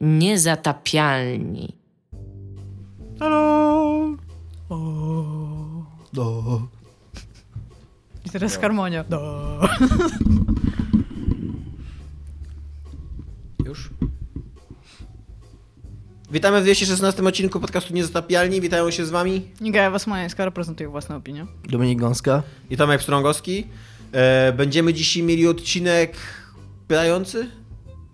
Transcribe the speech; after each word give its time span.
Niezatapialni. 0.00 1.76
Halo! 3.20 4.16
O, 4.68 4.76
do. 6.12 6.60
I 8.26 8.30
teraz 8.30 8.56
harmonia. 8.58 9.04
Do. 9.04 9.60
Już? 13.66 13.90
Witamy 16.30 16.60
w 16.60 16.62
216 16.64 17.22
odcinku 17.22 17.60
podcastu 17.60 17.94
Niezatapialni. 17.94 18.60
Witają 18.60 18.90
się 18.90 19.06
z 19.06 19.10
wami 19.10 19.42
Niga 19.60 19.90
Wasmańska 19.90 20.44
reprezentuje 20.44 20.88
własną 20.88 21.16
opinię. 21.16 21.46
Dominik 21.68 21.98
Gąska. 21.98 22.42
i 22.70 22.76
Tomek 22.76 23.02
Strągowski. 23.02 23.66
E, 24.12 24.52
będziemy 24.52 24.94
dzisiaj 24.94 25.22
mieli 25.22 25.46
odcinek 25.48 26.16
pytający? 26.88 27.50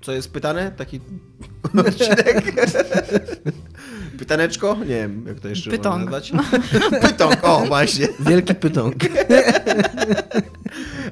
Co 0.07 0.12
jest 0.12 0.32
pytane? 0.32 0.73
Taki 0.77 1.00
odcinek? 1.89 2.43
Pytaneczko? 4.18 4.76
Nie 4.81 4.86
wiem, 4.86 5.25
jak 5.29 5.40
to 5.40 5.48
jeszcze 5.48 5.71
Pytąg. 5.71 6.11
można 6.11 6.43
nazwać. 6.43 7.22
O 7.43 7.61
właśnie. 7.67 8.08
Wielki 8.21 8.54
pytąg. 8.54 8.95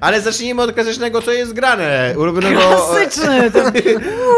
Ale 0.01 0.21
zacznijmy 0.21 0.63
od 0.63 0.73
klasycznego, 0.73 1.23
co 1.23 1.33
jest 1.33 1.53
grane. 1.53 2.15
Ulubionego, 2.19 2.61
Klasyczny! 2.61 3.51
To... 3.51 3.63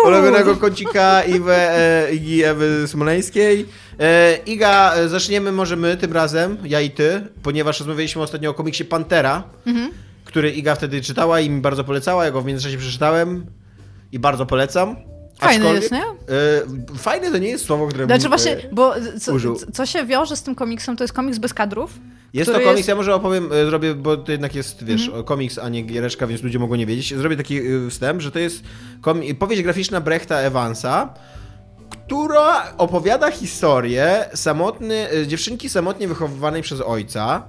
ulubionego 0.09 0.57
kącika 0.57 1.23
Iwe, 1.23 1.79
e, 2.07 2.15
Igi 2.15 2.45
Ewy 2.45 2.89
Smoleńskiej. 2.89 3.67
E, 4.01 4.37
Iga, 4.47 4.95
e, 4.95 5.09
zaczniemy 5.09 5.53
może 5.53 5.77
my 5.77 5.97
tym 5.97 6.13
razem, 6.13 6.57
ja 6.65 6.81
i 6.81 6.91
ty, 6.91 7.27
ponieważ 7.43 7.81
rozmawialiśmy 7.81 8.23
ostatnio 8.23 8.51
o 8.51 8.55
komiksie 8.55 8.85
Pantera, 8.85 9.43
Mhm. 9.67 9.91
który 10.25 10.51
Iga 10.51 10.75
wtedy 10.75 11.01
czytała 11.01 11.41
i 11.41 11.51
mi 11.51 11.61
bardzo 11.61 11.85
polecała, 11.85 12.25
ja 12.25 12.31
go 12.31 12.43
w 12.43 12.47
międzyczasie 12.47 12.79
przeczytałem 12.79 13.47
i 14.13 14.19
bardzo 14.19 14.47
polecam. 14.47 14.97
Fajny 15.41 15.73
jest, 15.75 15.93
nie? 15.93 16.03
E, 16.03 16.97
fajne 16.99 17.31
to 17.31 17.39
nie 17.39 17.49
jest 17.49 17.65
słowo, 17.65 17.87
które 17.89 18.05
Znaczy 18.07 18.23
bym, 18.23 18.29
właśnie, 18.31 18.53
e, 18.53 18.69
bo 18.73 18.95
co, 19.21 19.33
użył. 19.33 19.57
co 19.73 19.87
się 19.87 20.05
wiąże 20.07 20.37
z 20.37 20.43
tym 20.43 20.55
komiksem, 20.55 20.97
to 20.97 21.05
jest 21.05 21.15
komiks 21.15 21.39
bez 21.39 21.55
kadrów. 21.55 21.99
Jest 22.33 22.53
to 22.53 22.59
komiks, 22.61 22.77
jest- 22.77 22.89
ja 22.89 22.95
może 22.95 23.15
opowiem, 23.15 23.53
e, 23.53 23.67
zrobię, 23.67 23.95
bo 23.95 24.17
to 24.17 24.33
jednak 24.33 24.55
jest, 24.55 24.85
wiesz, 24.85 25.07
Mhm. 25.07 25.25
komiks, 25.25 25.59
a 25.59 25.69
nie 25.69 25.83
giereczka, 25.83 26.27
więc 26.27 26.43
ludzie 26.43 26.59
mogą 26.59 26.75
nie 26.75 26.87
wiedzieć. 26.87 27.15
Zrobię 27.15 27.37
taki 27.37 27.59
e, 27.59 27.63
wstęp, 27.91 28.23
że 28.23 28.31
to 28.31 28.39
jest 28.39 28.63
powieść 29.39 29.63
graficzna 29.63 30.01
Brechta 30.01 30.37
Evansa, 30.37 31.15
która 31.91 32.73
opowiada 32.79 33.31
historię 33.31 34.25
samotny, 34.35 35.09
dziewczynki 35.27 35.69
samotnie 35.69 36.09
wychowywanej 36.09 36.63
przez 36.63 36.81
ojca, 36.81 37.43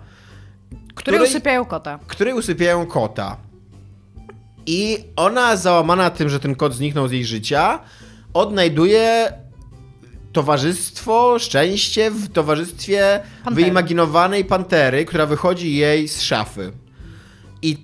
Które 0.96 1.18
której, 1.18 1.30
usypiają 1.30 1.66
kota. 1.66 2.00
której 2.08 2.34
usypiają 2.34 2.86
kota. 2.86 3.38
I 4.68 4.98
ona, 5.16 5.56
załamana 5.56 6.10
tym, 6.10 6.30
że 6.30 6.40
ten 6.40 6.56
kot 6.56 6.74
zniknął 6.74 7.08
z 7.08 7.12
jej 7.12 7.26
życia, 7.26 7.80
odnajduje 8.34 9.34
towarzystwo, 10.34 11.40
szczęście 11.40 12.12
w 12.12 12.30
towarzystwie 12.34 13.20
Pantery. 13.44 13.56
wyimaginowanej 13.64 14.46
pantery, 14.46 15.06
która 15.06 15.26
wychodzi 15.26 15.76
jej 15.76 16.08
z 16.08 16.22
szafy. 16.22 16.72
I 17.62 17.78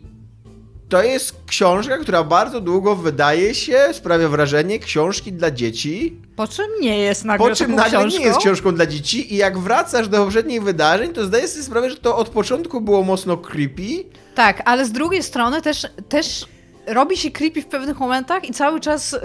to 0.89 1.03
jest 1.03 1.35
książka, 1.47 1.97
która 1.97 2.23
bardzo 2.23 2.61
długo 2.61 2.95
wydaje 2.95 3.55
się, 3.55 3.79
sprawia 3.93 4.29
wrażenie 4.29 4.79
książki 4.79 5.33
dla 5.33 5.51
dzieci, 5.51 6.15
Po 6.35 6.47
czym 6.47 6.65
nie 6.81 6.97
jest 6.97 7.25
nagle 7.25 7.49
po 7.49 7.55
czym 7.55 7.75
nagle 7.75 7.99
książką. 7.99 8.19
nie 8.19 8.25
jest 8.25 8.39
książką 8.39 8.75
dla 8.75 8.85
dzieci 8.85 9.33
i 9.33 9.37
jak 9.37 9.57
wracasz 9.59 10.07
do 10.07 10.17
poprzednich 10.17 10.63
wydarzeń, 10.63 11.13
to 11.13 11.25
zdajesz 11.25 11.49
sobie 11.49 11.63
sprawę, 11.63 11.89
że 11.89 11.95
to 11.95 12.17
od 12.17 12.29
początku 12.29 12.81
było 12.81 13.03
mocno 13.03 13.37
creepy, 13.37 14.03
Tak, 14.35 14.61
ale 14.65 14.85
z 14.85 14.91
drugiej 14.91 15.23
strony 15.23 15.61
też, 15.61 15.87
też 16.09 16.45
robi 16.87 17.17
się 17.17 17.31
creepy 17.31 17.61
w 17.61 17.65
pewnych 17.65 17.99
momentach 17.99 18.49
i 18.49 18.53
cały 18.53 18.79
czas 18.79 19.13
y, 19.13 19.19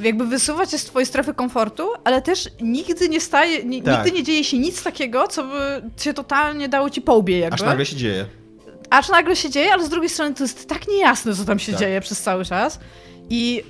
jakby 0.00 0.26
wysuwa 0.26 0.66
cię 0.66 0.78
z 0.78 0.84
twojej 0.84 1.06
strefy 1.06 1.34
komfortu, 1.34 1.88
ale 2.04 2.22
też 2.22 2.48
nigdy 2.60 3.08
nie 3.08 3.20
staje, 3.20 3.56
Tak. 3.56 3.66
nigdy 3.66 4.12
nie 4.18 4.22
dzieje 4.22 4.44
się 4.44 4.58
nic 4.58 4.82
takiego, 4.82 5.28
co 5.28 5.44
by 5.44 5.82
się 5.96 6.14
totalnie 6.14 6.68
dało 6.68 6.90
ci 6.90 7.00
po 7.02 7.14
łbie 7.14 7.38
jakby. 7.38 7.54
aż 7.54 7.62
nagle 7.62 7.86
się 7.86 7.96
dzieje. 7.96 8.26
Aż 8.90 9.08
nagle 9.08 9.36
się 9.36 9.50
dzieje, 9.50 9.72
ale 9.72 9.84
z 9.84 9.88
drugiej 9.88 10.08
strony 10.10 10.34
to 10.34 10.44
jest 10.44 10.68
tak 10.68 10.88
niejasne, 10.88 11.34
co 11.34 11.44
tam 11.44 11.58
się 11.58 11.72
Tak. 11.72 11.80
dzieje 11.80 12.00
przez 12.00 12.22
cały 12.22 12.44
czas. 12.44 12.80
I 13.30 13.62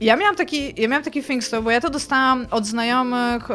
ja 0.00 0.16
miałam 0.16 0.36
taki, 0.36 0.80
ja 0.82 0.88
miałam 0.88 1.04
taki 1.04 1.22
thing 1.22 1.42
bo 1.62 1.70
ja 1.70 1.80
to 1.80 1.90
dostałam 1.90 2.46
od 2.50 2.66
znajomych 2.66 3.50
e, 3.50 3.54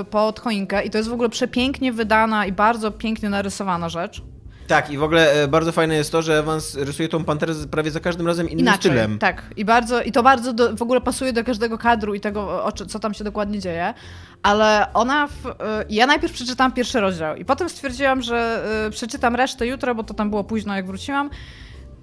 e, 0.00 0.04
pod 0.04 0.40
choinkę 0.40 0.84
i 0.84 0.90
to 0.90 0.98
jest 0.98 1.10
w 1.10 1.12
ogóle 1.12 1.28
przepięknie 1.28 1.92
wydana 1.92 2.46
i 2.46 2.52
bardzo 2.52 2.90
pięknie 2.90 3.28
narysowana 3.30 3.88
rzecz. 3.88 4.22
Tak, 4.66 4.90
i 4.90 4.98
w 4.98 5.02
ogóle 5.02 5.32
e, 5.32 5.48
bardzo 5.48 5.72
fajne 5.72 5.94
jest 5.94 6.12
to, 6.12 6.22
że 6.22 6.38
Evans 6.38 6.74
rysuje 6.74 7.08
tą 7.08 7.24
panterę 7.24 7.54
prawie 7.70 7.90
za 7.90 8.00
każdym 8.00 8.26
razem 8.26 8.48
innym 8.48 8.58
Inaczej, 8.60 8.90
stylem. 8.90 9.18
tak. 9.18 9.42
I, 9.56 9.64
bardzo, 9.64 10.02
I 10.02 10.12
to 10.12 10.22
bardzo 10.22 10.52
do, 10.52 10.76
w 10.76 10.82
ogóle 10.82 11.00
pasuje 11.00 11.32
do 11.32 11.44
każdego 11.44 11.78
kadru 11.78 12.14
i 12.14 12.20
tego, 12.20 12.64
o, 12.64 12.72
co 12.72 12.98
tam 12.98 13.14
się 13.14 13.24
dokładnie 13.24 13.58
dzieje. 13.58 13.94
Ale 14.42 14.86
ona. 14.94 15.26
W, 15.26 15.46
y, 15.46 15.50
ja 15.90 16.06
najpierw 16.06 16.32
przeczytałam 16.32 16.72
pierwszy 16.72 17.00
rozdział 17.00 17.36
i 17.36 17.44
potem 17.44 17.68
stwierdziłam, 17.68 18.22
że 18.22 18.64
y, 18.86 18.90
przeczytam 18.90 19.36
resztę 19.36 19.66
jutro, 19.66 19.94
bo 19.94 20.02
to 20.04 20.14
tam 20.14 20.30
było 20.30 20.44
późno, 20.44 20.76
jak 20.76 20.86
wróciłam. 20.86 21.30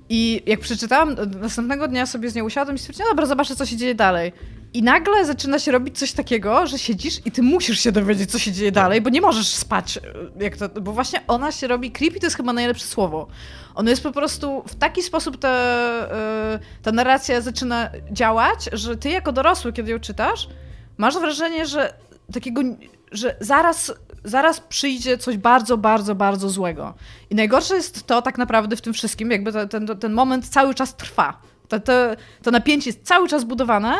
I 0.09 0.43
jak 0.45 0.59
przeczytałam, 0.59 1.15
następnego 1.41 1.87
dnia 1.87 2.05
sobie 2.05 2.29
z 2.29 2.35
nią 2.35 2.45
usiadłam 2.45 2.75
i 2.75 2.79
stwierdziłam, 2.79 3.11
dobra, 3.11 3.25
zobaczę, 3.25 3.55
co 3.55 3.65
się 3.65 3.77
dzieje 3.77 3.95
dalej. 3.95 4.31
I 4.73 4.83
nagle 4.83 5.25
zaczyna 5.25 5.59
się 5.59 5.71
robić 5.71 5.99
coś 5.99 6.11
takiego, 6.11 6.67
że 6.67 6.79
siedzisz 6.79 7.25
i 7.25 7.31
ty 7.31 7.41
musisz 7.41 7.79
się 7.79 7.91
dowiedzieć, 7.91 8.31
co 8.31 8.39
się 8.39 8.51
dzieje 8.51 8.71
dalej, 8.71 9.01
bo 9.01 9.09
nie 9.09 9.21
możesz 9.21 9.47
spać. 9.47 9.97
y, 9.97 10.43
Jak 10.43 10.57
to, 10.57 10.69
bo 10.69 10.91
właśnie 10.93 11.21
ona 11.27 11.51
się 11.51 11.67
robi. 11.67 11.91
Creepy 11.91 12.19
to 12.19 12.25
jest 12.25 12.37
chyba 12.37 12.53
najlepsze 12.53 12.85
słowo. 12.85 13.27
Ono 13.75 13.89
jest 13.89 14.03
po 14.03 14.11
prostu 14.11 14.63
w 14.67 14.75
taki 14.75 15.03
sposób 15.03 15.37
ta, 15.37 15.49
y, 16.55 16.81
ta 16.83 16.91
narracja 16.91 17.41
zaczyna 17.41 17.89
działać, 18.11 18.69
że 18.73 18.97
ty 18.97 19.09
jako 19.09 19.31
dorosły, 19.31 19.73
kiedy 19.73 19.91
ją 19.91 19.99
czytasz, 19.99 20.47
masz 20.97 21.17
wrażenie, 21.19 21.65
że 21.65 21.93
takiego, 22.33 22.61
że 23.11 23.35
zaraz, 23.39 23.93
zaraz 24.23 24.59
przyjdzie 24.59 25.17
coś 25.17 25.37
bardzo, 25.37 25.77
bardzo, 25.77 26.15
bardzo 26.15 26.49
złego. 26.49 26.93
I 27.29 27.35
najgorsze 27.35 27.75
jest 27.75 28.07
to 28.07 28.21
tak 28.21 28.37
naprawdę 28.37 28.75
w 28.75 28.81
tym 28.81 28.93
wszystkim, 28.93 29.31
jakby 29.31 29.67
ten, 29.67 29.87
ten 29.99 30.13
moment 30.13 30.47
cały 30.49 30.73
czas 30.75 30.95
trwa. 30.95 31.41
To, 31.67 31.79
to, 31.79 31.93
to 32.43 32.51
napięcie 32.51 32.89
jest 32.89 33.03
cały 33.05 33.27
czas 33.27 33.43
budowane 33.43 33.93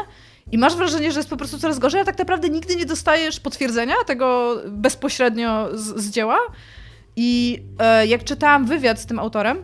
i 0.52 0.58
masz 0.58 0.76
wrażenie, 0.76 1.12
że 1.12 1.20
jest 1.20 1.30
po 1.30 1.38
prostu 1.38 1.60
coraz 1.60 1.80
gorzej, 1.80 2.02
a 2.02 2.06
tak 2.06 2.18
naprawdę 2.18 2.50
nigdy 2.50 2.76
nie 2.76 2.86
dostajesz 2.86 3.40
potwierdzenia 3.40 3.96
tego 4.08 4.56
bezpośrednio 4.68 5.70
z, 5.74 6.02
z 6.02 6.10
dzieła. 6.10 6.38
I 7.16 7.64
e, 7.80 8.08
jak 8.08 8.24
czytałam 8.24 8.66
wywiad 8.66 9.00
z 9.00 9.06
tym 9.06 9.20
autorem, 9.20 9.58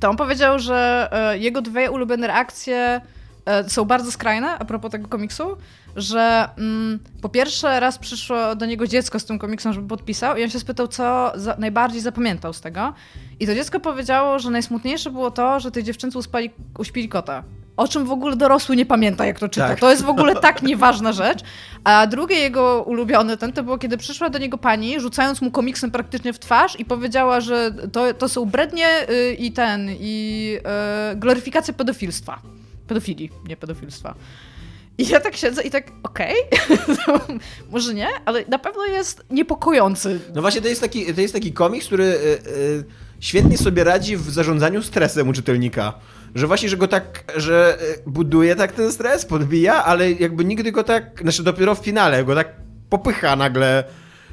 to 0.00 0.10
on 0.10 0.16
powiedział, 0.16 0.58
że 0.58 1.08
e, 1.12 1.38
jego 1.38 1.62
dwie 1.62 1.90
ulubione 1.90 2.26
reakcje 2.26 3.00
e, 3.46 3.70
są 3.70 3.84
bardzo 3.84 4.12
skrajne 4.12 4.58
a 4.58 4.64
propos 4.64 4.90
tego 4.90 5.08
komiksu, 5.08 5.56
że 5.96 6.48
mm, 6.58 6.98
po 7.22 7.28
pierwsze 7.28 7.80
raz 7.80 7.98
przyszło 7.98 8.56
do 8.56 8.66
niego 8.66 8.86
dziecko 8.86 9.18
z 9.18 9.24
tym 9.24 9.38
komiksem, 9.38 9.72
żeby 9.72 9.88
podpisał 9.88 10.36
i 10.36 10.42
on 10.44 10.50
się 10.50 10.60
spytał, 10.60 10.88
co 10.88 11.32
za, 11.34 11.56
najbardziej 11.58 12.00
zapamiętał 12.00 12.52
z 12.52 12.60
tego. 12.60 12.94
I 13.40 13.46
to 13.46 13.54
dziecko 13.54 13.80
powiedziało, 13.80 14.38
że 14.38 14.50
najsmutniejsze 14.50 15.10
było 15.10 15.30
to, 15.30 15.60
że 15.60 15.70
tej 15.70 15.82
dziewczynce 15.82 16.18
uspali, 16.18 16.50
uśpili 16.78 17.08
kota. 17.08 17.42
O 17.82 17.88
czym 17.88 18.04
w 18.04 18.12
ogóle 18.12 18.36
dorosły 18.36 18.76
nie 18.76 18.86
pamięta, 18.86 19.26
jak 19.26 19.38
to 19.38 19.48
czyta. 19.48 19.68
Tak. 19.68 19.80
To 19.80 19.90
jest 19.90 20.02
w 20.02 20.08
ogóle 20.08 20.36
tak 20.36 20.62
nieważna 20.62 21.12
rzecz. 21.12 21.40
A 21.84 22.06
drugie 22.06 22.36
jego 22.36 22.82
ulubione 22.82 23.36
ten 23.36 23.52
to 23.52 23.62
było, 23.62 23.78
kiedy 23.78 23.96
przyszła 23.96 24.30
do 24.30 24.38
niego 24.38 24.58
pani, 24.58 25.00
rzucając 25.00 25.42
mu 25.42 25.50
komiksem 25.50 25.90
praktycznie 25.90 26.32
w 26.32 26.38
twarz 26.38 26.80
i 26.80 26.84
powiedziała, 26.84 27.40
że 27.40 27.74
to, 27.92 28.14
to 28.14 28.28
są 28.28 28.44
brednie 28.44 29.10
y, 29.10 29.34
i 29.34 29.52
ten, 29.52 29.88
i 30.00 30.58
y, 31.12 31.16
gloryfikacja 31.16 31.74
pedofilstwa. 31.74 32.40
Pedofilii, 32.86 33.30
nie 33.48 33.56
pedofilstwa. 33.56 34.14
I 34.98 35.08
ja 35.08 35.20
tak 35.20 35.36
siedzę 35.36 35.62
i 35.62 35.70
tak, 35.70 35.92
okej, 36.02 36.34
może 37.72 37.94
nie, 37.94 38.08
ale 38.24 38.44
na 38.48 38.58
pewno 38.58 38.84
jest 38.84 39.24
niepokojący. 39.30 40.20
No 40.34 40.40
właśnie, 40.40 40.60
to 40.60 40.68
jest 40.68 40.80
taki, 40.80 41.14
to 41.14 41.20
jest 41.20 41.34
taki 41.34 41.52
komiks, 41.52 41.86
który 41.86 42.04
y, 42.04 42.48
y, 42.48 42.84
świetnie 43.20 43.58
sobie 43.58 43.84
radzi 43.84 44.16
w 44.16 44.30
zarządzaniu 44.30 44.82
stresem 44.82 45.28
u 45.28 45.32
czytelnika. 45.32 45.94
Że 46.34 46.46
właśnie, 46.46 46.68
że 46.68 46.76
go 46.76 46.88
tak, 46.88 47.24
że 47.36 47.78
y, 47.98 48.10
buduje 48.10 48.56
tak 48.56 48.72
ten 48.72 48.92
stres, 48.92 49.24
podbija, 49.24 49.84
ale 49.84 50.12
jakby 50.12 50.44
nigdy 50.44 50.72
go 50.72 50.84
tak, 50.84 51.20
znaczy 51.22 51.42
dopiero 51.42 51.74
w 51.74 51.78
finale 51.78 52.24
go 52.24 52.34
tak 52.34 52.48
popycha 52.90 53.36
nagle 53.36 53.84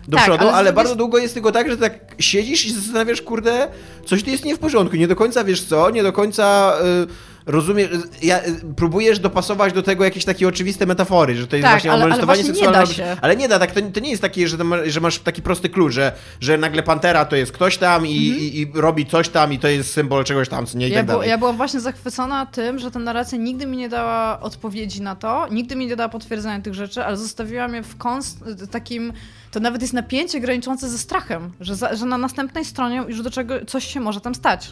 do 0.07 0.17
Tak, 0.17 0.25
przodu, 0.25 0.43
ale 0.47 0.53
ale, 0.57 0.73
bardzo 0.73 0.91
st- 0.93 0.97
długo 0.97 1.17
jest 1.17 1.33
tylko 1.33 1.51
tak, 1.51 1.69
że 1.69 1.77
tak 1.77 2.15
siedzisz 2.19 2.65
i 2.65 2.73
zastanawiasz, 2.73 3.21
kurde, 3.21 3.67
coś 4.05 4.23
tu 4.23 4.29
jest 4.29 4.45
nie 4.45 4.55
w 4.55 4.59
porządku, 4.59 4.95
nie 4.95 5.07
do 5.07 5.15
końca 5.15 5.43
wiesz 5.43 5.63
co, 5.63 5.89
nie 5.89 6.03
do 6.03 6.13
końca 6.13 6.73
y, 7.03 7.38
rozumiesz, 7.51 7.89
ja, 8.21 8.43
y, 8.47 8.73
próbujesz 8.75 9.19
dopasować 9.19 9.73
do 9.73 9.83
tego 9.83 10.03
jakieś 10.03 10.25
takie 10.25 10.47
oczywiste 10.47 10.85
metafory, 10.85 11.35
że 11.35 11.47
to 11.47 11.55
jest 11.55 11.63
Tak, 11.63 11.71
właśnie 11.73 11.91
ale- 11.91 12.01
molestowanie 12.01 12.43
nie 12.43 12.47
seksualne. 12.49 12.87
się. 12.87 13.17
Ale 13.21 13.35
nie 13.35 13.47
da, 13.47 13.59
tak, 13.59 13.71
to, 13.71 13.81
to 13.93 13.99
nie 13.99 14.09
jest 14.09 14.21
takie, 14.21 14.47
że, 14.47 14.57
że 14.85 14.99
masz 14.99 15.19
taki 15.19 15.41
prosty 15.41 15.69
klucz, 15.69 15.93
że, 15.93 16.11
że 16.41 16.57
nagle 16.57 16.83
Pantera 16.83 17.25
to 17.25 17.35
jest 17.35 17.51
ktoś 17.51 17.77
tam 17.77 18.07
i, 18.07 18.11
i, 18.11 18.59
i 18.61 18.71
robi 18.73 19.05
coś 19.05 19.29
tam 19.29 19.53
i 19.53 19.59
to 19.59 19.67
jest 19.67 19.93
symbol 19.93 20.23
czegoś 20.23 20.49
tam, 20.49 20.65
co 20.65 20.77
nie 20.77 20.87
i 20.87 20.89
Mhm. 20.89 21.07
Ja, 21.07 21.13
tak 21.13 21.21
bu- 21.23 21.29
ja 21.29 21.37
byłam 21.37 21.57
właśnie 21.57 21.79
zachwycona 21.79 22.45
tym, 22.45 22.79
że 22.79 22.91
ta 22.91 22.99
narracja 22.99 23.37
nigdy 23.37 23.65
mi 23.65 23.77
nie 23.77 23.89
dała 23.89 24.39
odpowiedzi 24.39 25.01
na 25.01 25.15
to, 25.15 25.47
nigdy 25.51 25.75
mi 25.75 25.87
nie 25.87 25.95
dała 25.95 26.09
potwierdzenia 26.09 26.61
tych 26.61 26.73
rzeczy, 26.73 27.03
ale 27.05 27.17
zostawiła 27.17 27.67
mnie 27.67 27.83
w 27.83 27.97
konst- 27.97 28.67
takim. 28.71 29.13
To 29.51 29.59
nawet 29.59 29.81
jest 29.81 29.93
napięcie 29.93 30.39
graniczące 30.39 30.89
ze 30.89 30.97
strachem, 30.97 31.51
że, 31.59 31.75
za, 31.75 31.95
że 31.95 32.05
na 32.05 32.17
następnej 32.17 32.65
stronie 32.65 33.03
już 33.07 33.21
do 33.21 33.31
czego 33.31 33.65
coś 33.65 33.87
się 33.93 33.99
może 33.99 34.21
tam 34.21 34.35
stać. 34.35 34.71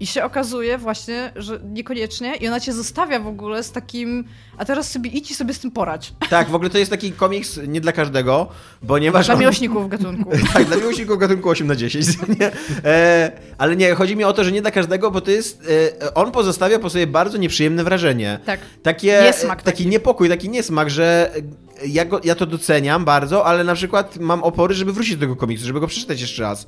I 0.00 0.06
się 0.06 0.24
okazuje 0.24 0.78
właśnie, 0.78 1.32
że 1.36 1.60
niekoniecznie 1.64 2.36
i 2.36 2.48
ona 2.48 2.60
cię 2.60 2.72
zostawia 2.72 3.20
w 3.20 3.26
ogóle 3.26 3.62
z 3.62 3.72
takim, 3.72 4.24
a 4.58 4.64
teraz 4.64 4.90
sobie 4.90 5.10
idź 5.10 5.30
i 5.30 5.34
sobie 5.34 5.54
z 5.54 5.58
tym 5.58 5.70
porać. 5.70 6.12
Tak, 6.30 6.48
w 6.48 6.54
ogóle 6.54 6.70
to 6.70 6.78
jest 6.78 6.90
taki 6.90 7.12
komiks 7.12 7.60
nie 7.68 7.80
dla 7.80 7.92
każdego, 7.92 8.48
ponieważ 8.86 9.26
Dla 9.26 9.34
on... 9.34 9.40
miłośników 9.40 9.88
gatunku. 9.88 10.30
tak, 10.54 10.64
dla 10.64 10.76
miłośników 10.76 11.18
gatunku 11.18 11.48
8 11.48 11.66
na 11.66 11.76
10. 11.76 12.06
Nie? 12.40 12.50
E, 12.84 13.32
ale 13.58 13.76
nie, 13.76 13.94
chodzi 13.94 14.16
mi 14.16 14.24
o 14.24 14.32
to, 14.32 14.44
że 14.44 14.52
nie 14.52 14.62
dla 14.62 14.70
każdego, 14.70 15.10
bo 15.10 15.20
to 15.20 15.30
jest. 15.30 15.62
E, 16.02 16.14
on 16.14 16.32
pozostawia 16.32 16.78
po 16.78 16.90
sobie 16.90 17.06
bardzo 17.06 17.38
nieprzyjemne 17.38 17.84
wrażenie. 17.84 18.38
Tak. 18.46 18.60
Takie, 18.82 19.20
Niesmak 19.22 19.62
taki, 19.62 19.78
taki. 19.78 19.90
niepokój, 19.90 20.28
taki 20.28 20.48
niesmak, 20.48 20.90
że 20.90 21.32
ja, 21.86 22.04
go, 22.04 22.20
ja 22.24 22.34
to 22.34 22.46
doceniam 22.46 23.04
bardzo, 23.04 23.46
ale 23.46 23.64
na 23.64 23.74
przykład 23.74 24.16
mam 24.16 24.42
opory, 24.42 24.74
żeby 24.74 24.92
wrócić 24.92 25.14
do 25.14 25.20
tego 25.20 25.36
komiksu, 25.36 25.66
żeby 25.66 25.80
go 25.80 25.86
przeczytać 25.86 26.20
jeszcze 26.20 26.42
raz. 26.42 26.66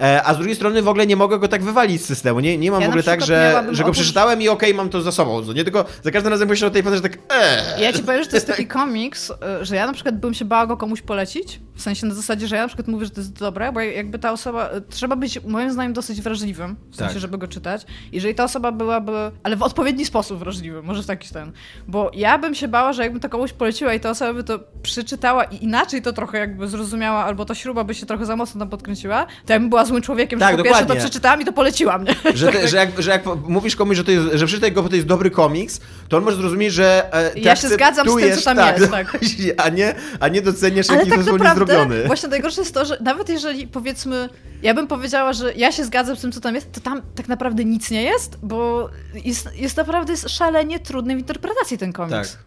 E, 0.00 0.22
a 0.22 0.34
z 0.34 0.36
drugiej 0.36 0.54
strony 0.54 0.82
w 0.82 0.88
ogóle 0.88 1.06
nie 1.06 1.16
mogę 1.16 1.38
go 1.38 1.48
tak 1.48 1.62
wywalić 1.62 2.02
z 2.02 2.04
systemu. 2.04 2.40
Nie, 2.40 2.58
nie 2.58 2.70
mam 2.70 2.80
Ja 2.80 2.86
w 2.86 2.90
ogóle 2.90 3.02
tak, 3.02 3.22
że, 3.22 3.64
że 3.70 3.84
go 3.84 3.92
przeczytałem 3.92 4.42
i 4.42 4.48
okej, 4.48 4.74
mam 4.74 4.88
to 4.88 5.02
za 5.02 5.12
sobą. 5.12 5.42
Nie 5.52 5.64
tylko 5.64 5.84
za 6.02 6.10
każdym 6.10 6.32
razem 6.32 6.48
myślę 6.48 6.68
o 6.68 6.70
tej 6.70 6.82
że 6.94 7.00
tak 7.00 7.12
eee. 7.16 7.82
Ja 7.82 7.92
ci 7.92 8.02
powiem, 8.02 8.22
że 8.22 8.30
to 8.30 8.36
jest 8.36 8.46
taki 8.46 8.66
komiks, 8.66 9.30
y, 9.30 9.64
że 9.64 9.76
ja 9.76 9.86
na 9.86 9.92
przykład 9.92 10.18
bym 10.20 10.34
się 10.34 10.44
bała 10.44 10.66
go 10.66 10.76
komuś 10.76 11.02
polecić, 11.02 11.60
w 11.74 11.82
sensie 11.82 12.06
na 12.06 12.14
zasadzie, 12.14 12.48
że 12.48 12.56
ja 12.56 12.62
na 12.62 12.68
przykład 12.68 12.88
mówię, 12.88 13.04
że 13.04 13.10
to 13.10 13.20
jest 13.20 13.38
dobre, 13.38 13.72
bo 13.72 13.80
jakby 13.80 14.18
ta 14.18 14.32
osoba, 14.32 14.70
trzeba 14.90 15.16
być 15.16 15.44
moim 15.44 15.72
zdaniem 15.72 15.92
dosyć 15.92 16.20
wrażliwym, 16.22 16.76
w 16.90 16.96
sensie, 16.96 17.12
Tak. 17.12 17.20
żeby 17.20 17.38
go 17.38 17.48
czytać. 17.48 17.86
Jeżeli 18.12 18.34
ta 18.34 18.44
osoba 18.44 18.72
byłaby, 18.72 19.12
ale 19.42 19.56
w 19.56 19.62
odpowiedni 19.62 20.04
sposób 20.06 20.38
wrażliwym, 20.38 20.84
może 20.84 21.02
w 21.02 21.06
taki 21.06 21.28
ten, 21.28 21.52
bo 21.88 22.10
ja 22.14 22.38
bym 22.38 22.54
się 22.54 22.68
bała, 22.68 22.92
że 22.92 23.02
jakbym 23.02 23.20
to 23.20 23.28
komuś 23.28 23.52
poleciła 23.52 23.94
i 23.94 24.00
ta 24.00 24.10
osoba 24.10 24.34
by 24.34 24.44
to 24.44 24.60
przeczytała 24.82 25.44
i 25.44 25.64
inaczej 25.64 26.02
to 26.02 26.12
trochę 26.12 26.38
jakby 26.38 26.68
zrozumiała, 26.68 27.24
albo 27.24 27.44
ta 27.44 27.54
śruba 27.54 27.84
by 27.84 27.94
się 27.94 28.06
trochę 28.06 28.26
za 28.26 28.36
mocno 28.36 28.58
tam 28.58 28.68
podkręciła, 28.68 29.26
to 29.46 29.52
ja 29.52 29.60
bym 29.60 29.68
była 29.68 29.84
złym 29.84 30.02
człowiekiem, 30.02 30.38
Tak, 30.38 30.50
że 30.52 30.58
po 30.58 30.64
pierwsze 30.64 30.86
to 30.86 30.96
przeczytałam 30.96 31.40
i 31.40 31.44
to 31.44 31.52
poleciłam, 31.52 32.04
nie? 32.04 32.14
Że, 32.34 32.52
ty, 32.52 32.68
że, 32.68 32.76
jak, 32.76 33.02
że 33.02 33.10
jak 33.10 33.24
mówisz 33.48 33.76
komuś, 33.76 33.96
że, 33.96 34.04
to 34.04 34.10
jest, 34.10 34.26
że 34.34 34.46
przeczytaj 34.46 34.72
go, 34.72 34.82
bo 34.82 34.88
to 34.88 34.94
jest 34.96 35.06
dobry 35.08 35.30
komiks, 35.30 35.80
to 36.08 36.16
on 36.16 36.24
może 36.24 36.36
zrozumieć, 36.36 36.72
że 36.72 37.14
e, 37.14 37.38
Ja 37.38 37.56
się 37.56 37.68
zgadzam 37.68 38.08
z 38.10 38.16
tym, 38.16 38.36
co 38.36 38.42
tam 38.42 38.56
tak, 38.56 38.78
jest, 38.78 38.90
tak. 38.90 39.18
A 39.64 39.68
nie, 39.68 39.94
a 40.20 40.28
nie 40.28 40.42
doceniasz, 40.42 40.90
Ale 40.90 40.98
jaki 40.98 41.10
tak 41.10 41.18
naprawdę, 41.18 41.63
zrobiony. 41.66 42.06
właśnie 42.06 42.28
najgorsze 42.28 42.60
jest 42.60 42.74
to, 42.74 42.84
że 42.84 42.98
nawet 43.00 43.28
jeżeli 43.28 43.66
powiedzmy, 43.66 44.28
ja 44.62 44.74
bym 44.74 44.86
powiedziała, 44.86 45.32
że 45.32 45.54
ja 45.54 45.72
się 45.72 45.84
zgadzam 45.84 46.16
z 46.16 46.20
tym, 46.20 46.32
co 46.32 46.40
tam 46.40 46.54
jest, 46.54 46.72
to 46.72 46.80
tam 46.80 47.02
tak 47.14 47.28
naprawdę 47.28 47.64
nic 47.64 47.90
nie 47.90 48.02
jest, 48.02 48.38
bo 48.42 48.90
jest, 49.24 49.48
jest 49.54 49.76
naprawdę 49.76 50.12
jest 50.12 50.28
szalenie 50.28 50.80
trudny 50.80 51.16
w 51.16 51.18
interpretacji 51.18 51.78
ten 51.78 51.92
komiks. 51.92 52.32
Tak. 52.32 52.44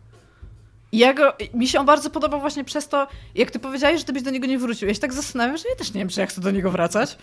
I 0.91 0.97
ja 0.97 1.13
go, 1.13 1.33
mi 1.53 1.67
się 1.67 1.79
on 1.79 1.85
bardzo 1.85 2.09
podobał 2.09 2.39
właśnie 2.39 2.63
przez 2.63 2.87
to, 2.87 3.07
jak 3.35 3.51
ty 3.51 3.59
powiedziałeś, 3.59 3.99
że 3.99 4.05
ty 4.05 4.13
byś 4.13 4.23
do 4.23 4.31
niego 4.31 4.47
nie 4.47 4.59
wrócił. 4.59 4.87
Ja 4.87 4.93
się 4.93 4.99
tak 4.99 5.13
zastanawiam, 5.13 5.57
że 5.57 5.69
ja 5.69 5.75
też 5.75 5.93
nie 5.93 6.01
wiem, 6.01 6.09
czy 6.09 6.19
ja 6.19 6.25
chcę 6.25 6.41
do 6.41 6.51
niego 6.51 6.71
wracać. 6.71 7.17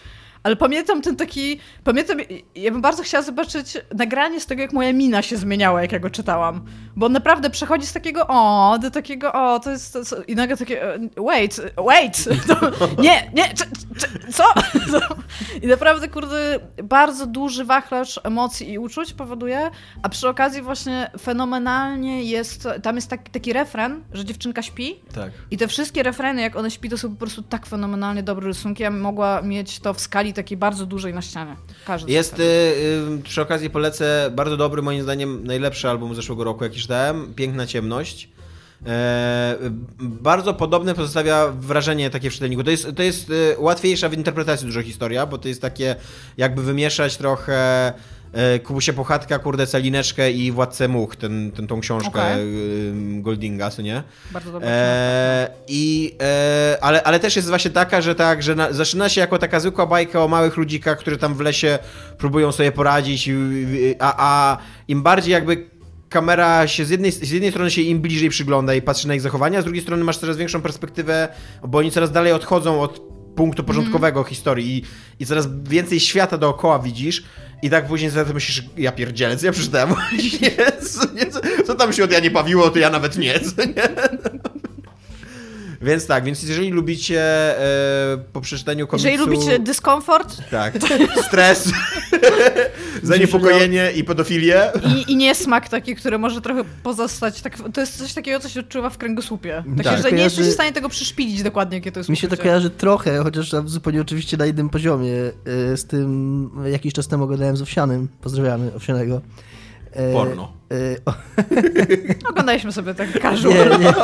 Ale 0.44 0.56
pamiętam 0.56 1.02
ten 1.02 1.17
taki, 1.17 1.61
pamiętam, 1.85 2.19
ja 2.55 2.70
bym 2.70 2.81
bardzo 2.81 3.02
chciała 3.02 3.23
zobaczyć 3.23 3.79
nagranie 3.94 4.41
z 4.41 4.46
tego, 4.46 4.62
jak 4.62 4.73
moja 4.73 4.93
mina 4.93 5.23
się 5.23 5.37
zmieniała, 5.37 5.82
jak 5.82 5.93
ja 5.93 5.99
go 5.99 6.11
czytałam. 6.11 6.64
Bo 6.96 7.06
on 7.06 7.12
naprawdę 7.12 7.50
przechodzi 7.50 7.87
z 7.87 7.93
takiego 7.93 8.26
o, 8.29 8.79
do 8.79 8.91
takiego 8.91 9.32
o, 9.32 9.61
to 9.61 9.70
jest, 9.70 9.93
to, 9.93 10.23
i 10.29 10.35
nagle 10.35 10.56
takie 10.56 10.94
e, 10.94 10.99
wait, 11.17 11.61
wait, 11.87 12.25
to, 12.46 12.56
nie, 13.02 13.31
nie, 13.35 13.49
czy, 13.49 13.64
czy, 13.99 14.32
co? 14.32 14.44
I 15.62 15.67
naprawdę, 15.67 16.08
kurde, 16.08 16.61
bardzo 16.82 17.26
duży 17.26 17.64
wachlarz 17.64 18.20
emocji 18.25 18.73
i 18.73 18.79
uczuć 18.79 19.12
powoduje, 19.12 19.70
a 20.02 20.08
przy 20.08 20.29
okazji 20.29 20.62
właśnie 20.62 21.11
fenomenalnie 21.20 22.25
jest, 22.25 22.69
tam 22.82 22.97
jest 22.97 23.11
taki, 23.11 23.31
taki 23.31 23.52
refren, 23.52 24.02
że 24.12 24.25
dziewczynka 24.25 24.62
śpi 24.62 25.00
Tak. 25.14 25.32
i 25.50 25.56
te 25.56 25.69
wszystkie 25.69 26.02
refreny, 26.02 26.43
jak 26.43 26.56
one 26.56 26.70
śpi, 26.70 26.88
to 26.88 26.99
są 26.99 27.11
po 27.11 27.17
prostu 27.17 27.43
tak 27.43 27.67
fenomenalnie 27.67 28.23
dobre 28.23 28.47
rysunki. 28.47 28.82
Ja 28.82 28.90
mogła 28.90 29.43
mieć 29.43 29.81
to 29.81 29.94
w 29.94 30.00
skali 30.00 30.33
takiej 30.34 30.56
bardzo 30.58 30.86
dużej 30.86 31.14
na 31.14 31.22
ścianie. 31.22 31.56
Każdy 31.86 32.12
Jest, 32.12 32.38
y, 32.38 32.42
y, 32.42 33.22
przy 33.22 33.42
okazji 33.42 33.70
polecę, 33.70 34.31
bardzo 34.34 34.56
dobry, 34.56 34.82
moim 34.82 35.02
zdaniem, 35.02 35.46
najlepszy 35.46 35.88
album 35.88 36.14
zeszłego 36.14 36.44
roku, 36.44 36.64
jaki 36.64 36.81
czytałem, 36.81 37.34
Piękna 37.34 37.66
Ciemność. 37.66 38.28
E, 38.87 39.56
bardzo 40.00 40.55
podobne 40.55 40.94
pozostawia 40.94 41.47
wrażenie 41.49 42.11
takie 42.11 42.31
w 42.31 42.32
czytelniku. 42.32 42.65
To 42.65 42.71
jest, 42.71 42.87
to 42.97 43.03
jest 43.03 43.31
y, 43.31 43.56
łatwiejsza 43.59 44.09
w 44.09 44.15
interpretacji 44.15 44.67
dużo 44.67 44.82
historia, 44.82 45.26
bo 45.26 45.38
to 45.38 45.49
jest 45.49 45.62
takie 45.62 45.97
jakby 46.37 46.62
wymieszać 46.62 47.17
trochę 47.17 47.93
e, 48.32 48.59
Kubusia 48.59 48.93
Puchatka, 48.93 49.38
kurde 49.38 49.67
Celineczkę 49.67 50.31
i 50.31 50.53
Władcę 50.53 50.88
Much, 50.88 51.17
ten, 51.17 51.53
ten, 51.53 51.67
tą 51.67 51.81
książkę 51.81 52.09
Okej. 52.09 52.41
y, 53.19 53.23
Goldinga, 53.23 53.71
co 53.71 53.82
nie? 53.82 54.03
Bardzo 54.31 54.53
dobre. 54.53 54.69
E, 54.69 55.49
i, 55.69 56.17
e, 56.23 56.79
ale, 56.81 57.03
ale 57.03 57.21
też 57.21 57.37
jest 57.37 57.49
właśnie 57.49 57.71
taka, 57.71 58.00
że 58.00 58.15
tak, 58.15 58.43
że 58.43 58.55
na, 58.55 58.73
zaczyna 58.73 59.09
się 59.09 59.21
jako 59.21 59.38
taka 59.38 59.61
zwykła 59.61 59.87
bajka 59.87 60.25
o 60.25 60.29
małych 60.29 60.56
ludzikach, 60.56 60.99
które 60.99 61.17
tam 61.17 61.35
w 61.35 61.41
lesie 61.41 61.79
próbują 62.19 62.53
sobie 62.53 62.73
poradzić, 62.73 63.31
a, 63.99 64.15
a 64.19 64.59
im 64.88 65.03
bardziej 65.03 65.32
jakby 65.32 65.74
kamera 66.14 66.69
się 66.69 66.84
z 66.84 66.90
jednej, 66.90 67.12
z 67.12 67.31
jednej 67.31 67.50
strony 67.50 67.70
się 67.70 67.82
im 67.82 68.00
bliżej 68.00 68.28
przygląda 68.28 68.75
i 68.75 68.82
patrzy 68.82 69.08
na 69.08 69.14
ich 69.14 69.20
zachowania, 69.20 69.61
z 69.61 69.64
drugiej 69.64 69.82
strony 69.82 70.05
masz 70.05 70.19
coraz 70.19 70.37
większą 70.37 70.62
perspektywę, 70.62 71.28
bo 71.69 71.78
oni 71.78 71.90
coraz 71.90 72.12
dalej 72.12 72.32
odchodzą 72.32 72.81
od 72.81 73.00
punktu 73.37 73.64
początkowego 73.64 74.25
historii 74.25 74.76
i, 74.76 74.82
i 75.22 75.26
coraz 75.26 75.49
więcej 75.62 76.00
świata 76.00 76.38
dookoła 76.38 76.78
widzisz 76.78 77.25
i 77.62 77.70
tak 77.70 77.87
później 77.87 78.11
sobie 78.11 78.34
myślisz, 78.34 78.62
ja 78.76 78.93
pierdzielę, 78.93 79.37
co 79.37 79.46
ja 79.46 79.52
przeczytałem? 79.52 79.94
Jezu, 80.43 81.08
nie, 81.14 81.26
co, 81.26 81.40
co 81.66 81.75
tam 81.75 81.93
się 81.93 82.05
od 82.05 82.12
Janie 82.12 82.31
Pawiło, 82.31 82.70
to 82.70 82.78
ja 82.78 82.90
nawet 82.90 83.19
nie, 83.19 83.40
co 83.40 83.64
nie? 83.64 83.88
Więc 85.84 86.06
tak, 86.06 86.25
więc 86.25 86.42
jeżeli 86.42 86.70
lubicie 86.70 87.20
e, 87.60 88.19
po 88.32 88.40
przeczytaniu 88.40 88.86
komiksu... 88.86 89.08
Jeżeli 89.08 89.31
lubicie 89.31 89.58
dyskomfort 89.58 90.50
Tak, 90.50 90.75
stres, 91.28 91.72
zaniepokojenie 93.02 93.92
i 93.92 94.04
pedofilię. 94.04 94.72
i, 94.96 95.12
i 95.12 95.16
niesmak 95.16 95.69
taki, 95.69 95.94
który 95.96 96.19
może 96.19 96.40
trochę 96.40 96.64
pozostać, 96.82 97.40
tak, 97.40 97.56
to 97.75 97.81
jest 97.81 97.98
coś 97.98 98.12
takiego, 98.14 98.40
co 98.40 98.48
się 98.48 98.60
odczuwa 98.60 98.90
w 98.90 98.98
kręgosłupie. 98.98 99.64
Takie, 99.76 99.90
Tak. 99.90 100.02
że 100.02 100.12
nie 100.12 100.22
jesteś 100.22 100.46
w 100.46 100.52
stanie 100.52 100.72
tego 100.72 100.88
przyszpilić 100.88 101.42
dokładnie, 101.42 101.76
jakie 101.78 101.92
to 101.92 102.00
jest 102.00 102.10
Mi 102.10 102.16
się 102.16 102.28
to 102.28 102.37
kojarzy 102.37 102.70
trochę, 102.70 103.19
chociaż 103.22 103.50
tam 103.50 103.69
zupełnie 103.69 104.00
oczywiście 104.00 104.37
na 104.37 104.46
innym 104.46 104.69
poziomie 104.69 105.12
y, 105.72 105.76
z 105.76 105.84
tym 105.87 106.50
jakiś 106.66 106.92
czas 106.92 107.08
temu 107.08 107.25
oglądałem 107.25 107.56
z 107.56 107.62
Owsianym. 107.62 108.08
Pozdrawiamy 108.20 108.75
Owsianego. 108.75 109.20
Porno. 110.12 110.52
e, 110.70 110.96
Oglądaliśmy 112.31 112.73
sobie 112.73 112.94
tak 112.94 113.20
każą. 113.20 113.49
nie, 113.49 113.55
nie. 113.55 113.94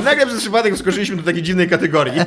Nagle 0.04 0.26
przez 0.26 0.40
przypadek 0.40 0.76
skoczyliśmy 0.78 1.16
do 1.16 1.22
takiej 1.22 1.42
dziwnej 1.42 1.68
kategorii. 1.68 2.20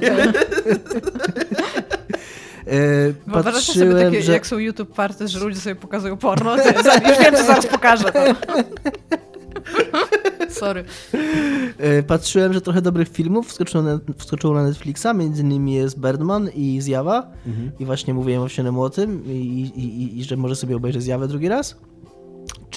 E, 2.67 3.13
Wyobrażacie 3.27 3.73
sobie 3.73 3.85
patrzyłem, 3.85 4.11
takie, 4.11 4.23
że... 4.23 4.33
jak 4.33 4.47
są 4.47 4.57
YouTube 4.57 4.93
party, 4.93 5.27
że 5.27 5.39
ludzie 5.39 5.59
sobie 5.59 5.75
pokazują 5.75 6.17
porno? 6.17 6.57
To 6.57 6.63
Już 7.09 7.19
wiem, 7.19 7.35
co 7.35 7.43
zaraz 7.43 7.67
pokażę. 7.67 8.11
To. 8.11 8.19
Sorry. 10.59 10.83
E, 11.77 12.03
Patrzyłem, 12.03 12.53
że 12.53 12.61
trochę 12.61 12.81
dobrych 12.81 13.09
filmów 13.09 13.47
wskoczyło 13.47 13.83
na, 13.83 13.99
wskoczyło 14.17 14.53
na 14.53 14.63
Netflixa, 14.63 15.07
między 15.15 15.41
innymi 15.41 15.73
jest 15.73 15.99
Birdman 15.99 16.49
i 16.55 16.81
Zjawa. 16.81 17.27
I 17.79 17.85
właśnie 17.85 18.13
mówiłem 18.13 18.43
o 18.79 18.89
tym 18.89 19.23
i, 19.25 19.29
i, 19.29 19.79
i, 20.03 20.19
i 20.19 20.23
że 20.23 20.37
może 20.37 20.55
sobie 20.55 20.75
obejrzeć 20.75 21.03
Zjawę 21.03 21.27
drugi 21.27 21.47
raz. 21.47 21.77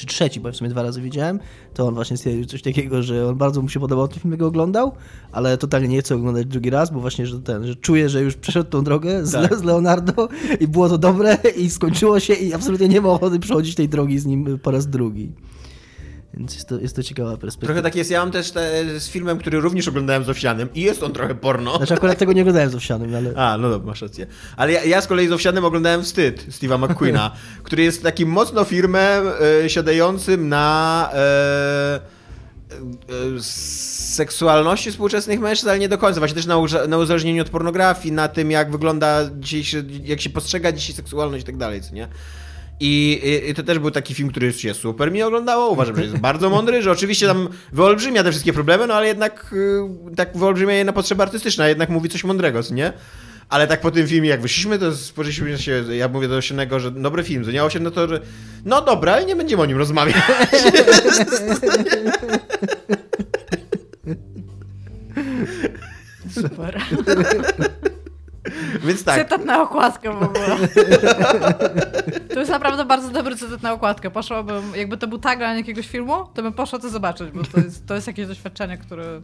Czy 0.01 0.07
trzeci, 0.07 0.41
bo 0.41 0.53
w 0.53 0.57
sumie 0.57 0.71
dwa 0.71 0.83
razy 0.83 1.03
widziałem, 1.03 1.41
to 1.75 1.87
on 1.87 1.95
właśnie 1.95 2.17
stwierdził 2.17 2.45
coś 2.45 2.63
takiego, 2.63 3.03
że 3.03 3.29
on 3.29 3.37
bardzo 3.37 3.63
mu 3.63 3.69
się 3.69 3.81
podobał 3.81 4.09
ten 4.09 4.19
film, 4.19 4.37
go 4.37 4.47
oglądał, 4.47 4.93
ale 5.33 5.59
totalnie 5.59 5.89
nie 5.89 6.01
chce 6.01 6.15
oglądać 6.15 6.47
drugi 6.47 6.71
raz, 6.71 6.91
bo 6.91 7.01
właśnie, 7.01 7.27
że 7.27 7.41
ten, 7.41 7.67
że 7.67 7.75
czuje, 7.77 8.09
że 8.09 8.23
już 8.23 8.35
przeszedł 8.35 8.71
tą 8.71 8.85
drogę 8.85 9.27
z, 9.27 9.33
Tak. 9.33 9.57
z 9.57 9.63
Leonardo 9.63 10.29
i 10.61 10.69
było 10.69 10.89
to 10.89 10.99
dobre 10.99 11.37
i 11.57 11.71
skończyło 11.71 12.21
się 12.21 12.35
i 12.35 12.55
absolutnie 12.55 12.89
nie 12.89 13.01
ma 13.01 13.09
ochoty 13.09 13.39
przechodzić 13.39 13.75
tej 13.75 13.89
drogi 13.89 14.19
z 14.19 14.27
nim 14.27 14.59
po 14.63 14.71
raz 14.71 14.87
drugi. 14.87 15.33
Więc 16.35 16.55
jest 16.55 16.69
to, 16.69 16.79
jest 16.79 16.97
to 16.97 17.03
ciekawa 17.03 17.37
perspektywa. 17.37 17.67
Trochę 17.67 17.83
tak 17.83 17.97
jest, 17.97 18.11
ja 18.11 18.21
mam 18.21 18.31
też 18.31 18.51
te, 18.51 18.85
z 19.01 19.09
filmem, 19.09 19.39
który 19.39 19.61
również 19.61 19.89
oglądałem 19.89 20.25
z 20.25 20.29
Owsianym 20.29 20.69
i 20.75 20.81
jest 20.81 21.03
on 21.03 21.13
trochę 21.13 21.35
porno. 21.35 21.77
Znaczy 21.77 21.95
akurat 21.95 22.19
tego 22.19 22.33
nie 22.33 22.41
oglądałem 22.43 22.71
z 22.71 22.75
Owsianym, 22.75 23.15
ale... 23.15 23.33
A, 23.37 23.59
no 23.59 23.71
dobra, 23.71 23.87
masz 23.87 24.03
rację. 24.03 24.27
Ale 24.57 24.73
ja, 24.73 24.85
ja 24.85 25.01
z 25.01 25.07
kolei 25.07 25.29
z 25.29 25.33
Owsianym 25.33 25.65
oglądałem 25.65 26.03
Wstyd 26.03 26.47
Steve'a 26.49 26.79
McQueena, 26.79 27.31
który 27.65 27.83
jest 27.83 28.03
takim 28.03 28.29
mocno 28.29 28.65
filmem 28.65 29.25
e, 29.65 29.71
siadającym 29.71 30.49
na 30.49 31.11
e, 31.15 32.01
seksualności 33.41 34.91
współczesnych 34.91 35.41
mężczyzn, 35.41 35.69
ale 35.69 35.79
nie 35.79 35.89
do 35.89 35.99
końca. 35.99 36.21
Właśnie 36.21 36.35
też 36.35 36.47
na, 36.47 36.57
na 36.89 36.99
uzależnieniu 36.99 37.43
od 37.43 37.51
pornografii, 37.51 38.13
na 38.13 38.29
tym, 38.29 38.51
jak 38.51 38.71
wygląda 38.71 39.31
dzisiejszy, 39.39 39.85
jak 40.05 40.21
się 40.21 40.31
postrzega 40.31 40.73
dzisiaj 40.73 40.95
seksualność 40.95 41.43
i 41.43 41.47
tak 41.47 41.57
dalej, 41.57 41.83
co 41.83 41.95
nie? 41.95 42.09
I, 42.81 43.21
i, 43.25 43.51
I 43.51 43.55
to 43.55 43.63
też 43.63 43.79
był 43.79 43.91
taki 43.91 44.15
film, 44.15 44.31
który 44.31 44.53
się 44.53 44.75
super 44.75 45.13
mi 45.13 45.23
oglądało. 45.23 45.71
Uważam, 45.71 45.97
że 45.97 46.03
jest 46.03 46.19
bardzo 46.19 46.51
mądry, 46.51 46.83
że 46.83 46.91
oczywiście 46.91 47.27
tam 47.27 47.49
wyolbrzymia 47.73 48.25
te 48.25 48.31
wszystkie 48.31 48.53
problemy, 48.53 48.87
no 48.87 48.95
ale 48.95 49.07
jednak 49.07 49.55
y, 50.13 50.17
tak 50.17 50.37
wyolbrzymia 50.37 50.75
je 50.75 50.85
na 50.85 50.93
potrzeby 50.93 51.23
artystyczne, 51.23 51.65
a 51.65 51.69
jednak 51.69 51.89
mówi 51.89 52.09
coś 52.09 52.25
mądrego, 52.25 52.63
co 52.63 52.75
nie? 52.75 52.93
Ale 53.49 53.67
tak 53.67 53.81
po 53.81 53.91
tym 53.91 54.07
filmie, 54.07 54.29
jak 54.29 54.41
wyszliśmy, 54.41 54.79
to 54.79 54.97
spojrzeliśmy 54.97 55.59
się, 55.59 55.85
ja 55.91 56.09
mówię 56.09 56.29
do 56.29 56.37
Osiennego, 56.37 56.81
że 56.81 56.91
dobry 56.91 57.23
film, 57.23 57.45
nie 57.53 57.65
Osien, 57.65 57.83
no 57.83 57.91
to, 57.91 58.09
że 58.09 58.21
no 58.65 58.83
dobra, 58.83 59.13
ale 59.13 59.25
nie 59.25 59.37
będziemy 59.37 59.63
o 59.63 59.67
nim 59.67 59.79
rozmawiać. 59.79 60.17
Super. 66.35 66.81
Więc 68.85 69.05
tak, 69.05 69.23
Cytat 69.23 69.45
na 69.45 69.63
okładkę 69.63 70.13
w 70.13 70.23
ogóle. 70.23 70.57
To 72.35 72.39
jest 72.39 72.51
naprawdę 72.51 72.85
bardzo 72.85 73.11
dobry 73.11 73.37
cytat 73.37 73.63
na 73.63 73.73
okładkę. 73.73 74.11
Poszłabym, 74.11 74.63
jakby 74.77 74.97
to 74.97 75.09
był 75.09 75.19
tagline 75.19 75.57
jakiegoś 75.57 75.89
filmu, 75.89 76.15
to 76.35 76.43
bym 76.43 76.53
poszła 76.53 76.79
to 76.79 76.89
zobaczyć, 76.89 77.31
bo 77.31 77.43
to 77.45 77.61
jest, 77.61 77.87
to 77.87 77.95
jest 77.95 78.07
jakieś 78.07 78.27
doświadczenie, 78.27 78.79
które... 78.79 79.21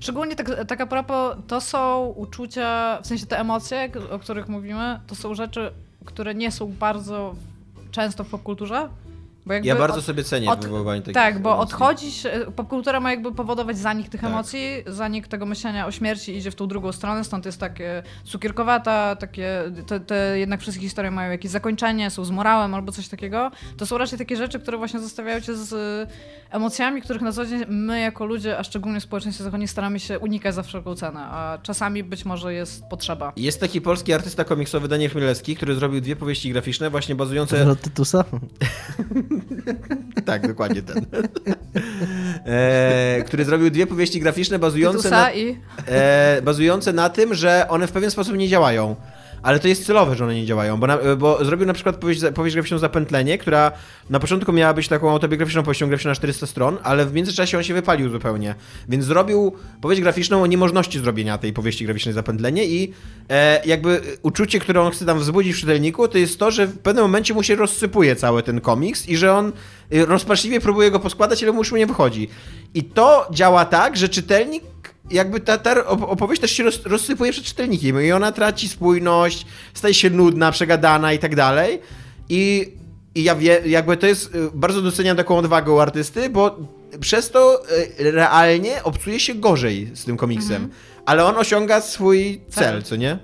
Szczególnie 0.00 0.36
tak, 0.36 0.64
tak 0.66 0.80
a 0.80 0.86
propos, 0.86 1.36
to 1.46 1.60
są 1.60 2.06
uczucia, 2.06 2.98
w 3.02 3.06
sensie 3.06 3.26
te 3.26 3.38
emocje, 3.38 3.90
o 4.10 4.18
których 4.18 4.48
mówimy, 4.48 5.00
to 5.06 5.14
są 5.14 5.34
rzeczy, 5.34 5.72
które 6.04 6.34
nie 6.34 6.52
są 6.52 6.72
bardzo 6.72 7.34
często 7.90 8.24
w 8.24 8.28
popkulturze. 8.28 8.88
Bo 9.48 9.52
jakby 9.54 9.68
Ja 9.68 9.76
bardzo 9.76 9.98
od- 9.98 10.04
sobie 10.04 10.24
cenię 10.24 10.50
od- 10.50 10.62
wywoływanie 10.64 11.00
takich 11.00 11.14
Tak, 11.14 11.42
bo 11.42 11.52
emocji. 11.54 11.74
odchodzić, 11.74 12.26
e, 12.26 12.30
popkultura 12.56 13.00
ma 13.00 13.10
jakby 13.10 13.32
powodować 13.34 13.78
zanik 13.78 14.08
tych 14.08 14.20
Tak. 14.20 14.30
emocji, 14.30 14.60
zanik 14.86 15.28
tego 15.28 15.46
myślenia 15.46 15.86
o 15.86 15.90
śmierci 15.90 16.36
idzie 16.36 16.50
w 16.50 16.54
tą 16.54 16.66
drugą 16.66 16.92
stronę, 16.92 17.24
stąd 17.24 17.46
jest 17.46 17.60
takie 17.60 18.02
cukierkowata, 18.24 19.16
takie, 19.16 19.62
te, 19.86 20.00
te 20.00 20.38
jednak 20.38 20.60
wszystkie 20.60 20.82
historie 20.84 21.10
mają 21.10 21.30
jakieś 21.30 21.50
zakończenie, 21.50 22.10
są 22.10 22.24
z 22.24 22.30
morałem 22.30 22.74
albo 22.74 22.92
coś 22.92 23.08
takiego. 23.08 23.50
To 23.76 23.86
są 23.86 23.98
raczej 23.98 24.18
takie 24.18 24.36
rzeczy, 24.36 24.58
które 24.60 24.78
właśnie 24.78 25.00
zostawiają 25.00 25.40
cię 25.40 25.54
z 25.56 25.72
e, 25.72 26.06
emocjami, 26.56 27.02
których 27.02 27.22
na 27.22 27.32
co 27.32 27.46
dzień 27.46 27.64
my 27.68 28.00
jako 28.00 28.26
ludzie, 28.26 28.58
a 28.58 28.64
szczególnie 28.64 29.00
w 29.00 29.02
społeczeństwie 29.02 29.44
zachodnim 29.44 29.68
staramy 29.68 30.00
się 30.00 30.18
unikać 30.18 30.54
za 30.54 30.62
wszelką 30.62 30.94
cenę, 30.94 31.20
a 31.20 31.58
czasami 31.62 32.04
być 32.04 32.24
może 32.24 32.54
jest 32.54 32.84
potrzeba. 32.90 33.32
Jest 33.36 33.60
taki 33.60 33.80
polski 33.80 34.12
artysta 34.12 34.44
komiksowy 34.44 34.88
Daniel 34.88 35.10
Chmielewski, 35.10 35.56
który 35.56 35.74
zrobił 35.74 36.00
dwie 36.00 36.16
powieści 36.16 36.52
graficzne 36.52 36.90
właśnie 36.90 37.14
bazujące... 37.14 37.60
Zwrot 37.62 37.80
Tytusa? 37.80 38.24
tak, 40.24 40.48
dokładnie 40.48 40.82
ten. 40.82 41.06
e, 42.46 43.22
który 43.26 43.44
zrobił 43.44 43.70
dwie 43.70 43.86
powieści 43.86 44.20
graficzne 44.20 44.58
bazujące 44.58 44.98
Tytusa 44.98 45.16
na, 45.16 45.32
i... 45.32 45.58
e, 45.86 46.42
bazujące 46.42 46.92
na 46.92 47.10
tym, 47.10 47.34
że 47.34 47.66
one 47.68 47.86
w 47.86 47.92
pewien 47.92 48.10
sposób 48.10 48.36
nie 48.36 48.48
działają. 48.48 48.96
Ale 49.42 49.60
to 49.60 49.68
jest 49.68 49.86
celowe, 49.86 50.16
że 50.16 50.24
one 50.24 50.34
nie 50.34 50.46
działają, 50.46 50.80
bo, 50.80 50.86
na, 50.86 50.98
bo 51.18 51.44
zrobił 51.44 51.66
na 51.66 51.72
przykład 51.72 51.96
powieść, 51.96 52.20
powieść 52.34 52.56
graficzną 52.56 52.78
Zapętlenie, 52.78 53.38
która 53.38 53.72
na 54.10 54.20
początku 54.20 54.52
miała 54.52 54.74
być 54.74 54.88
taką 54.88 55.10
autobiograficzną 55.10 55.62
powieścią 55.62 55.88
graficzną 55.88 56.10
na 56.10 56.14
400 56.14 56.46
stron, 56.46 56.78
ale 56.82 57.06
w 57.06 57.12
międzyczasie 57.12 57.58
on 57.58 57.64
się 57.64 57.74
wypalił 57.74 58.10
zupełnie. 58.10 58.54
Więc 58.88 59.04
zrobił 59.04 59.52
powieść 59.80 60.02
graficzną 60.02 60.42
o 60.42 60.46
niemożności 60.46 60.98
zrobienia 60.98 61.38
tej 61.38 61.52
powieści 61.52 61.84
graficznej 61.84 62.14
Zapętlenie 62.14 62.64
i 62.64 62.92
e, 63.28 63.62
jakby 63.66 64.00
uczucie, 64.22 64.60
które 64.60 64.80
on 64.80 64.92
chce 64.92 65.06
tam 65.06 65.18
wzbudzić 65.18 65.56
w 65.56 65.60
czytelniku, 65.60 66.08
to 66.08 66.18
jest 66.18 66.38
to, 66.38 66.50
że 66.50 66.66
w 66.66 66.78
pewnym 66.78 67.04
momencie 67.04 67.34
mu 67.34 67.42
się 67.42 67.56
rozsypuje 67.56 68.16
cały 68.16 68.42
ten 68.42 68.60
komiks 68.60 69.08
i 69.08 69.16
że 69.16 69.34
on 69.34 69.52
y, 69.92 70.06
rozpaczliwie 70.06 70.60
próbuje 70.60 70.90
go 70.90 71.00
poskładać, 71.00 71.42
ale 71.42 71.52
mu 71.52 71.58
już 71.58 71.72
nie 71.72 71.86
wychodzi. 71.86 72.28
I 72.74 72.84
to 72.84 73.28
działa 73.30 73.64
tak, 73.64 73.96
że 73.96 74.08
czytelnik 74.08 74.62
jakby 75.10 75.40
ta, 75.40 75.58
ta 75.58 75.74
op- 75.74 76.04
opowieść 76.04 76.40
też 76.42 76.50
się 76.50 76.62
roz, 76.64 76.86
rozsypuje 76.86 77.32
przed 77.32 77.44
czytelnikiem 77.44 78.02
i 78.02 78.12
ona 78.12 78.32
traci 78.32 78.68
spójność, 78.68 79.46
staje 79.74 79.94
się 79.94 80.10
nudna, 80.10 80.52
przegadana 80.52 81.12
i 81.12 81.18
tak 81.18 81.36
dalej. 81.36 81.80
I, 82.28 82.72
i 83.14 83.22
ja 83.22 83.34
wie, 83.36 83.60
jakby 83.66 83.96
to 83.96 84.06
jest, 84.06 84.34
y, 84.34 84.50
bardzo 84.54 84.82
doceniam 84.82 85.16
taką 85.16 85.36
odwagę 85.38 85.72
u 85.72 85.78
artysty, 85.78 86.28
bo 86.30 86.56
przez 87.00 87.30
to 87.30 87.62
y, 88.00 88.10
realnie 88.12 88.82
obcuje 88.84 89.20
się 89.20 89.34
gorzej 89.34 89.90
z 89.94 90.04
tym 90.04 90.16
komiksem. 90.16 90.68
Ale 91.06 91.24
on 91.24 91.36
osiąga 91.36 91.80
swój 91.80 92.40
cel, 92.48 92.82
co 92.82 92.96
nie? 92.96 93.18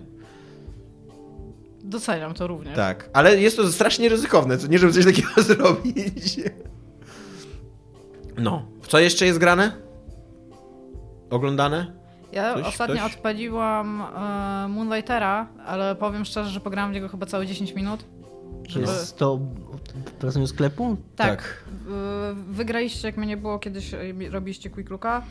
Doceniam 1.85 2.35
to 2.35 2.47
również. 2.47 2.77
Tak. 2.77 3.11
Ale 3.13 3.41
jest 3.41 3.57
to 3.57 3.73
strasznie 3.73 4.09
ryzykowne, 4.09 4.59
co 4.59 4.67
nie, 4.67 4.79
żeby 4.79 4.93
coś 4.93 5.05
takiego 5.05 5.29
zrobić. 5.43 6.41
No. 8.39 8.67
Co 8.89 8.99
jeszcze 8.99 9.27
jest 9.27 9.39
grane? 9.39 9.73
Oglądane? 11.31 11.93
Ja 12.33 12.55
Coś, 12.55 12.67
ostatnio 12.67 12.97
ktoś? 12.97 13.15
odpaliłam 13.15 14.03
e, 14.03 14.69
Moonlightera, 14.69 15.47
ale 15.67 15.95
powiem 15.95 16.25
szczerze, 16.25 16.51
że 16.51 16.61
pograłam 16.61 16.91
w 16.91 16.95
niego 16.95 17.09
chyba 17.09 17.27
całe 17.27 17.47
10 17.47 17.75
minut. 17.75 18.05
Czy 18.67 18.73
Żeby... 18.73 18.87
jest 18.87 19.19
to 19.19 19.41
wracaniu 20.21 20.47
sklepu? 20.47 20.97
Tak. 21.17 21.29
Tak. 21.29 21.65
Y, 22.31 22.35
Wygraliście, 22.35 23.09
jak 23.09 23.17
mnie 23.17 23.27
nie 23.27 23.37
było, 23.37 23.59
kiedyś 23.59 23.95
y, 23.95 24.31
robiliście 24.31 24.71
Quick 24.71 24.91
Looka. 24.91 25.23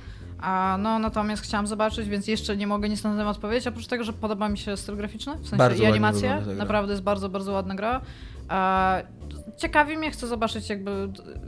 A 0.41 0.77
no 0.79 1.00
natomiast 1.00 1.43
chciałam 1.43 1.67
zobaczyć, 1.67 2.09
więc 2.09 2.27
jeszcze 2.27 2.57
nie 2.57 2.67
mogę 2.67 2.89
nic 2.89 3.03
na 3.03 3.09
ten 3.09 3.19
temat 3.19 3.38
powiedzieć, 3.38 3.67
oprócz 3.67 3.88
tego, 3.88 4.03
że 4.03 4.13
podoba 4.13 4.50
mi 4.50 4.57
się 4.57 4.77
styl 4.77 4.97
graficzny, 4.97 5.33
w 5.33 5.41
sensie 5.41 5.57
Bardzo 5.57 5.83
i 5.83 6.00
gra. 6.00 6.41
Naprawdę 6.57 6.93
jest 6.93 7.03
bardzo, 7.03 7.29
bardzo 7.29 7.51
ładna 7.51 7.75
gra. 7.75 8.01
A, 8.47 8.97
ciekawi 9.57 9.97
mnie, 9.97 10.12
chcę 10.12 10.27
zobaczyć 10.27 10.69
jakby, 10.69 10.91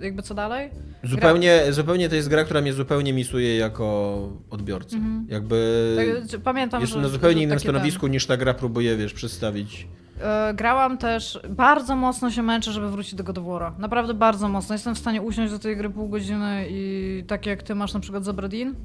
jakby 0.02 0.22
co 0.22 0.34
dalej. 0.34 0.70
Zupełnie, 1.04 1.64
zupełnie 1.74 2.10
to 2.10 2.16
jest 2.16 2.30
gra, 2.30 2.44
która 2.44 2.62
mnie 2.62 2.74
zupełnie 2.74 3.14
misuje 3.14 3.58
jako 3.58 4.18
odbiorcę. 4.50 4.98
Jakby 5.28 5.96
Tak, 6.32 6.42
pamiętam, 6.42 6.82
jest 6.82 6.94
że, 6.94 7.02
na 7.02 7.08
zupełnie 7.08 7.44
innym 7.44 7.58
takie 7.58 7.66
ten- 7.66 7.74
stanowisku 7.76 8.08
niż 8.08 8.26
ta 8.28 8.38
gra 8.38 8.54
próbuje, 8.54 8.98
wiesz, 8.98 9.14
przedstawić. 9.14 9.88
E, 10.22 10.54
Grałam 10.54 10.98
też, 10.98 11.40
bardzo 11.50 11.96
mocno 11.96 12.32
się 12.32 12.44
męczę, 12.44 12.72
żeby 12.72 12.90
wrócić 12.92 13.16
do 13.16 13.24
God 13.24 13.38
of 13.38 13.44
War'a. 13.46 13.72
Naprawdę 13.80 14.14
bardzo 14.14 14.50
mocno. 14.50 14.76
Jestem 14.76 14.96
w 14.96 15.00
stanie 15.00 15.22
usiąść 15.22 15.54
do 15.54 15.60
tej 15.60 15.78
gry 15.78 15.90
pół 15.90 16.10
godziny 16.10 16.66
i 16.70 17.24
tak 17.28 17.46
jak 17.46 17.64
ty 17.64 17.76
masz 17.76 17.94
na 17.94 18.00
przykład 18.00 18.24
z 18.24 18.28
Aberdeen, 18.30 18.76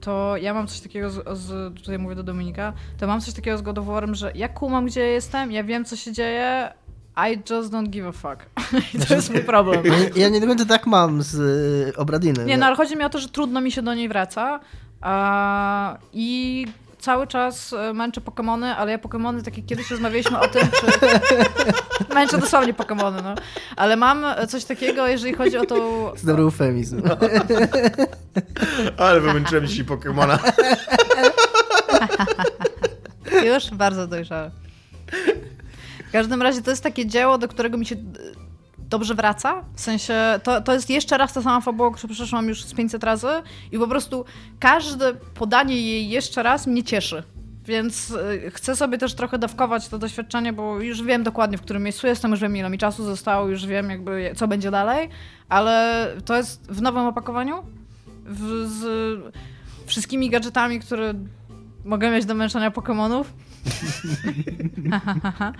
to 0.00 0.36
ja 0.36 0.54
mam 0.54 0.66
coś 0.66 0.80
takiego 0.80 1.10
z, 1.10 1.38
z 1.38 1.74
tutaj 1.74 1.98
mówię 1.98 2.14
do 2.14 2.22
Dominika, 2.22 2.72
to 2.98 3.06
mam 3.06 3.20
coś 3.20 3.34
takiego 3.34 3.58
z 3.58 3.62
God 3.62 3.78
of 3.78 3.86
War'em, 3.86 4.14
że 4.14 4.32
ja 4.34 4.48
kumam 4.48 4.86
gdzie 4.86 5.00
jestem, 5.00 5.52
ja 5.52 5.64
wiem 5.64 5.84
co 5.84 5.96
się 5.96 6.12
dzieje, 6.12 6.72
I 7.16 7.36
just 7.50 7.72
don't 7.72 7.88
give 7.88 8.06
a 8.06 8.12
fuck. 8.12 8.46
I 8.94 8.98
to 8.98 9.14
jest 9.14 9.30
mój 9.30 9.44
problem. 9.44 9.82
Ja, 10.16 10.28
nie 10.28 10.40
do 10.40 10.46
końca 10.46 10.64
tak 10.64 10.86
mam 10.86 11.22
z 11.22 11.34
y, 11.34 11.96
Obradiny. 11.96 12.44
Nie, 12.44 12.58
no 12.58 12.66
ale 12.66 12.76
chodzi 12.76 12.96
mi 12.96 13.04
o 13.04 13.10
to, 13.10 13.18
że 13.18 13.28
trudno 13.28 13.60
mi 13.60 13.72
się 13.72 13.82
do 13.82 13.94
niej 13.94 14.08
wraca 14.08 14.60
a, 15.00 15.98
i 16.12 16.66
cały 16.98 17.26
czas 17.26 17.72
e, 17.72 17.92
męczę 17.92 18.20
Pokemony, 18.20 18.74
ale 18.76 18.92
ja 18.92 18.98
Pokemony, 18.98 19.42
tak 19.42 19.56
jak 19.56 19.66
kiedyś 19.66 19.90
rozmawialiśmy 19.90 20.40
o 20.40 20.48
tym, 20.48 20.68
czy... 20.80 20.86
męczę 22.14 22.38
dosłownie 22.38 22.74
Pokemony, 22.74 23.22
no. 23.22 23.34
Ale 23.76 23.96
mam 23.96 24.24
coś 24.48 24.64
takiego, 24.64 25.06
jeżeli 25.06 25.34
chodzi 25.34 25.56
o 25.56 25.66
tą... 25.66 25.74
To 25.76 26.10
jest 26.12 26.26
dobry 26.26 26.42
eufemizm. 26.42 27.02
Ale 28.98 29.20
wymęczyłem 29.20 29.66
dzisiaj 29.66 29.84
Pokemona. 29.84 30.38
Już? 33.44 33.70
Bardzo 33.70 34.06
dojrzałe. 34.06 34.50
W 36.12 36.20
każdym 36.20 36.42
razie 36.42 36.62
to 36.62 36.70
jest 36.70 36.82
takie 36.82 37.06
dzieło, 37.06 37.38
do 37.38 37.48
którego 37.48 37.78
mi 37.78 37.86
się 37.86 37.94
e, 37.94 37.98
dobrze 38.78 39.14
wraca. 39.14 39.64
W 39.74 39.80
sensie, 39.80 40.14
to, 40.42 40.60
to 40.60 40.72
jest 40.74 40.90
jeszcze 40.90 41.18
raz 41.18 41.32
ta 41.32 41.42
sama 41.42 41.60
fabuła, 41.60 41.90
którą 41.90 42.14
przeszłam 42.14 42.48
już 42.48 42.64
z 42.64 42.74
500 42.74 43.04
razy 43.04 43.28
i 43.72 43.78
po 43.78 43.88
prostu 43.88 44.24
każde 44.60 45.14
podanie 45.14 45.76
jej 45.76 46.08
jeszcze 46.08 46.42
raz 46.42 46.66
mnie 46.66 46.84
cieszy. 46.84 47.22
Więc 47.64 48.10
y, 48.10 48.50
chcę 48.50 48.76
sobie 48.76 48.98
też 48.98 49.14
trochę 49.14 49.38
dawkować 49.38 49.88
to 49.88 49.98
doświadczenie, 49.98 50.52
bo 50.52 50.80
już 50.80 51.02
wiem 51.02 51.22
dokładnie, 51.22 51.58
w 51.58 51.62
którym 51.62 51.82
miejscu 51.82 52.06
jestem, 52.06 52.30
już 52.30 52.40
wiem, 52.40 52.56
ile 52.56 52.70
mi 52.70 52.78
czasu 52.78 53.04
zostało, 53.04 53.48
już 53.48 53.66
wiem, 53.66 53.90
jakby, 53.90 54.32
co 54.36 54.48
będzie 54.48 54.70
dalej, 54.70 55.08
ale 55.48 56.06
to 56.24 56.36
jest 56.36 56.72
w 56.72 56.82
nowym 56.82 57.06
opakowaniu, 57.06 57.62
w, 58.26 58.66
z 58.68 59.34
wszystkimi 59.86 60.30
gadżetami, 60.30 60.80
które 60.80 61.14
mogę 61.84 62.10
mieć 62.10 62.24
do 62.24 62.34
męczenia 62.34 62.70
Pokémonów. 62.70 63.24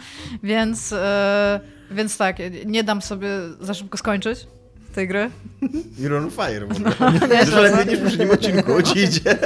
więc, 0.42 0.92
e, 0.92 1.60
więc 1.90 2.16
tak, 2.16 2.36
nie 2.66 2.84
dam 2.84 3.02
sobie 3.02 3.28
za 3.60 3.74
szybko 3.74 3.98
skończyć 3.98 4.46
tej 4.92 5.08
gry. 5.08 5.30
You're 5.98 6.18
on 6.18 6.30
fire. 6.30 6.66
No, 6.68 6.90
Dużo 7.44 7.60
lepiej 7.60 7.86
niż 7.86 7.98
w 7.98 8.02
poprzednim 8.02 8.30
odcinku 8.30 8.82
ci 8.82 8.98
idzie. 8.98 9.20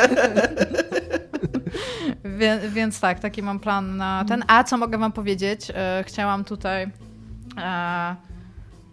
Wie, 2.39 2.61
więc 2.69 3.01
tak, 3.01 3.21
taki 3.21 3.43
mam 3.43 3.61
plan 3.61 3.97
na 3.97 4.25
ten. 4.29 4.45
A 4.47 4.65
co 4.65 4.77
mogę 4.77 4.99
wam 4.99 5.13
powiedzieć? 5.13 5.73
E, 5.75 6.05
chciałam 6.07 6.45
tutaj 6.45 6.83
e, 6.83 6.89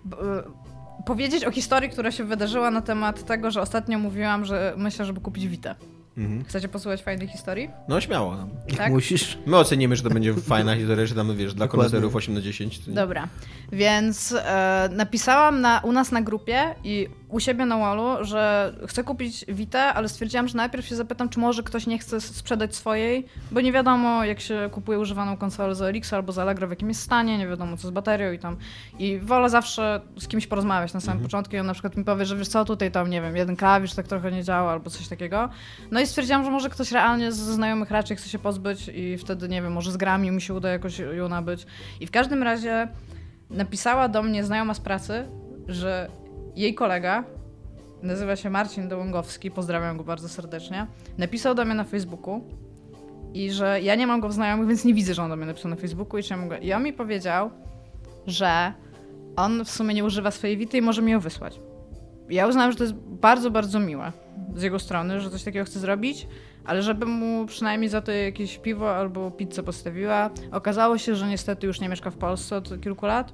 b, 0.05 0.17
e, 0.17 0.43
powiedzieć 1.05 1.45
o 1.45 1.51
historii, 1.51 1.89
która 1.89 2.11
się 2.11 2.23
wydarzyła 2.23 2.71
na 2.71 2.81
temat 2.81 3.25
tego, 3.25 3.51
że 3.51 3.61
ostatnio 3.61 3.99
mówiłam, 3.99 4.45
że 4.45 4.73
myślę, 4.77 5.05
żeby 5.05 5.21
kupić 5.21 5.47
Witę. 5.47 5.75
Mhm. 6.17 6.43
Chcecie 6.45 6.67
posłuchać 6.67 7.03
fajnej 7.03 7.27
historii? 7.27 7.69
No 7.87 8.01
śmiało. 8.01 8.37
Tak? 8.77 8.91
Musisz. 8.93 9.37
My 9.45 9.57
ocenimy, 9.57 9.95
że 9.95 10.03
to 10.03 10.09
będzie 10.09 10.33
fajna 10.33 10.75
historia, 10.79 11.05
że 11.05 11.15
tam, 11.15 11.37
wiesz, 11.37 11.53
dla 11.53 11.67
koneserów 11.67 12.15
8 12.15 12.33
na 12.33 12.41
10. 12.41 12.79
to 12.79 12.89
nie- 12.89 12.95
Dobra, 12.95 13.27
więc 13.71 14.31
e, 14.37 14.89
napisałam 14.91 15.61
na, 15.61 15.79
u 15.79 15.91
nas 15.91 16.11
na 16.11 16.21
grupie 16.21 16.75
i 16.83 17.07
u 17.33 17.39
siebie 17.39 17.65
na 17.65 17.77
wallu, 17.77 18.25
że 18.25 18.73
chcę 18.87 19.03
kupić 19.03 19.45
Vita, 19.47 19.93
ale 19.93 20.09
stwierdziłam, 20.09 20.47
że 20.47 20.57
najpierw 20.57 20.85
się 20.85 20.95
zapytam, 20.95 21.29
czy 21.29 21.39
może 21.39 21.63
ktoś 21.63 21.87
nie 21.87 21.99
chce 21.99 22.21
sprzedać 22.21 22.75
swojej, 22.75 23.25
bo 23.51 23.61
nie 23.61 23.71
wiadomo, 23.71 24.25
jak 24.25 24.39
się 24.39 24.69
kupuje 24.71 24.99
używaną 24.99 25.37
konsolę 25.37 25.75
za 25.75 25.85
Elixir 25.85 26.15
albo 26.15 26.31
za 26.31 26.41
Allegro, 26.41 26.67
w 26.67 26.69
jakim 26.69 26.89
jest 26.89 27.01
stanie, 27.01 27.37
nie 27.37 27.47
wiadomo, 27.47 27.77
co 27.77 27.87
z 27.87 27.91
baterią 27.91 28.31
i 28.31 28.39
tam. 28.39 28.57
I 28.99 29.19
wolę 29.19 29.49
zawsze 29.49 30.01
z 30.19 30.27
kimś 30.27 30.47
porozmawiać 30.47 30.93
na 30.93 30.99
samym 30.99 31.23
początku 31.23 31.55
i 31.55 31.59
on 31.59 31.65
na 31.65 31.73
przykład 31.73 31.97
mi 31.97 32.03
powie, 32.03 32.25
że 32.25 32.37
wiesz 32.37 32.47
co, 32.47 32.65
tutaj 32.65 32.91
tam, 32.91 33.09
nie 33.09 33.21
wiem, 33.21 33.35
jeden 33.35 33.55
klawisz 33.55 33.93
tak 33.93 34.07
trochę 34.07 34.31
nie 34.31 34.43
działa 34.43 34.71
albo 34.71 34.89
coś 34.89 35.07
takiego. 35.07 35.49
No 35.91 35.99
i 35.99 36.07
stwierdziłam, 36.07 36.43
że 36.43 36.51
może 36.51 36.69
ktoś 36.69 36.91
realnie 36.91 37.31
ze 37.31 37.53
znajomych 37.53 37.91
raczej 37.91 38.17
chce 38.17 38.29
się 38.29 38.39
pozbyć 38.39 38.91
i 38.93 39.17
wtedy, 39.17 39.49
nie 39.49 39.61
wiem, 39.61 39.73
może 39.73 39.91
z 39.91 39.97
grami 39.97 40.31
mi 40.31 40.41
się 40.41 40.53
uda 40.53 40.69
jakoś 40.69 40.99
ją 40.99 41.29
nabyć. 41.29 41.65
I 41.99 42.07
w 42.07 42.11
każdym 42.11 42.43
razie 42.43 42.87
napisała 43.49 44.07
do 44.07 44.23
mnie 44.23 44.43
znajoma 44.43 44.73
z 44.73 44.79
pracy, 44.79 45.25
że 45.67 46.22
jej 46.55 46.73
kolega, 46.73 47.23
nazywa 48.01 48.35
się 48.35 48.49
Marcin 48.49 48.87
Dołągowski, 48.87 49.51
pozdrawiam 49.51 49.97
go 49.97 50.03
bardzo 50.03 50.29
serdecznie, 50.29 50.87
napisał 51.17 51.55
do 51.55 51.65
mnie 51.65 51.75
na 51.75 51.83
Facebooku 51.83 52.41
i 53.33 53.51
że 53.51 53.81
ja 53.81 53.95
nie 53.95 54.07
mam 54.07 54.19
go 54.19 54.29
w 54.29 54.33
znajomych, 54.33 54.67
więc 54.67 54.85
nie 54.85 54.93
widzę, 54.93 55.13
że 55.13 55.23
on 55.23 55.29
do 55.29 55.35
mnie 55.35 55.45
napisał 55.45 55.69
na 55.69 55.75
Facebooku 55.77 56.19
i, 56.19 56.49
go... 56.49 56.57
I 56.57 56.73
on 56.73 56.83
mi 56.83 56.93
powiedział, 56.93 57.49
że 58.27 58.73
on 59.35 59.65
w 59.65 59.71
sumie 59.71 59.93
nie 59.93 60.03
używa 60.03 60.31
swojej 60.31 60.57
wity 60.57 60.77
i 60.77 60.81
może 60.81 61.01
mi 61.01 61.11
ją 61.11 61.19
wysłać. 61.19 61.59
Ja 62.29 62.47
uznałam, 62.47 62.71
że 62.71 62.77
to 62.77 62.83
jest 62.83 62.95
bardzo, 62.95 63.51
bardzo 63.51 63.79
miłe 63.79 64.11
z 64.55 64.61
jego 64.61 64.79
strony, 64.79 65.21
że 65.21 65.29
coś 65.29 65.43
takiego 65.43 65.65
chce 65.65 65.79
zrobić, 65.79 66.27
ale 66.65 66.81
żebym 66.81 67.09
mu 67.09 67.45
przynajmniej 67.45 67.89
za 67.89 68.01
to 68.01 68.11
jakieś 68.11 68.57
piwo 68.57 68.95
albo 68.95 69.31
pizzę 69.31 69.63
postawiła. 69.63 70.29
Okazało 70.51 70.97
się, 70.97 71.15
że 71.15 71.27
niestety 71.27 71.67
już 71.67 71.79
nie 71.79 71.89
mieszka 71.89 72.11
w 72.11 72.17
Polsce 72.17 72.55
od 72.55 72.81
kilku 72.81 73.05
lat. 73.05 73.33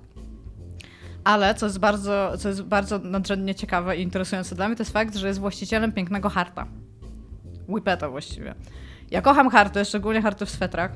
Ale 1.29 1.55
co 1.55 1.65
jest 1.65 1.79
bardzo, 1.79 2.37
co 2.37 2.49
jest 2.49 2.63
bardzo 2.63 2.99
nadrzędnie 2.99 3.55
ciekawe 3.55 3.97
i 3.97 4.01
interesujące 4.01 4.55
dla 4.55 4.67
mnie, 4.67 4.75
to 4.75 4.81
jest 4.81 4.93
fakt, 4.93 5.15
że 5.15 5.27
jest 5.27 5.39
właścicielem 5.39 5.91
pięknego 5.91 6.29
harta. 6.29 6.67
Whippeta 7.67 8.09
właściwie. 8.09 8.55
Ja 9.11 9.21
kocham 9.21 9.49
harty, 9.49 9.85
szczególnie 9.85 10.21
harty 10.21 10.45
w 10.45 10.49
swetrach. 10.49 10.91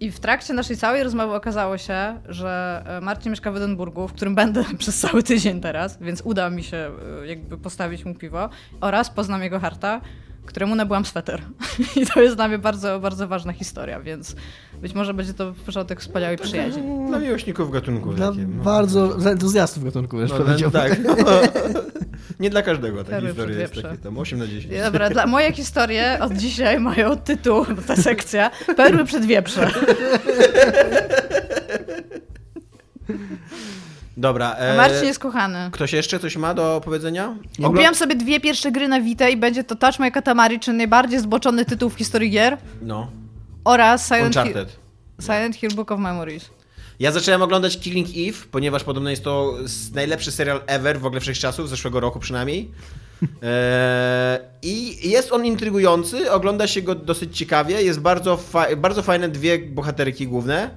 I 0.00 0.10
w 0.10 0.20
trakcie 0.20 0.54
naszej 0.54 0.76
całej 0.76 1.02
rozmowy 1.02 1.34
okazało 1.34 1.78
się, 1.78 2.20
że 2.28 2.82
e, 2.86 3.00
Marcin 3.00 3.32
mieszka 3.32 3.52
w 3.52 3.56
Edynburgu, 3.56 4.08
w 4.08 4.12
którym 4.12 4.34
będę 4.34 4.64
przez 4.78 5.00
cały 5.00 5.22
tydzień 5.22 5.60
teraz, 5.60 5.98
więc 6.00 6.20
uda 6.24 6.50
mi 6.50 6.62
się 6.62 6.90
e, 7.22 7.26
jakby 7.26 7.58
postawić 7.58 8.04
mu 8.04 8.14
piwo 8.14 8.48
oraz 8.80 9.10
poznam 9.10 9.42
jego 9.42 9.60
harta, 9.60 10.00
któremu 10.48 10.74
nabyłam 10.74 11.04
sweter. 11.04 11.42
I 12.02 12.06
to 12.06 12.22
jest 12.22 12.36
dla 12.36 12.48
mnie 12.48 12.58
bardzo, 12.58 13.00
bardzo 13.00 13.28
ważna 13.28 13.52
historia, 13.52 14.00
więc 14.00 14.36
być 14.82 14.94
może 14.94 15.14
będzie 15.14 15.34
to 15.34 15.54
początek 15.66 16.00
wspaniałej 16.00 16.38
przyjaźni. 16.38 16.82
Dla 17.08 17.18
miłośników 17.18 17.70
gatunków. 17.70 18.16
Dla 18.16 18.30
takie, 18.30 18.46
no. 18.46 18.64
bardzo 18.64 19.08
dla 19.08 19.30
entuzjastów 19.30 19.84
gatunku, 19.84 20.20
już 20.20 20.30
No, 20.30 20.36
powiedział. 20.36 20.70
tak. 20.70 20.96
Nie 22.40 22.50
dla 22.50 22.62
każdego 22.62 23.04
ta 23.04 23.20
historia 23.20 23.58
jest 23.60 23.74
takie 23.74 23.98
tam 23.98 24.18
8 24.18 24.38
na 24.38 24.46
10. 24.46 24.74
Dobra, 24.84 25.10
dla, 25.10 25.26
moje 25.26 25.52
historie 25.52 26.18
od 26.20 26.32
dzisiaj 26.32 26.80
mają 26.80 27.16
tytuł, 27.16 27.66
ta 27.86 27.96
sekcja, 27.96 28.50
Perły 28.76 29.04
przed 29.04 29.24
wieprze. 29.24 29.70
Dobra. 34.18 34.54
E, 34.54 34.76
Marcin 34.76 35.04
jest 35.04 35.18
kochany. 35.18 35.70
Ktoś 35.72 35.92
jeszcze 35.92 36.18
coś 36.18 36.36
ma 36.36 36.54
do 36.54 36.80
powiedzenia? 36.84 37.34
Kupiłam 37.64 37.94
sobie 37.94 38.14
dwie 38.16 38.40
pierwsze 38.40 38.72
gry 38.72 38.88
na 38.88 39.00
Vita 39.00 39.28
i 39.28 39.36
będzie 39.36 39.64
to 39.64 39.76
Touch 39.76 39.98
My 39.98 40.10
Katamari, 40.10 40.60
czyli 40.60 40.76
najbardziej 40.76 41.20
zboczony 41.20 41.64
tytuł 41.64 41.90
w 41.90 41.94
historii 41.94 42.30
gier 42.30 42.56
No. 42.82 43.10
oraz 43.64 44.06
Silent 44.06 44.34
Hill, 44.34 44.42
Uncharted. 44.42 44.76
Silent 45.20 45.56
Hill 45.56 45.70
Book 45.74 45.92
of 45.92 46.00
Memories. 46.00 46.50
Ja 47.00 47.12
zacząłem 47.12 47.42
oglądać 47.42 47.78
Killing 47.78 48.08
Eve, 48.08 48.46
ponieważ 48.50 48.84
podobno 48.84 49.10
jest 49.10 49.24
to 49.24 49.54
najlepszy 49.94 50.32
serial 50.32 50.60
ever 50.66 51.00
w 51.00 51.06
ogóle 51.06 51.20
wszechczasów, 51.20 51.68
zeszłego 51.68 52.00
roku 52.00 52.18
przynajmniej. 52.20 52.70
Eee, 53.22 54.38
I 54.72 55.10
jest 55.10 55.32
on 55.32 55.46
intrygujący, 55.46 56.32
ogląda 56.32 56.66
się 56.66 56.82
go 56.82 56.94
dosyć 56.94 57.36
ciekawie, 57.38 57.82
jest 57.82 58.00
bardzo, 58.00 58.36
fa 58.36 58.76
bardzo 58.76 59.02
fajne 59.02 59.28
dwie 59.28 59.58
bohaterki 59.58 60.26
główne, 60.26 60.62
e, 60.64 60.70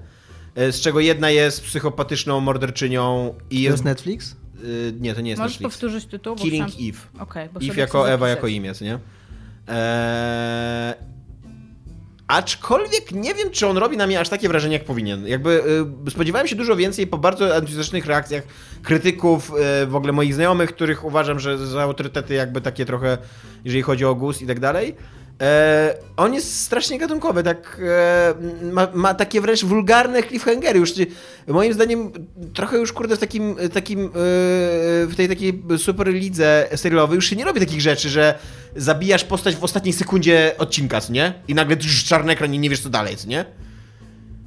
z 0.55 0.81
czego 0.81 1.00
jedna 1.00 1.29
jest 1.29 1.63
psychopatyczną 1.63 2.39
morderczynią 2.39 3.34
i 3.50 3.55
To 3.55 3.62
jest... 3.62 3.74
jest 3.74 3.84
Netflix? 3.84 4.36
y, 4.63 4.93
nie, 5.00 5.13
to 5.15 5.22
nie 5.22 5.29
jest 5.29 5.39
Możesz 5.41 5.53
Netflix. 5.60 5.74
powtórzyć 5.75 6.05
tytuł? 6.05 6.36
Bo 6.36 6.41
Killing 6.41 6.65
myślałam- 6.65 6.89
Eve. 6.89 7.24
Okej, 7.24 7.50
bo 7.53 7.60
Eve 7.60 7.81
jako 7.81 8.10
Ewa, 8.12 8.29
jako 8.29 8.48
imię, 8.48 8.74
nie? 8.81 9.00
Eee, 9.67 10.93
aczkolwiek 12.27 13.12
nie 13.12 13.34
wiem, 13.34 13.50
czy 13.51 13.67
on 13.67 13.77
robi 13.77 13.98
na 13.98 14.08
mnie 14.08 14.20
aż 14.20 14.29
takie 14.29 14.48
wrażenie, 14.48 14.74
jak 14.74 14.86
powinien. 14.86 15.27
Jakby 15.27 15.63
y, 16.08 16.12
spodziewałem 16.12 16.48
się 16.48 16.55
dużo 16.55 16.75
więcej 16.75 17.08
po 17.08 17.17
bardzo 17.17 17.55
entuzjastycznych 17.58 18.05
reakcjach 18.05 18.43
krytyków, 18.84 19.51
y, 19.84 19.88
w 19.88 19.96
ogóle 19.96 20.12
moich 20.13 20.34
znajomych, 20.36 20.75
których 20.75 21.05
uważam, 21.05 21.39
że 21.39 21.67
za 21.67 21.81
autorytety 21.81 22.34
jakby 22.34 22.62
takie 22.62 22.86
trochę, 22.86 23.17
jeżeli 23.65 23.81
chodzi 23.81 24.05
o 24.05 24.15
gust 24.15 24.41
i 24.41 24.48
tak 24.48 24.60
dalej. 24.60 24.96
E, 25.41 25.95
on 26.17 26.33
jest 26.33 26.60
strasznie 26.60 27.00
gatunkowy, 27.00 27.43
tak 27.43 27.81
e, 27.83 28.65
ma, 28.71 28.88
ma 28.93 29.13
takie 29.13 29.41
wręcz 29.41 29.65
wulgarne 29.65 30.24
cliffhangery. 30.24 30.79
Już 30.79 30.93
moim 31.48 31.74
zdaniem 31.74 32.12
trochę 32.53 32.77
już 32.77 32.93
kurde 32.93 33.15
w 33.15 33.19
takim, 33.19 33.55
takim 33.74 34.05
e, 34.05 34.10
w 35.07 35.13
tej 35.17 35.27
takiej 35.29 35.63
super 35.77 36.07
lidze 36.07 36.67
serialowej 36.75 37.15
już 37.15 37.25
się 37.25 37.36
nie 37.36 37.45
robi 37.45 37.60
takich 37.60 37.81
rzeczy, 37.81 38.10
że 38.10 38.39
zabijasz 38.75 39.24
postać 39.24 39.55
w 39.55 39.63
ostatniej 39.63 39.93
sekundzie 39.93 40.55
odcinka, 40.57 41.01
co 41.01 41.13
nie? 41.13 41.33
I 41.48 41.55
nagle 41.55 41.75
już 41.75 42.03
czarny 42.03 42.31
ekran 42.31 42.53
i 42.53 42.60
nie 42.60 42.69
wiesz 42.69 42.82
co 42.82 42.89
dalej, 42.89 43.17
co 43.17 43.27
nie? 43.27 43.45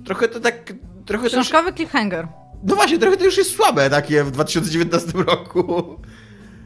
Trochę 0.04 0.28
to 0.28 0.40
tak, 0.40 0.72
trochę 1.06 1.30
to 1.30 1.36
już, 1.36 1.48
Książkowy 1.48 1.72
cliffhanger. 1.72 2.28
no 2.64 2.74
właśnie, 2.74 2.98
trochę 2.98 3.16
to 3.16 3.24
już 3.24 3.38
jest 3.38 3.56
słabe 3.56 3.90
takie 3.90 4.24
w 4.24 4.30
2019 4.30 5.12
roku. 5.12 5.96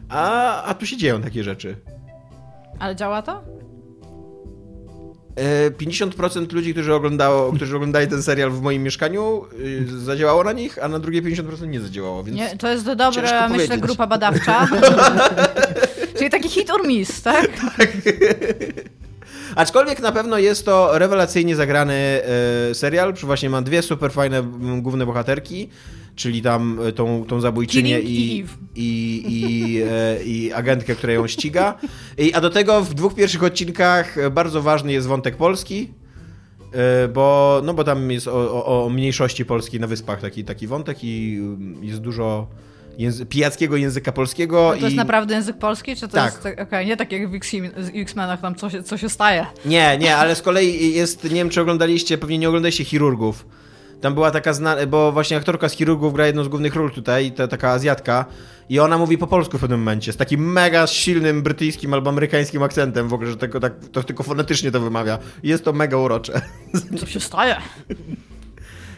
A, 0.09 0.63
a 0.63 0.75
tu 0.75 0.87
się 0.87 0.97
dzieją 0.97 1.23
takie 1.23 1.45
rzeczy. 1.45 1.77
Ale 2.79 2.97
działa 2.97 3.23
to? 3.23 3.43
E, 5.39 5.71
50% 5.71 6.53
ludzi, 6.53 6.73
którzy, 6.73 6.95
oglądało, 6.95 7.53
którzy 7.53 7.77
oglądali 7.77 8.09
ten 8.09 8.23
serial 8.23 8.51
w 8.51 8.63
moim 8.63 8.83
mieszkaniu, 8.83 9.45
y, 9.61 10.01
zadziałało 10.01 10.45
na 10.45 10.53
nich, 10.53 10.85
a 10.85 10.89
na 10.89 10.99
drugie 10.99 11.23
50% 11.23 11.69
nie 11.69 11.81
zadziałało, 11.81 12.25
więc 12.25 12.39
Nie, 12.39 12.57
to 12.57 12.69
jest 12.69 12.85
dobra, 12.85 13.11
myślę, 13.11 13.49
powiedzieć. 13.49 13.81
grupa 13.81 14.07
badawcza. 14.07 14.69
Czyli 16.19 16.31
taki 16.31 16.49
hit 16.49 16.71
or 16.71 16.87
miss, 16.87 17.23
tak? 17.23 17.51
Aczkolwiek 19.57 20.01
na 20.01 20.13
pewno 20.13 20.39
jest 20.39 20.65
to 20.65 20.99
rewelacyjnie 20.99 21.57
zagrany 21.57 21.95
e, 22.71 22.75
serial, 22.75 23.15
właśnie 23.23 23.51
ma 23.51 23.63
dwie 23.63 23.83
super 23.83 24.13
fajne 24.13 24.43
główne 24.83 25.07
bohaterki, 25.07 25.69
czyli 26.19 26.43
tam 26.43 26.79
e, 26.87 26.93
tą, 26.93 27.25
tą 27.29 27.41
zabójczynię 27.41 28.01
i, 28.01 28.45
i, 28.75 29.23
i, 29.27 29.83
e, 29.91 30.25
i 30.25 30.53
agentkę, 30.53 30.95
która 30.95 31.13
ją 31.13 31.27
ściga. 31.27 31.75
I, 32.19 32.35
a 32.35 32.41
do 32.41 32.51
tego 32.51 32.83
w 32.83 32.95
dwóch 32.95 33.15
pierwszych 33.15 33.43
odcinkach 33.43 34.19
e, 34.19 34.31
bardzo 34.31 34.63
ważny 34.63 34.93
jest 34.93 35.07
wątek 35.07 35.37
polski, 35.37 35.91
bo, 37.15 37.61
no 37.65 37.75
bo 37.75 37.85
tam 37.85 38.11
jest 38.11 38.29
o, 38.29 38.85
o, 38.85 38.89
mniejszości 38.91 39.45
polskiej 39.45 39.81
na 39.81 39.87
wyspach 39.87 40.21
taki, 40.21 40.45
taki 40.45 40.67
wątek 40.67 40.99
i 41.05 41.37
mm, 41.39 41.85
jest 41.85 42.01
dużo 42.01 42.47
języ- 42.99 43.27
pijackiego 43.27 43.77
języka 43.77 44.13
polskiego. 44.13 44.69
A 44.69 44.77
to 44.77 44.81
jest 44.81 44.93
i... 44.95 44.97
naprawdę 44.97 45.35
język 45.35 45.59
polski, 45.59 45.97
czy 45.97 46.09
to 46.09 46.15
Tak. 46.15 46.33
jest... 46.33 46.43
tak- 46.43 46.61
Okej, 46.61 46.87
nie 46.87 46.97
tak 46.97 47.13
jak 47.13 47.31
w 47.31 47.35
X-Menach 47.95 48.41
tam 48.41 48.55
co 48.55 48.71
się, 48.71 48.83
co 48.83 48.97
się 48.97 49.09
staje. 49.09 49.47
Nie, 49.65 49.99
nie, 49.99 50.17
ale 50.17 50.35
z 50.35 50.43
kolei 50.43 50.95
jest, 50.95 51.25
nie 51.25 51.31
wiem 51.31 51.51
czy 51.51 51.61
oglądaliście, 51.61 52.19
pewnie 52.19 52.39
nie 52.39 52.49
oglądaliście 52.49 52.85
Chirurgów. 52.85 53.47
Tam 54.01 54.15
była 54.15 54.31
taka 54.31 54.53
znana, 54.53 54.87
bo 54.87 55.13
właśnie 55.13 55.37
aktorka 55.37 55.69
z 55.69 55.73
Chirurgów 55.73 56.15
gra 56.15 56.27
jedną 56.27 56.45
z 56.45 56.49
głównych 56.49 56.75
ról 56.75 56.91
tutaj, 56.91 57.33
ta, 57.33 57.49
taka 57.49 57.71
Azjatka 57.71 58.25
i 58.69 58.79
ona 58.81 58.99
mówi 58.99 59.19
po 59.19 59.27
polsku 59.27 59.59
w 59.59 59.61
pewnym 59.61 59.81
momencie, 59.81 60.13
z 60.13 60.17
takim 60.17 60.53
mega 60.53 60.87
silnym 60.87 61.43
brytyjskim 61.43 61.95
albo 61.95 62.11
amerykańskim 62.11 62.63
akcentem 62.63 63.09
w 63.09 63.13
ogóle, 63.13 63.31
że 63.31 63.37
tylko, 63.37 63.61
tak, 63.61 63.73
to 63.93 64.03
tylko 64.03 64.23
fonetycznie 64.23 64.71
to 64.71 64.81
wymawia. 64.81 65.19
I 65.43 65.49
Jest 65.49 65.65
to 65.65 65.73
mega 65.73 65.97
urocze. 65.97 66.41
Co 67.01 67.07
się 67.07 67.21
staje? 67.21 67.57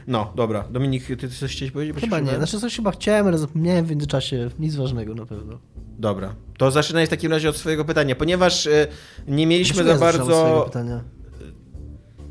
No, 0.06 0.32
dobra. 0.36 0.64
Dominik, 0.70 1.06
ty 1.06 1.28
coś 1.28 1.52
chciałeś 1.52 1.72
powiedzieć? 1.72 1.94
Bo 1.94 2.00
Chyba 2.00 2.20
nie. 2.20 2.36
Znaczy 2.36 2.60
coś 2.60 2.76
chyba 2.76 2.90
chciałem, 2.90 3.26
ale 3.26 3.38
zapomniałem 3.38 3.86
w 3.86 3.90
międzyczasie. 3.90 4.50
Nic 4.58 4.74
ważnego 4.74 5.14
na 5.14 5.26
pewno. 5.26 5.58
Dobra. 5.98 6.34
To 6.58 6.70
zaczynaj 6.70 7.06
w 7.06 7.10
takim 7.10 7.30
razie 7.30 7.48
od 7.48 7.56
swojego 7.56 7.84
pytania, 7.84 8.14
ponieważ 8.16 8.66
y, 8.66 8.86
nie 9.28 9.46
mieliśmy 9.46 9.84
Dlaczego 9.84 9.98
za 9.98 10.06
ja 10.06 10.12
bardzo... 10.12 10.62
pytania? 10.64 11.04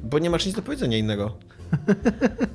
Bo 0.04 0.20
nie 0.20 0.30
masz 0.30 0.46
nic 0.46 0.56
do 0.56 0.62
powiedzenia 0.62 0.98
innego. 0.98 1.38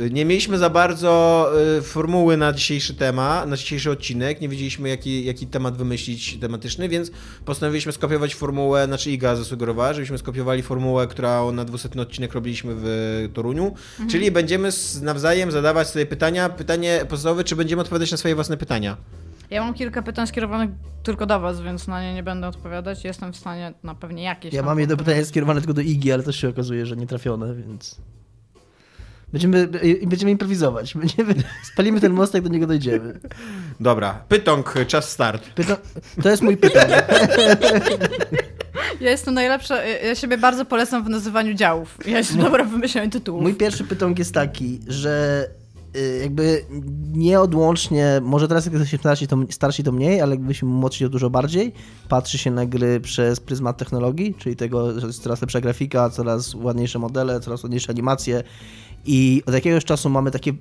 Yy, 0.00 0.10
nie 0.10 0.24
mieliśmy 0.24 0.58
za 0.58 0.70
bardzo 0.70 1.50
yy, 1.76 1.82
formuły 1.82 2.36
na 2.36 2.52
dzisiejszy 2.52 2.94
temat, 2.94 3.48
na 3.48 3.56
dzisiejszy 3.56 3.90
odcinek. 3.90 4.40
Nie 4.40 4.48
wiedzieliśmy, 4.48 4.88
jaki, 4.88 5.24
jaki 5.24 5.46
temat 5.46 5.76
wymyślić 5.76 6.38
tematyczny, 6.40 6.88
więc 6.88 7.10
postanowiliśmy 7.44 7.92
skopiować 7.92 8.34
formułę, 8.34 8.86
znaczy 8.86 9.10
Iga 9.10 9.36
zasugerowała, 9.36 9.92
żebyśmy 9.92 10.18
skopiowali 10.18 10.62
formułę, 10.62 11.06
którą 11.06 11.52
na 11.52 11.64
200 11.64 12.00
odcinek 12.00 12.32
robiliśmy 12.32 12.72
w 12.76 13.28
Toruniu. 13.34 13.74
Czyli 14.10 14.30
będziemy 14.30 14.68
nawzajem 15.02 15.50
zadawać 15.50 15.88
sobie 15.88 16.06
pytania. 16.06 16.48
Pytanie 16.48 17.06
podstawowe, 17.08 17.44
czy 17.44 17.56
będziemy 17.56 17.82
odpowiadać 17.82 18.10
na 18.10 18.16
swoje 18.16 18.34
własne 18.34 18.56
pytania. 18.56 18.96
Ja 19.50 19.64
mam 19.64 19.74
kilka 19.74 20.02
pytań 20.02 20.26
skierowanych 20.26 20.70
tylko 21.02 21.26
do 21.26 21.40
was, 21.40 21.60
więc 21.60 21.88
na 21.88 22.02
nie 22.02 22.14
nie 22.14 22.22
będę 22.22 22.48
odpowiadać. 22.48 23.04
Jestem 23.04 23.32
w 23.32 23.36
stanie 23.36 23.72
na 23.82 23.94
pewnie 23.94 24.22
jakieś 24.22 24.54
Ja 24.54 24.62
mam 24.62 24.80
jedno 24.80 24.96
pytanie 24.96 25.24
skierowane 25.24 25.60
tylko 25.60 25.74
do 25.74 25.80
Igi, 25.80 26.12
ale 26.12 26.22
to 26.22 26.32
się 26.32 26.48
okazuje, 26.48 26.86
że 26.86 26.96
nie 26.96 27.06
trafione, 27.06 27.54
więc... 27.54 27.96
Będziemy, 29.32 29.68
będziemy 30.06 30.30
improwizować. 30.30 30.94
Będziemy, 30.94 31.34
spalimy 31.72 32.00
ten 32.00 32.12
most, 32.12 32.34
jak 32.34 32.42
do 32.42 32.48
niego 32.48 32.66
dojdziemy. 32.66 33.20
Dobra, 33.80 34.24
pytąg, 34.28 34.74
czas 34.86 35.10
start. 35.10 35.48
Pyta, 35.54 35.76
to 36.22 36.30
jest 36.30 36.42
mój 36.42 36.56
pytanie. 36.56 37.02
Ja 39.00 39.10
jestem 39.10 39.34
najlepsza, 39.34 39.84
ja- 39.84 40.14
siebie 40.14 40.38
bardzo 40.38 40.64
polecam 40.64 41.04
w 41.04 41.08
nazywaniu 41.08 41.54
działów. 41.54 41.98
Ja 42.06 42.18
jestem 42.18 42.38
dobra 42.38 42.64
w 42.64 42.70
wymyślaniu 42.70 43.10
tytułów. 43.10 43.42
Mój 43.42 43.54
pierwszy 43.54 43.84
pytąg 43.84 44.18
jest 44.18 44.34
taki, 44.34 44.80
że 44.88 45.46
jakby 46.22 46.64
nieodłącznie, 47.12 48.20
może 48.22 48.48
teraz 48.48 48.64
jak 48.64 48.74
jesteśmy 48.74 48.98
starsi 48.98 49.26
to, 49.26 49.36
starsi 49.50 49.82
to 49.82 49.92
mniej, 49.92 50.20
ale 50.20 50.34
jakbyśmy 50.34 50.68
młodsi 50.68 51.04
to 51.04 51.10
dużo 51.10 51.30
bardziej, 51.30 51.72
patrzy 52.08 52.38
się 52.38 52.50
na 52.50 52.66
gry 52.66 53.00
przez 53.00 53.40
pryzmat 53.40 53.76
technologii, 53.76 54.34
czyli 54.38 54.56
tego, 54.56 55.00
że 55.00 55.06
jest 55.06 55.22
coraz 55.22 55.40
lepsza 55.40 55.60
grafika, 55.60 56.10
coraz 56.10 56.54
ładniejsze 56.54 56.98
modele, 56.98 57.40
coraz 57.40 57.62
ładniejsze 57.62 57.92
animacje. 57.92 58.42
I 59.06 59.42
od 59.46 59.54
jakiegoś 59.54 59.84
czasu 59.84 60.10
mamy 60.10 60.30
takie, 60.30 60.52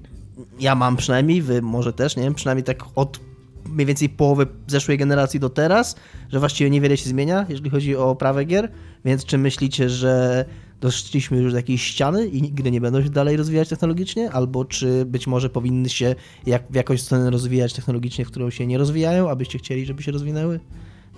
ja 0.60 0.76
mam 0.76 0.98
przynajmniej, 0.98 1.42
wy 1.42 1.62
może 1.62 1.94
też, 1.94 2.16
nie 2.16 2.24
wiem, 2.24 2.34
przynajmniej 2.34 2.64
tak 2.64 2.84
od 2.96 3.20
mniej 3.66 3.86
więcej 3.86 4.10
połowy 4.10 4.48
zeszłej 4.68 4.98
generacji 4.98 5.40
do 5.40 5.50
teraz, 5.50 5.96
że 6.30 6.40
właściwie 6.40 6.70
niewiele 6.70 6.98
się 6.98 7.10
zmienia, 7.10 7.46
jeżeli 7.50 7.70
chodzi 7.70 7.96
o 7.96 8.16
prawe 8.16 8.46
gier, 8.46 8.72
więc 9.06 9.26
czy 9.26 9.38
myślicie, 9.38 9.90
że 9.90 10.46
doszliśmy 10.82 11.38
już 11.38 11.52
do 11.52 11.58
jakiejś 11.58 11.84
ściany 11.84 12.28
i 12.28 12.52
gry 12.52 12.72
nie 12.72 12.82
będą 12.82 13.04
się 13.04 13.10
dalej 13.10 13.38
rozwijać 13.38 13.70
technologicznie, 13.70 14.32
albo 14.32 14.66
czy 14.66 15.06
być 15.06 15.28
może 15.28 15.50
powinny 15.50 15.90
się 15.90 16.16
jak, 16.46 16.72
w 16.72 16.76
jakąś 16.76 17.02
stronę 17.02 17.30
rozwijać 17.30 17.74
technologicznie, 17.74 18.26
w 18.26 18.28
którą 18.28 18.50
się 18.50 18.68
nie 18.68 18.78
rozwijają, 18.78 19.30
abyście 19.30 19.60
chcieli, 19.60 19.86
żeby 19.86 20.04
się 20.04 20.12
rozwinęły? 20.12 20.60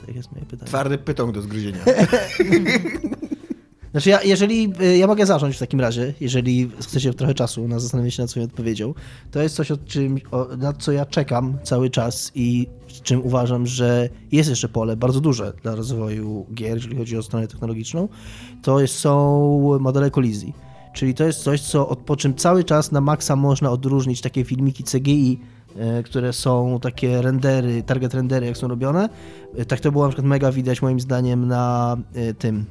Tak 0.06 0.15
jest 0.15 0.32
moje 0.32 0.45
pytanie. 0.45 0.67
Twardy 0.67 0.97
pytąg 0.97 1.32
do 1.32 1.41
zgryzienia. 1.41 1.80
Znaczy, 3.92 4.10
ja, 4.10 4.22
jeżeli 4.22 4.74
y, 4.82 4.98
ja 4.98 5.08
mogę 5.08 5.26
zacząć 5.26 5.56
w 5.56 5.60
takim 5.60 5.82
razie, 5.82 6.14
jeżeli 6.20 6.72
chcecie 6.80 7.14
trochę 7.14 7.34
czasu 7.34 7.68
na 7.68 7.80
zastanowienie 7.80 8.12
się 8.12 8.24
nad 8.24 8.30
swoją 8.30 8.46
odpowiedzią, 8.46 8.94
to 9.32 9.42
jest 9.42 9.56
coś, 9.56 9.72
o 9.72 9.78
czym, 9.78 10.20
o, 10.32 10.48
na 10.58 10.74
co 10.74 10.92
ja 10.92 11.06
czekam 11.06 11.58
cały 11.64 11.90
czas 11.90 12.32
i 12.36 12.68
czym 13.04 13.26
uważam, 13.26 13.68
że 13.68 14.10
jest 14.32 14.50
jeszcze 14.50 14.70
pole 14.70 14.96
bardzo 14.96 15.22
duże 15.22 15.54
dla 15.64 15.76
rozwoju 15.76 16.46
gier, 16.54 16.74
jeżeli 16.74 16.98
chodzi 16.98 17.18
o 17.18 17.24
stronę 17.24 17.48
technologiczną, 17.48 18.08
to 18.62 18.88
są 18.88 19.78
modele 19.80 20.12
kolizji. 20.12 20.54
Czyli 20.94 21.14
to 21.14 21.24
jest 21.24 21.44
coś, 21.44 21.62
co, 21.62 21.86
po 21.96 22.16
czym 22.16 22.36
cały 22.36 22.64
czas 22.64 22.92
na 22.92 23.02
maksa 23.02 23.36
można 23.36 23.72
odróżnić 23.72 24.22
takie 24.22 24.44
filmiki 24.44 24.84
CGI, 24.84 25.40
e, 25.76 26.04
które 26.04 26.34
są 26.34 26.80
takie 26.82 27.22
rendery, 27.22 27.84
target 27.84 28.14
rendery, 28.14 28.46
jak 28.46 28.58
są 28.58 28.68
robione. 28.68 29.10
E, 29.58 29.66
Tak 29.66 29.80
to 29.80 29.92
było 29.92 30.04
na 30.04 30.10
przykład 30.10 30.28
mega 30.28 30.52
widać 30.52 30.82
moim 30.82 31.00
zdaniem 31.00 31.48
na 31.48 31.98
e, 32.16 32.34
tym, 32.34 32.66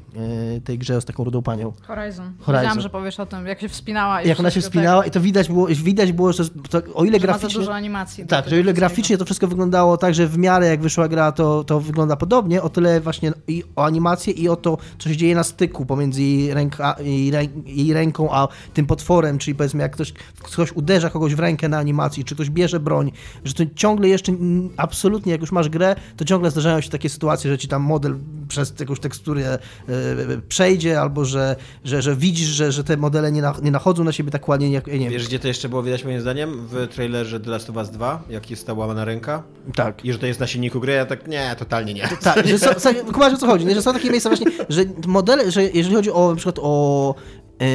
e, 0.56 0.60
tej 0.60 0.78
grze 0.78 1.00
z 1.00 1.04
taką 1.04 1.24
rudą 1.24 1.42
panią. 1.42 1.72
Horizon. 1.82 2.32
Horizon. 2.40 2.62
Wiedziałam, 2.62 2.80
że 2.80 2.90
powiesz 2.90 3.20
o 3.20 3.26
tym, 3.26 3.46
jak 3.46 3.60
się 3.60 3.68
wspinała. 3.68 4.22
i 4.22 4.28
Jak 4.28 4.40
ona 4.40 4.50
się 4.50 4.52
wszystko 4.52 4.70
wspinała 4.70 5.06
i 5.06 5.10
to 5.10 5.20
widać 5.20 5.48
było, 5.48 5.66
widać 5.66 6.12
było, 6.12 6.32
że 6.32 6.48
to, 6.48 6.82
o 6.94 7.04
ile 7.04 7.12
Tak, 7.12 7.20
że 7.20 7.26
ma 7.26 7.32
za 7.32 7.38
graficznie... 7.38 7.60
dużo 7.60 7.74
animacji. 7.74 8.26
Tak, 8.26 8.48
że 8.48 8.56
o 8.56 8.58
ile 8.58 8.72
graficznie 8.72 9.18
to 9.18 9.24
wszystko 9.24 9.46
wyglądało 9.46 9.96
tak, 9.96 10.14
że 10.14 10.26
w 10.26 10.38
miarę 10.38 10.66
jak 10.66 10.80
wyszła 10.80 11.08
gra, 11.08 11.32
to, 11.32 11.64
to 11.64 11.80
wygląda 11.80 12.16
podobnie, 12.16 12.62
o 12.62 12.68
tyle 12.68 13.00
właśnie 13.00 13.32
i 13.48 13.64
o 13.76 13.84
animację 13.84 14.32
i 14.32 14.48
o 14.48 14.56
to, 14.56 14.78
co 14.98 15.08
się 15.08 15.16
dzieje 15.16 15.34
na 15.34 15.44
styku 15.44 15.86
pomiędzy 15.86 16.22
jej, 16.22 16.54
ręka, 16.54 16.96
jej, 17.00 17.30
rę, 17.30 17.42
jej 17.66 17.92
ręką 17.92 18.28
a 18.32 18.48
tym 18.74 18.86
potworem, 18.86 19.38
czyli 19.38 19.54
powiedzmy 19.54 19.82
jak 19.82 19.92
ktoś, 19.92 20.12
ktoś 20.42 20.72
uderza 20.72 21.10
kogoś 21.10 21.34
w 21.34 21.38
rękę 21.38 21.68
na 21.68 21.78
animacji, 21.78 22.24
czy 22.24 22.34
ktoś 22.34 22.50
bierze 22.50 22.80
broń, 22.80 23.12
że 23.44 23.54
to 23.54 23.62
ciągle 23.74 24.08
jeszcze 24.08 24.32
absolutnie, 24.76 25.32
jak 25.32 25.40
już 25.40 25.52
masz 25.52 25.68
grę, 25.68 25.96
to 26.16 26.24
ciągle 26.24 26.50
zdarzają 26.50 26.69
się 26.80 26.90
takie 26.90 27.08
sytuacje, 27.08 27.50
że 27.50 27.58
ci 27.58 27.68
tam 27.68 27.82
model 27.82 28.16
przez 28.48 28.74
jakąś 28.80 29.00
teksturę 29.00 29.58
e, 29.88 30.40
przejdzie, 30.48 31.00
albo 31.00 31.24
że, 31.24 31.56
że, 31.84 32.02
że 32.02 32.16
widzisz, 32.16 32.48
że, 32.48 32.72
że 32.72 32.84
te 32.84 32.96
modele 32.96 33.32
nie, 33.32 33.42
na, 33.42 33.54
nie 33.62 33.70
nachodzą 33.70 34.04
na 34.04 34.12
siebie 34.12 34.30
tak 34.30 34.48
ładnie, 34.48 34.70
jak, 34.70 34.86
ja 34.86 34.92
nie 34.92 35.00
wiem. 35.00 35.12
Wiesz, 35.12 35.26
gdzie 35.28 35.38
to 35.38 35.48
jeszcze 35.48 35.68
było 35.68 35.82
widać 35.82 36.04
moim 36.04 36.20
zdaniem? 36.20 36.66
W 36.66 36.88
trailerze 36.88 37.40
The 37.40 37.50
Last 37.50 37.70
of 37.70 37.76
Us 37.76 37.90
2, 37.90 38.22
jak 38.30 38.50
jest 38.50 38.66
ta 38.66 38.74
łamana 38.74 39.04
ręka. 39.04 39.42
Tak. 39.74 40.04
I 40.04 40.12
że 40.12 40.18
to 40.18 40.26
jest 40.26 40.40
na 40.40 40.46
silniku 40.46 40.80
gry, 40.80 40.92
ja 40.92 41.06
tak, 41.06 41.28
nie, 41.28 41.56
totalnie 41.58 41.94
nie. 41.94 42.08
Tak, 42.22 42.46
że 42.46 42.58
są, 42.58 42.94
kumasz 43.14 43.32
o 43.32 43.36
co 43.36 43.46
chodzi, 43.46 43.66
nie? 43.66 43.74
że 43.74 43.82
są 43.82 43.92
takie 43.92 44.10
miejsca 44.10 44.30
właśnie, 44.30 44.46
że 44.68 44.82
modele, 45.06 45.50
że 45.50 45.62
jeżeli 45.62 45.94
chodzi 45.94 46.10
o 46.12 46.30
na 46.30 46.36
przykład 46.36 46.58
o, 46.62 47.14
e, 47.60 47.66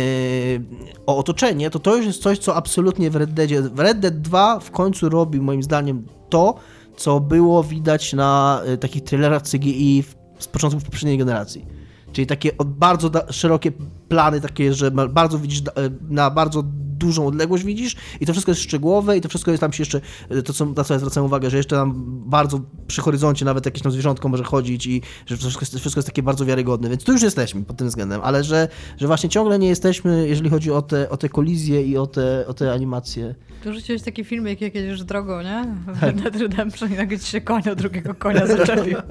o 1.06 1.18
otoczenie, 1.18 1.70
to 1.70 1.80
to 1.80 1.96
już 1.96 2.06
jest 2.06 2.22
coś, 2.22 2.40
co 2.40 2.56
absolutnie 2.56 3.10
w 3.10 3.16
Red 3.16 3.34
Deadzie, 3.34 3.62
w 3.62 3.80
Red 3.80 4.00
Dead 4.00 4.22
2 4.22 4.60
w 4.60 4.72
końcu 4.72 5.10
robi 5.10 5.42
moim 5.42 5.64
zdaniem 5.64 6.06
to, 6.30 6.56
co 6.98 7.20
było 7.20 7.64
widać 7.64 8.14
na 8.14 8.62
e, 8.66 8.78
takich 8.78 9.04
trailerach 9.04 9.44
CGI 9.44 10.04
z 10.40 10.48
początku 10.48 10.82
poprzedniej 10.82 11.18
generacji. 11.18 11.66
Czyli 12.15 12.28
takie 12.28 12.51
bardzo 12.65 13.12
szerokie 13.30 13.71
plany, 14.10 14.41
takie, 14.41 14.73
że 14.73 14.91
bardzo 14.91 15.39
widzisz 15.39 15.62
na 16.10 16.32
bardzo 16.32 16.63
dużą 16.97 17.28
odległość 17.28 17.63
widziś 17.63 17.95
i 18.19 18.25
to 18.25 18.32
wszystko 18.32 18.51
jest 18.51 18.62
szczegółowe 18.62 19.17
i 19.17 19.21
to 19.21 19.30
wszystko 19.30 19.51
jest 19.51 19.62
tam 19.62 19.73
się 19.73 19.82
jeszcze, 19.82 20.01
e, 20.30 20.41
to 20.41 20.54
co, 20.54 20.65
na 20.65 20.84
co 20.84 20.93
ja 20.93 20.99
zwracam 20.99 21.25
uwagę, 21.25 21.49
że 21.49 21.58
jeszcze 21.58 21.75
tam 21.75 21.93
bardzo 22.30 22.62
przy 22.88 23.01
horyzoncie 23.01 23.45
nawet 23.45 23.65
jakieś 23.65 23.84
tam 23.84 23.91
zwierzątko 23.91 24.30
może 24.30 24.43
chodzić 24.43 24.88
i 24.88 25.01
że 25.25 25.38
wszystko 25.38 25.62
jest, 25.62 25.80
wszystko 25.80 25.99
jest 25.99 26.08
takie 26.08 26.23
bardzo 26.23 26.45
wiarygodne, 26.45 26.89
więc 26.89 27.04
tu 27.04 27.12
już 27.12 27.21
jesteśmy 27.21 27.63
pod 27.63 27.78
tym 27.78 27.88
względem, 27.88 28.21
ale 28.23 28.43
że, 28.43 28.67
że 28.97 29.08
właśnie 29.08 29.30
ciągle 29.30 29.60
nie 29.60 29.67
jesteśmy, 29.67 30.28
jeżeli 30.28 30.49
chodzi 30.49 30.71
o 30.71 30.82
te, 30.82 31.10
o 31.10 31.17
te 31.17 31.30
kolizje 31.30 31.84
i 31.84 31.97
o 31.97 32.08
te, 32.08 32.47
o 32.47 32.54
te 32.54 32.73
animacje. 32.73 33.36
Tu 33.63 33.73
rzuciłeś 33.73 34.01
taki 34.01 34.23
filmik, 34.23 34.62
jak 34.62 34.75
jedziesz 34.75 35.04
drogą, 35.04 35.41
nie? 35.41 35.75
Tak. 36.01 36.23
Red 36.23 36.36
Redemption 36.36 36.93
i 36.93 36.95
nagle 36.95 37.19
ci 37.19 37.28
się 37.32 37.41
od 37.71 37.78
drugiego 37.78 38.13
konia 38.13 38.47
zaczepił. 38.47 38.97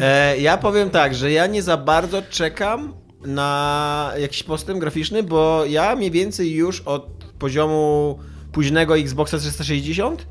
E, 0.00 0.38
ja 0.38 0.56
powiem 0.56 0.90
tak, 0.90 1.14
że 1.14 1.32
ja 1.32 1.46
nie 1.46 1.62
za 1.62 1.76
bardzo 1.76 2.22
czekam 2.22 2.94
na 3.26 4.12
jakiś 4.18 4.42
postęp 4.42 4.80
graficzny, 4.80 5.22
bo 5.22 5.64
ja 5.64 5.96
mniej 5.96 6.10
więcej 6.10 6.52
już 6.52 6.80
od 6.80 7.24
poziomu 7.38 8.18
późnego 8.52 8.98
Xboxa 8.98 9.38
360 9.38 10.26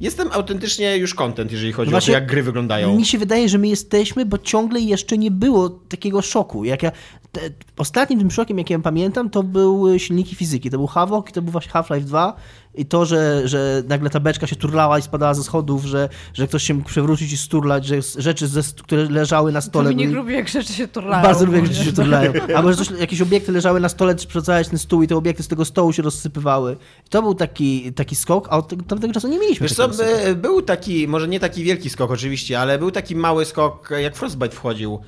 jestem 0.00 0.28
autentycznie 0.32 0.96
już 0.96 1.14
content, 1.14 1.52
jeżeli 1.52 1.72
chodzi 1.72 1.90
Właśnie 1.90 2.14
o 2.14 2.16
to, 2.16 2.20
jak 2.20 2.30
gry 2.30 2.42
wyglądają. 2.42 2.96
Mi 2.96 3.06
się 3.06 3.18
wydaje, 3.18 3.48
że 3.48 3.58
my 3.58 3.68
jesteśmy, 3.68 4.26
bo 4.26 4.38
ciągle 4.38 4.80
jeszcze 4.80 5.18
nie 5.18 5.30
było 5.30 5.70
takiego 5.70 6.22
szoku. 6.22 6.64
Jak 6.64 6.82
ja, 6.82 6.92
te, 7.32 7.40
ostatnim 7.76 8.18
tym 8.18 8.30
szokiem, 8.30 8.58
jaki 8.58 8.72
ja 8.72 8.78
pamiętam, 8.78 9.30
to 9.30 9.42
były 9.42 9.98
silniki 9.98 10.36
fizyki. 10.36 10.70
To 10.70 10.78
był 10.78 10.86
Havok 10.86 11.30
i 11.30 11.32
to 11.32 11.42
był 11.42 11.52
właśnie 11.52 11.72
Half-Life 11.72 12.00
2 12.04 12.36
i 12.78 12.86
to, 12.86 13.04
że, 13.06 13.48
że 13.48 13.82
nagle 13.88 14.10
ta 14.10 14.20
beczka 14.20 14.46
się 14.46 14.56
turlała 14.56 14.98
i 14.98 15.02
spadała 15.02 15.34
ze 15.34 15.44
schodów, 15.44 15.84
że, 15.84 16.08
że 16.34 16.46
ktoś 16.48 16.62
się 16.62 16.74
mógł 16.74 16.88
przewrócić 16.88 17.32
i 17.32 17.36
sturlać, 17.36 17.86
że 17.86 17.96
rzeczy, 18.18 18.46
ze, 18.48 18.62
które 18.82 19.04
leżały 19.04 19.52
na 19.52 19.60
To 19.60 19.66
stole 19.66 19.90
mi 19.90 19.96
nie 19.96 20.04
były- 20.04 20.16
lubi, 20.16 20.34
jak 20.34 20.48
rzeczy 20.48 20.72
się 20.72 20.88
turlają. 20.88 21.22
Bardzo 21.22 21.44
lubię, 21.44 21.58
jak 21.58 21.66
rzeczy 21.66 21.84
się 21.84 21.92
turlają. 22.02 22.32
Albo 22.56 22.72
że 22.72 22.76
coś, 22.76 22.90
jakieś 23.00 23.20
obiekty 23.22 23.52
leżały 23.52 23.80
na 23.80 23.88
stole, 23.88 24.14
czy 24.14 24.26
przewracałeś 24.26 24.68
ten 24.68 24.78
stół 24.78 25.02
i 25.02 25.06
te 25.08 25.16
obiekty 25.16 25.42
z 25.42 25.48
tego 25.48 25.64
stołu 25.64 25.92
się 25.92 26.02
rozsypywały. 26.02 26.76
To 27.10 27.22
był 27.22 27.34
taki, 27.34 27.92
taki 27.92 28.16
skok, 28.16 28.48
a 28.50 28.56
od 28.58 28.68
tego, 28.68 28.82
tamtego 28.82 29.12
czasu 29.14 29.28
nie 29.28 29.38
mieliśmy 29.38 29.64
Wiesz 29.68 29.76
co, 29.76 29.88
by, 29.88 30.36
był 30.36 30.62
taki, 30.62 31.08
może 31.08 31.28
nie 31.28 31.40
taki 31.40 31.64
wielki 31.64 31.90
skok 31.90 32.10
oczywiście, 32.10 32.60
ale 32.60 32.78
był 32.78 32.90
taki 32.90 33.16
mały 33.16 33.44
skok, 33.44 33.90
jak 34.02 34.16
Frostbite 34.16 34.56
wchodził. 34.56 34.98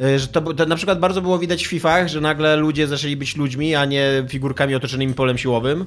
Y, 0.00 0.18
Że 0.18 0.26
to, 0.28 0.40
to 0.54 0.66
na 0.66 0.76
przykład 0.76 0.98
bardzo 1.00 1.22
było 1.22 1.38
widać 1.38 1.66
w 1.66 1.70
FIFAch, 1.70 2.08
że 2.08 2.20
nagle 2.20 2.56
ludzie 2.56 2.86
zaczęli 2.86 3.16
być 3.16 3.36
ludźmi, 3.36 3.74
a 3.74 3.84
nie 3.84 4.24
figurkami 4.28 4.74
otoczonymi 4.74 5.14
polem 5.14 5.38
siłowym. 5.38 5.84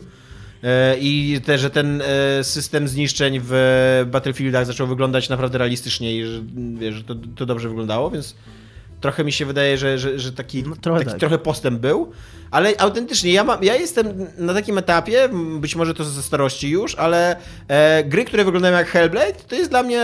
Y, 0.63 0.67
I 0.99 1.41
te, 1.45 1.57
że 1.57 1.69
ten 1.69 2.01
y, 2.01 2.05
system 2.43 2.87
zniszczeń 2.87 3.39
w 3.43 4.03
Battlefieldach 4.11 4.65
zaczął 4.65 4.87
wyglądać 4.87 5.29
naprawdę 5.29 5.57
realistycznie 5.57 6.17
i 6.17 6.25
że, 6.25 6.41
wiesz, 6.79 6.95
że 6.95 7.03
to, 7.03 7.15
to 7.35 7.45
dobrze 7.45 7.69
wyglądało, 7.69 8.11
więc 8.11 8.35
trochę 9.01 9.23
mi 9.23 9.31
się 9.31 9.45
wydaje, 9.45 9.77
że, 9.77 9.97
że, 9.97 10.19
że 10.19 10.31
taki, 10.31 10.63
No, 10.63 10.75
trochę 10.75 10.99
taki 10.99 11.11
tak. 11.11 11.19
trochę 11.19 11.37
postęp 11.37 11.79
był, 11.79 12.11
ale 12.51 12.73
autentycznie 12.77 13.31
ja, 13.33 13.43
mam, 13.43 13.63
ja 13.63 13.75
jestem 13.75 14.27
na 14.37 14.53
takim 14.53 14.77
etapie, 14.77 15.29
być 15.59 15.75
może 15.75 15.93
to 15.93 16.03
ze 16.03 16.21
starości 16.23 16.69
już, 16.69 16.95
ale 16.95 17.35
e, 17.67 18.03
gry, 18.03 18.25
które 18.25 18.45
wyglądają 18.45 18.77
jak 18.77 18.87
Hellblade, 18.87 19.33
to 19.47 19.55
jest 19.55 19.69
dla 19.69 19.83
mnie 19.83 20.01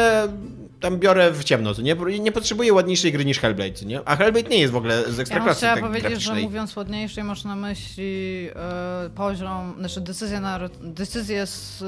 tam 0.86 1.00
biorę 1.00 1.32
w 1.32 1.44
ciemno, 1.44 1.74
co 1.74 1.82
nie? 1.82 1.96
Nie 2.20 2.32
potrzebuję 2.32 2.74
ładniejszej 2.74 3.12
gry 3.12 3.26
niż 3.26 3.40
Hellblade, 3.40 3.74
co 3.74 3.86
nie? 3.86 4.02
A 4.06 4.16
Hellblade 4.16 4.50
nie 4.50 4.60
jest 4.60 4.74
w 4.74 4.76
ogóle 4.76 5.04
z 5.04 5.18
Ja 5.18 5.22
ekstraklasy 5.22 5.58
chciała 5.58 5.74
tak 5.74 5.84
powiedzieć, 5.84 6.04
że 6.04 6.10
graficznej. 6.10 6.44
mówiąc 6.44 6.76
ładniejszej 6.76 7.24
masz 7.24 7.44
na 7.44 7.56
myśli 7.56 8.50
e, 8.56 9.10
poziom, 9.16 9.76
znaczy 9.80 10.02
decyzję, 10.02 10.40
na, 10.40 10.60
decyzję 10.82 11.42
s, 11.42 11.84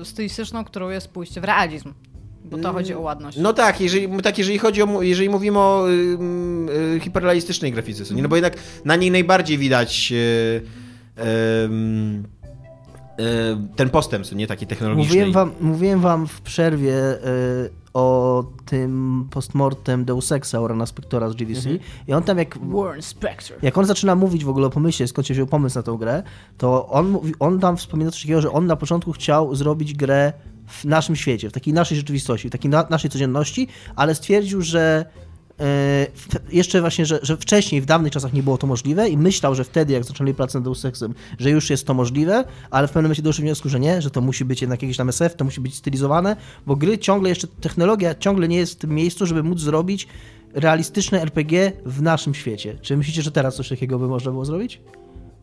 e, 0.00 0.04
stylistyczną, 0.04 0.64
którą 0.64 0.88
jest 0.88 1.08
pójście 1.08 1.40
w 1.40 1.44
realizm. 1.44 1.92
Bo 2.44 2.58
to 2.58 2.72
chodzi 2.72 2.94
o 2.94 3.00
ładność. 3.00 3.38
No 3.38 3.52
tak, 3.52 3.80
jeżeli, 3.80 4.22
tak, 4.22 4.38
jeżeli 4.38 4.58
chodzi 4.58 4.82
o, 4.82 5.02
jeżeli 5.02 5.28
mówimy 5.28 5.58
o 5.58 5.88
ym, 5.88 6.68
y, 6.68 7.00
hiperrealistycznej 7.00 7.72
grafice, 7.72 8.14
nie? 8.14 8.22
No 8.22 8.28
bo 8.28 8.36
jednak 8.36 8.56
na 8.84 8.96
niej 8.96 9.10
najbardziej 9.10 9.58
widać 9.58 10.12
y, 10.12 10.62
ym, 11.64 12.24
y, 13.20 13.76
ten 13.76 13.90
postęp, 13.90 14.32
nie? 14.32 14.46
Taki 14.46 14.66
technologiczny. 14.66 15.08
Mówiłem 15.08 15.32
wam, 15.32 15.52
mówiłem 15.60 16.00
wam 16.00 16.26
w 16.26 16.40
przerwie 16.40 16.94
y, 16.94 17.83
o 17.94 18.44
tym 18.64 19.24
postmortem 19.30 20.04
Deus 20.04 20.32
Exa 20.32 20.60
Orana 20.60 20.86
Spectora 20.86 21.28
z 21.28 21.34
GDC 21.34 21.58
Mhm. 21.70 21.78
i 22.08 22.12
on 22.12 22.22
tam 22.22 22.38
jak 22.38 22.58
Warren 22.58 23.02
Spector. 23.02 23.56
jak 23.62 23.78
on 23.78 23.84
zaczyna 23.84 24.14
mówić 24.14 24.44
w 24.44 24.48
ogóle 24.48 24.66
o 24.66 24.70
pomyśle, 24.70 25.06
skąd 25.06 25.26
się 25.28 25.34
wziął 25.34 25.46
pomysł 25.46 25.78
na 25.78 25.82
tą 25.82 25.96
grę, 25.96 26.22
to 26.58 26.88
on, 26.88 27.08
mówi, 27.08 27.32
on 27.40 27.60
tam 27.60 27.76
wspomina 27.76 28.10
coś 28.10 28.22
takiego, 28.22 28.40
że 28.40 28.52
on 28.52 28.66
na 28.66 28.76
początku 28.76 29.12
chciał 29.12 29.54
zrobić 29.54 29.94
grę 29.94 30.32
w 30.66 30.84
naszym 30.84 31.16
świecie, 31.16 31.50
w 31.50 31.52
takiej 31.52 31.74
naszej 31.74 31.96
rzeczywistości, 31.96 32.48
w 32.48 32.52
takiej 32.52 32.70
na, 32.70 32.86
naszej 32.90 33.10
codzienności, 33.10 33.68
ale 33.96 34.14
stwierdził, 34.14 34.62
że 34.62 35.04
jeszcze 36.52 36.80
właśnie, 36.80 37.06
że, 37.06 37.18
że 37.22 37.36
wcześniej, 37.36 37.80
w 37.80 37.86
dawnych 37.86 38.12
czasach 38.12 38.32
nie 38.32 38.42
było 38.42 38.58
to 38.58 38.66
możliwe 38.66 39.08
i 39.08 39.16
myślał, 39.16 39.54
że 39.54 39.64
wtedy, 39.64 39.92
jak 39.92 40.04
zaczęli 40.04 40.34
pracę 40.34 40.58
nad 40.58 40.64
Deus 40.64 40.86
że 41.38 41.50
już 41.50 41.70
jest 41.70 41.86
to 41.86 41.94
możliwe, 41.94 42.44
ale 42.70 42.88
w 42.88 42.90
pewnym 42.90 43.04
momencie 43.04 43.22
doszedł 43.22 43.42
do 43.42 43.46
wniosku, 43.46 43.68
że 43.68 43.80
nie, 43.80 44.02
że 44.02 44.10
to 44.10 44.20
musi 44.20 44.44
być 44.44 44.60
jednak 44.60 44.82
jakiś 44.82 44.96
tam 44.96 45.08
SF, 45.08 45.34
to 45.36 45.44
musi 45.44 45.60
być 45.60 45.74
stylizowane, 45.74 46.36
bo 46.66 46.76
gry 46.76 46.98
ciągle 46.98 47.28
jeszcze, 47.28 47.46
technologia 47.46 48.14
ciągle 48.14 48.48
nie 48.48 48.56
jest 48.56 48.72
w 48.72 48.76
tym 48.76 48.90
miejscu, 48.94 49.26
żeby 49.26 49.42
móc 49.42 49.60
zrobić 49.60 50.08
realistyczne 50.54 51.22
RPG 51.22 51.72
w 51.86 52.02
naszym 52.02 52.34
świecie. 52.34 52.78
Czy 52.82 52.96
myślicie, 52.96 53.22
że 53.22 53.32
teraz 53.32 53.56
coś 53.56 53.68
takiego 53.68 53.98
by 53.98 54.08
można 54.08 54.30
było 54.30 54.44
zrobić? 54.44 54.80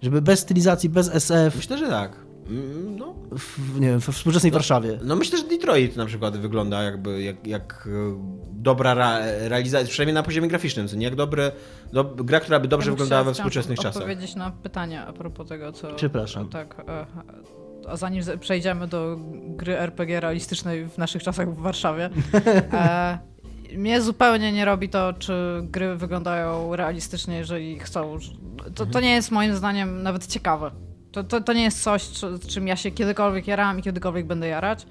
Żeby 0.01 0.21
bez 0.21 0.39
stylizacji, 0.39 0.89
bez 0.89 1.09
SF, 1.09 1.55
Myślę, 1.55 1.77
że 1.77 1.87
tak. 1.87 2.30
Mm, 2.49 2.95
No, 2.99 3.13
w, 3.37 3.79
nie 3.79 3.87
wiem, 3.87 3.99
we 3.99 4.11
współczesnej 4.13 4.51
Warszawie. 4.51 4.99
no 5.03 5.15
myślę, 5.15 5.37
że 5.37 5.43
Detroit 5.43 5.95
na 5.95 6.05
przykład 6.05 6.37
wygląda 6.37 6.83
jakby 6.83 7.21
jak, 7.23 7.47
jak 7.47 7.87
e, 7.91 8.19
dobra 8.51 8.93
ra, 8.93 9.19
realizacja, 9.47 9.87
przynajmniej 9.87 10.13
na 10.13 10.23
poziomie 10.23 10.47
graficznym, 10.47 10.87
co 10.87 10.95
nie? 10.95 11.05
Jak 11.05 11.15
dobre, 11.15 11.51
do, 11.93 12.03
gra, 12.03 12.39
która 12.39 12.59
by 12.59 12.67
dobrze 12.67 12.87
Ja 12.89 12.91
wyglądała 12.91 13.23
we 13.23 13.33
współczesnych 13.33 13.79
czasach. 13.79 13.95
odpowiedzieć 13.95 14.35
na 14.35 14.51
pytanie 14.51 15.01
a 15.01 15.13
propos 15.13 15.47
tego, 15.47 15.71
co... 15.71 15.93
Przepraszam. 15.93 16.49
Tak, 16.49 16.75
e, 16.87 17.05
a 17.87 17.97
zanim 17.97 18.23
przejdziemy 18.39 18.87
do 18.87 19.17
gry 19.47 19.77
RPG 19.79 20.19
realistycznej 20.19 20.85
w 20.85 20.97
naszych 20.97 21.23
czasach 21.23 21.53
w 21.55 21.59
Warszawie, 21.61 22.09
e, 22.73 23.19
mnie 23.77 24.01
zupełnie 24.01 24.51
nie 24.51 24.65
robi 24.65 24.89
to, 24.89 25.13
czy 25.13 25.33
gry 25.63 25.95
wyglądają 25.95 26.75
realistycznie, 26.75 27.37
jeżeli 27.37 27.79
chcą. 27.79 28.17
To, 28.75 28.85
to 28.85 28.99
nie 28.99 29.11
jest 29.11 29.31
moim 29.31 29.55
zdaniem 29.55 30.03
nawet 30.03 30.27
ciekawe. 30.27 30.71
To, 31.11 31.23
to, 31.23 31.41
to 31.41 31.53
nie 31.53 31.63
jest 31.63 31.83
coś, 31.83 32.09
czym 32.47 32.67
ja 32.67 32.75
się 32.75 32.91
kiedykolwiek 32.91 33.47
jarałam 33.47 33.79
i 33.79 33.81
kiedykolwiek 33.81 34.25
będę 34.25 34.47
jarać. 34.47 34.85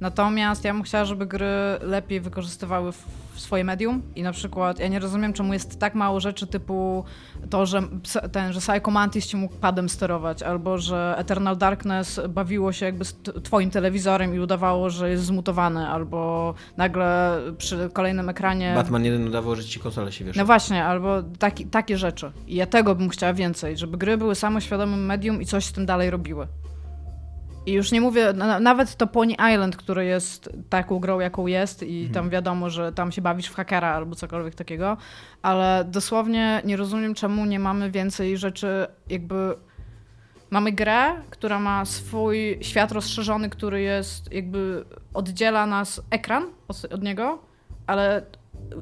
Natomiast 0.00 0.64
ja 0.64 0.72
bym 0.74 0.82
chciała, 0.82 1.04
żeby 1.04 1.26
gry 1.26 1.46
lepiej 1.80 2.20
wykorzystywały 2.20 2.92
swoje 3.36 3.64
medium 3.64 4.02
i 4.16 4.22
na 4.22 4.32
przykład 4.32 4.78
ja 4.78 4.88
nie 4.88 4.98
rozumiem, 4.98 5.32
czemu 5.32 5.52
jest 5.52 5.78
tak 5.78 5.94
mało 5.94 6.20
rzeczy 6.20 6.46
typu 6.46 7.04
to, 7.50 7.66
że 7.66 7.82
ten, 8.32 8.52
że 8.52 8.60
Psycho 8.60 8.90
Mantis 8.90 9.26
ci 9.26 9.36
mógł 9.36 9.54
padem 9.54 9.88
sterować, 9.88 10.42
albo 10.42 10.78
że 10.78 11.14
Eternal 11.18 11.56
Darkness 11.56 12.20
bawiło 12.28 12.72
się 12.72 12.86
jakby 12.86 13.04
z 13.04 13.14
twoim 13.42 13.70
telewizorem 13.70 14.34
i 14.34 14.38
udawało, 14.38 14.90
że 14.90 15.10
jest 15.10 15.24
zmutowany, 15.24 15.88
albo 15.88 16.54
nagle 16.76 17.38
przy 17.58 17.90
kolejnym 17.92 18.28
ekranie... 18.28 18.72
Batman 18.74 19.04
jeden 19.04 19.28
udawał, 19.28 19.56
że 19.56 19.64
ci 19.64 19.80
konsola 19.80 20.10
się 20.10 20.24
wiesza. 20.24 20.40
No 20.40 20.46
właśnie, 20.46 20.84
albo 20.84 21.22
taki, 21.38 21.66
takie 21.66 21.98
rzeczy. 21.98 22.32
I 22.46 22.54
ja 22.54 22.66
tego 22.66 22.94
bym 22.94 23.08
chciała 23.08 23.32
więcej, 23.34 23.76
żeby 23.76 23.98
gry 23.98 24.16
były 24.16 24.34
samoświadomym 24.34 25.06
medium 25.06 25.42
i 25.42 25.46
coś 25.46 25.64
z 25.64 25.72
tym 25.72 25.86
dalej 25.86 26.10
robiły. 26.10 26.46
I 27.66 27.72
już 27.72 27.92
nie 27.92 28.00
mówię, 28.00 28.32
na, 28.32 28.60
nawet 28.60 28.96
to 28.96 29.06
Pony 29.06 29.32
Island, 29.32 29.76
który 29.76 30.04
jest 30.04 30.50
taką 30.68 30.98
grą, 30.98 31.20
jaką 31.20 31.46
jest 31.46 31.82
i 31.82 31.96
mhm. 31.96 32.14
tam 32.14 32.30
wiadomo, 32.30 32.70
że 32.70 32.92
tam 32.92 33.12
się 33.12 33.22
bawisz 33.22 33.46
w 33.46 33.54
hakera 33.54 33.94
albo 33.94 34.14
cokolwiek 34.14 34.54
takiego, 34.54 34.96
ale 35.42 35.84
dosłownie 35.88 36.62
nie 36.64 36.76
rozumiem, 36.76 37.14
czemu 37.14 37.44
nie 37.44 37.58
mamy 37.58 37.90
więcej 37.90 38.38
rzeczy 38.38 38.86
jakby... 39.08 39.54
Mamy 40.50 40.72
grę, 40.72 41.14
która 41.30 41.60
ma 41.60 41.84
swój 41.84 42.58
świat 42.60 42.92
rozszerzony, 42.92 43.50
który 43.50 43.80
jest 43.80 44.32
jakby 44.32 44.84
oddziela 45.14 45.66
nas 45.66 46.02
ekran 46.10 46.44
od, 46.68 46.84
od 46.84 47.02
niego, 47.02 47.38
ale 47.86 48.26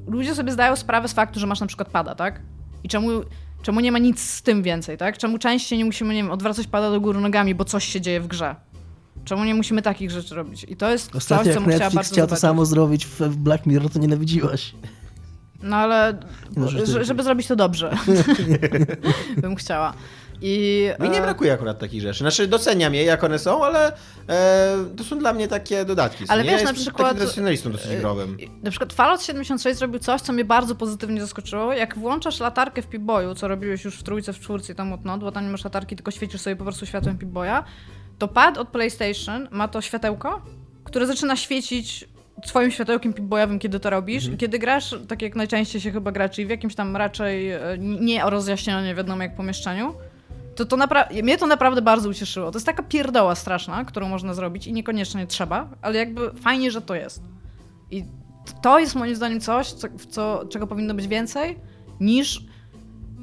ludzie 0.07 0.35
sobie 0.35 0.53
zdają 0.53 0.77
sprawę 0.77 1.09
z 1.09 1.13
faktu, 1.13 1.41
że 1.41 1.47
masz 1.47 1.61
na 1.61 1.67
przykład 1.67 1.89
pada, 1.89 2.15
tak? 2.15 2.41
I 2.85 2.89
czemu 2.89 3.09
Czemu 3.63 3.81
nie 3.81 3.93
ma 3.93 3.99
nic 3.99 4.21
z 4.21 4.43
tym 4.43 4.63
więcej, 4.63 4.99
tak? 4.99 5.19
Czemu 5.19 5.39
częściej 5.39 5.79
nie 5.79 5.85
musimy, 5.85 6.15
nie 6.15 6.23
wiem, 6.23 6.33
odwracać 6.33 6.67
pada 6.67 6.91
do 6.91 7.01
góry 7.01 7.21
nogami, 7.21 7.55
bo 7.55 7.65
coś 7.65 7.85
się 7.85 8.01
dzieje 8.01 8.21
w 8.21 8.27
grze? 8.27 8.57
Czemu 9.25 9.45
nie 9.45 9.55
musimy 9.55 9.83
takich 9.83 10.11
rzeczy 10.11 10.35
robić? 10.35 10.67
I 10.69 10.77
to 10.77 10.91
jest 10.91 11.17
Ostatnio 11.17 11.45
coś, 11.45 11.55
co 11.55 11.61
bym 11.61 11.71
chciała 11.71 11.91
bardzo 11.91 12.15
chciał 12.15 12.27
to 12.27 12.37
samo 12.37 12.67
zrobić 12.67 13.07
w 13.07 13.37
Black 13.37 13.67
Mirror, 13.67 13.91
to 13.91 13.99
nienawidziłaś. 13.99 14.75
No 15.63 15.77
ale 15.77 16.19
no, 16.57 16.69
żeby 17.03 17.23
zrobić 17.23 17.47
to 17.47 17.57
dobrze, 17.57 17.97
bym 19.43 19.57
chciała. 19.57 19.95
I, 20.45 20.89
Mi 21.01 21.11
nie 21.11 21.19
e, 21.19 21.23
brakuje 21.23 21.53
akurat 21.53 21.79
takich 21.79 22.03
rzeczy. 22.03 22.19
Znaczy 22.19 22.47
doceniam 22.47 22.95
je, 22.95 23.05
jak 23.05 23.25
one 23.25 23.39
są, 23.39 23.65
ale 23.65 23.93
e, 24.29 24.77
to 24.97 25.05
są 25.05 25.19
dla 25.19 25.33
mnie 25.33 25.49
takie 25.49 25.85
dodatki. 25.85 26.25
Ale 26.29 26.45
nie? 26.45 26.51
wiesz, 26.51 26.63
na 26.63 26.73
przykład... 26.73 27.09
Takim 27.09 27.17
tradycjonalistą 27.17 27.73
dosyć 27.73 27.91
e, 27.91 27.97
growym. 27.97 28.37
Na 28.63 28.71
przykład 28.71 28.93
Fallout 28.93 29.23
76 29.23 29.79
zrobił 29.79 29.99
coś, 29.99 30.21
co 30.21 30.33
mnie 30.33 30.45
bardzo 30.45 30.75
pozytywnie 30.75 31.21
zaskoczyło. 31.21 31.73
Jak 31.73 31.99
włączasz 31.99 32.41
latarkę 32.41 32.83
w 32.83 32.89
Pip-Boyu, 32.89 33.35
co 33.35 33.49
robiłeś 33.49 33.85
już 33.85 33.97
w 33.97 34.03
trójce, 34.03 34.33
w 34.33 34.41
czwórce 34.41 34.73
i 34.73 34.77
tam 34.77 34.89
whatnot, 34.89 35.21
bo 35.21 35.33
tam 35.33 35.45
nie 35.45 35.51
masz 35.51 35.65
latarki, 35.65 35.97
tylko 35.97 36.11
świecisz 36.11 36.41
sobie 36.41 36.57
po 36.57 36.65
prostu 36.65 36.87
światłem 36.87 37.19
Pip-Boya, 37.19 37.63
to 38.19 38.29
pad 38.29 38.59
od 38.59 38.69
PlayStation 38.69 39.49
ma 39.51 39.69
to 39.69 39.81
światełko, 39.81 40.43
które 40.85 41.07
zaczyna 41.07 41.37
świecić 41.37 42.09
swoim 42.45 42.71
światełkiem 42.71 43.15
boyowym, 43.21 43.59
kiedy 43.59 43.81
to 43.81 43.91
robisz. 43.91 44.25
Mhm. 44.25 44.39
Kiedy 44.39 44.59
grasz, 44.59 44.95
tak 45.09 45.23
jak 45.23 45.37
najczęściej 45.37 45.81
się 45.81 45.91
chyba 45.91 46.13
gra, 46.13 46.29
czyli 46.29 46.47
w 46.47 46.51
jakimś 46.51 46.75
tam 46.75 46.97
raczej 46.97 47.51
e, 47.51 47.61
nie 47.79 48.25
o 48.25 48.31
rozjaśnionym, 48.31 48.97
wiadomo 48.97 49.23
jak 49.23 49.37
pomieszczeniu, 49.37 49.95
to, 50.57 50.65
to 50.65 50.77
napra- 50.77 51.23
mnie 51.23 51.39
to 51.39 51.47
naprawdę 51.47 51.83
bardzo 51.83 52.09
ucieszyło. 52.09 52.51
To 52.51 52.59
jest 52.59 52.67
taka 52.67 52.83
pierdoła 52.83 53.35
straszna, 53.35 53.85
którą 53.85 54.09
można 54.09 54.35
zrobić 54.35 54.67
i 54.67 54.73
niekoniecznie 54.73 55.27
trzeba, 55.27 55.69
ale 55.83 55.99
jakby 55.99 56.31
fajnie, 56.33 56.71
że 56.71 56.83
to 56.83 56.95
jest. 56.95 57.23
I 57.91 58.05
to 58.63 58.79
jest 58.79 58.95
moim 58.95 59.17
zdaniem 59.17 59.41
coś, 59.41 59.73
co, 59.73 59.89
co, 60.11 60.45
czego 60.51 60.67
powinno 60.67 60.95
być 60.95 61.09
więcej, 61.09 61.59
niż 62.01 62.45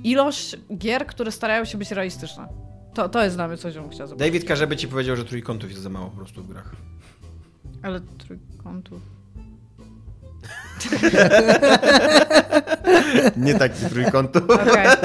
ilość 0.04 0.56
gier, 0.78 1.06
które 1.06 1.32
starają 1.32 1.66
się 1.66 1.78
być 1.78 1.92
realistyczne. 1.92 2.48
To, 2.94 3.10
to 3.10 3.24
jest 3.24 3.36
dla 3.36 3.48
mnie 3.48 3.58
coś, 3.58 3.74
co 3.74 3.82
bym 3.82 3.90
chciał 3.90 4.08
zobaczyć. 4.08 4.32
David 4.32 4.48
każe 4.48 4.68
by 4.68 4.78
ci 4.78 4.88
powiedział, 4.88 5.16
że 5.16 5.26
trójkątów 5.26 5.70
jest 5.70 5.84
za 5.84 5.90
mało 5.90 6.10
po 6.10 6.18
prostu 6.18 6.44
w 6.44 6.48
grach. 6.48 6.72
Ale 7.84 8.00
trójkątów... 8.18 9.02
Nie 13.38 13.56
taki 13.56 13.86
trójkątów. 13.86 14.44
Okay. 14.44 14.98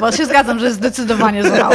Bo 0.00 0.12
się 0.12 0.26
zgadzam, 0.26 0.58
że 0.58 0.64
jest 0.64 0.78
zdecydowanie 0.78 1.42
za 1.42 1.56
mało 1.56 1.74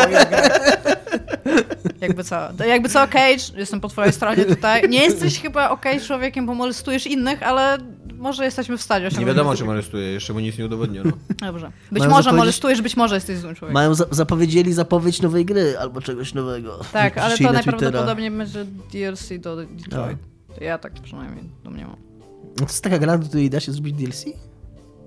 Jakby 2.02 2.24
co, 2.24 2.36
jakby 2.68 2.90
co, 2.90 3.08
Cage, 3.08 3.44
jestem 3.56 3.82
po 3.82 3.88
twojej 3.88 4.14
stronie 4.14 4.46
tutaj. 4.46 4.90
Nie 4.90 5.04
jesteś 5.04 5.42
chyba 5.42 5.70
okej 5.70 5.94
okay 5.94 6.08
człowiekiem, 6.08 6.46
bo 6.46 6.54
molestujesz 6.54 7.08
innych, 7.08 7.44
ale 7.44 7.78
może 8.22 8.46
jesteśmy 8.46 8.78
w 8.78 8.82
stanie 8.82 9.10
Nie 9.20 9.26
wiadomo, 9.26 9.56
czy 9.56 9.66
molestuje, 9.66 10.08
jeszcze 10.08 10.34
mu 10.34 10.40
nic 10.40 10.58
nie 10.58 10.66
udowodniono. 10.66 11.12
Dobrze. 11.40 11.72
Być 11.92 12.00
Mają 12.00 12.12
może 12.12 12.34
molestujesz, 12.34 12.82
być 12.82 12.98
może 12.98 13.16
jesteś 13.16 13.38
złym 13.38 13.56
człowiekiem. 13.56 13.74
Mają 13.74 13.96
za 13.96 14.06
zapowiedzieli 14.12 14.74
zapowiedź 14.74 15.22
nowej 15.22 15.46
gry 15.46 15.78
albo 15.80 16.02
czegoś 16.02 16.34
nowego. 16.34 16.80
Tak, 16.94 17.18
ale 17.18 17.38
to 17.38 17.52
najprawdopodobniej 17.52 18.32
będzie 18.32 18.66
DLC 18.94 19.30
do 19.40 19.56
Detroit. 19.56 20.18
No. 20.50 20.56
Ja 20.62 20.78
tak 20.78 20.94
przynajmniej 20.94 21.50
domniemam. 21.64 21.96
No 22.42 22.56
to 22.56 22.64
jest 22.64 22.84
taka 22.84 23.00
gra, 23.00 23.18
do 23.18 23.28
której 23.28 23.50
da 23.50 23.60
się 23.60 23.72
zrobić 23.72 23.94
DLC? 23.94 24.26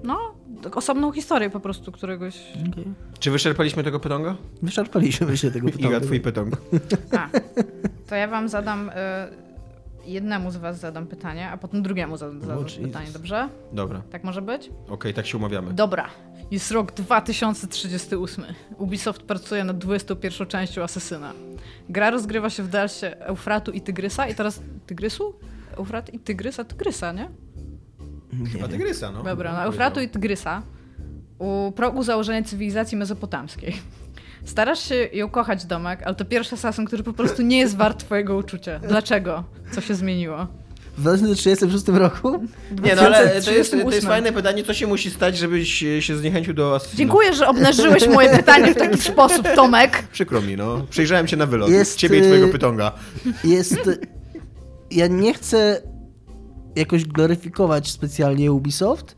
No, 0.04 0.34
osobną 0.74 1.12
historię 1.12 1.50
po 1.50 1.60
prostu 1.60 1.92
któregoś... 1.92 2.40
Okay. 2.72 2.84
Czy 3.18 3.30
wyczerpaliśmy 3.30 3.84
tego 3.84 4.00
pytonga? 4.00 4.36
Wyczerpaliśmy 4.62 5.36
się 5.36 5.50
tego 5.50 5.66
pytonga. 5.66 5.88
Iga, 5.88 6.00
twój 6.00 6.20
pytong. 6.20 6.56
A, 7.18 7.28
to 8.08 8.14
ja 8.14 8.28
wam 8.28 8.48
zadam... 8.48 8.88
Y 8.88 9.53
jednemu 10.06 10.50
z 10.50 10.56
was 10.56 10.80
zadam 10.80 11.06
pytanie, 11.06 11.50
a 11.50 11.56
potem 11.56 11.82
drugiemu 11.82 12.16
zadam, 12.16 12.40
zadam 12.40 12.64
pytanie, 12.82 13.10
dobrze? 13.12 13.48
Dobra. 13.72 14.02
Tak 14.10 14.24
może 14.24 14.42
być? 14.42 14.66
Okej, 14.66 14.94
okay, 14.94 15.14
tak 15.14 15.26
się 15.26 15.38
umawiamy. 15.38 15.72
Dobra. 15.72 16.08
Jest 16.50 16.70
rok 16.70 16.92
2038. 16.92 18.44
Ubisoft 18.78 19.22
pracuje 19.22 19.64
nad 19.64 19.78
21 19.78 20.46
częścią 20.46 20.82
Asesyna. 20.82 21.32
Gra 21.88 22.10
rozgrywa 22.10 22.50
się 22.50 22.62
w 22.62 22.68
dalsze 22.68 23.26
Eufratu 23.26 23.72
i 23.72 23.80
Tygrysa 23.80 24.28
i 24.28 24.34
teraz... 24.34 24.62
Tygrysu? 24.86 25.34
Eufrat 25.76 26.14
i 26.14 26.18
Tygrysa? 26.18 26.64
Tygrysa, 26.64 27.12
nie? 27.12 27.28
Chyba 28.52 28.68
Tygrysa, 28.68 29.12
no. 29.12 29.22
Dobra, 29.22 29.52
na 29.52 29.64
Eufratu 29.64 30.00
i 30.00 30.08
Tygrysa 30.08 30.62
u 31.38 31.72
progu 31.76 32.02
założenia 32.02 32.42
cywilizacji 32.42 32.98
mezopotamskiej. 32.98 33.74
Starasz 34.44 34.88
się 34.88 35.08
ją 35.12 35.30
kochać, 35.30 35.64
Domek, 35.64 36.02
ale 36.04 36.14
to 36.14 36.24
pierwszy 36.24 36.54
Assassin, 36.54 36.84
który 36.84 37.02
po 37.02 37.12
prostu 37.12 37.42
nie 37.42 37.58
jest 37.58 37.76
wart 37.76 38.04
twojego 38.04 38.36
uczucia. 38.36 38.78
Dlaczego? 38.78 39.44
Co 39.72 39.80
się 39.80 39.94
zmieniło? 39.94 40.46
W 40.96 41.00
2036 41.00 41.88
roku? 41.88 42.44
Nie, 42.84 42.94
no 42.94 43.02
ale 43.02 43.40
to 43.40 43.50
jest, 43.50 43.70
to 43.70 43.90
jest 43.90 44.06
fajne 44.06 44.32
pytanie, 44.32 44.64
co 44.64 44.74
się 44.74 44.86
musi 44.86 45.10
stać, 45.10 45.38
żebyś 45.38 45.84
się 46.00 46.16
zniechęcił 46.16 46.54
do 46.54 46.74
Assassina. 46.74 46.98
Dziękuję, 46.98 47.32
że 47.32 47.48
obnażyłeś 47.48 48.08
moje 48.08 48.36
pytanie 48.36 48.74
w 48.74 48.78
taki 48.78 49.00
sposób, 49.00 49.48
Tomek. 49.54 50.04
Przykro 50.12 50.42
mi, 50.42 50.56
no. 50.56 50.86
Przejrzałem 50.90 51.26
cię 51.26 51.36
na 51.36 51.46
wylot. 51.46 51.70
Jest, 51.70 51.98
Ciebie 51.98 52.18
i 52.18 52.22
twojego 52.22 52.46
y, 52.46 52.52
pytonga. 52.52 52.92
Jest... 53.44 53.90
Ja 54.90 55.06
nie 55.06 55.34
chcę 55.34 55.82
jakoś 56.76 57.04
gloryfikować 57.04 57.90
specjalnie 57.90 58.52
Ubisoft, 58.52 59.16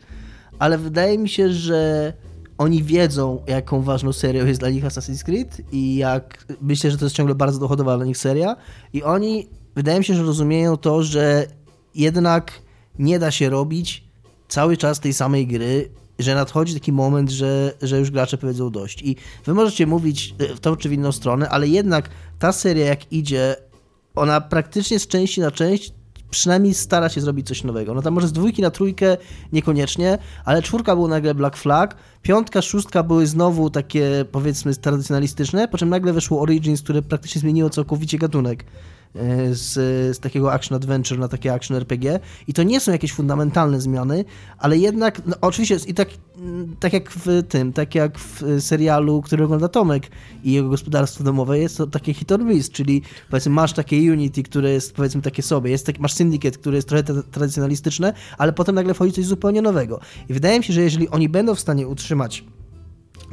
ale 0.59 0.79
wydaje 0.79 1.19
mi 1.19 1.29
się, 1.29 1.49
że 1.51 2.13
oni 2.59 2.83
wiedzą, 2.83 3.43
jaką 3.47 3.83
ważną 3.83 4.13
serią 4.13 4.47
jest 4.47 4.61
dla 4.61 4.71
nich 4.71 4.85
Assassin's 4.85 5.25
Creed 5.25 5.61
i 5.73 5.97
jak 5.97 6.47
myślę, 6.61 6.91
że 6.91 6.99
to 6.99 7.05
jest 7.05 7.17
ciągle 7.17 7.35
bardzo 7.35 7.59
dochodowa 7.59 7.97
dla 7.97 8.07
nich 8.07 8.19
seria 8.19 8.57
i 8.93 9.03
oni 9.03 9.49
wydaje 9.75 9.99
mi 9.99 10.05
się, 10.05 10.15
że 10.15 10.23
rozumieją 10.23 10.77
to, 10.77 11.03
że 11.03 11.47
jednak 11.95 12.53
nie 12.99 13.19
da 13.19 13.31
się 13.31 13.51
robić 13.51 14.05
cały 14.49 14.77
czas 14.77 15.01
tej 15.01 15.13
samej 15.13 15.47
gry, 15.47 15.91
że 16.19 16.35
nadchodzi 16.35 16.75
taki 16.75 16.93
moment, 16.93 17.31
że, 17.31 17.73
że 17.83 17.99
już 17.99 18.11
gracze 18.11 18.39
powiedzą 18.39 18.71
dość. 18.71 19.03
I 19.03 19.17
wy 19.45 19.55
możecie 19.55 19.87
mówić 19.87 20.35
w 20.57 20.61
tą 20.61 20.77
czy 20.77 20.89
w 20.89 20.93
inną 20.93 21.13
stronę, 21.13 21.49
ale 21.49 21.69
jednak 21.69 22.11
ta 22.39 22.53
seria 22.53 22.87
jak 22.87 23.13
idzie, 23.13 23.57
ona 24.15 24.41
praktycznie 24.41 24.99
z 24.99 25.07
części 25.07 25.41
na 25.41 25.51
część 25.51 25.93
przynajmniej 26.37 26.75
stara 26.75 27.09
się 27.09 27.21
zrobić 27.21 27.47
coś 27.47 27.65
nowego. 27.65 27.95
No 27.95 28.03
tam 28.03 28.15
może 28.15 28.29
z 28.29 28.33
dwójki 28.33 28.63
na 28.63 28.71
trójkę 28.71 29.17
niekoniecznie, 29.53 30.19
ale 30.45 30.63
czwórka 30.63 30.97
był 30.97 31.09
nagle 31.09 31.35
Black 31.35 31.57
Flag, 31.57 31.97
piątka, 32.23 32.63
szóstka 32.63 33.03
były 33.03 33.27
znowu 33.27 33.71
takie 33.71 34.25
powiedzmy 34.33 34.75
tradycjonalistyczne, 34.75 35.69
po 35.69 35.79
czym 35.79 35.89
nagle 35.89 36.13
weszło 36.13 36.41
Origins, 36.41 36.83
które 36.83 37.03
praktycznie 37.03 37.41
zmieniło 37.41 37.71
całkowicie 37.71 38.19
gatunek. 38.19 38.65
E, 39.17 39.55
z, 39.55 39.73
z 40.17 40.19
takiego 40.19 40.53
action 40.53 40.77
adventure 40.77 41.19
na 41.19 41.29
takie 41.29 41.55
action 41.55 41.77
RPG 41.77 42.21
i 42.49 42.53
to 42.53 42.63
nie 42.63 42.81
są 42.81 42.93
jakieś 42.93 43.13
fundamentalne 43.13 43.81
zmiany, 43.81 44.25
ale 44.59 44.79
jednak, 44.79 45.27
no, 45.27 45.37
oczywiście 45.41 45.91
i 45.91 45.95
tak, 45.95 46.09
tak 46.81 46.93
jak 46.93 47.11
w 47.11 47.43
tym, 47.49 47.73
tak 47.73 47.95
jak 47.95 48.19
w 48.19 48.43
serialu, 48.61 49.23
który 49.23 49.45
ogląda 49.45 49.69
Tomek 49.69 50.11
i 50.45 50.53
jego 50.53 50.69
gospodarstwo 50.69 51.25
domowe, 51.25 51.59
jest 51.59 51.77
to 51.77 51.87
takie 51.87 52.15
hit 52.15 52.33
or 52.33 52.45
miss, 52.45 52.71
czyli 52.71 53.03
powiedzmy 53.31 53.53
masz 53.53 53.73
takie 53.73 54.13
Unity, 54.13 54.43
które 54.43 54.71
jest 54.71 54.95
powiedzmy 54.95 55.23
takie 55.23 55.43
sobie, 55.43 55.71
jest 55.71 55.87
tak, 55.87 55.99
masz 55.99 56.13
Syndicate, 56.13 56.59
które 56.59 56.77
jest 56.77 56.89
trochę 56.89 57.05
tradycjonalistyczne, 57.05 58.13
ale 58.39 58.53
potem 58.53 58.75
nagle 58.75 58.95
wchodzi 58.95 59.13
coś 59.13 59.25
zupełnie 59.25 59.63
nowego. 59.63 60.01
I 60.29 60.35
wydaje 60.35 60.59
mi 60.59 60.65
się, 60.65 60.73
że 60.73 60.83
jeżeli 60.83 61.09
oni 61.09 61.29
będą 61.29 61.55
w 61.55 61.61
stanie 61.61 61.89
utrzymać 61.89 62.45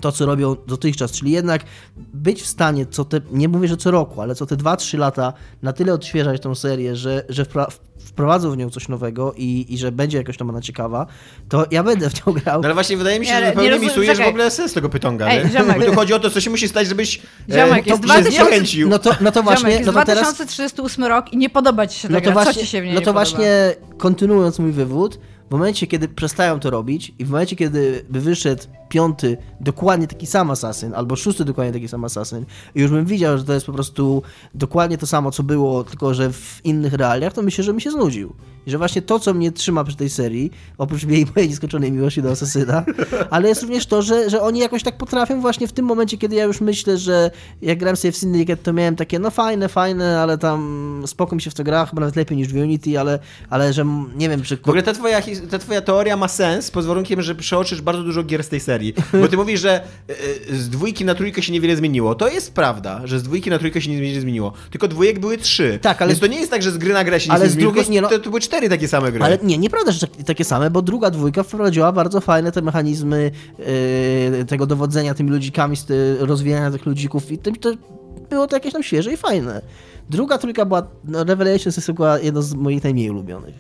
to, 0.02 0.12
co 0.12 0.26
robią 0.26 0.56
dotychczas, 0.68 1.12
czyli 1.12 1.32
jednak 1.32 1.64
być 1.98 2.42
w 2.42 2.46
stanie 2.48 2.86
co 2.86 3.06
te, 3.06 3.22
nie 3.32 3.48
mówię, 3.50 3.68
że 3.68 3.78
co 3.78 3.92
roku, 3.92 4.22
ale 4.22 4.36
co 4.36 4.46
te 4.46 4.56
2-3 4.56 4.98
lata 4.98 5.34
na 5.62 5.74
tyle 5.74 5.94
odświeżać 5.94 6.42
tą 6.42 6.56
serię, 6.56 6.96
że, 6.96 7.24
że 7.30 7.44
wpra- 7.44 7.72
wprowadzą 8.00 8.52
w 8.52 8.58
nią 8.58 8.70
coś 8.70 8.88
nowego 8.88 9.34
i, 9.38 9.66
i 9.70 9.78
że 9.78 9.92
będzie 9.92 10.18
jakoś 10.18 10.38
tam 10.38 10.50
ona 10.50 10.62
ciekawa, 10.62 11.06
to 11.50 11.66
ja 11.72 11.84
będę 11.84 12.10
w 12.10 12.28
nią 12.28 12.34
grał. 12.34 12.62
No 12.62 12.66
ale 12.66 12.74
właśnie 12.74 12.98
wydaje 12.98 13.20
mi 13.20 13.26
się, 13.26 13.32
Nie, 13.34 13.40
że 13.40 13.46
nie 13.46 13.52
zupełnie 13.52 13.80
misujesz 13.80 14.18
w 14.18 14.28
ogóle 14.28 14.52
sens 14.52 14.74
tego 14.74 14.90
pytonga. 14.90 15.28
Ej, 15.28 15.44
nie? 15.44 15.52
ziomek. 15.52 15.80
Bo 15.80 15.86
tu 15.86 15.94
chodzi 15.96 16.14
o 16.14 16.20
to, 16.20 16.30
co 16.30 16.42
się 16.42 16.50
musi 16.50 16.68
stać, 16.68 16.88
żebyś 16.88 17.22
Ziomek, 17.50 17.88
e, 17.88 17.90
jest 17.90 18.02
to 18.02 18.08
2000 18.08 18.32
się 18.32 18.44
zniechęcił. 18.44 18.90
No 18.90 19.00
to, 19.00 19.16
no 19.22 19.32
to 19.32 19.44
właśnie, 19.44 19.60
Ziomek, 19.60 19.80
jest 19.80 19.94
no 19.94 20.00
to 20.00 20.06
teraz 20.06 20.22
2038 20.24 21.04
rok 21.04 21.34
i 21.34 21.38
nie 21.38 21.50
podoba 21.50 21.88
ci 21.88 22.00
się 22.00 22.08
ta 22.08 22.14
No 22.14 22.20
to 22.20 22.26
gra. 22.26 22.34
właśnie, 22.34 22.54
Co 22.54 22.60
ci 22.60 22.68
się 22.68 22.82
w 22.82 22.86
niej 22.86 22.94
no 22.96 23.02
to 23.02 23.14
właśnie 23.14 23.76
kontynuując 23.98 24.60
mój 24.60 24.72
wywód, 24.72 25.20
w 25.50 25.52
momencie, 25.52 25.88
kiedy 25.88 26.08
przestają 26.08 26.60
to 26.60 26.70
robić 26.70 27.14
i 27.20 27.26
w 27.26 27.30
momencie, 27.30 27.56
kiedy 27.56 28.06
by 28.10 28.22
wyszedł 28.22 28.64
piąty, 28.94 29.38
dokładnie 29.62 30.08
taki 30.08 30.28
sam 30.28 30.52
asasyn, 30.52 30.94
albo 30.94 31.16
szósty 31.16 31.46
dokładnie 31.46 31.74
taki 31.74 31.88
sam 31.88 32.06
asasyn 32.06 32.46
i 32.76 32.82
już 32.82 32.92
bym 32.92 33.06
widział, 33.06 33.38
że 33.38 33.44
to 33.44 33.54
jest 33.54 33.66
po 33.66 33.74
prostu 33.74 34.24
dokładnie 34.54 34.98
to 34.98 35.08
samo, 35.08 35.32
co 35.32 35.44
było, 35.44 35.84
tylko 35.84 36.14
że 36.14 36.34
w 36.34 36.62
innych 36.64 36.94
realiach, 36.94 37.34
to 37.34 37.42
myślę, 37.42 37.64
że 37.64 37.74
mi 37.74 37.82
się 37.82 37.92
znudził. 37.92 38.34
I 38.66 38.72
że 38.72 38.78
właśnie 38.78 39.02
to, 39.02 39.20
co 39.20 39.34
mnie 39.34 39.52
trzyma 39.52 39.84
przy 39.84 39.96
tej 39.96 40.10
serii, 40.10 40.52
oprócz 40.78 41.04
jej 41.04 41.26
mojej 41.36 41.50
nieskończonej 41.50 41.92
miłości 41.92 42.22
do 42.22 42.32
asasyna, 42.32 42.86
ale 43.30 43.50
jest 43.50 43.62
również 43.62 43.86
to, 43.86 44.02
że, 44.02 44.30
że 44.30 44.42
oni 44.42 44.60
jakoś 44.60 44.84
tak 44.84 44.98
potrafią 44.98 45.42
właśnie 45.42 45.68
w 45.68 45.74
tym 45.74 45.86
momencie, 45.86 46.18
kiedy 46.18 46.36
ja 46.36 46.44
już 46.44 46.62
myślę, 46.62 46.98
że 46.98 47.32
jak 47.62 47.80
grałem 47.80 47.96
sobie 47.96 48.12
w 48.12 48.18
Syndicate, 48.18 48.64
to 48.64 48.74
miałem 48.74 48.96
takie, 48.96 49.20
no 49.20 49.32
fajne, 49.32 49.70
fajne, 49.70 50.20
ale 50.20 50.38
tam 50.38 51.04
spoko 51.06 51.36
mi 51.36 51.42
się 51.42 51.52
w 51.52 51.54
to 51.54 51.64
gra, 51.64 51.86
chyba 51.86 52.00
nawet 52.00 52.16
lepiej 52.16 52.38
niż 52.38 52.48
w 52.48 52.56
Unity, 52.56 53.00
ale, 53.00 53.20
ale 53.50 53.74
że 53.74 53.86
nie 54.16 54.30
wiem, 54.30 54.42
czy... 54.42 54.58
W 54.58 54.70
ogóle 54.70 54.84
ta 54.84 54.94
twoja, 54.94 55.22
ta 55.52 55.60
twoja 55.60 55.82
teoria 55.82 56.18
ma 56.18 56.28
sens 56.28 56.72
pod 56.72 56.86
warunkiem, 56.86 57.22
że 57.22 57.36
przeoczysz 57.36 57.82
bardzo 57.82 58.04
dużo 58.04 58.24
gier 58.24 58.44
z 58.44 58.50
tej 58.50 58.60
serii. 58.60 58.83
Bo 59.22 59.28
ty 59.28 59.38
mówisz, 59.38 59.60
że 59.62 59.72
e, 59.74 59.82
e, 60.52 60.56
z 60.56 60.70
dwójki 60.70 61.06
na 61.06 61.16
trójkę 61.16 61.42
się 61.42 61.54
niewiele 61.54 61.76
zmieniło. 61.76 62.16
To 62.16 62.28
jest 62.30 62.54
prawda, 62.54 63.02
że 63.04 63.20
z 63.20 63.24
dwójki 63.24 63.50
na 63.50 63.60
trójkę 63.60 63.82
się 63.82 63.92
niewiele 63.92 64.22
zmieniło. 64.22 64.54
Tylko 64.72 64.88
dwójek 64.88 65.20
były 65.20 65.38
trzy. 65.38 65.80
Tak, 65.82 66.02
ale- 66.02 66.10
Więc 66.10 66.20
to 66.20 66.28
nie 66.28 66.40
jest 66.40 66.52
tak, 66.52 66.64
że 66.64 66.72
z 66.72 66.78
gry 66.78 66.94
na 66.94 67.04
grę 67.04 67.20
się 67.20 67.32
Ale 67.32 67.44
nie 67.44 67.50
z 67.50 67.54
zmieniło, 67.54 67.72
drugiej- 67.74 67.90
nie 67.92 68.02
no- 68.02 68.10
to, 68.10 68.20
to 68.20 68.30
były 68.30 68.42
cztery 68.42 68.70
takie 68.70 68.88
same 68.88 69.12
gry. 69.12 69.24
Ale 69.24 69.38
nie, 69.44 69.58
nieprawda, 69.58 69.92
że 69.92 70.00
tak- 70.08 70.24
takie 70.26 70.44
same, 70.44 70.70
bo 70.70 70.82
druga 70.82 71.10
dwójka 71.12 71.44
wprowadziła 71.44 71.92
bardzo 71.92 72.22
fajne 72.22 72.52
te 72.52 72.62
mechanizmy 72.62 73.32
yy, 73.60 74.46
tego 74.46 74.66
dowodzenia 74.66 75.14
tymi 75.14 75.30
ludzikami, 75.30 75.78
rozwijania 76.20 76.72
tych 76.72 76.86
ludzików 76.86 77.32
i 77.32 77.38
tym, 77.38 77.56
to 77.56 77.72
było 78.30 78.48
to 78.48 78.56
jakieś 78.56 78.74
tam 78.74 78.84
świeże 78.84 79.14
i 79.14 79.18
fajne. 79.18 79.62
Druga 80.10 80.38
trójka 80.38 80.66
była, 80.66 80.88
no 81.06 81.24
Revelations 81.24 81.78
jest 81.78 81.86
chyba 81.88 82.20
jedno 82.20 82.42
z 82.42 82.54
moich 82.54 82.84
najmniej 82.84 83.10
ulubionych. 83.10 83.56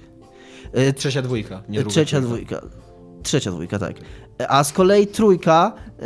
Trzecia 0.95 1.21
dwójka, 1.21 1.63
nie 1.69 1.83
Trzecia 1.83 2.21
dwójka. 2.21 2.61
Trzecia 3.23 3.51
dwójka, 3.51 3.79
tak. 3.79 3.95
A 4.47 4.63
z 4.63 4.73
kolei 4.73 5.07
trójka, 5.07 5.73
yy, 5.99 6.05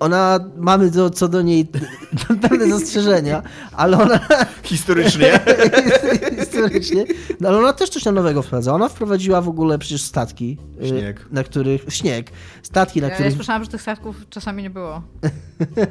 ona, 0.00 0.38
mamy 0.56 0.90
do, 0.90 1.10
co 1.10 1.28
do 1.28 1.42
niej 1.42 1.66
pewne 2.48 2.68
zastrzeżenia, 2.68 3.42
ale 3.72 3.98
ona 3.98 4.20
Historycznie. 4.62 5.40
historycznie, 6.40 7.04
no 7.40 7.48
ale 7.48 7.58
ona 7.58 7.72
też 7.72 7.90
coś 7.90 8.04
na 8.04 8.12
nowego 8.12 8.42
wprowadza. 8.42 8.74
Ona 8.74 8.88
wprowadziła 8.88 9.40
w 9.40 9.48
ogóle 9.48 9.78
przecież 9.78 10.02
statki, 10.02 10.58
yy, 10.80 10.88
Śnieg. 10.88 11.26
na 11.30 11.44
których, 11.44 11.84
śnieg, 11.88 12.30
statki, 12.62 13.00
na 13.00 13.06
Ja, 13.06 13.10
ja 13.10 13.14
których, 13.14 13.34
słyszałam, 13.34 13.64
że 13.64 13.70
tych 13.70 13.82
statków 13.82 14.16
czasami 14.30 14.62
nie 14.62 14.70
było. 14.70 15.02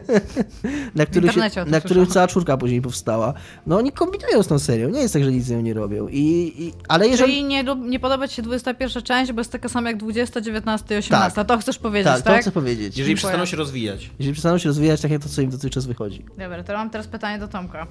na 0.95 1.06
których, 1.06 1.32
się, 1.32 1.65
na 1.67 1.82
których 1.82 2.10
cała 2.10 2.28
czwórka 2.28 2.58
później 2.58 2.82
powstała. 2.82 3.34
No 3.67 3.78
oni 3.78 3.91
kombinują 3.91 4.43
z 4.43 4.47
tą 4.47 4.60
serią, 4.60 4.89
nie 4.89 5.02
jest 5.02 5.13
tak, 5.13 5.23
że 5.23 5.32
nic 5.32 5.45
z 5.45 5.52
nią 5.52 5.62
nie 5.62 5.73
robią. 5.73 6.08
I, 6.08 6.54
i, 6.58 6.73
ale 6.88 7.08
jeżeli... 7.08 7.34
Czyli 7.34 7.43
nie, 7.43 7.63
nie 7.63 7.99
podoba 7.99 8.28
ci 8.28 8.36
się 8.36 8.41
21 8.41 9.04
część, 9.04 9.32
bo 9.32 9.41
jest 9.41 9.52
taka 9.52 9.69
sama 9.69 9.89
jak 9.89 9.97
20, 9.97 10.41
19 10.41 10.95
i 10.95 10.97
18. 10.97 11.36
Tak. 11.36 11.36
To 11.36 11.45
chcesz 11.63 11.78
powiedzieć, 11.80 12.13
Tak, 12.13 12.21
tak? 12.21 12.36
to 12.36 12.41
chcę 12.41 12.52
powiedzieć. 12.52 12.86
Jeżeli 12.86 12.95
Dziękuję. 12.95 13.15
przestaną 13.15 13.45
się 13.45 13.58
rozwijać. 13.58 14.10
Jeżeli 14.19 14.34
przestaną 14.34 14.58
się 14.58 14.69
rozwijać 14.69 15.02
tak 15.02 15.12
jak 15.12 15.21
to, 15.21 15.30
co 15.30 15.41
im 15.41 15.49
dotychczas 15.49 15.86
wychodzi. 15.86 16.26
Dobra, 16.38 16.63
to 16.63 16.73
mam 16.73 16.89
teraz 16.89 17.08
pytanie 17.08 17.39
do 17.39 17.47
Tomka. 17.47 17.88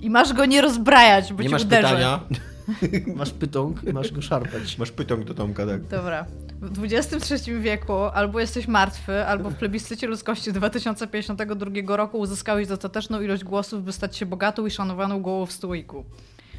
I 0.00 0.10
masz 0.10 0.32
go 0.32 0.44
nie 0.46 0.60
rozbrajać, 0.60 1.32
bo 1.32 1.42
Nie 1.42 1.48
ci 1.48 1.52
masz 1.52 1.62
uderzę. 1.62 1.82
pytania? 1.88 2.20
Masz 3.16 3.30
pytąg 3.30 3.84
i 3.84 3.92
masz 3.92 4.12
go 4.12 4.22
szarpać. 4.22 4.78
Masz 4.78 4.90
pytąg 4.90 5.24
do 5.24 5.34
Tomka, 5.34 5.66
tak. 5.66 5.86
Dobra. 5.86 6.26
W 6.60 6.84
XXIII 6.84 7.60
wieku 7.60 7.92
albo 7.94 8.40
jesteś 8.40 8.68
martwy, 8.68 9.24
albo 9.26 9.50
w 9.50 9.54
plebiscycie 9.54 10.06
ludzkości 10.06 10.52
2052 10.52 11.96
roku 11.96 12.18
uzyskałeś 12.18 12.66
dostateczną 12.68 13.20
ilość 13.20 13.44
głosów, 13.44 13.84
by 13.84 13.92
stać 13.92 14.16
się 14.16 14.26
bogatą 14.26 14.66
i 14.66 14.70
szanowaną 14.70 15.22
głową 15.22 15.46
w 15.46 15.52
stoiku. 15.52 16.04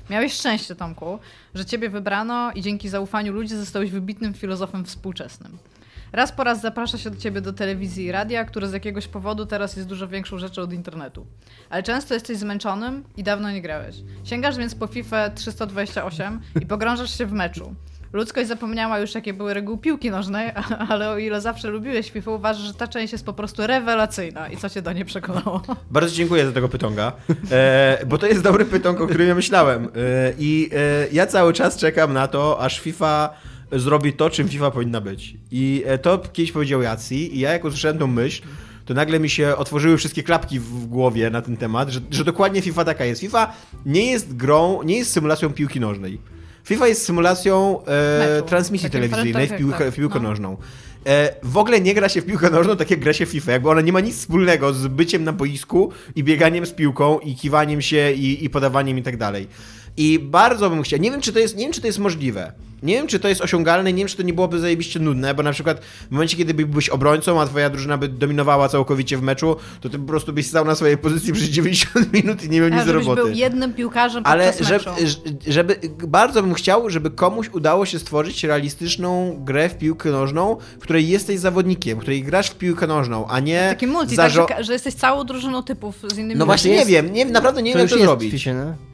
Miałeś 0.09 0.33
szczęście, 0.33 0.75
Tomku, 0.75 1.19
że 1.55 1.65
ciebie 1.65 1.89
wybrano 1.89 2.51
i 2.55 2.61
dzięki 2.61 2.89
zaufaniu 2.89 3.33
ludzi 3.33 3.55
zostałeś 3.55 3.91
wybitnym 3.91 4.33
filozofem 4.33 4.85
współczesnym. 4.85 5.57
Raz 6.13 6.31
po 6.31 6.43
raz 6.43 6.61
zaprasza 6.61 6.97
się 6.97 7.09
do 7.09 7.17
ciebie 7.17 7.41
do 7.41 7.53
telewizji 7.53 8.05
i 8.05 8.11
radia, 8.11 8.45
które 8.45 8.67
z 8.67 8.73
jakiegoś 8.73 9.07
powodu 9.07 9.45
teraz 9.45 9.75
jest 9.75 9.87
dużo 9.89 10.07
większą 10.07 10.37
rzeczą 10.37 10.61
od 10.61 10.73
internetu. 10.73 11.25
Ale 11.69 11.83
często 11.83 12.13
jesteś 12.13 12.37
zmęczonym 12.37 13.03
i 13.17 13.23
dawno 13.23 13.51
nie 13.51 13.61
grałeś. 13.61 13.95
Sięgasz 14.23 14.57
więc 14.57 14.75
po 14.75 14.87
FIFA 14.87 15.29
328 15.29 16.39
i 16.61 16.65
pogrążasz 16.65 17.17
się 17.17 17.25
w 17.25 17.31
meczu. 17.31 17.75
Ludzkość 18.13 18.47
zapomniała 18.47 18.99
już, 18.99 19.15
jakie 19.15 19.33
były 19.33 19.53
reguły 19.53 19.77
piłki 19.77 20.11
nożnej, 20.11 20.51
ale 20.89 21.09
o 21.09 21.17
ile 21.17 21.41
zawsze 21.41 21.67
lubiłeś 21.67 22.11
FIFA, 22.11 22.31
uważasz, 22.31 22.63
że 22.63 22.73
ta 22.73 22.87
część 22.87 23.11
jest 23.11 23.25
po 23.25 23.33
prostu 23.33 23.67
rewelacyjna. 23.67 24.49
I 24.49 24.57
co 24.57 24.69
cię 24.69 24.81
do 24.81 24.93
niej 24.93 25.05
przekonało? 25.05 25.61
Bardzo 25.91 26.15
dziękuję 26.15 26.45
za 26.45 26.51
tego 26.51 26.69
pytonga, 26.69 27.11
e, 27.51 28.05
bo 28.07 28.17
to 28.17 28.27
jest 28.27 28.43
dobry 28.43 28.65
pytong, 28.65 29.01
o 29.01 29.07
którym 29.07 29.27
ja 29.27 29.35
myślałem. 29.35 29.85
E, 29.85 29.89
I 30.39 30.69
e, 30.73 31.07
ja 31.11 31.27
cały 31.27 31.53
czas 31.53 31.77
czekam 31.77 32.13
na 32.13 32.27
to, 32.27 32.59
aż 32.59 32.79
FIFA 32.79 33.33
zrobi 33.71 34.13
to, 34.13 34.29
czym 34.29 34.49
FIFA 34.49 34.71
powinna 34.71 35.01
być. 35.01 35.37
I 35.51 35.83
e, 35.85 35.97
to 35.97 36.17
kiedyś 36.33 36.51
powiedział 36.51 36.81
Jacji 36.81 37.37
i 37.37 37.39
ja 37.39 37.51
jak 37.51 37.65
usłyszałem 37.65 37.97
tą 37.97 38.07
myśl, 38.07 38.43
to 38.85 38.93
nagle 38.93 39.19
mi 39.19 39.29
się 39.29 39.55
otworzyły 39.55 39.97
wszystkie 39.97 40.23
klapki 40.23 40.59
w, 40.59 40.85
głowie 40.85 41.29
na 41.29 41.41
ten 41.41 41.57
temat, 41.57 41.89
że, 41.89 41.99
że 42.11 42.23
dokładnie 42.23 42.61
FIFA 42.61 42.85
taka 42.85 43.05
jest. 43.05 43.21
FIFA 43.21 43.53
nie 43.85 44.11
jest 44.11 44.35
grą, 44.35 44.83
nie 44.83 44.97
jest 44.97 45.11
symulacją 45.11 45.53
piłki 45.53 45.79
nożnej. 45.79 46.19
FIFA 46.63 46.87
jest 46.87 47.05
symulacją 47.05 47.83
e, 47.85 48.19
Meczu. 48.19 48.47
transmisji 48.47 48.89
telewizyjnej 48.89 49.47
w 49.47 49.57
piłkę, 49.57 49.77
tak, 49.77 49.93
w 49.93 49.95
piłkę 49.95 50.19
no. 50.19 50.29
nożną. 50.29 50.57
E, 51.05 51.35
w 51.43 51.57
ogóle 51.57 51.81
nie 51.81 51.93
gra 51.93 52.09
się 52.09 52.21
w 52.21 52.25
piłkę 52.25 52.49
nożną 52.49 52.77
tak 52.77 52.91
jak 52.91 52.99
gra 52.99 53.13
się 53.13 53.25
w 53.25 53.29
FIFA. 53.29 53.51
Jakby 53.51 53.69
ona 53.69 53.81
nie 53.81 53.93
ma 53.93 53.99
nic 53.99 54.17
wspólnego 54.17 54.73
z 54.73 54.87
byciem 54.87 55.23
na 55.23 55.33
boisku 55.33 55.91
i 56.15 56.23
bieganiem 56.23 56.65
z 56.65 56.71
piłką 56.71 57.19
i 57.19 57.35
kiwaniem 57.35 57.81
się 57.81 58.11
i, 58.11 58.45
i 58.45 58.49
podawaniem 58.49 58.97
i 58.97 59.03
tak 59.03 59.17
dalej. 59.17 59.47
I 59.97 60.19
bardzo 60.19 60.69
bym 60.69 60.81
chciał, 60.83 60.99
nie 60.99 61.11
wiem, 61.11 61.21
czy 61.21 61.33
to 61.33 61.39
jest, 61.39 61.55
nie 61.57 61.63
wiem, 61.63 61.73
czy 61.73 61.81
to 61.81 61.87
jest 61.87 61.99
możliwe. 61.99 62.51
Nie 62.83 62.93
wiem, 62.93 63.07
czy 63.07 63.19
to 63.19 63.27
jest 63.27 63.41
osiągalne, 63.41 63.93
nie 63.93 63.97
wiem, 63.99 64.07
czy 64.07 64.17
to 64.17 64.23
nie 64.23 64.33
byłoby 64.33 64.59
zajebiście 64.59 64.99
nudne, 64.99 65.33
bo 65.33 65.43
na 65.43 65.51
przykład 65.51 65.79
w 66.07 66.11
momencie, 66.11 66.37
kiedy 66.37 66.53
byłbyś 66.53 66.89
obrońcą, 66.89 67.41
a 67.41 67.45
twoja 67.45 67.69
drużyna 67.69 67.97
by 67.97 68.07
dominowała 68.07 68.69
całkowicie 68.69 69.17
w 69.17 69.21
meczu, 69.21 69.55
to 69.81 69.89
ty 69.89 69.99
po 69.99 70.05
prostu 70.05 70.33
byś 70.33 70.47
stał 70.47 70.65
na 70.65 70.75
swojej 70.75 70.97
pozycji 70.97 71.33
przez 71.33 71.45
90 71.49 72.13
minut 72.13 72.43
i 72.43 72.49
nie 72.49 72.59
miał 72.61 72.69
nic 72.69 72.79
A 72.79 72.85
do 72.85 72.91
żebyś 72.91 73.07
roboty. 73.07 73.27
był 73.27 73.37
jednym 73.37 73.73
piłkarzem 73.73 74.23
Ale 74.25 74.47
podczas 74.47 74.67
żeby, 74.67 74.85
meczu. 74.91 75.01
żeby, 75.47 75.75
bardzo 76.07 76.41
bym 76.43 76.53
chciał, 76.53 76.89
żeby 76.89 77.11
komuś 77.11 77.49
udało 77.53 77.85
się 77.85 77.99
stworzyć 77.99 78.43
realistyczną 78.43 79.37
grę 79.45 79.69
w 79.69 79.77
piłkę 79.77 80.09
nożną, 80.11 80.57
w 80.79 80.83
której 80.83 81.07
jesteś 81.09 81.39
zawodnikiem, 81.39 81.97
w 81.97 82.01
której 82.01 82.23
grasz 82.23 82.49
w 82.49 82.55
piłkę 82.55 82.87
nożną, 82.87 83.27
a 83.27 83.39
nie 83.39 83.67
Taki 83.69 83.87
multi, 83.87 84.15
tak, 84.15 84.31
że, 84.31 84.45
że 84.59 84.73
jesteś 84.73 84.93
całą 84.93 85.23
drużyną 85.23 85.63
typów 85.63 85.95
z 86.13 86.17
innymi 86.17 86.35
No 86.39 86.45
właśnie 86.45 86.71
jest- 86.71 86.89
nie 86.89 86.91
wiem, 86.95 87.13
nie, 87.13 87.25
naprawdę 87.25 87.61
nie 87.61 87.71
to 87.73 87.77
wiem 87.79 87.87
jak 87.87 87.97
to 87.97 88.03
zrobić. 88.05 88.31
FIFA, 88.31 88.51
nie? 88.51 88.90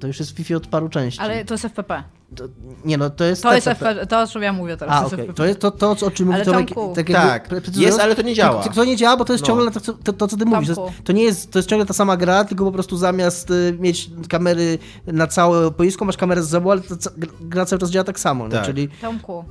To 0.00 0.06
już 0.06 0.18
jest 0.18 0.32
w 0.32 0.34
FIFA 0.34 0.56
od 0.56 0.66
paru 0.66 0.88
części. 0.88 1.20
Ale 1.20 1.44
to 1.44 1.54
jest 1.54 1.64
FPP. 1.64 2.02
To, 2.36 2.44
nie 2.84 2.98
no, 2.98 3.10
to 3.10 3.24
jest... 3.24 3.42
To 3.42 3.54
jest. 3.54 3.68
FPP, 3.68 4.06
to 4.06 4.22
o 4.22 4.26
czym 4.26 4.42
ja 4.42 4.52
mówię 4.52 4.76
teraz. 4.76 4.94
A, 4.94 5.10
to. 5.10 5.16
FPP. 5.16 5.32
To 5.32 5.44
jest 5.44 5.60
to, 5.60 5.70
to, 5.70 5.90
o 5.90 6.10
czym 6.10 6.26
mówi 6.26 6.36
Ale 6.36 6.44
Tomek. 6.44 6.70
Tak, 7.12 7.48
precyzując, 7.48 7.86
jest, 7.86 8.00
ale 8.00 8.16
to 8.16 8.22
nie 8.22 8.34
działa. 8.34 8.62
To, 8.62 8.70
to 8.70 8.84
nie 8.84 8.96
działa, 8.96 9.16
bo 9.16 9.24
to 9.24 9.32
jest 9.32 9.42
No. 9.42 9.46
ciągle 9.46 9.70
to, 9.70 9.80
to, 9.80 10.12
to, 10.12 10.28
co 10.28 10.36
ty 10.36 10.44
mówisz. 10.44 10.74
To 10.74 10.86
jest, 10.86 11.04
to 11.04 11.12
nie 11.12 11.22
jest, 11.22 11.52
to 11.52 11.58
jest 11.58 11.68
ciągle 11.68 11.86
ta 11.86 11.94
sama 11.94 12.16
gra, 12.16 12.44
tylko 12.44 12.64
po 12.64 12.72
prostu 12.72 12.96
zamiast 12.96 13.50
y, 13.50 13.76
mieć 13.78 14.10
kamery 14.28 14.78
na 15.06 15.26
całe 15.26 15.70
boisko, 15.70 16.04
masz 16.04 16.16
kamerę 16.16 16.42
z 16.42 16.48
zabu, 16.48 16.70
ale 16.70 16.80
gra 17.40 17.66
cały 17.66 17.80
czas 17.80 17.90
działa 17.90 18.04
tak 18.04 18.20
samo, 18.20 18.44
nie? 18.44 18.52
Tak. 18.52 18.66
czyli... 18.66 18.88
Tomku. 19.00 19.44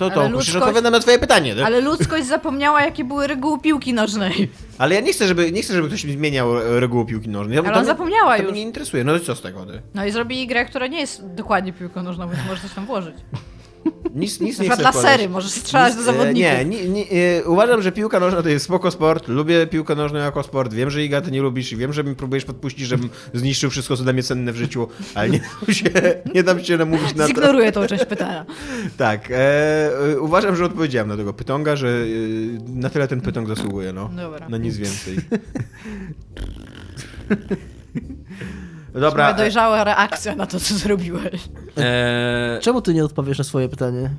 Co 0.00 0.04
Ale 0.06 0.14
to? 0.14 0.20
Przecież 0.20 0.54
ludzkość- 0.54 0.56
odpowiadam 0.62 0.92
na 0.92 1.00
twoje 1.00 1.18
pytanie. 1.18 1.52
Ale, 1.52 1.64
Ale 1.66 1.80
ludzkość 1.80 2.26
zapomniała, 2.26 2.82
jakie 2.82 3.04
były 3.04 3.26
reguły 3.26 3.58
piłki 3.60 3.94
nożnej. 3.94 4.50
ale 4.78 4.94
ja 4.94 5.00
nie 5.00 5.12
chcę, 5.12 5.26
żeby, 5.26 5.52
nie 5.52 5.62
chcę, 5.62 5.74
żeby 5.74 5.88
ktoś 5.88 6.04
mi 6.04 6.12
zmieniał 6.12 6.58
e, 6.58 6.80
reguły 6.80 7.06
piłki 7.06 7.28
nożnej. 7.28 7.54
Ja- 7.56 7.60
Ale 7.62 7.70
to 7.70 7.74
on 7.78 7.80
mnie- 7.84 7.86
zapomniała 7.92 8.36
To 8.36 8.42
już. 8.42 8.52
mnie 8.52 8.60
nie 8.60 8.66
interesuje. 8.66 9.04
No 9.04 9.18
to 9.18 9.24
co 9.24 9.34
z 9.34 9.42
tego? 9.42 9.66
Ty? 9.66 9.82
No 9.94 10.04
i 10.06 10.10
zrobili 10.10 10.46
grę, 10.46 10.64
która 10.64 10.86
nie 10.86 11.00
jest 11.00 11.26
dokładnie 11.34 11.72
piłką 11.72 12.02
nożną, 12.02 12.28
więc 12.28 12.40
możesz 12.48 12.62
coś 12.62 12.72
tam 12.74 12.86
włożyć. 12.86 13.14
Nic, 14.14 14.40
nic 14.40 14.58
nie 14.58 14.70
chcę 14.70 14.82
lasery, 14.82 15.02
wkładać. 15.06 15.30
możesz 15.30 15.50
strzelać 15.50 15.94
do 15.94 16.00
Nic, 16.00 16.08
e, 16.08 16.12
zawodników. 16.12 16.42
Nie, 16.42 16.64
nie, 16.64 16.88
nie 16.88 17.06
uważam, 17.46 17.82
że 17.82 17.92
piłka 17.92 18.20
nożna 18.20 18.42
to 18.42 18.48
jest 18.48 18.64
spoko 18.64 18.90
sport. 18.90 19.28
Lubię 19.28 19.66
piłkę 19.66 19.94
nożną 19.94 20.18
jako 20.18 20.42
sport. 20.42 20.74
Wiem, 20.74 20.90
że 20.90 21.04
Iga 21.04 21.20
ty 21.20 21.30
nie 21.30 21.42
lubisz 21.42 21.72
i 21.72 21.76
wiem, 21.76 21.92
że 21.92 22.04
mi 22.04 22.14
próbujesz 22.16 22.44
podpuścić, 22.44 22.86
żebym 22.86 23.10
zniszczył 23.34 23.70
wszystko, 23.70 23.96
co 23.96 24.02
dla 24.02 24.12
mnie 24.12 24.22
cenne 24.22 24.52
w 24.52 24.56
życiu, 24.56 24.88
ale 25.14 25.30
nie 25.30 25.38
dam 25.40 25.74
się, 25.74 25.84
nie 26.34 26.42
dam 26.42 26.64
się 26.64 26.76
namówić 26.76 27.14
na 27.14 27.22
to. 27.22 27.26
Zignoruję 27.28 27.72
tą 27.72 27.86
część 27.86 28.04
pytania. 28.04 28.46
Tak, 28.96 29.30
e, 29.30 29.36
e, 30.12 30.20
uważam, 30.20 30.56
że 30.56 30.64
odpowiedziałem 30.64 31.08
na 31.08 31.16
tego 31.16 31.32
pytonga, 31.32 31.76
że 31.76 31.88
e, 31.88 32.70
na 32.80 32.90
tyle 32.90 33.08
ten 33.08 33.20
pytong 33.20 33.48
zasługuje, 33.48 33.92
no. 33.92 34.10
Dobra. 34.16 34.48
Na 34.48 34.56
nic 34.56 34.76
więcej. 34.76 35.16
Moja 38.94 39.00
Dobra. 39.00 39.32
dojrzała 39.34 39.84
reakcja 39.84 40.34
na 40.36 40.46
to, 40.46 40.60
co 40.60 40.74
zrobiłeś. 40.74 41.48
E, 41.78 42.58
Czemu 42.62 42.82
ty 42.82 42.94
nie 42.94 43.04
odpowiesz 43.04 43.38
na 43.38 43.44
swoje 43.44 43.68
pytanie? 43.68 44.10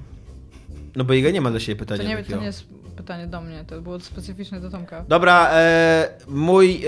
no 0.95 1.03
bo 1.03 1.13
Iga 1.13 1.31
nie 1.31 1.41
ma 1.41 1.51
dla 1.51 1.59
siebie 1.59 1.75
pytania 1.79 2.03
To 2.03 2.09
nie, 2.09 2.23
to 2.23 2.37
nie 2.37 2.45
jest 2.45 2.63
pytanie 2.95 3.27
do 3.27 3.41
mnie, 3.41 3.65
to 3.67 3.81
było 3.81 3.99
specyficzne 3.99 4.61
do 4.61 4.69
Tomka. 4.69 5.05
Dobra, 5.07 5.49
e, 5.53 6.09
mój, 6.27 6.81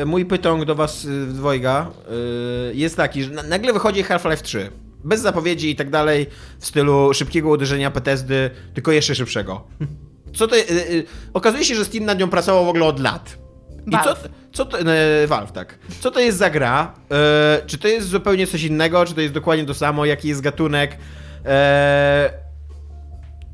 e, 0.00 0.04
mój 0.04 0.24
pytong 0.26 0.64
do 0.64 0.74
was 0.74 1.04
e, 1.04 1.26
dwojga 1.26 1.90
e, 2.70 2.74
jest 2.74 2.96
taki, 2.96 3.22
że 3.22 3.30
na, 3.30 3.42
nagle 3.42 3.72
wychodzi 3.72 4.02
Half-Life 4.02 4.42
3. 4.42 4.70
Bez 5.04 5.20
zapowiedzi 5.20 5.70
i 5.70 5.76
tak 5.76 5.90
dalej, 5.90 6.26
w 6.58 6.66
stylu 6.66 7.14
szybkiego 7.14 7.48
uderzenia 7.48 7.90
Bethesdy, 7.90 8.50
tylko 8.74 8.92
jeszcze 8.92 9.14
szybszego. 9.14 9.64
Co 10.34 10.48
to, 10.48 10.56
e, 10.56 10.60
e, 10.60 10.64
okazuje 11.34 11.64
się, 11.64 11.74
że 11.74 11.84
Steam 11.84 12.04
nad 12.04 12.18
nią 12.18 12.30
pracował 12.30 12.64
w 12.64 12.68
ogóle 12.68 12.84
od 12.84 13.00
lat. 13.00 13.38
I 13.86 13.90
co. 14.04 14.14
co 14.54 14.64
to, 14.64 14.78
e, 14.80 15.26
Valve, 15.26 15.52
tak. 15.52 15.78
Co 16.00 16.10
to 16.10 16.20
jest 16.20 16.38
za 16.38 16.50
gra? 16.50 16.94
E, 17.10 17.60
czy 17.66 17.78
to 17.78 17.88
jest 17.88 18.08
zupełnie 18.08 18.46
coś 18.46 18.62
innego? 18.62 19.06
Czy 19.06 19.14
to 19.14 19.20
jest 19.20 19.34
dokładnie 19.34 19.64
to 19.66 19.74
samo? 19.74 20.04
Jaki 20.04 20.28
jest 20.28 20.40
gatunek? 20.40 20.96
E, 21.46 22.30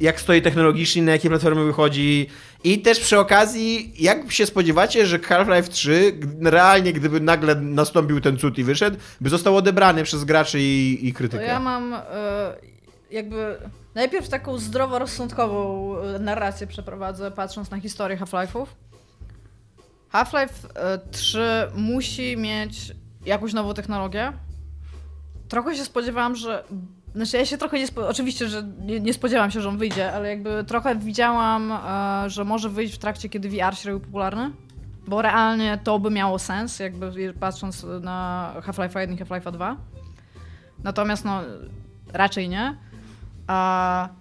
jak 0.01 0.21
stoi 0.21 0.43
technologicznie, 0.43 1.03
na 1.03 1.13
jakie 1.13 1.29
platformy 1.29 1.65
wychodzi? 1.65 2.27
I 2.65 2.79
też 2.83 3.01
przy 3.01 3.19
okazji, 3.19 3.93
jak 3.99 4.33
się 4.33 4.47
spodziewacie, 4.47 5.07
że 5.07 5.19
Half-Life 5.19 5.69
3 5.69 6.13
g- 6.13 6.51
realnie, 6.51 6.93
gdyby 6.93 7.21
nagle 7.21 7.55
nastąpił 7.55 8.21
ten 8.21 8.39
cud 8.39 8.59
i 8.59 8.65
wyszedł, 8.65 8.97
by 9.21 9.31
został 9.31 9.57
odebrany 9.57 10.05
przez 10.05 10.25
graczy 10.25 10.61
i, 10.61 11.09
i 11.09 11.13
To 11.13 11.19
krytykę? 11.19 11.45
ja 11.45 11.61
mam 11.61 11.95
e, 11.95 12.01
jakby 13.11 13.57
najpierw 13.95 14.29
taką 14.29 14.59
zdroworozsądkową 14.59 15.95
e, 16.03 16.19
narrację 16.19 16.67
przeprowadzę, 16.67 17.31
patrząc 17.31 17.71
na 17.71 17.81
historię 17.81 18.17
Half-Life'ów. 18.17 18.67
Half-Life 20.13 20.69
e, 20.75 20.99
3 21.11 21.41
musi 21.75 22.37
mieć 22.37 22.93
jakąś 23.27 23.53
nową 23.53 23.75
technologię. 23.75 24.33
Trochę 25.49 25.77
się 25.77 25.85
spodziewałam, 25.85 26.37
że. 26.37 26.65
Znaczy, 27.15 27.37
ja 27.37 27.47
się 27.47 27.59
trochę 27.59 27.79
nie. 27.79 27.87
Spo... 27.87 28.09
Oczywiście, 28.09 28.49
że 28.49 28.63
nie, 28.63 29.01
nie 29.01 29.15
spodziewałam 29.15 29.51
się, 29.51 29.61
że 29.61 29.69
on 29.69 29.79
wyjdzie, 29.79 30.13
ale 30.13 30.29
jakby 30.29 30.65
trochę 30.65 30.97
widziałam, 30.97 31.73
e, 31.73 32.31
że 32.31 32.45
może 32.45 32.69
wyjść 32.69 32.95
w 32.95 32.99
trakcie, 32.99 33.29
kiedy 33.29 33.49
VR 33.49 33.77
się 33.77 33.91
robił 33.91 34.07
popularny. 34.07 34.51
Bo 35.07 35.23
realnie 35.23 35.79
to 35.85 35.99
by 35.99 36.11
miało 36.11 36.39
sens, 36.39 36.79
jakby 36.79 37.35
patrząc 37.41 37.87
na 38.01 38.53
Half-Life 38.63 39.01
1 39.01 39.17
i 39.17 39.19
Half-Life 39.19 39.53
2. 39.53 39.77
Natomiast 40.85 41.25
no, 41.25 41.41
raczej 42.13 42.49
nie. 42.49 42.77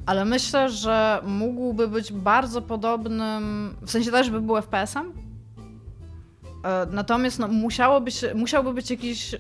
Ale 0.06 0.26
myślę, 0.26 0.70
że 0.70 1.22
mógłby 1.26 1.88
być 1.88 2.14
bardzo 2.14 2.62
podobnym, 2.62 3.76
w 3.82 3.92
sensie 3.92 4.12
też 4.12 4.30
by 4.30 4.42
był 4.42 4.56
FPS-em. 4.56 5.29
E, 6.64 6.88
Natomiast 6.92 7.40
no, 7.40 7.48
musiałoby 7.48 8.12
się, 8.12 8.34
musiałby 8.34 8.74
być 8.74 8.90
jakiś 8.90 9.36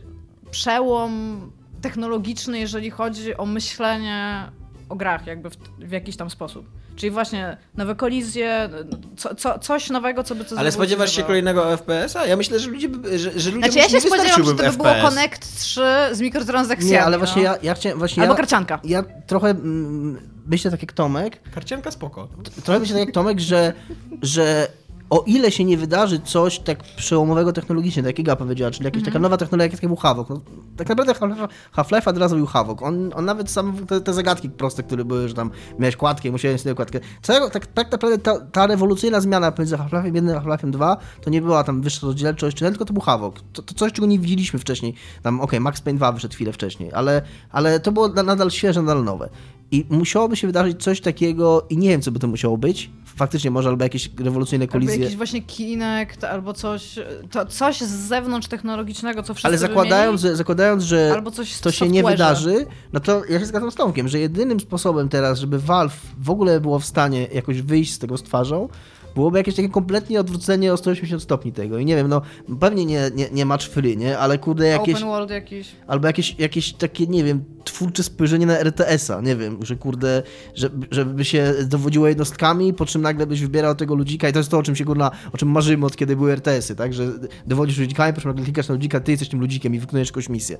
przełom 0.51 1.41
technologiczny, 1.81 2.59
jeżeli 2.59 2.89
chodzi 2.89 3.37
o 3.37 3.45
myślenie 3.45 4.43
o 4.89 4.95
grach, 4.95 5.27
jakby 5.27 5.49
w, 5.49 5.55
w 5.79 5.91
jakiś 5.91 6.17
tam 6.17 6.29
sposób. 6.29 6.65
Czyli 6.95 7.11
właśnie 7.11 7.57
nowe 7.77 7.95
kolizje, 7.95 8.69
co, 9.17 9.35
co, 9.35 9.59
coś 9.59 9.89
nowego, 9.89 10.23
co 10.23 10.35
by 10.35 10.45
to 10.45 10.57
Ale 10.57 10.71
spodziewasz 10.71 11.15
się 11.15 11.23
kolejnego 11.23 11.77
FPS-a? 11.77 12.25
Ja 12.25 12.37
myślę, 12.37 12.59
że 12.59 12.69
ludzie, 12.69 12.89
by- 12.89 13.19
że, 13.19 13.39
że 13.39 13.51
ludziom 13.51 13.71
Znaczy 13.71 13.77
ja 13.79 13.89
się 13.89 14.07
spodziewam, 14.07 14.43
że 14.43 14.55
to 14.55 14.63
by 14.71 14.77
było 14.77 14.89
FPS. 14.89 15.01
Connect 15.01 15.59
3 15.59 15.81
z 16.11 16.21
mikrotransakcjami. 16.21 16.91
Nie, 16.91 17.03
ale 17.03 17.17
właśnie 17.17 17.43
no. 17.43 17.49
ja, 17.49 17.57
ja 17.63 17.73
chciałem, 17.73 17.97
właśnie 17.99 18.23
Albo 18.23 18.33
ja, 18.33 18.37
karcianka. 18.37 18.79
ja 18.83 19.03
trochę 19.27 19.49
mm, 19.49 20.19
myślę 20.47 20.71
tak 20.71 20.81
jak 20.81 20.93
Tomek, 20.93 21.51
Karcianka 21.51 21.91
spoko. 21.91 22.27
trochę 22.63 22.79
myślę 22.79 22.95
tak 22.95 23.05
jak 23.05 23.13
Tomek, 23.15 23.39
że, 23.39 23.73
że 24.21 24.67
o 25.09 25.23
ile 25.27 25.51
się 25.51 25.65
nie 25.65 25.77
wydarzy 25.77 26.19
coś 26.19 26.59
tak 26.59 26.83
przełomowego 26.83 27.53
technologicznie, 27.53 28.03
tak 28.03 28.07
jak 28.09 28.19
Iga 28.19 28.35
powiedziała, 28.35 28.71
czyli 28.71 28.85
jakaś 28.85 29.03
taka 29.03 29.19
nowa 29.19 29.37
technologia, 29.37 29.71
jak 29.71 29.87
był 29.87 29.95
Havok. 29.95 30.29
No, 30.29 30.41
tak 30.77 30.89
naprawdę 30.89 31.13
Half- 31.13 31.47
Half-Life 31.71 32.09
od 32.09 32.17
razu 32.17 32.35
był 32.35 32.45
Havok. 32.45 32.81
On, 32.83 33.11
on 33.15 33.25
nawet 33.25 33.51
sam 33.51 33.85
te, 33.87 34.01
te 34.01 34.13
zagadki 34.13 34.49
proste, 34.49 34.83
które 34.83 35.05
były, 35.05 35.27
że 35.27 35.33
tam 35.33 35.51
miałeś 35.79 35.95
kładkę 35.95 36.29
i 36.29 36.31
musiałeś 36.31 36.61
sobie 36.61 36.75
kładkę. 36.75 36.99
Całego, 37.21 37.49
tak, 37.49 37.67
tak 37.67 37.91
naprawdę 37.91 38.17
ta, 38.17 38.39
ta 38.39 38.67
rewolucyjna 38.67 39.21
zmiana 39.21 39.51
pomiędzy 39.51 39.75
Half-Life'em 39.77 40.15
1 40.15 40.29
a 40.29 40.39
Half-Life'em 40.41 40.69
2 40.69 40.97
to 41.21 41.29
nie 41.29 41.41
była 41.41 41.63
tam 41.63 41.81
wyższa 41.81 42.07
rozdzielczość, 42.07 42.57
czy 42.57 42.65
tylko 42.65 42.85
to 42.85 42.93
był 42.93 43.01
Havok. 43.01 43.35
To, 43.53 43.61
to 43.61 43.73
coś, 43.73 43.91
czego 43.93 44.07
nie 44.07 44.19
widzieliśmy 44.19 44.59
wcześniej. 44.59 44.93
Tam, 45.23 45.41
okej, 45.41 45.59
Max 45.59 45.81
Payne 45.81 45.97
2 45.97 46.11
wyszedł 46.11 46.33
chwilę 46.33 46.53
wcześniej, 46.53 46.93
ale, 46.93 47.21
ale 47.51 47.79
to 47.79 47.91
było 47.91 48.07
na- 48.07 48.23
nadal 48.23 48.51
świeże, 48.51 48.81
nadal 48.81 49.03
nowe. 49.03 49.29
I 49.71 49.85
musiałoby 49.89 50.35
się 50.35 50.47
wydarzyć 50.47 50.83
coś 50.83 51.01
takiego, 51.01 51.65
i 51.69 51.77
nie 51.77 51.89
wiem, 51.89 52.01
co 52.01 52.11
by 52.11 52.19
to 52.19 52.27
musiało 52.27 52.57
być. 52.57 52.89
Faktycznie 53.05 53.51
może 53.51 53.69
albo 53.69 53.83
jakieś 53.83 54.09
rewolucyjne 54.19 54.63
Albo 54.63 54.71
kolizje. 54.71 54.99
jakiś 54.99 55.17
właśnie 55.17 55.41
Kinect, 55.41 56.23
albo 56.23 56.53
coś, 56.53 56.95
to, 57.31 57.45
coś 57.45 57.81
z 57.81 57.89
zewnątrz 58.07 58.47
technologicznego, 58.47 59.23
co 59.23 59.33
wszyscy 59.33 59.47
Ale 59.47 59.57
zakładając, 59.57 60.21
że, 60.21 60.35
zakładając, 60.35 60.83
że 60.83 61.11
albo 61.13 61.31
coś 61.31 61.59
to 61.59 61.71
się 61.71 61.89
nie 61.89 62.03
wydarzy, 62.03 62.65
no 62.93 62.99
to 62.99 63.25
ja 63.25 63.39
się 63.39 63.45
zgadzam 63.45 63.71
z 63.71 63.75
Tomkiem, 63.75 64.07
że 64.07 64.19
jedynym 64.19 64.59
sposobem 64.59 65.09
teraz, 65.09 65.39
żeby 65.39 65.59
Valve 65.59 66.01
w 66.19 66.29
ogóle 66.29 66.59
było 66.61 66.79
w 66.79 66.85
stanie 66.85 67.27
jakoś 67.33 67.61
wyjść 67.61 67.93
z 67.93 67.99
tego 67.99 68.17
z 68.17 68.23
twarzą, 68.23 68.69
byłoby 69.15 69.37
jakieś 69.37 69.55
takie 69.55 69.69
kompletnie 69.69 70.19
odwrócenie 70.19 70.73
o 70.73 70.77
180 70.77 71.23
stopni 71.23 71.51
tego. 71.51 71.77
I 71.77 71.85
nie 71.85 71.95
wiem, 71.95 72.07
no 72.07 72.21
pewnie 72.59 72.85
nie, 72.85 73.11
nie, 73.15 73.29
nie 73.31 73.45
match 73.45 73.67
free, 73.67 73.97
nie? 73.97 74.17
Ale 74.17 74.37
kurde 74.37 74.67
jakieś, 74.67 74.95
Open 74.95 75.07
world 75.07 75.29
jakiś. 75.29 75.71
albo 75.87 76.07
jakieś, 76.07 76.35
jakieś 76.39 76.73
takie, 76.73 77.07
nie 77.07 77.23
wiem, 77.23 77.43
twórcze 77.63 78.03
spojrzenie 78.03 78.45
na 78.45 78.59
RTS-a, 78.59 79.21
nie 79.21 79.35
wiem, 79.35 79.57
że 79.61 79.75
kurde, 79.75 80.23
że, 80.55 80.69
żeby 80.91 81.25
się 81.25 81.53
dowodziło 81.65 82.07
jednostkami, 82.07 82.73
po 82.73 82.85
czym 82.85 83.01
nagle 83.01 83.27
byś 83.27 83.41
wybierał 83.41 83.75
tego 83.75 83.95
ludzika 83.95 84.29
i 84.29 84.33
to 84.33 84.39
jest 84.39 84.51
to, 84.51 84.57
o 84.57 84.63
czym 84.63 84.75
się 84.75 84.85
kurna, 84.85 85.11
o 85.33 85.37
czym 85.37 85.49
marzymy 85.49 85.85
od 85.85 85.95
kiedy 85.95 86.15
były 86.15 86.31
RTS-y, 86.31 86.75
tak, 86.75 86.93
że 86.93 87.07
dowodzisz 87.47 87.77
ludzikami, 87.77 88.13
po 88.13 88.21
czym 88.21 88.29
nagle 88.29 88.43
klikasz 88.43 88.67
na 88.67 88.73
ludzika, 88.73 88.99
ty 88.99 89.11
jesteś 89.11 89.29
tym 89.29 89.39
ludzikiem 89.39 89.75
i 89.75 89.79
wykonujesz 89.79 90.07
jakąś 90.07 90.29
misję. 90.29 90.57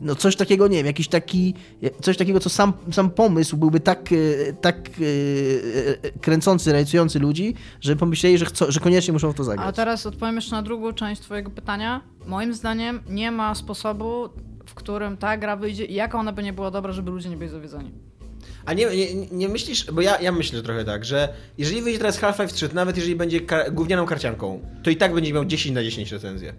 No 0.00 0.14
coś 0.14 0.36
takiego, 0.36 0.68
nie 0.68 0.76
wiem, 0.76 0.86
jakiś 0.86 1.08
taki, 1.08 1.54
coś 2.02 2.16
takiego, 2.16 2.40
co 2.40 2.50
sam, 2.50 2.72
sam 2.92 3.10
pomysł 3.10 3.56
byłby 3.56 3.80
tak, 3.80 4.10
e, 4.12 4.52
tak 4.52 4.76
e, 4.76 4.92
e, 6.04 6.10
kręcący, 6.20 6.72
rajcujący 6.72 7.18
ludzi, 7.18 7.54
że 7.80 7.87
pomyśleli, 7.96 8.38
że, 8.38 8.44
chcą, 8.44 8.66
że 8.70 8.80
koniecznie 8.80 9.12
muszą 9.12 9.32
w 9.32 9.34
to 9.34 9.42
A 9.42 9.46
zagrać. 9.46 9.76
teraz 9.76 10.06
odpowiem 10.06 10.36
jeszcze 10.36 10.52
na 10.56 10.62
drugą 10.62 10.92
część 10.92 11.22
twojego 11.22 11.50
pytania. 11.50 12.00
Moim 12.26 12.54
zdaniem 12.54 13.00
nie 13.08 13.30
ma 13.30 13.54
sposobu, 13.54 14.28
w 14.66 14.74
którym 14.74 15.16
ta 15.16 15.36
gra 15.36 15.56
wyjdzie 15.56 15.84
i 15.84 15.94
jaka 15.94 16.18
ona 16.18 16.32
by 16.32 16.42
nie 16.42 16.52
była 16.52 16.70
dobra, 16.70 16.92
żeby 16.92 17.10
ludzie 17.10 17.28
nie 17.28 17.36
byli 17.36 17.50
zawiedzeni. 17.50 17.90
A 18.64 18.72
nie, 18.72 18.86
nie, 18.86 19.26
nie 19.32 19.48
myślisz, 19.48 19.90
bo 19.92 20.00
ja, 20.00 20.20
ja 20.20 20.32
myślę 20.32 20.62
trochę 20.62 20.84
tak, 20.84 21.04
że 21.04 21.28
jeżeli 21.58 21.82
wyjdzie 21.82 21.98
teraz 21.98 22.20
Half-Life 22.20 22.52
3, 22.54 22.68
to 22.68 22.74
nawet 22.74 22.96
jeżeli 22.96 23.16
będzie 23.16 23.40
kar- 23.40 23.72
gównianą 23.72 24.06
karcianką, 24.06 24.60
to 24.82 24.90
i 24.90 24.96
tak 24.96 25.14
będzie 25.14 25.32
miał 25.32 25.44
10 25.44 25.74
na 25.74 25.82
10 25.82 26.12
recenzję. 26.12 26.54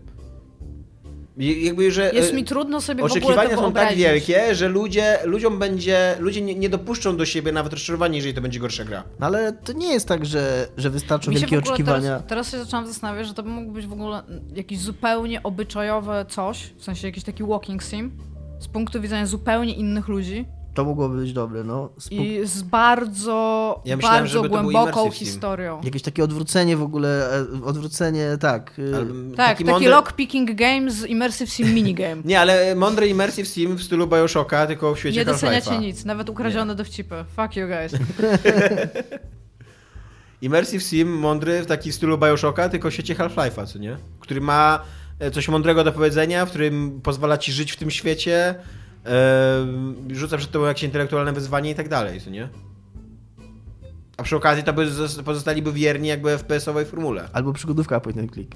Jakby, 1.39 1.91
że 1.91 2.11
Jest 2.13 2.33
e, 2.33 2.35
mi 2.35 2.43
trudno 2.43 2.81
sobie 2.81 3.01
w 3.01 3.05
ogóle 3.05 3.21
oczekiwania 3.21 3.55
to 3.55 3.61
są 3.61 3.73
tak 3.73 3.95
wielkie, 3.95 4.55
że 4.55 4.67
ludzie, 4.67 5.17
ludziom 5.23 5.59
będzie, 5.59 6.15
ludzie 6.19 6.41
nie, 6.41 6.55
nie 6.55 6.69
dopuszczą 6.69 7.17
do 7.17 7.25
siebie 7.25 7.51
nawet 7.51 7.73
rozczarowania, 7.73 8.15
jeżeli 8.15 8.33
to 8.33 8.41
będzie 8.41 8.59
gorsza 8.59 8.85
gra. 8.85 9.03
No 9.19 9.25
ale 9.25 9.53
to 9.53 9.73
nie 9.73 9.93
jest 9.93 10.07
tak, 10.07 10.25
że, 10.25 10.67
że 10.77 10.89
wystarczą 10.89 11.31
Mi 11.31 11.37
się 11.37 11.41
wielkie 11.41 11.55
w 11.55 11.59
ogóle 11.59 11.73
oczekiwania. 11.73 12.09
Teraz, 12.09 12.27
teraz 12.27 12.51
się 12.51 12.59
zaczęłam 12.59 12.87
zastanawiać, 12.87 13.27
że 13.27 13.33
to 13.33 13.43
by 13.43 13.49
mógł 13.49 13.71
być 13.71 13.87
w 13.87 13.93
ogóle 13.93 14.23
jakieś 14.55 14.79
zupełnie 14.79 15.43
obyczajowe 15.43 16.25
coś, 16.29 16.73
w 16.77 16.83
sensie 16.83 17.07
jakiś 17.07 17.23
taki 17.23 17.43
walking 17.43 17.83
sim, 17.83 18.11
z 18.59 18.67
punktu 18.67 19.01
widzenia 19.01 19.25
zupełnie 19.25 19.73
innych 19.73 20.07
ludzi 20.07 20.45
To 20.73 20.85
mogłoby 20.85 21.17
być 21.21 21.33
dobre, 21.33 21.63
no. 21.63 21.89
Z 21.99 22.09
pu- 22.09 22.13
i 22.13 22.47
z 22.47 22.61
bardzo, 22.61 23.81
Ja 23.85 23.95
myślałem, 23.95 24.23
bardzo 24.23 24.43
głęboką 24.43 25.11
historią. 25.11 25.81
Jakieś 25.83 26.01
takie 26.01 26.23
odwrócenie 26.23 26.77
w 26.77 26.81
ogóle, 26.83 27.29
e, 27.61 27.65
odwrócenie, 27.65 28.37
tak. 28.39 28.81
Albo 28.95 29.35
Tak, 29.35 29.47
taki, 29.57 29.65
mądry- 29.65 29.89
lockpicking 29.89 30.55
game 30.55 30.91
z 30.91 31.05
immersive 31.05 31.49
sim 31.53 31.73
minigame. 31.73 32.21
Nie, 32.25 32.39
ale 32.39 32.75
mądry 32.75 33.07
immersive 33.07 33.47
sim 33.47 33.75
w 33.77 33.83
stylu 33.83 34.07
Bioshocka, 34.07 34.67
tylko 34.67 34.95
w 34.95 34.99
świecie 34.99 35.19
Nie 35.19 35.25
doceniacie 35.25 35.77
nic, 35.77 36.05
nawet 36.05 36.29
ukradzione 36.29 36.75
dowcipy. 36.75 37.25
Fuck 37.35 37.55
you 37.55 37.67
guys. 37.67 37.91
Immersive 40.41 40.83
sim 40.83 41.17
mądry 41.17 41.61
w 41.61 41.65
taki 41.65 41.91
stylu 41.91 42.17
Bioshocka, 42.17 42.69
tylko 42.69 42.89
w 42.89 42.93
świecie 42.93 43.15
Half-Life'a, 43.15 43.67
co 43.67 43.79
nie? 43.79 43.97
Który 44.19 44.41
ma 44.41 44.81
e, 45.19 45.31
coś 45.31 45.47
mądrego 45.47 45.83
do 45.83 45.91
powiedzenia, 45.91 46.45
w 46.45 46.49
którym 46.49 47.01
pozwala 47.03 47.37
ci 47.37 47.51
żyć 47.51 47.71
w 47.71 47.75
tym 47.75 47.91
świecie, 47.91 48.55
e, 49.05 50.15
rzuca 50.15 50.37
przed 50.37 50.51
tobą 50.51 50.65
jakieś 50.65 50.83
intelektualne 50.83 51.33
wyzwanie 51.33 51.71
i 51.71 51.75
tak 51.75 51.89
dalej, 51.89 52.21
co 52.21 52.29
nie? 52.29 52.49
A 54.17 54.23
przy 54.23 54.35
okazji 54.35 54.63
to 54.63 54.73
by 54.73 54.85
zos- 54.91 55.23
pozostaliby 55.23 55.73
wierni 55.73 56.07
jakby 56.07 56.37
FPS-owej 56.37 56.85
formule. 56.85 57.29
Albo 57.33 57.53
przygodówka 57.53 57.99
po 57.99 58.09
jeden 58.09 58.27
klik. 58.29 58.55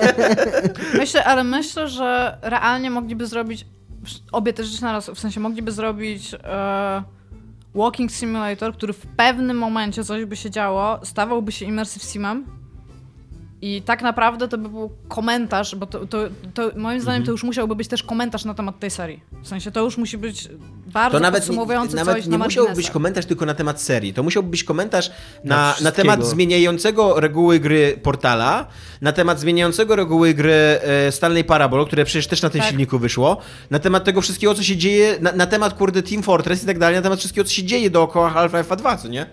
Myślę, 0.98 1.24
ale 1.24 1.44
myślę, 1.44 1.88
że 1.88 2.38
realnie 2.42 2.90
mogliby 2.90 3.26
zrobić 3.26 3.66
obie 4.32 4.52
te 4.52 4.64
rzeczy 4.64 4.82
naraz, 4.82 5.10
w 5.10 5.18
sensie 5.18 5.40
mogliby 5.40 5.72
zrobić 5.72 6.34
e, 6.34 7.02
walking 7.74 8.12
simulator, 8.12 8.74
który 8.74 8.92
w 8.92 9.06
pewnym 9.06 9.58
momencie 9.58 10.04
coś 10.04 10.24
by 10.24 10.36
się 10.36 10.50
działo, 10.50 11.00
stawałby 11.04 11.52
się 11.52 11.66
immersive 11.66 12.02
simem 12.02 12.46
i 13.64 13.82
tak 13.82 14.02
naprawdę 14.02 14.48
to 14.48 14.58
by 14.58 14.68
był 14.68 14.90
komentarz, 15.08 15.74
bo 15.76 15.86
to, 15.86 16.06
to, 16.06 16.18
to 16.54 16.70
moim 16.76 17.00
zdaniem 17.00 17.22
Mhm. 17.22 17.26
to 17.26 17.32
już 17.32 17.42
musiałby 17.42 17.76
być 17.76 17.88
też 17.88 18.02
komentarz 18.02 18.44
na 18.44 18.54
temat 18.54 18.78
tej 18.78 18.90
serii. 18.90 19.20
W 19.42 19.48
sensie 19.48 19.70
to 19.70 19.80
już 19.80 19.98
musi 19.98 20.18
być 20.18 20.48
bardzo 20.86 21.18
To 21.18 21.22
nawet, 21.22 21.40
podsumowujący 21.42 21.96
nawet 21.96 22.16
coś 22.16 22.26
nie 22.26 22.38
na 22.38 22.44
musiał 22.44 22.66
być 22.76 22.90
komentarz 22.90 23.26
tylko 23.26 23.46
na 23.46 23.54
temat 23.54 23.82
serii. 23.82 24.14
To 24.14 24.22
musiałby 24.22 24.48
być 24.48 24.64
komentarz 24.64 25.10
Na 25.44 25.74
na, 25.80 25.92
temat 25.92 26.26
zmieniającego 26.26 27.20
reguły 27.20 27.60
gry 27.60 27.98
Portala, 28.02 28.66
na 29.00 29.12
temat 29.12 29.40
zmieniającego 29.40 29.96
reguły 29.96 30.34
gry 30.34 30.52
e, 30.52 31.12
Stanley 31.12 31.44
Parable, 31.44 31.86
które 31.86 32.04
przecież 32.04 32.26
też 32.26 32.42
na 32.42 32.50
tym 32.50 32.60
Tak. 32.60 32.70
silniku 32.70 32.98
wyszło, 32.98 33.36
na 33.70 33.78
temat 33.78 34.04
tego 34.04 34.20
wszystkiego, 34.20 34.54
co 34.54 34.62
się 34.62 34.76
dzieje, 34.76 35.16
na, 35.20 35.32
na 35.32 35.46
temat 35.46 35.74
kurde 35.74 36.02
Team 36.02 36.22
Fortress 36.22 36.62
i 36.62 36.66
tak 36.66 36.78
dalej, 36.78 36.96
na 36.96 37.02
temat 37.02 37.18
wszystkiego, 37.18 37.44
co 37.44 37.52
się 37.54 37.64
dzieje 37.64 37.90
dookoła 37.90 38.30
Half-Life'a 38.30 38.76
2, 38.76 38.96
co 38.96 39.08
nie? 39.08 39.26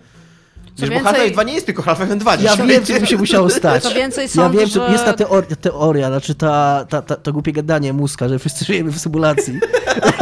Wiesz, 0.78 0.90
bo 0.90 0.96
więcej- 0.96 1.04
Half-Life 1.14 1.32
2 1.34 1.44
nie 1.44 1.54
jest 1.54 1.66
tylko 1.66 1.82
Half-Life 1.84 2.16
2. 2.16 2.36
Ja 2.36 2.58
wiem, 2.58 2.86
co 2.86 2.94
by 3.00 3.08
się 3.08 3.18
musiało 3.18 3.50
stać. 3.60 3.84
Co 3.84 3.94
więcej, 3.94 4.24
Ja 4.24 4.30
sądzę, 4.30 4.60
wiem, 4.60 4.68
że 4.68 4.86
że- 4.86 4.92
jest 4.92 5.06
ta 5.06 5.14
teoria, 5.14 5.56
teoria 5.56 6.08
znaczy 6.08 6.36
ta, 6.36 6.86
ta, 6.90 7.02
ta, 7.02 7.16
to 7.16 7.34
głupie 7.34 7.52
gadanie 7.52 7.94
mózga, 7.94 8.30
że 8.30 8.40
wszyscy 8.40 8.66
żyjemy 8.66 8.92
w 8.92 9.00
symulacji. 9.00 9.60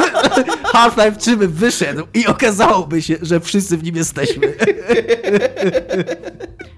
Half-Life 0.74 1.16
3 1.20 1.38
by 1.38 1.48
wyszedł 1.48 2.04
i 2.14 2.28
okazałoby 2.28 3.02
się, 3.02 3.16
że 3.22 3.40
wszyscy 3.40 3.78
w 3.78 3.84
nim 3.84 3.96
jesteśmy. 3.96 4.48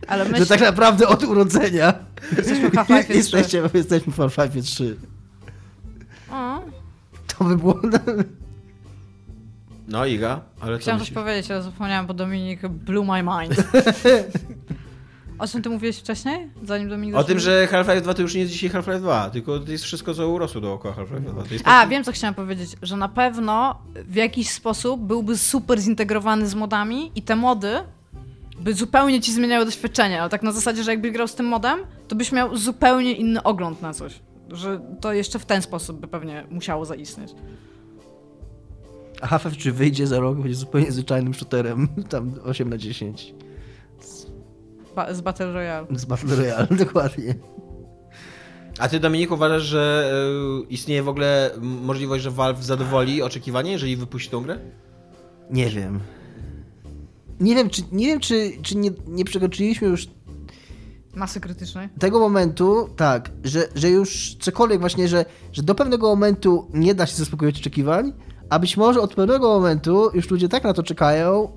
Ale 0.07 0.23
Że 0.25 0.29
myślę, 0.31 0.45
tak 0.45 0.61
naprawdę 0.61 1.07
od 1.07 1.23
urodzenia 1.23 1.93
jesteśmy 2.37 2.69
w 2.69 2.73
Half-Life 2.73 3.03
3. 3.03 3.13
jesteśmy, 3.13 3.69
jesteśmy 3.73 4.13
w 4.13 4.17
Half-Life 4.17 4.61
3. 4.61 4.95
O, 6.31 6.59
To 7.37 7.43
by 7.43 7.57
było... 7.57 7.79
No 9.91 10.05
Iga, 10.05 10.41
ale 10.59 10.77
Chciałam 10.79 10.99
coś 10.99 11.11
powiedzieć, 11.11 11.51
ale 11.51 11.61
zapomniałam, 11.61 12.07
bo 12.07 12.13
Dominik 12.13 12.67
blew 12.67 13.07
my 13.07 13.23
mind. 13.23 13.55
O 15.39 15.47
czym 15.47 15.61
ty 15.61 15.69
mówiłeś 15.69 15.97
wcześniej? 15.97 16.49
Zanim 16.63 16.89
Dominik 16.89 17.15
O 17.15 17.23
tym, 17.23 17.39
że 17.39 17.67
Half-Life 17.67 18.01
2 18.01 18.13
to 18.13 18.21
już 18.21 18.33
nie 18.33 18.41
jest 18.41 18.51
dzisiaj 18.53 18.69
Half-Life 18.69 18.99
2, 18.99 19.29
tylko 19.29 19.59
to 19.59 19.71
jest 19.71 19.83
wszystko, 19.83 20.13
co 20.13 20.29
urosło 20.29 20.61
dookoła 20.61 20.93
Half-Life 20.93 21.31
2. 21.31 21.43
To 21.43 21.53
jest 21.53 21.67
A, 21.67 21.87
wiem 21.87 22.03
co 22.03 22.11
chciałam 22.11 22.33
powiedzieć, 22.35 22.69
że 22.81 22.97
na 22.97 23.09
pewno 23.09 23.81
w 23.95 24.15
jakiś 24.15 24.49
sposób 24.49 25.01
byłby 25.01 25.37
super 25.37 25.79
zintegrowany 25.79 26.47
z 26.47 26.55
modami 26.55 27.11
i 27.15 27.21
te 27.21 27.35
mody 27.35 27.71
by 28.59 28.73
zupełnie 28.73 29.21
ci 29.21 29.33
zmieniały 29.33 29.65
doświadczenie, 29.65 30.21
ale 30.21 30.29
tak 30.29 30.43
na 30.43 30.51
zasadzie, 30.51 30.83
że 30.83 30.91
jakbyś 30.91 31.11
grał 31.11 31.27
z 31.27 31.35
tym 31.35 31.45
modem, 31.45 31.79
to 32.07 32.15
byś 32.15 32.31
miał 32.31 32.57
zupełnie 32.57 33.13
inny 33.13 33.43
ogląd 33.43 33.81
na 33.81 33.93
coś. 33.93 34.19
Że 34.51 34.81
to 35.01 35.13
jeszcze 35.13 35.39
w 35.39 35.45
ten 35.45 35.61
sposób 35.61 35.99
by 35.99 36.07
pewnie 36.07 36.45
musiało 36.49 36.85
zaistnieć. 36.85 37.31
A 39.21 39.27
Half-Life 39.27 39.57
3 39.57 39.71
wyjdzie 39.71 40.07
za 40.07 40.19
rok, 40.19 40.37
będzie 40.37 40.55
zupełnie 40.55 40.91
zwyczajnym 40.91 41.33
shooterem, 41.33 41.87
tam 42.09 42.33
8 42.43 42.69
na 42.69 42.77
10. 42.77 43.33
Ba- 44.95 45.13
z 45.13 45.21
Battle 45.21 45.53
Royale. 45.53 45.87
Z 45.95 46.05
Battle 46.05 46.35
Royale, 46.35 46.67
dokładnie. 46.85 47.35
A 48.79 48.89
ty, 48.89 48.99
Dominik, 48.99 49.31
uważasz, 49.31 49.63
że 49.63 50.11
e, 50.61 50.63
istnieje 50.69 51.03
w 51.03 51.09
ogóle 51.09 51.51
możliwość, 51.61 52.23
że 52.23 52.31
Valve 52.31 52.63
zadowoli 52.63 53.21
oczekiwanie, 53.21 53.71
jeżeli 53.71 53.95
wypuści 53.95 54.29
tą 54.29 54.43
grę? 54.43 54.59
Nie 55.49 55.69
wiem. 55.69 55.99
Nie 57.39 57.55
wiem, 57.55 57.69
czy, 57.69 57.81
nie, 57.91 58.05
wiem, 58.07 58.19
czy, 58.19 58.51
czy 58.61 58.77
nie, 58.77 58.91
nie 59.07 59.25
przekroczyliśmy 59.25 59.87
już 59.87 60.07
Masy 61.15 61.39
krytycznej. 61.39 61.89
tego 61.99 62.19
momentu, 62.19 62.89
tak, 62.95 63.31
że, 63.43 63.67
że 63.75 63.89
już 63.89 64.35
cokolwiek 64.39 64.79
właśnie, 64.79 65.07
że, 65.07 65.25
że 65.53 65.63
do 65.63 65.75
pewnego 65.75 66.07
momentu 66.07 66.67
nie 66.73 66.95
da 66.95 67.05
się 67.05 67.15
zaspokoić 67.15 67.59
oczekiwań, 67.59 68.13
a 68.51 68.59
być 68.59 68.77
może 68.77 69.01
od 69.01 69.13
pewnego 69.13 69.47
momentu 69.49 70.09
już 70.13 70.29
ludzie 70.29 70.49
tak 70.49 70.63
na 70.63 70.73
to 70.73 70.83
czekają, 70.83 71.51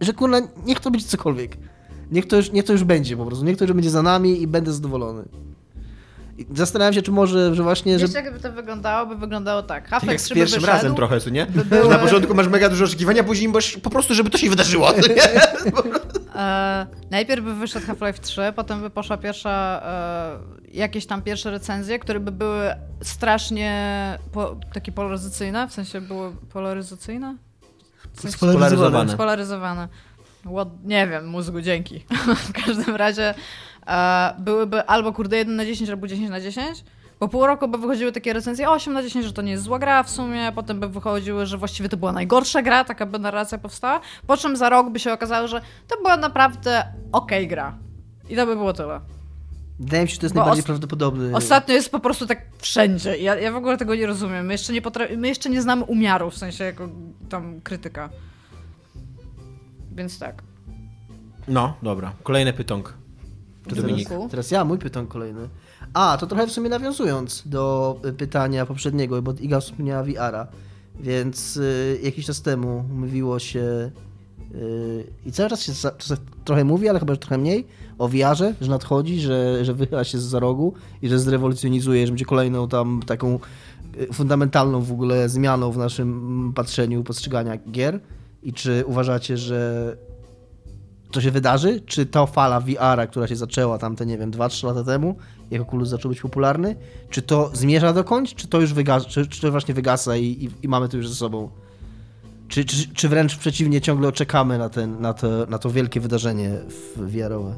że 0.00 0.12
kurna, 0.12 0.38
niech 0.66 0.80
to 0.80 0.90
będzie 0.90 1.06
cokolwiek. 1.06 1.56
Niech 2.10 2.28
to, 2.28 2.36
już, 2.36 2.52
niech 2.52 2.64
to 2.64 2.72
już 2.72 2.84
będzie 2.84 3.16
po 3.16 3.26
prostu, 3.26 3.44
niech 3.44 3.56
to 3.56 3.64
już 3.64 3.72
będzie 3.72 3.90
za 3.90 4.02
nami 4.02 4.42
i 4.42 4.46
będę 4.46 4.72
zadowolony. 4.72 5.22
I 6.38 6.46
zastanawiam 6.54 6.94
się, 6.94 7.02
czy 7.02 7.12
może, 7.12 7.54
że 7.54 7.62
właśnie, 7.62 7.98
że... 7.98 8.06
Wiesz, 8.06 8.14
jakby 8.14 8.40
to 8.40 8.52
wyglądało? 8.52 9.06
By 9.06 9.16
wyglądało 9.16 9.62
tak. 9.62 9.88
Tak 9.88 9.90
Half-Life 9.90 10.12
jak 10.12 10.20
z 10.20 10.24
3 10.24 10.34
by 10.34 10.40
pierwszym 10.40 10.60
wyszedł, 10.60 10.76
razem 10.76 10.94
trochę, 10.94 11.20
co 11.20 11.30
nie? 11.30 11.46
były- 11.46 11.82
Że 11.82 11.88
Na 11.88 11.98
początku 11.98 12.34
masz 12.34 12.48
mega 12.48 12.68
dużo 12.68 12.84
oczekiwania, 12.84 13.24
później 13.24 13.48
masz 13.48 13.76
po 13.76 13.90
prostu, 13.90 14.14
żeby 14.14 14.30
to 14.30 14.38
się 14.38 14.50
wydarzyło. 14.50 14.88
E, 16.34 16.86
najpierw 17.10 17.44
by 17.44 17.54
wyszedł 17.54 17.86
Half-Life 17.86 18.18
3, 18.18 18.40
potem 18.56 18.80
by 18.80 18.90
poszła 18.90 19.16
pierwsza, 19.16 19.82
e, 19.84 20.76
jakieś 20.78 21.06
tam 21.06 21.22
pierwsze 21.22 21.50
recenzje, 21.50 21.98
które 21.98 22.20
by 22.20 22.32
były 22.32 22.74
strasznie 23.02 24.18
po, 24.32 24.56
takie 24.72 24.92
polaryzacyjne, 24.92 25.68
w 25.68 25.72
sensie 25.72 26.00
były 26.00 26.32
polaryzacyjne? 26.52 27.36
W 28.12 28.20
sensie 28.20 28.36
Spolaryzowane. 28.36 29.12
spolaryzowane. 29.12 29.88
What, 30.52 30.68
nie 30.84 31.06
wiem, 31.06 31.26
mózgu, 31.26 31.60
dzięki. 31.60 32.04
w 32.48 32.52
każdym 32.52 32.96
razie 32.96 33.34
e, 33.86 34.34
byłyby 34.38 34.82
albo 34.86 35.12
kurde 35.12 35.36
1 35.36 35.56
na 35.56 35.64
10, 35.64 35.90
albo 35.90 36.06
10 36.06 36.30
na 36.30 36.40
10. 36.40 36.84
Po 37.22 37.28
pół 37.28 37.46
roku 37.46 37.68
by 37.68 37.78
wychodziły 37.78 38.12
takie 38.12 38.32
recenzje 38.32 38.70
8 38.70 38.92
na 38.92 39.02
10, 39.02 39.26
że 39.26 39.32
to 39.32 39.42
nie 39.42 39.50
jest 39.52 39.64
zła 39.64 39.78
gra 39.78 40.02
w 40.02 40.10
sumie, 40.10 40.52
potem 40.54 40.80
by 40.80 40.88
wychodziły, 40.88 41.46
że 41.46 41.58
właściwie 41.58 41.88
to 41.88 41.96
była 41.96 42.12
najgorsza 42.12 42.62
gra, 42.62 42.84
taka 42.84 43.06
by 43.06 43.18
narracja 43.18 43.58
powstała, 43.58 44.00
po 44.26 44.36
czym 44.36 44.56
za 44.56 44.68
rok 44.68 44.90
by 44.90 44.98
się 44.98 45.12
okazało, 45.12 45.48
że 45.48 45.60
to 45.88 45.96
była 45.96 46.16
naprawdę 46.16 46.84
okej 47.12 47.48
gra. 47.48 47.78
I 48.28 48.36
to 48.36 48.46
by 48.46 48.56
było 48.56 48.72
tyle. 48.72 49.00
Wydaje 49.80 50.02
mi 50.02 50.08
się, 50.08 50.14
że 50.14 50.20
to 50.20 50.26
jest 50.26 50.34
Bo 50.34 50.40
najbardziej 50.40 50.60
os- 50.62 50.66
prawdopodobny. 50.66 51.36
Ostatnio 51.36 51.74
jest 51.74 51.90
po 51.90 52.00
prostu 52.00 52.26
tak 52.26 52.38
wszędzie. 52.58 53.16
Ja, 53.18 53.34
ja 53.34 53.52
w 53.52 53.56
ogóle 53.56 53.76
tego 53.76 53.94
nie 53.94 54.06
rozumiem. 54.06 54.46
My 54.46 54.54
jeszcze 54.54 54.72
nie, 54.72 54.82
potra- 54.82 55.16
my 55.16 55.28
jeszcze 55.28 55.50
nie 55.50 55.62
znamy 55.62 55.84
umiaru, 55.84 56.30
w 56.30 56.36
sensie 56.36 56.64
jako 56.64 56.88
tam 57.28 57.60
krytyka. 57.60 58.08
Więc 59.92 60.18
tak. 60.18 60.42
No, 61.48 61.74
dobra. 61.82 62.12
Kolejne 62.22 62.52
pytonk. 62.52 62.94
Dominik. 63.66 63.82
Dominiku. 64.08 64.28
Teraz 64.30 64.50
ja, 64.50 64.64
mój 64.64 64.78
pytań 64.78 65.06
kolejny. 65.06 65.48
A, 65.94 66.16
to 66.20 66.26
trochę 66.26 66.46
w 66.46 66.52
sumie 66.52 66.68
nawiązując 66.68 67.42
do 67.46 67.96
y, 68.04 68.12
pytania 68.12 68.66
poprzedniego, 68.66 69.22
bo 69.22 69.32
Iga 69.40 69.60
wspomniała 69.60 70.02
VR-a, 70.02 70.46
więc 71.00 71.56
y, 71.56 72.00
jakiś 72.02 72.26
czas 72.26 72.42
temu 72.42 72.84
mówiło 72.94 73.38
się 73.38 73.90
y, 74.54 75.06
i 75.26 75.32
cały 75.32 75.50
czas 75.50 75.62
się 75.62 75.72
za, 75.72 75.92
trochę 76.44 76.64
mówi, 76.64 76.88
ale 76.88 76.98
chyba 76.98 77.12
że 77.12 77.18
trochę 77.18 77.38
mniej, 77.38 77.66
o 77.98 78.08
VR-ze, 78.08 78.54
że 78.60 78.70
nadchodzi, 78.70 79.20
że, 79.20 79.64
że 79.64 79.74
wychyla 79.74 80.04
się 80.04 80.18
za 80.18 80.38
rogu 80.38 80.74
i 81.02 81.08
że 81.08 81.18
zrewolucjonizuje, 81.18 82.06
że 82.06 82.12
będzie 82.12 82.24
kolejną 82.24 82.68
tam 82.68 83.02
taką 83.06 83.38
y, 83.96 84.12
fundamentalną 84.12 84.80
w 84.80 84.92
ogóle 84.92 85.28
zmianą 85.28 85.72
w 85.72 85.78
naszym 85.78 86.52
patrzeniu, 86.54 87.04
postrzegania 87.04 87.56
gier 87.56 88.00
i 88.42 88.52
czy 88.52 88.84
uważacie, 88.86 89.36
że 89.36 89.96
to 91.12 91.20
się 91.20 91.30
wydarzy? 91.30 91.80
Czy 91.80 92.06
ta 92.06 92.26
fala 92.26 92.60
VR-a, 92.60 93.06
która 93.06 93.26
się 93.26 93.36
zaczęła 93.36 93.78
tam 93.78 93.96
te, 93.96 94.06
nie 94.06 94.18
wiem, 94.18 94.30
2-3 94.30 94.66
lata 94.66 94.84
temu, 94.84 95.16
jak 95.52 95.62
Oculus 95.62 95.88
zaczął 95.88 96.08
być 96.08 96.20
popularny, 96.20 96.76
czy 97.10 97.22
to 97.22 97.50
zmierza 97.52 97.92
dokąd, 97.92 98.34
czy 98.34 98.48
to 98.48 98.60
już 98.60 98.72
wygasa, 98.74 99.08
czy, 99.08 99.26
czy 99.26 99.40
to 99.40 99.50
właśnie 99.50 99.74
wygasa 99.74 100.16
i, 100.16 100.24
i, 100.24 100.50
i 100.62 100.68
mamy 100.68 100.88
to 100.88 100.96
już 100.96 101.08
ze 101.08 101.14
sobą? 101.14 101.50
Czy, 102.48 102.64
czy, 102.64 102.94
czy 102.94 103.08
wręcz 103.08 103.36
przeciwnie, 103.36 103.80
ciągle 103.80 104.12
czekamy 104.12 104.58
na, 104.58 104.68
ten, 104.68 105.00
na, 105.00 105.14
to, 105.14 105.46
na 105.46 105.58
to 105.58 105.70
wielkie 105.70 106.00
wydarzenie 106.00 106.50
VR-owe? 106.96 107.56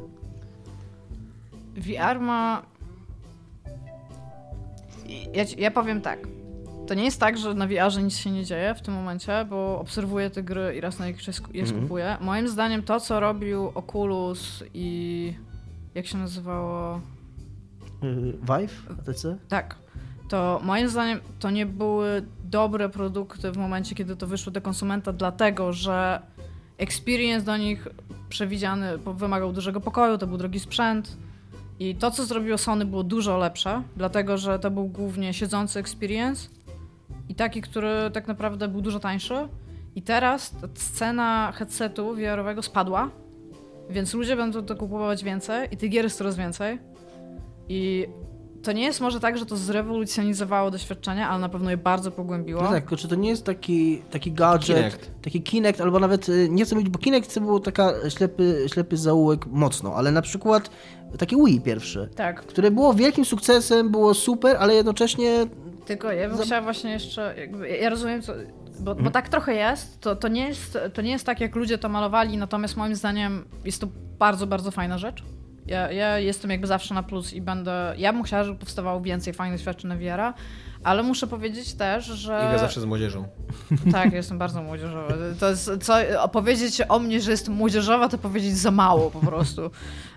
VR 1.77 2.19
ma. 2.19 2.61
Ja, 5.33 5.43
ja 5.57 5.71
powiem 5.71 6.01
tak. 6.01 6.27
To 6.87 6.93
nie 6.93 7.03
jest 7.03 7.19
tak, 7.19 7.37
że 7.37 7.53
na 7.53 7.67
VR-ze 7.67 8.03
nic 8.03 8.17
się 8.17 8.31
nie 8.31 8.45
dzieje 8.45 8.75
w 8.75 8.81
tym 8.81 8.93
momencie, 8.93 9.45
bo 9.49 9.79
obserwuję 9.79 10.29
te 10.29 10.43
gry 10.43 10.75
i 10.77 10.81
raz 10.81 10.99
na 10.99 11.07
jakiś 11.07 11.23
czas 11.23 11.41
je 11.53 11.61
Mhm. 11.63 11.79
skupuję. 11.79 12.17
Moim 12.21 12.47
zdaniem 12.47 12.83
to, 12.83 12.99
co 12.99 13.19
robił 13.19 13.71
Oculus 13.75 14.63
i. 14.73 15.33
Jak 15.95 16.05
się 16.07 16.17
nazywało? 16.17 17.01
Yy, 18.05 18.31
Vive? 18.31 18.99
ATC? 18.99 19.37
Tak. 19.47 19.75
To 20.29 20.61
moim 20.63 20.89
zdaniem 20.89 21.19
to 21.39 21.49
nie 21.49 21.65
były 21.65 22.25
dobre 22.43 22.89
produkty 22.89 23.51
w 23.51 23.57
momencie, 23.57 23.95
kiedy 23.95 24.15
to 24.15 24.27
wyszło 24.27 24.51
do 24.51 24.61
konsumenta, 24.61 25.13
dlatego 25.13 25.73
że 25.73 26.19
experience 26.77 27.45
do 27.45 27.57
nich 27.57 27.87
przewidziany 28.29 28.97
wymagał 28.97 29.53
dużego 29.53 29.81
pokoju, 29.81 30.17
to 30.17 30.27
był 30.27 30.37
drogi 30.37 30.59
sprzęt. 30.59 31.17
I 31.79 31.95
to, 31.95 32.11
co 32.11 32.25
zrobiło 32.25 32.57
Sony, 32.57 32.85
było 32.85 33.03
dużo 33.03 33.37
lepsze, 33.37 33.83
dlatego 33.97 34.37
że 34.37 34.59
to 34.59 34.71
był 34.71 34.87
głównie 34.87 35.33
siedzący 35.33 35.79
experience 35.79 36.49
i 37.29 37.35
taki, 37.35 37.61
który 37.61 38.11
tak 38.13 38.27
naprawdę 38.27 38.67
był 38.67 38.81
dużo 38.81 38.99
tańszy. 38.99 39.47
I 39.95 40.01
teraz 40.01 40.51
ta 40.51 40.67
cena 40.73 41.51
headsetu 41.55 42.15
VR-owego 42.15 42.61
spadła, 42.61 43.09
więc 43.89 44.13
ludzie 44.13 44.35
będą 44.35 44.63
to 44.63 44.75
kupować 44.75 45.23
więcej 45.23 45.67
i 45.71 45.77
tych 45.77 45.89
gier 45.89 46.03
jest 46.03 46.17
coraz 46.17 46.35
więcej. 46.35 46.79
I 47.69 48.07
to 48.63 48.71
nie 48.71 48.83
jest 48.83 49.01
może 49.01 49.19
tak, 49.19 49.37
że 49.37 49.45
to 49.45 49.57
zrewolucjonizowało 49.57 50.71
doświadczenie, 50.71 51.27
ale 51.27 51.39
na 51.39 51.49
pewno 51.49 51.69
je 51.69 51.77
bardzo 51.77 52.11
pogłębiło. 52.11 52.61
No 52.61 52.69
tak, 52.69 52.83
tylko 52.83 52.95
czy 52.97 53.07
to 53.07 53.15
nie 53.15 53.29
jest 53.29 53.45
taki, 53.45 54.01
taki 54.11 54.31
gadżet, 54.31 54.77
Kinect. 54.77 55.11
taki 55.21 55.43
Kinect, 55.43 55.81
albo 55.81 55.99
nawet, 55.99 56.29
y, 56.29 56.47
nie 56.49 56.65
chcę 56.65 56.75
mówić, 56.75 56.89
bo 56.89 56.99
Kinect 56.99 57.33
to 57.33 57.41
był 57.41 57.59
taka 57.59 57.91
ślepy, 58.09 58.65
ślepy 58.73 58.97
zaułek 58.97 59.45
mocno, 59.45 59.93
ale 59.95 60.11
na 60.11 60.21
przykład 60.21 60.69
taki 61.17 61.35
Wii 61.45 61.61
pierwszy, 61.61 62.09
Tak. 62.15 62.41
które 62.41 62.71
było 62.71 62.93
wielkim 62.93 63.25
sukcesem, 63.25 63.89
było 63.91 64.13
super, 64.13 64.57
ale 64.59 64.75
jednocześnie 64.75 65.45
Tylko 65.85 66.11
ja 66.11 66.27
bym 66.27 66.37
Za- 66.37 66.43
chciała 66.43 66.61
właśnie 66.61 66.91
jeszcze, 66.91 67.35
jakby, 67.37 67.69
ja 67.69 67.89
rozumiem, 67.89 68.21
co, 68.21 68.33
bo, 68.79 68.95
bo 68.95 69.11
tak 69.11 69.29
trochę 69.29 69.53
jest, 69.53 69.99
to, 70.01 70.15
to, 70.15 70.27
nie 70.27 70.47
jest, 70.47 70.77
to 70.93 71.01
nie 71.01 71.11
jest 71.11 71.25
tak, 71.25 71.41
jak 71.41 71.55
ludzie 71.55 71.77
to 71.77 71.89
malowali, 71.89 72.37
natomiast 72.37 72.77
moim 72.77 72.95
zdaniem 72.95 73.45
jest 73.65 73.81
to 73.81 73.87
bardzo, 74.19 74.47
bardzo 74.47 74.71
fajna 74.71 74.97
rzecz. 74.97 75.23
Ja, 75.65 75.91
ja 75.91 76.19
jestem 76.19 76.51
jakby 76.51 76.67
zawsze 76.67 76.93
na 76.93 77.03
plus 77.03 77.33
i 77.33 77.41
będę, 77.41 77.93
ja 77.97 78.13
bym 78.13 78.23
chciała, 78.23 78.43
żeby 78.43 78.59
powstawało 78.59 79.01
więcej 79.01 79.33
fajnych 79.33 79.61
świadczeń 79.61 79.89
na 79.89 79.95
VR-a, 79.95 80.33
ale 80.83 81.03
muszę 81.03 81.27
powiedzieć 81.27 81.73
też, 81.73 82.05
że... 82.05 82.45
Iga 82.49 82.57
zawsze 82.57 82.81
z 82.81 82.85
młodzieżą. 82.85 83.27
Tak, 83.91 84.13
jestem 84.13 84.37
bardzo 84.37 84.63
młodzieżowa. 84.63 85.13
To 85.39 85.49
jest, 85.49 85.71
co, 85.81 85.95
opowiedzieć 86.19 86.81
o 86.89 86.99
mnie, 86.99 87.21
że 87.21 87.31
jestem 87.31 87.53
młodzieżowa, 87.53 88.09
to 88.09 88.17
powiedzieć 88.17 88.57
za 88.57 88.71
mało 88.71 89.11
po 89.11 89.19
prostu. 89.19 89.71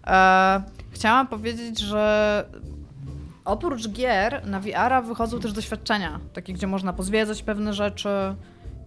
E, 0.07 0.63
chciałam 0.91 1.27
powiedzieć, 1.27 1.79
że 1.79 2.45
oprócz 3.45 3.89
gier 3.89 4.47
na 4.47 4.61
VR-a 4.61 5.03
wychodzą 5.03 5.41
też 5.41 5.53
doświadczenia, 5.53 6.21
takie, 6.33 6.53
gdzie 6.53 6.67
można 6.67 6.93
pozwiedzać 6.93 7.43
pewne 7.43 7.75
rzeczy 7.75 8.09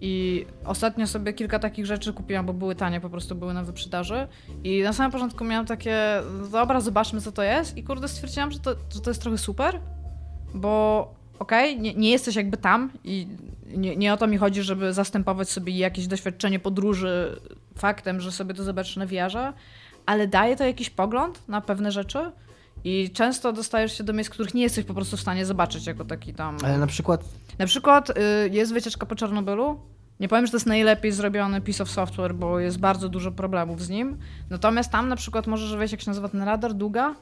I 0.02 0.46
ostatnio 0.66 1.08
sobie 1.08 1.34
kilka 1.34 1.60
takich 1.60 1.86
rzeczy 1.86 2.14
kupiłam, 2.14 2.46
bo 2.46 2.54
były 2.54 2.76
tanie, 2.76 3.02
po 3.02 3.10
prostu 3.10 3.36
były 3.36 3.54
na 3.54 3.64
wyprzedaży. 3.64 4.28
I 4.64 4.82
na 4.82 4.94
samym 4.94 5.12
początku 5.12 5.44
miałam 5.44 5.66
takie, 5.66 5.98
dobra, 6.52 6.82
zobaczmy 6.82 7.22
co 7.22 7.32
to 7.32 7.44
jest. 7.44 7.78
I 7.78 7.84
kurde 7.84 8.08
stwierdziłam, 8.08 8.52
że 8.52 8.60
to, 8.60 8.76
że 8.94 9.02
to 9.02 9.10
jest 9.10 9.22
trochę 9.22 9.38
super, 9.38 9.80
bo 10.54 11.00
okej, 11.40 11.72
okay, 11.72 11.84
nie, 11.84 11.94
nie, 11.94 12.10
jesteś 12.10 12.36
jakby 12.36 12.58
tam 12.58 12.92
i 13.04 13.28
nie, 13.66 13.96
nie, 13.96 14.14
o 14.14 14.18
to 14.18 14.28
mi 14.28 14.38
chodzi, 14.38 14.64
żeby 14.64 14.94
zastępować 14.94 15.50
sobie 15.50 15.78
jakieś 15.78 16.08
doświadczenie 16.08 16.60
podróży 16.60 17.40
faktem, 17.78 18.20
że 18.20 18.32
sobie 18.32 18.54
to 18.54 18.64
zobaczysz 18.64 18.96
na 18.96 19.08
wiarze, 19.08 19.54
ale 20.06 20.28
daje 20.28 20.56
to 20.56 20.64
jakiś 20.64 20.90
pogląd 20.90 21.48
na 21.48 21.62
pewne 21.62 21.92
rzeczy. 21.92 22.32
I 22.84 23.10
często 23.14 23.54
dostajesz 23.54 23.98
się 23.98 24.04
do 24.04 24.14
miejsc, 24.14 24.30
których 24.30 24.54
nie 24.54 24.62
jesteś 24.62 24.86
po 24.86 24.94
prostu 24.94 25.18
w 25.18 25.22
stanie 25.22 25.46
zobaczyć 25.46 25.88
jako 25.88 26.06
taki 26.06 26.34
tam. 26.34 26.58
Ale 26.64 26.78
na 26.78 26.88
przykład. 26.88 27.24
Na 27.62 27.68
przykład 27.68 28.10
y, 28.10 28.14
jest 28.52 28.74
wycieczka 28.74 29.06
po 29.06 29.16
Czarnobylu. 29.16 29.80
Nie 30.20 30.28
powiem, 30.28 30.46
że 30.46 30.52
to 30.52 30.58
jest 30.58 30.66
najlepiej 30.66 31.12
zrobiony 31.12 31.62
piece 31.62 31.84
of 31.84 31.90
software, 31.90 32.36
bo 32.36 32.60
jest 32.60 32.80
bardzo 32.80 33.10
dużo 33.10 33.32
problemów 33.32 33.82
z 33.82 33.90
nim. 33.90 34.18
Natomiast 34.50 34.92
tam 34.92 35.08
na 35.08 35.16
przykład 35.16 35.48
możesz 35.48 35.76
wejść, 35.76 35.92
jak 35.92 36.02
się 36.02 36.10
nazywa 36.10 36.30
ten 36.30 36.44
radar, 36.44 36.74
Duga. 36.74 37.16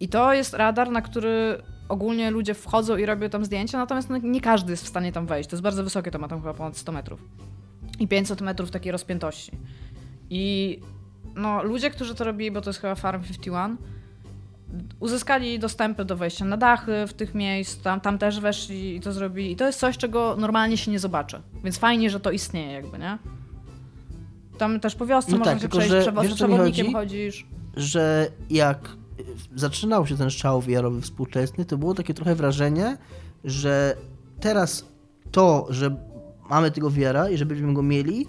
I 0.00 0.08
to 0.08 0.32
jest 0.32 0.54
radar, 0.54 0.90
na 0.90 1.02
który 1.02 1.62
ogólnie 1.88 2.30
ludzie 2.30 2.54
wchodzą 2.54 2.96
i 2.96 3.06
robią 3.06 3.30
tam 3.30 3.44
zdjęcia, 3.44 3.78
natomiast 3.78 4.10
no, 4.10 4.16
nie 4.16 4.40
każdy 4.40 4.70
jest 4.70 4.84
w 4.84 4.88
stanie 4.88 5.12
tam 5.12 5.26
wejść. 5.26 5.50
To 5.50 5.56
jest 5.56 5.62
bardzo 5.62 5.84
wysokie, 5.84 6.10
to 6.10 6.18
ma 6.18 6.28
tam 6.28 6.38
chyba 6.38 6.54
ponad 6.54 6.76
100 6.76 6.92
metrów. 6.92 7.20
I 7.98 8.08
500 8.08 8.40
metrów 8.40 8.70
takiej 8.70 8.92
rozpiętości. 8.92 9.52
I 10.30 10.78
no, 11.34 11.62
ludzie, 11.62 11.90
którzy 11.90 12.14
to 12.14 12.24
robili, 12.24 12.50
bo 12.50 12.60
to 12.60 12.70
jest 12.70 12.80
chyba 12.80 12.94
Farm 12.94 13.22
51, 13.22 13.76
uzyskali 15.00 15.58
dostępy 15.58 16.04
do 16.04 16.16
wejścia 16.16 16.44
na 16.44 16.56
dachy 16.56 17.06
w 17.06 17.12
tych 17.12 17.34
miejsc, 17.34 17.82
tam, 17.82 18.00
tam 18.00 18.18
też 18.18 18.40
weszli 18.40 18.96
i 18.96 19.00
to 19.00 19.12
zrobili. 19.12 19.52
I 19.52 19.56
to 19.56 19.66
jest 19.66 19.78
coś, 19.78 19.96
czego 19.96 20.36
normalnie 20.38 20.76
się 20.76 20.90
nie 20.90 20.98
zobaczy. 20.98 21.40
Więc 21.64 21.78
fajnie, 21.78 22.10
że 22.10 22.20
to 22.20 22.30
istnieje 22.30 22.72
jakby, 22.72 22.98
nie? 22.98 23.18
Tam 24.58 24.80
też 24.80 24.94
po 24.94 25.06
wiosce 25.06 25.32
no 25.32 25.38
można 25.38 25.52
tak, 25.52 25.62
się 25.62 25.68
przejść, 25.68 25.88
że, 25.90 26.34
przewodnikiem 26.34 26.92
chodzisz. 26.92 27.46
Że 27.76 28.30
jak 28.50 28.88
zaczynał 29.54 30.06
się 30.06 30.16
ten 30.16 30.30
strzał 30.30 30.62
wiarowy 30.62 31.00
współczesny, 31.00 31.64
to 31.64 31.78
było 31.78 31.94
takie 31.94 32.14
trochę 32.14 32.34
wrażenie, 32.34 32.96
że 33.44 33.96
teraz 34.40 34.84
to, 35.30 35.66
że 35.70 35.96
mamy 36.50 36.70
tego 36.70 36.90
wiara 36.90 37.28
i 37.28 37.36
że 37.36 37.46
będziemy 37.46 37.74
go 37.74 37.82
mieli, 37.82 38.26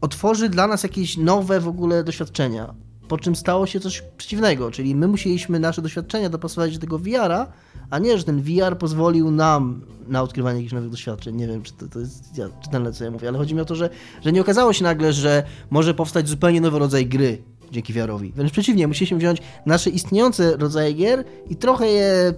otworzy 0.00 0.48
dla 0.48 0.66
nas 0.66 0.82
jakieś 0.82 1.16
nowe 1.16 1.60
w 1.60 1.68
ogóle 1.68 2.04
doświadczenia. 2.04 2.74
Po 3.12 3.18
czym 3.18 3.36
stało 3.36 3.66
się 3.66 3.80
coś 3.80 4.02
przeciwnego, 4.16 4.70
czyli 4.70 4.94
my 4.94 5.08
musieliśmy 5.08 5.60
nasze 5.60 5.82
doświadczenia 5.82 6.28
dopasować 6.28 6.74
do 6.74 6.80
tego 6.80 6.98
VR-a, 6.98 7.46
a 7.90 7.98
nie, 7.98 8.18
że 8.18 8.24
ten 8.24 8.42
VR 8.42 8.78
pozwolił 8.78 9.30
nam 9.30 9.80
na 10.08 10.22
odkrywanie 10.22 10.56
jakichś 10.56 10.72
nowych 10.72 10.90
doświadczeń. 10.90 11.36
Nie 11.36 11.46
wiem, 11.46 11.62
czy 11.62 11.72
to, 11.72 11.88
to 11.88 11.98
jest 12.00 12.38
ja, 12.38 12.48
czytelne, 12.64 12.92
co 12.92 13.04
ja 13.04 13.10
mówię, 13.10 13.28
ale 13.28 13.38
chodzi 13.38 13.54
mi 13.54 13.60
o 13.60 13.64
to, 13.64 13.74
że, 13.74 13.90
że 14.24 14.32
nie 14.32 14.40
okazało 14.40 14.72
się 14.72 14.84
nagle, 14.84 15.12
że 15.12 15.42
może 15.70 15.94
powstać 15.94 16.28
zupełnie 16.28 16.60
nowy 16.60 16.78
rodzaj 16.78 17.06
gry 17.06 17.42
dzięki 17.70 17.92
VR-owi. 17.92 18.32
Wręcz 18.32 18.52
przeciwnie, 18.52 18.88
musieliśmy 18.88 19.18
wziąć 19.18 19.38
nasze 19.66 19.90
istniejące 19.90 20.56
rodzaje 20.56 20.92
gier 20.92 21.24
i 21.50 21.56
trochę 21.56 21.86
je 21.86 22.34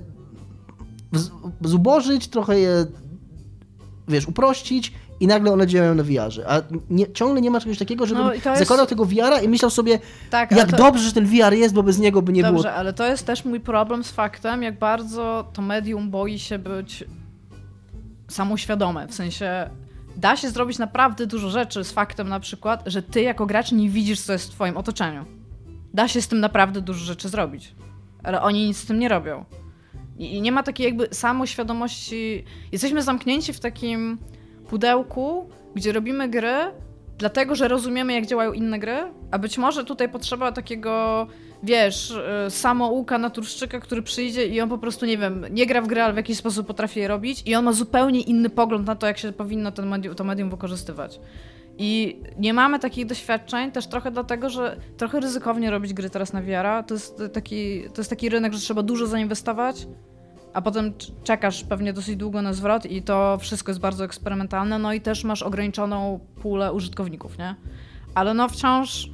zubożyć, 1.61 2.29
trochę 2.29 2.59
je 2.59 2.87
wiesz, 4.09 4.29
uprościć 4.29 4.93
i 5.25 5.27
nagle 5.27 5.53
one 5.53 5.67
działają 5.67 5.95
na 5.95 6.03
VR-ze. 6.03 6.49
A 6.51 6.63
nie, 6.91 7.13
ciągle 7.13 7.41
nie 7.41 7.51
ma 7.51 7.61
czegoś 7.61 7.79
takiego, 7.79 8.07
żebym 8.07 8.25
no 8.25 8.35
jest... 8.35 8.59
zakładał 8.59 8.87
tego 8.87 9.05
VR-a 9.05 9.41
i 9.41 9.49
myślał 9.49 9.71
sobie, 9.71 9.99
tak, 10.31 10.53
jak 10.53 10.71
to... 10.71 10.77
dobrze, 10.77 11.05
że 11.05 11.13
ten 11.13 11.27
VR 11.27 11.53
jest, 11.55 11.75
bo 11.75 11.83
bez 11.83 11.99
niego 11.99 12.23
by 12.23 12.33
nie 12.33 12.43
dobrze, 12.43 12.53
było... 12.53 12.63
Dobrze, 12.63 12.75
ale 12.75 12.93
to 12.93 13.07
jest 13.07 13.27
też 13.27 13.45
mój 13.45 13.61
problem 13.61 14.05
z 14.05 14.11
faktem, 14.11 14.63
jak 14.63 14.79
bardzo 14.79 15.51
to 15.53 15.63
medium 15.63 16.11
boi 16.11 16.39
się 16.39 16.59
być 16.59 17.05
samoświadome. 18.29 19.09
W 19.09 19.15
sensie 19.15 19.71
da 20.17 20.37
się 20.37 20.51
zrobić 20.51 20.79
naprawdę 20.79 21.27
dużo 21.27 21.51
rzeczy 21.51 21.85
z 21.85 21.93
faktem 21.93 22.29
na 22.29 22.41
przykład, 22.41 22.83
że 22.87 23.03
ty 23.03 23.23
jako 23.23 23.47
gracz 23.47 23.73
nie 23.73 23.89
widzisz, 23.89 24.21
co 24.21 24.33
jest 24.33 24.49
w 24.49 24.51
twoim 24.51 24.77
otoczeniu. 24.77 25.25
Da 25.95 26.09
się 26.09 26.23
z 26.23 26.29
tym 26.29 26.41
naprawdę 26.41 26.81
dużo 26.81 27.05
rzeczy 27.05 27.29
zrobić. 27.29 27.75
Ale 28.23 28.43
oni 28.43 28.67
nic 28.67 28.77
z 28.77 28.87
tym 28.87 28.99
nie 28.99 29.09
robią. 29.09 29.45
I 30.19 30.41
nie 30.41 30.53
ma 30.53 30.63
takiej 30.63 30.87
jakby 30.87 31.09
samoświadomości. 31.13 32.45
Jesteśmy 32.73 33.03
zamknięci 33.03 33.53
w 33.53 33.61
takim 33.61 34.19
pudełku, 34.75 35.49
gdzie 35.75 35.93
robimy 35.93 36.29
gry, 36.29 36.57
dlatego 37.19 37.55
że 37.55 37.69
rozumiemy, 37.69 38.13
jak 38.13 38.27
działają 38.27 38.53
inne 38.53 38.79
gry, 38.79 38.97
a 39.31 39.39
być 39.39 39.59
może 39.59 39.85
tutaj 39.85 40.09
potrzeba 40.09 40.53
takiego, 40.53 41.27
wiesz, 41.63 42.11
y, 42.47 42.51
samouka 42.51 43.19
naturszczyka, 43.19 43.81
który 43.81 44.03
przyjdzie 44.03 44.47
i 44.47 44.61
on 44.61 44.69
po 44.69 44.79
prostu, 44.79 45.07
nie 45.07 45.19
wiem, 45.19 45.47
nie 45.51 45.67
gra 45.67 45.83
w 45.83 45.87
grę, 45.87 46.05
ale 46.05 46.13
w 46.13 46.17
jakiś 46.17 46.39
sposób 46.39 46.67
potrafi 46.67 47.01
je 47.01 47.09
robić 47.09 47.43
i 47.47 47.55
on 47.55 47.65
ma 47.65 47.73
zupełnie 47.73 48.21
inny 48.21 48.51
pogląd 48.51 48.87
na 48.87 48.97
to, 48.97 49.07
jak 49.07 49.19
się 49.19 49.33
powinno 49.33 49.73
ten 49.73 49.87
medium, 49.87 50.15
to 50.15 50.25
medium 50.25 50.51
wykorzystywać. 50.51 51.21
I 51.79 52.21
nie 52.39 52.55
mamy 52.55 52.79
takich 52.79 53.07
doświadczeń 53.07 53.73
też 53.73 53.87
trochę 53.87 54.11
dlatego, 54.11 54.51
że 54.51 54.77
trochę 54.97 55.21
ryzykownie 55.21 55.71
robić 55.71 55.95
gry 55.95 56.11
teraz 56.11 56.33
na 56.33 56.43
VR. 56.43 56.85
To 56.87 56.95
jest 56.95 57.23
taki, 57.33 57.83
to 57.83 58.01
jest 58.01 58.11
taki 58.11 58.29
rynek, 58.29 58.53
że 58.53 58.61
trzeba 58.61 58.83
dużo 58.83 59.07
zainwestować, 59.07 59.87
a 60.55 60.63
potem 60.63 60.93
czekasz 61.25 61.65
pewnie 61.65 61.93
dosyć 61.93 62.17
długo 62.17 62.43
na 62.43 62.53
zwrot 62.53 62.87
i 62.87 63.03
to 63.03 63.39
wszystko 63.41 63.71
jest 63.71 63.81
bardzo 63.81 64.05
eksperymentalne, 64.05 64.79
no 64.79 64.93
i 64.93 65.01
też 65.01 65.25
masz 65.25 65.43
ograniczoną 65.43 66.21
pulę 66.43 66.73
użytkowników, 66.73 67.39
nie? 67.39 67.55
Ale 68.15 68.35
no 68.35 68.49
wciąż 68.49 69.11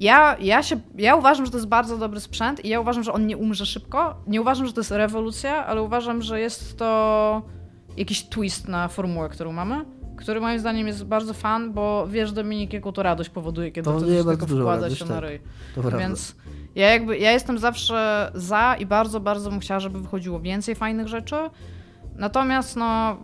ja, 0.00 0.36
ja, 0.40 0.62
się, 0.62 0.80
ja 0.94 1.16
uważam, 1.16 1.46
że 1.46 1.52
to 1.52 1.58
jest 1.58 1.68
bardzo 1.68 1.98
dobry 1.98 2.20
sprzęt 2.20 2.64
i 2.64 2.68
ja 2.68 2.80
uważam, 2.80 3.02
że 3.02 3.12
on 3.12 3.26
nie 3.26 3.36
umrze 3.36 3.66
szybko. 3.66 4.14
Nie 4.26 4.40
uważam, 4.40 4.66
że 4.66 4.72
to 4.72 4.80
jest 4.80 4.90
rewolucja, 4.90 5.66
ale 5.66 5.82
uważam, 5.82 6.22
że 6.22 6.40
jest 6.40 6.78
to 6.78 7.42
jakiś 7.96 8.24
twist 8.28 8.68
na 8.68 8.88
formułę, 8.88 9.28
którą 9.28 9.52
mamy 9.52 9.84
który 10.16 10.40
moim 10.40 10.58
zdaniem 10.58 10.86
jest 10.86 11.04
bardzo 11.04 11.34
fan, 11.34 11.72
bo 11.72 12.06
wiesz 12.08 12.32
Dominik, 12.32 12.72
jaką 12.72 12.92
to 12.92 13.02
radość 13.02 13.30
powoduje, 13.30 13.70
kiedy 13.70 13.84
powoduje 13.84 14.24
to 14.24 14.30
tylko 14.30 14.46
wkłada 14.46 14.90
się 14.90 14.96
tak. 14.96 15.08
na 15.08 15.20
ryj. 15.20 15.40
Więc 15.98 16.36
ja 16.74 16.90
jakby, 16.90 17.18
ja 17.18 17.32
jestem 17.32 17.58
zawsze 17.58 18.30
za 18.34 18.76
i 18.78 18.86
bardzo, 18.86 19.20
bardzo 19.20 19.50
bym 19.50 19.60
chciała, 19.60 19.80
żeby 19.80 20.00
wychodziło 20.00 20.40
więcej 20.40 20.74
fajnych 20.74 21.08
rzeczy. 21.08 21.36
Natomiast 22.16 22.76
no 22.76 23.16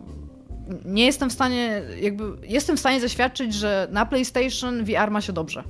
nie 0.84 1.06
jestem 1.06 1.30
w 1.30 1.32
stanie, 1.32 1.82
jakby, 2.00 2.24
jestem 2.42 2.76
w 2.76 2.80
stanie 2.80 3.00
zaświadczyć, 3.00 3.54
że 3.54 3.88
na 3.90 4.06
PlayStation 4.06 4.84
VR 4.84 5.10
ma 5.10 5.20
się 5.20 5.32
dobrze. 5.32 5.62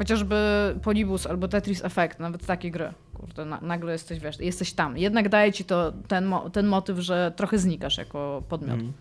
Chociażby 0.00 0.36
Polibus 0.82 1.26
albo 1.26 1.48
Tetris 1.48 1.84
Effect, 1.84 2.18
nawet 2.18 2.46
takie 2.46 2.70
gry. 2.70 2.92
Kurde, 3.14 3.44
na, 3.44 3.60
nagle 3.60 3.92
jesteś, 3.92 4.20
wiesz, 4.20 4.40
jesteś 4.40 4.72
tam. 4.72 4.98
Jednak 4.98 5.28
daje 5.28 5.52
ci 5.52 5.64
to 5.64 5.92
ten, 6.08 6.26
mo 6.26 6.50
ten 6.50 6.66
motyw, 6.66 6.98
że 6.98 7.32
trochę 7.36 7.58
znikasz 7.58 7.98
jako 7.98 8.42
podmiot. 8.48 8.80
Mm. 8.80 8.92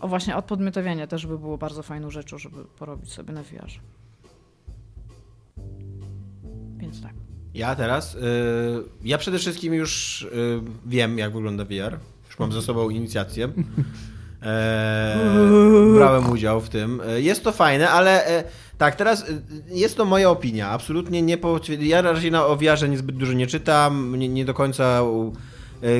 O 0.00 0.08
właśnie, 0.08 0.36
odpodmiotowienie 0.36 1.06
też 1.06 1.26
by 1.26 1.38
było 1.38 1.58
bardzo 1.58 1.82
fajną 1.82 2.10
rzeczą, 2.10 2.38
żeby 2.38 2.64
porobić 2.78 3.12
sobie 3.12 3.32
na 3.32 3.42
VR. 3.42 3.70
Więc 6.76 7.02
tak. 7.02 7.14
Ja 7.54 7.74
teraz, 7.74 8.14
yy, 8.14 8.20
ja 9.04 9.18
przede 9.18 9.38
wszystkim 9.38 9.74
już 9.74 10.22
yy, 10.34 10.62
wiem, 10.86 11.18
jak 11.18 11.32
wygląda 11.32 11.64
VR. 11.64 11.98
Już 12.26 12.38
mam 12.38 12.52
ze 12.52 12.62
sobą 12.62 12.90
inicjację. 12.90 13.48
Eee, 14.42 15.94
brałem 15.94 16.30
udział 16.30 16.60
w 16.60 16.68
tym. 16.68 17.02
E, 17.08 17.20
jest 17.20 17.44
to 17.44 17.52
fajne, 17.52 17.90
ale 17.90 18.26
e, 18.26 18.44
tak, 18.78 18.96
teraz 18.96 19.22
e, 19.22 19.24
jest 19.68 19.96
to 19.96 20.04
moja 20.04 20.30
opinia. 20.30 20.68
Absolutnie 20.68 21.22
nie 21.22 21.38
Ja 21.80 22.02
raczej 22.02 22.30
na 22.30 22.46
owiarze 22.46 22.88
niezbyt 22.88 23.16
dużo 23.16 23.32
nie 23.32 23.46
czytam, 23.46 24.16
nie, 24.18 24.28
nie 24.28 24.44
do 24.44 24.54
końca 24.54 25.02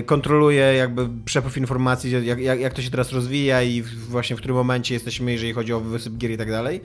kontroluję 0.06 0.74
jakby 0.74 1.08
przepływ 1.24 1.56
informacji, 1.56 2.26
jak, 2.26 2.38
jak, 2.38 2.60
jak 2.60 2.74
to 2.74 2.82
się 2.82 2.90
teraz 2.90 3.12
rozwija 3.12 3.62
i 3.62 3.82
właśnie 3.82 4.36
w 4.36 4.38
którym 4.38 4.56
momencie 4.56 4.94
jesteśmy, 4.94 5.32
jeżeli 5.32 5.52
chodzi 5.52 5.72
o 5.72 5.80
wysyp 5.80 6.16
gier 6.16 6.30
i 6.30 6.36
tak 6.36 6.50
dalej. 6.50 6.80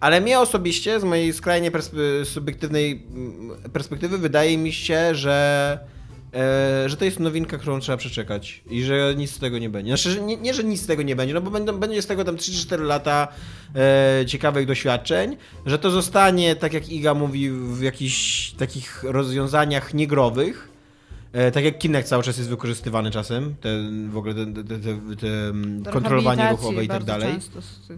Ale 0.00 0.20
mnie 0.20 0.40
osobiście, 0.40 1.00
z 1.00 1.04
mojej 1.04 1.32
skrajnie 1.32 1.70
subiektywnej 2.24 3.06
perspektywy, 3.72 4.18
wydaje 4.18 4.58
mi 4.58 4.72
się, 4.72 5.14
że 5.14 5.78
e, 6.34 6.88
że 6.88 6.96
to 6.96 7.04
jest 7.04 7.20
nowinka, 7.20 7.58
którą 7.58 7.80
trzeba 7.80 7.98
przeczekać 7.98 8.62
i 8.70 8.82
że 8.82 9.14
nic 9.16 9.30
z 9.30 9.38
tego 9.38 9.58
nie 9.58 9.70
będzie. 9.70 9.90
Znaczy, 9.90 10.10
że 10.10 10.20
nie, 10.20 10.36
nie, 10.36 10.54
że 10.54 10.64
nic 10.64 10.82
z 10.82 10.86
tego 10.86 11.02
nie 11.02 11.16
będzie, 11.16 11.34
no 11.34 11.40
bo 11.40 11.50
będą, 11.50 11.78
będzie 11.78 12.02
z 12.02 12.06
tego 12.06 12.24
tam 12.24 12.36
3-4 12.36 12.80
lata 12.80 13.28
e, 13.76 14.26
ciekawych 14.26 14.66
doświadczeń, 14.66 15.36
że 15.66 15.78
to 15.78 15.90
zostanie, 15.90 16.56
tak 16.56 16.72
jak 16.72 16.88
Iga 16.88 17.14
mówi, 17.14 17.50
w 17.50 17.80
jakichś 17.82 18.50
takich 18.50 19.04
rozwiązaniach 19.04 19.94
niegrowych, 19.94 20.71
tak 21.52 21.64
jak 21.64 21.78
Kinect 21.78 22.08
cały 22.08 22.22
czas 22.22 22.38
jest 22.38 22.50
wykorzystywany 22.50 23.10
czasem, 23.10 23.54
ten, 23.60 24.10
w 24.10 24.16
ogóle 24.16 24.34
te, 24.34 24.46
te, 24.46 24.64
te, 24.64 24.96
te 25.84 25.90
kontrolowanie 25.90 26.50
ruchowe 26.50 26.84
i 26.84 26.88
tak 26.88 27.04
dalej. 27.04 27.34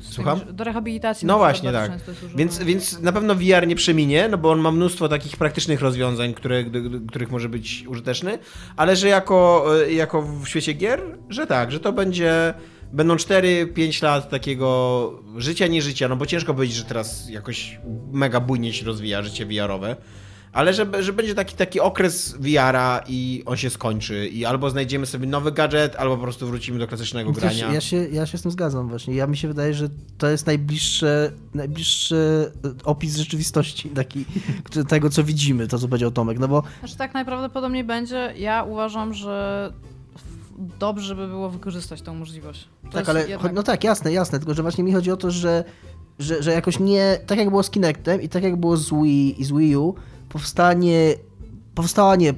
Słucham? 0.01 0.41
Do 0.53 0.65
rehabilitacji. 0.65 1.27
No 1.27 1.39
właśnie, 1.39 1.73
tak. 1.73 1.93
Więc, 2.37 2.59
więc 2.59 3.01
na 3.01 3.13
pewno 3.13 3.35
VR 3.35 3.67
nie 3.67 3.77
przeminie, 3.77 4.29
no 4.29 4.39
bo 4.39 4.51
on 4.51 4.61
ma 4.61 4.73
mnóstwo 4.73 5.09
takich 5.09 5.37
praktycznych 5.37 5.81
rozwiązań, 5.81 6.35
które, 6.35 6.65
których 7.09 7.31
może 7.31 7.49
być 7.49 7.85
użyteczny, 7.89 8.39
ale 8.77 8.97
że 8.97 9.09
jako, 9.09 9.67
e, 9.87 9.93
jako 9.93 10.23
w 10.23 10.49
świecie 10.49 10.73
gier, 10.73 11.01
że 11.29 11.47
tak, 11.47 11.73
że 11.73 11.81
to 11.81 11.93
będzie 11.93 12.55
będą 12.93 13.17
4-5 13.17 14.03
lat 14.03 14.31
takiego 14.31 15.23
życia, 15.37 15.67
nie 15.67 15.83
życia, 15.83 16.09
no 16.09 16.17
bo 16.17 16.27
ciężko 16.27 16.55
powiedzieć, 16.55 16.77
że 16.77 16.85
teraz 16.85 17.31
jakoś 17.31 17.81
mega 18.13 18.41
bujnie 18.41 18.73
się 18.73 18.87
rozwija 18.87 19.23
życie 19.23 19.47
VR-owe 19.47 19.97
ale 20.55 20.75
że, 20.75 21.03
że 21.03 21.13
będzie 21.13 21.35
taki, 21.35 21.57
taki 21.57 21.81
okres 21.81 22.35
VR-a 22.41 23.01
i 23.09 23.43
on 23.47 23.57
się 23.57 23.71
skończy 23.71 24.29
i 24.29 24.45
albo 24.45 24.71
znajdziemy 24.71 25.07
sobie 25.07 25.27
nowy 25.27 25.53
gadżet, 25.53 25.97
albo 25.97 26.17
po 26.17 26.23
prostu 26.23 26.47
wrócimy 26.47 26.79
do 26.79 26.87
klasycznego 26.87 27.33
Wiesz, 27.33 27.41
grania. 27.41 27.73
ja, 27.73 27.81
się, 27.81 27.97
ja 27.97 28.27
się 28.27 28.39
z 28.39 28.43
tym 28.43 28.51
zgadzam 28.51 28.89
właśnie. 28.89 29.15
Ja 29.15 29.27
mi 29.27 29.37
się 29.37 29.49
wydaje, 29.49 29.75
że 29.75 29.89
to 30.19 30.29
jest 30.29 30.47
najbliższe, 30.47 31.33
najbliższy 31.55 32.53
opis 32.85 33.17
rzeczywistości 33.17 33.89
taki, 33.89 34.25
tego, 34.89 35.11
co 35.11 35.25
widzimy, 35.25 35.69
to 35.69 35.79
co 35.79 35.89
powiedział 35.89 36.11
Tomek, 36.11 36.39
no 36.39 36.49
bo 36.49 36.63
Znaczy 36.81 36.97
tak 36.97 37.15
najprawdopodobniej 37.15 37.85
będzie. 37.85 38.35
Ja 38.37 38.63
uważam, 38.63 39.15
że 39.15 39.73
dobrze 40.79 41.15
by 41.15 41.29
było 41.29 41.51
wykorzystać 41.51 42.03
tą 42.03 42.15
możliwość. 42.15 42.69
To 42.85 42.91
tak, 42.91 43.09
ale 43.09 43.29
jednak- 43.29 43.53
no 43.53 43.63
tak, 43.63 43.85
jasne, 43.85 44.13
jasne, 44.13 44.39
tylko 44.39 44.55
że 44.55 44.63
właśnie 44.63 44.85
mi 44.85 44.93
chodzi 44.93 45.11
o 45.11 45.17
to, 45.17 45.31
że, 45.31 45.65
że, 46.19 46.43
że 46.43 46.53
jakoś 46.53 46.79
nie, 46.79 47.19
tak 47.27 47.39
jak 47.39 47.51
było 47.51 47.63
z 47.63 47.71
Kinectem 47.71 48.23
i 48.23 48.29
tak 48.29 48.43
jak 48.43 48.57
było 48.57 48.77
z 48.77 48.91
Wii 48.91 49.41
i 49.41 49.45
z 49.45 49.53
Wii 49.53 49.77
U, 49.77 49.95
powstanie, 50.35 51.15
powstała 51.75 52.17
nie, 52.17 52.35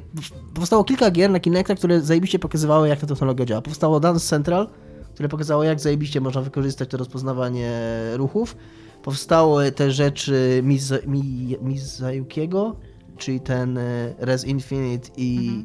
powstało 0.55 0.85
kilka 0.85 1.11
gier 1.11 1.31
na 1.31 1.41
Kinecta, 1.41 1.75
które 1.75 2.01
zajebiście 2.01 2.39
pokazywały, 2.39 2.89
jak 2.89 3.01
ta 3.01 3.07
technologia 3.07 3.45
działa. 3.47 3.63
Powstało 3.63 4.01
Dance 4.01 4.27
Central, 4.29 4.69
które 5.15 5.29
pokazało, 5.29 5.65
jak 5.65 5.81
zajebiście 5.81 6.21
można 6.21 6.41
wykorzystać 6.41 6.89
to 6.91 6.97
rozpoznawanie 6.97 7.71
ruchów. 8.15 8.57
Powstały 9.03 9.73
te 9.73 9.91
rzeczy 9.91 10.63
Miza- 10.65 11.07
Mi- 11.09 11.57
Mizayukiego, 11.63 12.77
czyli 13.19 13.41
ten 13.41 13.79
e, 13.79 14.15
Res 14.19 14.45
Infinite 14.45 15.09
i, 15.17 15.65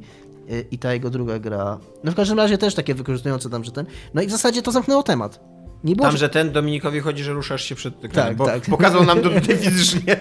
e, 0.49 0.61
i 0.71 0.77
ta 0.77 0.93
jego 0.93 1.09
druga 1.09 1.39
gra. 1.39 1.79
No 2.03 2.11
w 2.11 2.15
każdym 2.15 2.37
razie 2.37 2.57
też 2.57 2.75
takie 2.75 2.95
wykorzystujące 2.95 3.49
tam, 3.49 3.63
że 3.63 3.71
ten. 3.71 3.85
No 4.13 4.21
i 4.21 4.27
w 4.27 4.31
zasadzie 4.31 4.61
to 4.61 4.71
zamknęło 4.71 5.03
temat. 5.03 5.39
Nie 5.83 5.95
było, 5.95 6.07
Tam, 6.07 6.17
że 6.17 6.29
ten 6.29 6.51
Dominikowi 6.51 6.99
chodzi, 6.99 7.23
że 7.23 7.33
ruszasz 7.33 7.61
się 7.63 7.75
przed 7.75 8.05
ekranem, 8.05 8.27
Tak, 8.29 8.37
bo 8.37 8.45
tak. 8.45 8.61
pokazał 8.61 9.03
nam 9.03 9.21
to 9.21 9.29
tutaj 9.39 9.57
fizycznie, 9.57 10.19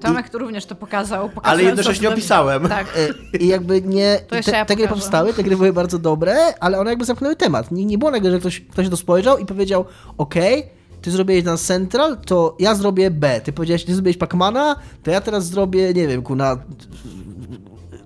Tomek 0.00 0.30
tu 0.30 0.38
również 0.38 0.66
to 0.66 0.74
pokazał. 0.74 1.30
ale 1.42 1.62
jednocześnie 1.62 2.08
opisałem. 2.08 2.68
Tak. 2.68 2.86
e, 3.34 3.36
I 3.36 3.48
jakby 3.48 3.82
nie. 3.82 4.20
To 4.28 4.36
te, 4.42 4.50
ja 4.50 4.64
te 4.64 4.76
gry 4.76 4.88
powstały, 4.88 5.34
te 5.34 5.42
gry 5.42 5.56
były 5.56 5.72
bardzo 5.72 5.98
dobre, 5.98 6.36
ale 6.60 6.78
one 6.78 6.90
jakby 6.90 7.04
zamknęły 7.04 7.36
temat. 7.36 7.70
Nie, 7.70 7.84
nie 7.84 7.98
było 7.98 8.10
nagle, 8.10 8.30
że 8.30 8.38
ktoś, 8.38 8.60
ktoś 8.60 8.88
to 8.88 8.96
spojrzał 8.96 9.38
i 9.38 9.46
powiedział: 9.46 9.84
OK, 10.18 10.34
ty 11.02 11.10
zrobiłeś 11.10 11.44
na 11.44 11.56
Central, 11.56 12.16
to 12.26 12.56
ja 12.58 12.74
zrobię 12.74 13.10
B. 13.10 13.40
Ty 13.40 13.52
powiedziałeś, 13.52 13.84
ty 13.84 13.94
zrobiłeś 13.94 14.16
Pacmana, 14.16 14.76
to 15.02 15.10
ja 15.10 15.20
teraz 15.20 15.46
zrobię, 15.46 15.94
nie 15.94 16.08
wiem, 16.08 16.22
ku 16.22 16.36
na 16.36 16.56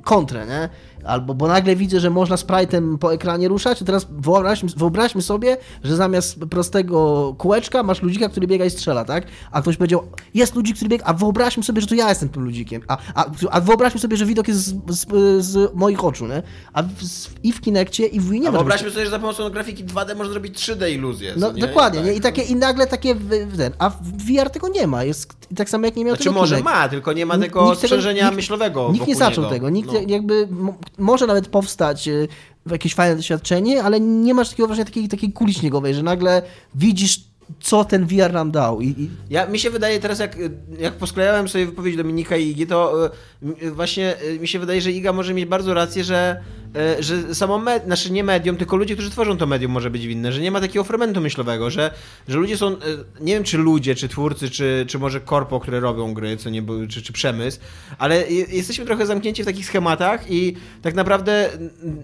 kontrę, 0.05 0.47
nie? 0.47 0.69
Albo, 1.05 1.35
bo 1.35 1.49
nagle 1.49 1.77
widzę, 1.77 2.01
że 2.01 2.11
można 2.11 2.37
sprite'em 2.37 2.99
po 2.99 3.13
ekranie 3.15 3.49
ruszać, 3.49 3.79
to 3.79 3.85
teraz 3.85 4.07
wyobraźmy, 4.11 4.69
wyobraźmy 4.77 5.23
sobie, 5.23 5.57
że 5.85 5.97
zamiast 5.97 6.39
prostego 6.51 7.35
kółeczka 7.39 7.83
masz 7.83 8.03
ludzika, 8.03 8.29
który 8.29 8.47
biega 8.47 8.65
i 8.65 8.71
strzela, 8.71 9.05
tak? 9.05 9.27
A 9.53 9.63
ktoś 9.63 9.77
powiedział, 9.77 10.03
jest 10.35 10.55
ludzik, 10.55 10.77
który 10.77 10.89
biega, 10.89 11.05
a 11.05 11.15
wyobraźmy 11.15 11.63
sobie, 11.63 11.81
że 11.81 11.87
to 11.87 11.95
ja 11.95 12.09
jestem 12.09 12.29
tym 12.29 12.43
ludzikiem. 12.45 12.83
A, 12.89 12.97
a, 13.15 13.25
a 13.51 13.61
wyobraźmy 13.61 14.01
sobie, 14.01 14.17
że 14.17 14.27
widok 14.27 14.49
jest 14.49 14.61
z, 14.61 14.75
z, 14.89 15.07
z 15.45 15.75
moich 15.75 16.05
oczu, 16.05 16.27
nie? 16.27 16.43
A 16.73 16.83
w, 16.83 17.03
z, 17.05 17.31
i 17.43 17.53
w 17.53 17.61
Kinekcie, 17.61 18.07
i 18.07 18.21
w 18.21 18.31
Wii 18.31 18.41
nie 18.41 18.49
A 18.49 18.53
wyobraźmy 18.53 18.91
sobie, 18.91 19.05
że 19.05 19.11
za 19.11 19.19
pomocą 19.19 19.51
grafiki 19.51 19.85
2D 19.85 20.17
można 20.17 20.33
zrobić 20.33 20.55
3D 20.69 20.91
iluzję. 20.93 21.35
no 21.37 21.53
nie? 21.53 21.61
dokładnie, 21.67 22.01
Tak. 22.01 22.09
nie? 22.09 22.15
I, 22.17 22.21
takie, 22.21 22.43
i 22.43 22.57
nagle 22.57 22.87
takie, 22.87 23.15
w, 23.15 23.57
ten, 23.57 23.73
a 23.79 23.91
w 23.91 24.03
VR 24.03 24.51
tego 24.51 24.69
nie 24.69 24.87
ma, 24.87 25.05
jest 25.05 25.33
i 25.51 25.55
tak 25.55 25.71
samo 25.71 25.85
jak 25.87 25.97
nie 25.97 26.05
miał 26.05 26.15
Znaczy 26.15 26.25
tego 26.31 26.41
może 26.41 26.57
Kinect. 26.57 26.75
ma, 26.75 26.89
tylko 26.89 27.13
nie 27.13 27.27
ma 27.27 27.39
tego 27.39 27.65
nikt 27.67 27.79
sprzężenia 27.79 28.25
nikt- 28.25 28.37
myślowego 28.37 28.91
Nikt 28.93 29.07
nie 29.07 29.17
zaczął 29.17 29.45
niego. 29.45 29.55
tego, 29.55 29.71
nikt 29.71 29.93
No. 29.93 29.99
jakby 30.07 30.49
może 30.99 31.27
nawet 31.27 31.49
powstać 31.49 32.09
e, 32.09 32.13
jakieś 32.71 32.95
fajne 32.95 33.17
doświadczenie, 33.17 33.83
ale 33.83 34.01
nie 34.01 34.35
masz 34.35 34.51
takiego 34.51 34.67
właśnie 34.67 34.85
takiej, 34.85 35.09
takiej 35.09 35.33
kuli 35.33 35.55
śniegowej, 35.55 35.95
że 35.95 36.03
nagle 36.03 36.43
widzisz, 36.75 37.21
co 37.61 37.85
ten 37.85 38.07
VR 38.07 38.33
nam 38.33 38.51
dał. 38.51 38.81
I, 38.81 38.87
i 38.89 39.11
Ja, 39.31 39.47
mi 39.47 39.59
się 39.59 39.71
wydaje 39.71 40.01
teraz, 40.01 40.19
jak, 40.19 40.37
jak 40.79 40.95
posklejałem 40.95 41.49
sobie 41.49 41.67
wypowiedź 41.67 41.97
Dominika 41.97 42.37
i 42.37 42.49
Igi, 42.49 42.67
to 42.67 43.07
e, 43.07 43.11
m- 43.43 43.75
właśnie 43.75 44.17
e, 44.17 44.39
mi 44.39 44.49
się 44.49 44.59
wydaje, 44.59 44.81
że 44.81 44.93
Iga 44.93 45.13
może 45.13 45.35
mieć 45.35 45.47
bardzo 45.47 45.75
rację, 45.75 46.05
że, 46.05 46.41
że 46.99 47.35
samo, 47.35 47.59
med, 47.59 47.85
znaczy 47.85 48.13
nie 48.13 48.25
medium, 48.25 48.57
tylko 48.57 48.77
ludzie, 48.77 48.95
którzy 48.95 49.11
tworzą 49.11 49.37
to 49.37 49.47
medium 49.47 49.73
może 49.73 49.91
być 49.91 50.07
winne, 50.07 50.33
że 50.33 50.41
nie 50.41 50.51
ma 50.51 50.61
takiego 50.61 50.85
fermentu 50.85 51.21
myślowego, 51.21 51.71
że, 51.71 51.91
że 52.29 52.39
ludzie 52.39 52.57
są, 52.57 52.69
e, 52.73 52.79
nie 53.21 53.35
wiem 53.35 53.45
czy 53.45 53.59
ludzie, 53.59 53.95
czy 53.95 54.09
twórcy, 54.09 54.51
czy, 54.51 54.85
czy 54.89 54.99
może 54.99 55.21
korpo, 55.21 55.61
które 55.61 55.81
robią 55.81 56.15
gry, 56.15 56.37
co 56.37 56.51
nie, 56.51 56.63
czy, 56.89 57.03
czy 57.03 57.13
przemysł, 57.13 57.59
ale 57.99 58.31
je- 58.31 58.47
jesteśmy 58.57 58.85
trochę 58.85 59.07
zamknięci 59.07 59.43
w 59.43 59.47
takich 59.47 59.67
schematach 59.67 60.31
i 60.31 60.55
tak 60.83 60.95
naprawdę 60.95 61.51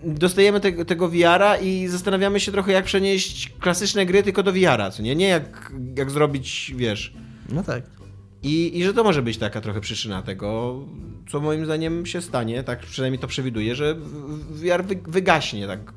dostajemy 0.05 0.61
te, 0.61 0.85
tego 0.85 1.09
VR-a 1.09 1.57
i 1.57 1.89
zastanawiamy 1.89 2.41
się 2.41 2.53
trochę, 2.53 2.73
jak 2.73 2.85
przenieść 2.85 3.53
klasyczne 3.61 4.07
gry 4.07 4.23
tylko 4.23 4.43
do 4.43 4.53
VR-a, 4.53 4.91
co 4.91 5.03
nie? 5.03 5.17
Nie 5.17 5.29
jak, 5.29 5.73
jak 5.97 6.11
zrobić, 6.11 6.73
wiesz... 6.77 7.13
no 7.49 7.63
tak. 7.63 8.04
I, 8.45 8.79
I 8.79 8.85
że 8.85 8.95
to 8.95 9.05
może 9.05 9.23
być 9.23 9.39
taka 9.39 9.61
trochę 9.61 9.81
przyczyna 9.81 10.23
tego, 10.23 10.81
co 11.31 11.41
moim 11.41 11.65
zdaniem 11.65 12.07
się 12.07 12.21
stanie, 12.21 12.63
tak 12.63 12.81
przynajmniej 12.81 13.19
to 13.19 13.27
przewiduję, 13.27 13.75
że 13.75 13.95
VR 14.51 14.85
wy, 14.85 14.99
wygaśnie, 15.07 15.67
tak 15.67 15.93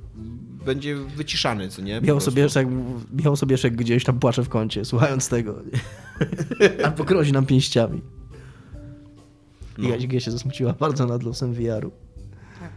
będzie 0.65 0.95
wyciszany, 0.95 1.69
co 1.69 1.81
nie? 1.81 1.99
Po 1.99 2.07
Miał 2.07 2.15
prostu. 2.15 2.31
sobie, 2.31 2.47
jak, 2.55 2.67
miał 3.23 3.35
sobie 3.35 3.57
jak 3.63 3.75
gdzieś 3.75 4.03
tam 4.03 4.19
płacze 4.19 4.43
w 4.43 4.49
kącie, 4.49 4.85
słuchając 4.85 5.29
tego. 5.29 5.55
Albo 6.85 7.03
grozi 7.03 7.31
nam 7.31 7.45
pięściami. 7.45 8.01
No. 9.77 9.89
I 9.95 10.21
się 10.21 10.31
zasmuciła 10.31 10.73
bardzo 10.73 11.05
nad 11.05 11.23
losem 11.23 11.53
VR-u. 11.53 11.91
Tak. 12.59 12.71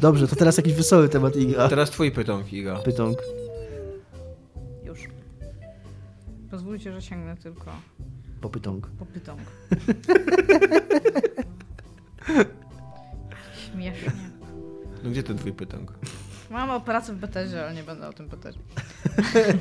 Dobrze, 0.00 0.28
to 0.28 0.36
teraz 0.36 0.56
jakiś 0.56 0.74
wesoły 0.74 1.08
temat 1.08 1.36
Iga. 1.36 1.64
A 1.64 1.68
teraz 1.68 1.90
twój 1.90 2.10
pytonk, 2.10 2.52
Iga. 2.52 2.76
Pytonk. 2.76 3.18
Już. 4.84 4.98
Pozwólcie, 6.50 6.92
że 6.92 7.02
sięgnę 7.02 7.36
tylko 7.36 7.72
Po 8.46 8.50
pytonk. 8.50 8.86
po 8.98 9.06
pytonk. 9.06 9.40
Śmiesznie. 13.72 14.12
No 15.04 15.10
gdzie 15.10 15.22
ten 15.22 15.38
twój 15.38 15.52
pytonk? 15.52 15.92
Mam 16.50 16.70
operację 16.70 17.14
w 17.14 17.18
Betezie, 17.18 17.62
ale 17.64 17.74
nie 17.74 17.82
będę 17.82 18.08
o 18.08 18.12
tym 18.12 18.28
pytać. 18.28 18.56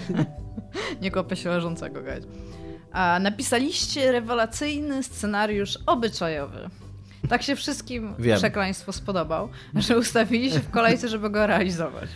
nie 1.02 1.12
kopię 1.12 1.36
się 1.36 1.50
leżącego, 1.50 2.04
gać. 2.04 2.24
A 2.92 3.20
napisaliście 3.22 4.12
rewelacyjny 4.12 5.04
scenariusz 5.04 5.80
obyczajowy. 5.86 6.70
Tak 7.30 7.44
się 7.44 7.56
wszystkim 7.56 8.16
Wiem. 8.20 8.38
przekleństwo 8.38 8.92
spodobał, 8.92 9.50
że 9.76 9.98
ustawili 9.98 10.52
się 10.52 10.60
w 10.60 10.70
kolejce, 10.70 11.10
żeby 11.10 11.30
go 11.30 11.48
realizować. 11.48 12.10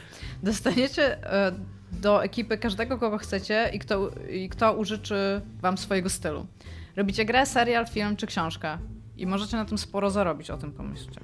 Dostaniecie 0.43 1.23
e, 1.33 1.51
do 1.91 2.23
ekipy 2.23 2.57
każdego, 2.57 2.97
kogo 2.97 3.17
chcecie 3.17 3.69
i 3.73 3.79
kto, 3.79 4.11
i 4.29 4.49
kto 4.49 4.73
użyczy 4.73 5.41
wam 5.61 5.77
swojego 5.77 6.09
stylu. 6.09 6.45
Robicie 6.95 7.25
grę, 7.25 7.45
serial, 7.45 7.87
film 7.87 8.15
czy 8.15 8.27
książkę. 8.27 8.77
I 9.17 9.27
możecie 9.27 9.57
na 9.57 9.65
tym 9.65 9.77
sporo 9.77 10.11
zarobić, 10.11 10.49
o 10.49 10.57
tym 10.57 10.71
pomyślcie. 10.71 11.21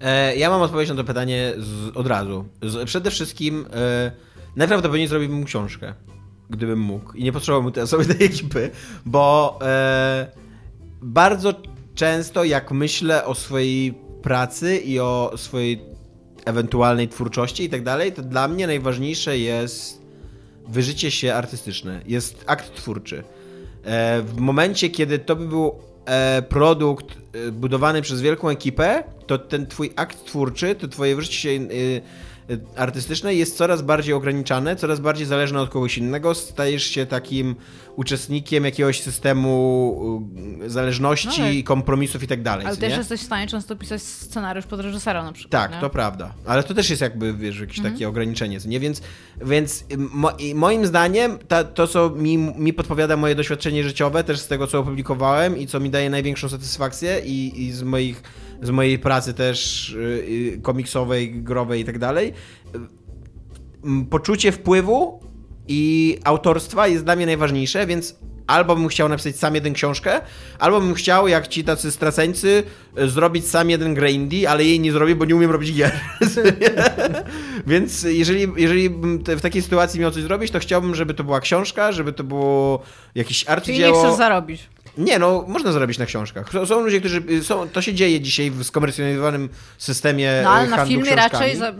E, 0.00 0.36
ja 0.36 0.50
mam 0.50 0.62
odpowiedź 0.62 0.88
na 0.88 0.94
to 0.94 1.04
pytanie 1.04 1.52
z, 1.58 1.96
od 1.96 2.06
razu. 2.06 2.44
Z, 2.62 2.88
przede 2.88 3.10
wszystkim 3.10 3.66
e, 3.72 4.12
najprawdopodobniej 4.56 5.08
zrobiłbym 5.08 5.44
książkę, 5.44 5.94
gdybym 6.50 6.78
mógł. 6.78 7.12
I 7.12 7.24
nie 7.24 7.32
potrzebowałbym 7.32 7.72
tej 7.72 7.82
osoby 7.82 8.04
tej 8.14 8.26
ekipy, 8.26 8.70
bo 9.06 9.58
e, 9.62 10.26
bardzo 11.02 11.54
często 11.94 12.44
jak 12.44 12.72
myślę 12.72 13.24
o 13.24 13.34
swojej 13.34 13.94
pracy 14.22 14.76
i 14.76 15.00
o 15.00 15.32
swojej 15.36 15.91
ewentualnej 16.44 17.08
twórczości 17.08 17.64
i 17.64 17.68
tak 17.68 17.82
dalej, 17.82 18.12
to 18.12 18.22
dla 18.22 18.48
mnie 18.48 18.66
najważniejsze 18.66 19.38
jest 19.38 20.02
wyżycie 20.68 21.10
się 21.10 21.34
artystyczne. 21.34 22.00
Jest 22.06 22.44
akt 22.46 22.74
twórczy. 22.74 23.24
E, 23.84 24.22
w 24.22 24.36
momencie, 24.36 24.90
kiedy 24.90 25.18
to 25.18 25.36
by 25.36 25.48
był 25.48 25.74
e, 26.04 26.42
produkt 26.42 27.06
e, 27.48 27.52
budowany 27.52 28.02
przez 28.02 28.20
wielką 28.20 28.48
ekipę, 28.48 29.04
to 29.26 29.38
ten 29.38 29.66
twój 29.66 29.92
akt 29.96 30.24
twórczy, 30.24 30.74
to 30.74 30.88
twoje 30.88 31.16
wyżycie 31.16 31.36
się 31.36 31.48
artystyczne 32.76 33.34
jest 33.34 33.56
coraz 33.56 33.82
bardziej 33.82 34.14
ograniczane, 34.14 34.76
coraz 34.76 35.00
bardziej 35.00 35.26
zależne 35.26 35.60
od 35.60 35.70
kogoś 35.70 35.98
innego, 35.98 36.34
stajesz 36.34 36.84
się 36.84 37.06
takim 37.06 37.54
uczestnikiem 37.96 38.64
jakiegoś 38.64 39.00
systemu 39.00 40.28
e, 40.64 40.70
zależności, 40.70 41.40
No 41.40 41.46
ale- 41.46 41.62
kompromisów 41.62 42.22
i 42.22 42.26
tak 42.26 42.42
dalej. 42.42 42.66
Ale 42.66 42.76
też 42.76 42.90
nie? 42.92 42.98
jesteś 42.98 43.20
w 43.20 43.24
stanie 43.24 43.46
często 43.46 43.76
pisać 43.76 44.02
scenariusz 44.02 44.66
pod 44.66 44.80
reżysera 44.80 45.22
na 45.24 45.32
przykład. 45.32 45.62
Tak, 45.62 45.72
nie? 45.72 45.80
to 45.80 45.90
prawda. 45.90 46.34
Ale 46.46 46.62
to 46.62 46.74
też 46.74 46.90
jest 46.90 47.02
jakby, 47.02 47.34
wiesz, 47.34 47.60
jakieś 47.60 47.78
Mhm. 47.78 47.94
takie 47.94 48.08
ograniczenie, 48.08 48.58
nie? 48.66 48.80
Więc, 48.80 49.00
więc 49.44 49.84
mo, 49.96 50.30
i 50.30 50.54
moim 50.54 50.86
zdaniem 50.86 51.38
ta, 51.48 51.64
to, 51.64 51.86
co 51.86 52.10
mi, 52.10 52.38
mi 52.38 52.72
podpowiada 52.72 53.16
moje 53.16 53.34
doświadczenie 53.34 53.84
życiowe, 53.84 54.24
też 54.24 54.38
z 54.40 54.46
tego, 54.46 54.66
co 54.66 54.78
opublikowałem 54.78 55.58
i 55.58 55.66
co 55.66 55.80
mi 55.80 55.90
daje 55.90 56.10
największą 56.10 56.48
satysfakcję 56.48 57.20
i, 57.24 57.62
i 57.62 57.72
z, 57.72 57.82
moich, 57.82 58.22
z 58.62 58.70
mojej 58.70 58.98
pracy 58.98 59.34
też 59.34 59.90
y, 59.90 59.98
y, 60.56 60.60
komiksowej, 60.62 61.42
growej 61.42 61.80
i 61.80 61.84
tak 61.84 61.98
dalej, 61.98 62.32
poczucie 64.10 64.52
wpływu 64.52 65.20
i 65.68 66.18
autorstwa 66.24 66.88
jest 66.88 67.04
dla 67.04 67.16
mnie 67.16 67.26
najważniejsze, 67.26 67.86
więc 67.86 68.16
albo 68.46 68.76
bym 68.76 68.88
chciał 68.88 69.08
napisać 69.08 69.36
sam 69.36 69.54
jeden 69.54 69.72
książkę, 69.72 70.20
albo 70.58 70.80
bym 70.80 70.94
chciał, 70.94 71.28
jak 71.28 71.48
ci 71.48 71.64
tacy 71.64 71.90
straceńcy, 71.90 72.62
y, 72.98 73.08
zrobić 73.08 73.48
sam 73.48 73.70
jeden 73.70 73.94
grę 73.94 74.12
indie, 74.12 74.50
ale 74.50 74.64
jej 74.64 74.80
nie 74.80 74.92
zrobię, 74.92 75.14
bo 75.14 75.24
nie 75.24 75.36
umiem 75.36 75.50
robić 75.50 75.72
gier. 75.74 76.00
więc 77.66 78.02
jeżeli, 78.02 78.48
jeżeli 78.56 78.90
bym 78.90 79.18
w 79.18 79.40
takiej 79.40 79.62
sytuacji 79.62 80.00
miał 80.00 80.10
coś 80.10 80.22
zrobić, 80.22 80.50
to 80.50 80.58
chciałbym, 80.58 80.94
żeby 80.94 81.14
to 81.14 81.24
była 81.24 81.40
książka, 81.40 81.92
żeby 81.92 82.12
to 82.12 82.24
było 82.24 82.82
jakiś 83.14 83.38
Czyli 83.38 83.48
nie 83.48 83.52
arcydzieło. 83.52 84.02
chcesz 84.04 84.16
zarobić. 84.16 84.68
Nie, 84.98 85.18
no 85.18 85.44
można 85.48 85.72
zarobić 85.72 85.98
na 85.98 86.06
książkach. 86.06 86.50
Są, 86.66 86.80
ludzie, 86.80 87.00
którzy. 87.00 87.44
Są, 87.44 87.68
to 87.68 87.82
się 87.82 87.94
dzieje 87.94 88.20
dzisiaj 88.20 88.50
w 88.50 88.64
skomercjalizowanym 88.64 89.48
systemie. 89.78 90.40
No 90.44 90.50
ale 90.50 90.66
e, 90.66 90.70
na 90.70 90.86
filmie 90.86 91.02
książkami. 91.02 91.32
raczej 91.32 91.56
za, 91.56 91.72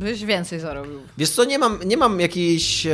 byś 0.00 0.24
więcej 0.24 0.60
zarobił. 0.60 1.00
Wiesz 1.18 1.30
co, 1.30 1.44
nie 1.44 1.58
mam, 1.58 1.78
nie 1.84 1.96
mam 1.96 2.20
jakiejś 2.20 2.86
e, 2.86 2.92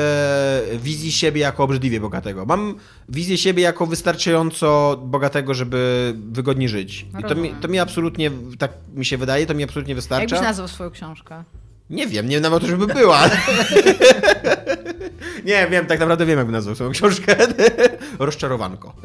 wizji 0.79 1.13
siebie 1.13 1.41
jako 1.41 1.65
obrzydliwie 1.65 2.01
bogatego. 2.01 2.47
Mam 2.47 2.75
wizję 3.09 3.39
siebie 3.39 3.63
jako 3.63 3.87
wystarczająco 3.87 4.97
bogatego, 5.03 5.55
żeby 5.55 6.15
wygodnie 6.31 6.69
żyć. 6.69 7.07
I 7.21 7.23
to 7.23 7.35
mi, 7.35 7.55
to 7.61 7.69
mi 7.69 7.79
absolutnie, 7.79 8.31
tak 8.59 8.73
mi 8.95 9.05
się 9.05 9.17
wydaje, 9.17 9.47
to 9.47 9.55
mi 9.55 9.65
absolutnie 9.65 9.93
Jak 9.93 9.97
wystarcza. 9.97 10.37
byś 10.37 10.45
nazwał 10.45 10.69
swoją 10.69 10.91
książkę? 10.91 11.45
Nie 11.91 12.07
wiem, 12.07 12.29
nie 12.29 12.37
wiem 12.37 12.43
nawet, 12.43 12.63
żeby 12.63 12.87
była. 12.87 13.21
nie 15.45 15.67
wiem, 15.71 15.87
tak 15.87 16.01
naprawdę 16.01 16.27
wiem, 16.27 16.39
jakby 16.39 16.53
nazwał 16.53 16.75
swoją 16.75 16.91
książkę. 16.91 17.37
Rozczarowanko. 18.19 18.93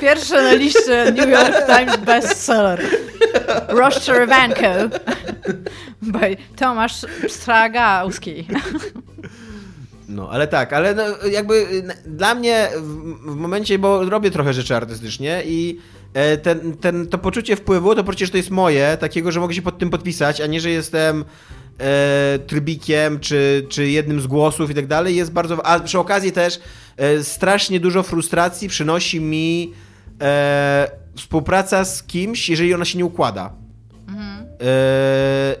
Pierwsze 0.00 0.42
na 0.42 0.52
liście 0.52 1.12
New 1.12 1.28
York 1.28 1.66
Times 1.66 1.96
bestseller. 1.96 2.82
Rozczarowanko 3.68 4.66
by 6.02 6.36
Tomasz 6.56 7.06
Stragałski. 7.28 8.48
No, 10.08 10.30
ale 10.30 10.46
tak, 10.46 10.72
ale 10.72 10.94
no, 10.94 11.02
jakby 11.30 11.82
dla 12.06 12.34
mnie 12.34 12.68
w, 12.76 13.32
w 13.32 13.36
momencie, 13.36 13.78
bo 13.78 14.04
robię 14.04 14.30
trochę 14.30 14.52
rzeczy 14.52 14.76
artystycznie 14.76 15.42
i 15.46 15.80
ten, 16.42 16.76
ten, 16.76 17.06
to 17.06 17.18
poczucie 17.18 17.56
wpływu, 17.56 17.94
to 17.94 18.04
poczucie, 18.04 18.26
że 18.26 18.32
to 18.32 18.38
jest 18.38 18.50
moje, 18.50 18.96
takiego, 19.00 19.32
że 19.32 19.40
mogę 19.40 19.54
się 19.54 19.62
pod 19.62 19.78
tym 19.78 19.90
podpisać, 19.90 20.40
a 20.40 20.46
nie, 20.46 20.60
że 20.60 20.70
jestem 20.70 21.24
e, 21.78 22.38
trybikiem, 22.46 23.20
czy, 23.20 23.66
czy 23.68 23.88
jednym 23.88 24.20
z 24.20 24.26
głosów 24.26 24.70
i 24.70 24.74
tak 24.74 24.86
dalej, 24.86 25.16
jest 25.16 25.32
bardzo... 25.32 25.66
A 25.66 25.80
przy 25.80 25.98
okazji 25.98 26.32
też 26.32 26.60
e, 26.96 27.22
strasznie 27.22 27.80
dużo 27.80 28.02
frustracji 28.02 28.68
przynosi 28.68 29.20
mi 29.20 29.72
e, 30.22 30.90
współpraca 31.16 31.84
z 31.84 32.02
kimś, 32.02 32.48
jeżeli 32.48 32.74
ona 32.74 32.84
się 32.84 32.98
nie 32.98 33.04
układa. 33.04 33.66
Yy, 34.60 34.66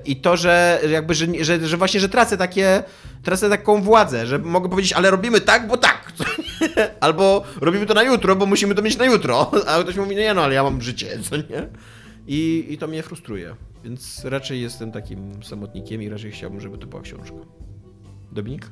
I 0.04 0.16
to, 0.16 0.36
że 0.36 0.80
jakby, 0.90 1.14
że, 1.14 1.26
że, 1.40 1.68
że 1.68 1.76
właśnie, 1.76 2.00
że 2.00 2.08
tracę 2.08 2.36
takie, 2.36 2.82
tracę 3.22 3.50
taką 3.50 3.82
władzę, 3.82 4.26
że 4.26 4.38
mogę 4.38 4.68
powiedzieć, 4.68 4.92
ale 4.92 5.10
robimy 5.10 5.40
tak, 5.40 5.68
bo 5.68 5.76
tak. 5.76 6.12
Albo 7.00 7.44
robimy 7.60 7.86
to 7.86 7.94
na 7.94 8.02
jutro, 8.02 8.36
bo 8.36 8.46
musimy 8.46 8.74
to 8.74 8.82
mieć 8.82 8.98
na 8.98 9.04
jutro. 9.04 9.50
A 9.68 9.82
ktoś 9.82 9.96
mówi, 9.96 10.16
nie 10.16 10.34
no, 10.34 10.42
ale 10.42 10.54
ja 10.54 10.62
mam 10.62 10.82
życie, 10.82 11.18
co 11.22 11.36
nie? 11.36 11.68
I, 12.26 12.66
I 12.68 12.78
to 12.78 12.86
mnie 12.86 13.02
frustruje. 13.02 13.56
Więc 13.84 14.24
raczej 14.24 14.62
jestem 14.62 14.92
takim 14.92 15.42
samotnikiem 15.42 16.02
i 16.02 16.08
raczej 16.08 16.32
chciałbym, 16.32 16.60
żeby 16.60 16.78
to 16.78 16.86
była 16.86 17.02
książka. 17.02 17.36
Dominik? 18.32 18.70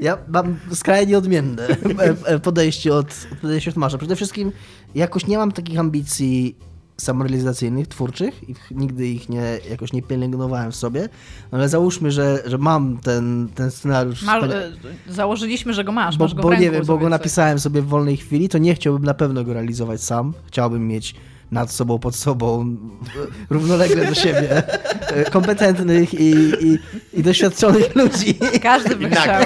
Ja 0.00 0.18
mam 0.28 0.56
skrajnie 0.74 1.18
odmienne 1.18 1.68
podejście 2.42 2.94
od, 2.94 3.06
od 3.32 3.38
podejścia 3.38 3.70
od 3.70 3.76
Masza. 3.76 3.98
Przede 3.98 4.16
wszystkim 4.16 4.52
jakoś 4.94 5.26
nie 5.26 5.38
mam 5.38 5.52
takich 5.52 5.78
ambicji 5.78 6.56
samorealizacyjnych, 6.96 7.88
twórczych 7.88 8.48
i 8.48 8.54
nigdy 8.70 9.08
ich 9.08 9.28
nie, 9.28 9.58
jakoś 9.70 9.92
nie 9.92 10.02
pielęgnowałem 10.02 10.72
w 10.72 10.76
sobie, 10.76 11.08
ale 11.50 11.68
załóżmy, 11.68 12.10
że, 12.10 12.42
że 12.46 12.58
mam 12.58 12.98
ten, 12.98 13.48
ten 13.54 13.70
scenariusz. 13.70 14.22
Masz, 14.22 14.44
e, 14.44 14.72
założyliśmy, 15.08 15.74
że 15.74 15.84
go 15.84 15.92
masz. 15.92 16.16
bo, 16.16 16.24
masz 16.24 16.34
go 16.34 16.40
w 16.40 16.42
bo 16.42 16.50
ręku 16.50 16.64
nie 16.64 16.70
wiem, 16.70 16.84
bo 16.86 16.98
go 16.98 17.08
napisałem 17.08 17.58
sobie 17.58 17.82
w 17.82 17.86
wolnej 17.86 18.16
chwili, 18.16 18.48
to 18.48 18.58
nie 18.58 18.74
chciałbym 18.74 19.04
na 19.04 19.14
pewno 19.14 19.44
go 19.44 19.52
realizować 19.52 20.02
sam. 20.02 20.32
Chciałbym 20.46 20.88
mieć 20.88 21.14
nad 21.52 21.70
sobą, 21.70 21.98
pod 21.98 22.16
sobą, 22.16 22.76
równolegle 23.50 24.06
do 24.06 24.14
siebie, 24.14 24.62
e, 25.00 25.30
kompetentnych 25.30 26.14
i, 26.14 26.34
i, 26.60 26.78
i 27.12 27.22
doświadczonych 27.22 27.94
ludzi. 27.96 28.34
Każdy 28.62 28.96
by 28.96 29.10
chciał. 29.10 29.44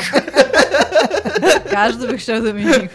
Każdy 1.70 2.06
by 2.06 2.18
chciał 2.18 2.42
Dominik. 2.42 2.90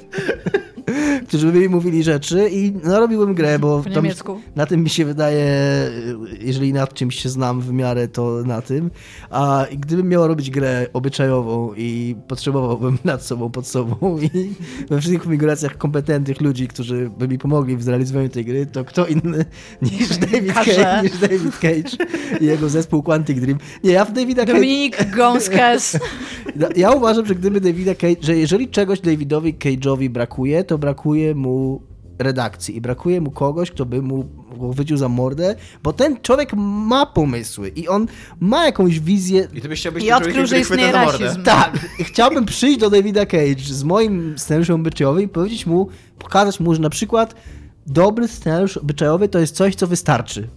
którzy 1.27 1.51
by 1.51 1.59
mi 1.59 1.69
mówili 1.69 2.03
rzeczy 2.03 2.49
i 2.51 2.73
no, 2.83 2.99
robiłem 2.99 3.33
grę, 3.33 3.59
bo 3.59 3.83
na 4.55 4.65
tym 4.65 4.83
mi 4.83 4.89
się 4.89 5.05
wydaje, 5.05 5.45
jeżeli 6.39 6.73
nad 6.73 6.93
czymś 6.93 7.15
się 7.15 7.29
znam 7.29 7.61
w 7.61 7.73
miarę, 7.73 8.07
to 8.07 8.41
na 8.45 8.61
tym. 8.61 8.91
A 9.29 9.65
gdybym 9.77 10.09
miał 10.09 10.27
robić 10.27 10.51
grę 10.51 10.87
obyczajową 10.93 11.73
i 11.77 12.15
potrzebowałbym 12.27 12.97
nad 13.03 13.23
sobą, 13.25 13.49
pod 13.49 13.67
sobą 13.67 14.17
i 14.21 14.53
we 14.89 14.99
wszystkich 14.99 15.21
konfiguracjach 15.21 15.77
kompetentnych 15.77 16.41
ludzi, 16.41 16.67
którzy 16.67 17.11
by 17.17 17.27
mi 17.27 17.37
pomogli 17.37 17.77
w 17.77 17.83
zrealizowaniu 17.83 18.29
tej 18.29 18.45
gry, 18.45 18.65
to 18.65 18.85
kto 18.85 19.05
inny 19.05 19.45
niż 19.81 20.17
David. 20.17 20.53
Cage, 20.53 21.01
niż 21.03 21.17
David 21.17 21.57
Cage 21.59 22.05
i 22.41 22.45
jego 22.45 22.69
zespół 22.69 23.03
Quantic 23.03 23.39
Dream. 23.39 23.59
Nie, 23.83 23.91
ja 23.91 24.05
w 24.05 24.11
Davida 24.11 24.41
Cage... 24.41 24.53
Dominik 24.53 25.15
Gąskes. 25.15 25.99
Ja 26.75 26.91
uważam, 26.91 27.25
że 27.25 27.35
gdyby 27.35 27.61
Davida 27.61 27.95
Cage, 27.95 28.21
że 28.21 28.35
jeżeli 28.35 28.67
czegoś 28.67 28.99
Davidowi 28.99 29.53
Cage'owi 29.53 30.09
brakuje, 30.09 30.63
to 30.63 30.72
brakuje 30.77 31.35
mu 31.35 31.81
redakcji 32.19 32.75
i 32.75 32.81
brakuje 32.81 33.21
mu 33.21 33.31
kogoś, 33.31 33.71
kto 33.71 33.85
by 33.85 34.01
mu 34.01 34.25
wyciął 34.57 34.97
za 34.97 35.09
mordę, 35.09 35.55
bo 35.83 35.93
ten 35.93 36.21
człowiek 36.21 36.53
ma 36.57 37.05
pomysły 37.05 37.69
i 37.69 37.87
on 37.87 38.07
ma 38.39 38.65
jakąś 38.65 38.99
wizję. 38.99 39.47
I 39.53 39.61
ty 39.61 39.69
byś 39.69 39.79
chciał 39.79 39.93
być 39.93 40.03
I 40.03 40.11
odkrył, 40.11 40.45
że 40.45 40.59
istnieje 40.59 40.91
rasizm. 40.91 41.43
Tak, 41.43 41.79
chciałbym 41.99 42.45
przyjść 42.45 42.79
do 42.79 42.89
Davida 42.89 43.25
Cage 43.25 43.63
z 43.63 43.83
moim 43.83 44.33
scenariuszem 44.37 44.75
obyczajowym 44.75 45.23
i 45.23 45.27
powiedzieć 45.27 45.65
mu, 45.65 45.87
pokazać 46.19 46.59
mu, 46.59 46.73
że 46.73 46.81
na 46.81 46.89
przykład 46.89 47.35
dobry 47.87 48.27
scenariusz 48.27 48.77
obyczajowy 48.77 49.29
to 49.29 49.39
jest 49.39 49.55
coś, 49.55 49.75
co 49.75 49.87
wystarczy. 49.87 50.47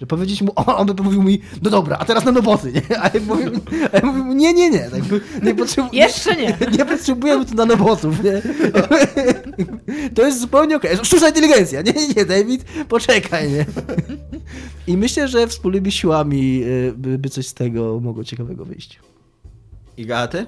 Że 0.00 0.06
powiedzieć 0.06 0.42
mu, 0.42 0.52
on, 0.56 0.64
on 0.68 0.86
by 0.86 1.02
mówił 1.02 1.22
mi, 1.22 1.40
no 1.62 1.70
dobra, 1.70 1.96
a 2.00 2.04
teraz 2.04 2.24
na 2.24 2.30
roboty, 2.30 2.72
nie? 2.72 3.00
A 3.02 3.10
ja 3.14 3.20
mówił, 3.20 3.50
a 3.92 3.96
ja 3.96 4.06
mówił 4.06 4.24
mu, 4.24 4.32
nie, 4.32 4.54
nie, 4.54 4.70
nie, 4.70 4.90
tak, 4.90 5.00
nie 5.44 5.54
potrzebuję. 5.54 6.02
Jeszcze 6.02 6.36
nie. 6.36 6.58
Nie 6.78 6.84
potrzebujemy 6.84 7.46
tu 7.46 7.54
nanobotów, 7.54 8.24
nie? 8.24 8.42
To 10.14 10.26
jest 10.26 10.40
zupełnie 10.40 10.76
okej. 10.76 10.96
Sztuczna 11.02 11.28
inteligencja. 11.28 11.82
Nie, 11.82 11.92
nie, 11.92 12.08
nie, 12.08 12.24
David, 12.24 12.64
poczekaj, 12.88 13.52
nie? 13.52 13.66
I 14.86 14.96
myślę, 14.96 15.28
że 15.28 15.46
wspólnymi 15.46 15.92
siłami 15.92 16.62
y, 16.64 16.94
by, 16.96 17.18
by 17.18 17.28
coś 17.28 17.46
z 17.46 17.54
tego 17.54 18.00
mogło 18.00 18.24
ciekawego 18.24 18.64
wyjść. 18.64 19.00
I 19.96 20.06
Gaty? 20.06 20.46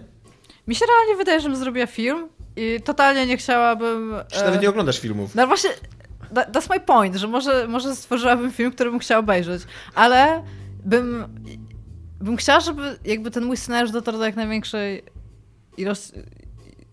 Mi 0.67 0.75
się 0.75 0.85
realnie 0.87 1.17
wydaje, 1.17 1.41
że 1.41 1.49
bym 1.49 1.59
zrobiła 1.59 1.87
film 1.87 2.29
i 2.57 2.81
totalnie 2.85 3.27
nie 3.27 3.37
chciałabym... 3.37 4.15
Czy 4.33 4.41
e, 4.41 4.45
nawet 4.45 4.63
nie 4.63 4.69
oglądasz 4.69 4.99
filmów? 5.01 5.35
No 5.35 5.47
właśnie, 5.47 5.71
that's 6.35 6.71
my 6.71 6.81
point, 6.81 7.17
że 7.17 7.27
może, 7.27 7.69
może 7.69 7.97
stworzyłabym 7.97 8.53
film, 8.53 8.73
który 8.73 8.91
bym 8.91 8.99
chciała 8.99 9.21
obejrzeć, 9.21 9.63
ale 9.95 10.43
bym, 10.85 11.25
bym 12.21 12.37
chciała, 12.37 12.61
żeby 12.61 12.99
jakby 13.05 13.31
ten 13.31 13.45
mój 13.45 13.57
scenariusz 13.57 13.91
dotarł 13.91 14.19
do 14.19 14.25
jak 14.25 14.37
największej 14.37 15.03
ilości, 15.77 16.13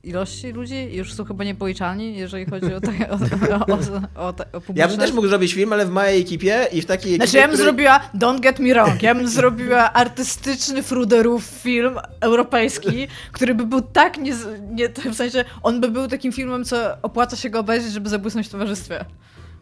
ilości 0.07 0.51
ludzi 0.51 0.75
i 0.75 0.95
już 0.95 1.13
są 1.13 1.25
chyba 1.25 1.43
niepoliczalni, 1.43 2.17
jeżeli 2.17 2.45
chodzi 2.45 2.73
o, 2.73 2.81
te, 2.81 2.91
o, 3.09 3.15
o, 3.15 3.77
o, 4.15 4.27
o, 4.27 4.33
te- 4.33 4.45
o 4.51 4.61
Ja 4.75 4.87
bym 4.87 4.97
też 4.97 5.11
mógł 5.11 5.27
zrobić 5.27 5.53
film, 5.53 5.73
ale 5.73 5.85
w 5.85 5.89
mojej 5.89 6.21
ekipie 6.21 6.67
i 6.71 6.81
w 6.81 6.85
takiej 6.85 7.11
ekipie, 7.13 7.27
Znaczy 7.27 7.37
ja 7.37 7.47
bym 7.47 7.51
której- 7.57 7.65
zrobiła, 7.65 7.99
don't 8.15 8.39
get 8.39 8.59
me 8.59 8.69
wrong, 8.73 9.03
ja 9.03 9.15
bym 9.15 9.27
zrobiła 9.27 9.93
artystyczny 9.93 10.83
fruderów 10.83 11.43
film 11.43 11.95
europejski, 12.21 13.07
który 13.31 13.55
by 13.55 13.65
był 13.65 13.81
tak 13.81 14.17
nie, 14.17 14.33
nie, 14.71 14.89
w 15.11 15.15
sensie, 15.15 15.45
on 15.63 15.81
by 15.81 15.89
był 15.91 16.07
takim 16.07 16.31
filmem, 16.31 16.65
co 16.65 16.77
opłaca 17.01 17.35
się 17.35 17.49
go 17.49 17.59
obejrzeć, 17.59 17.91
żeby 17.93 18.09
zabłysnąć 18.09 18.47
w 18.47 18.51
towarzystwie. 18.51 19.05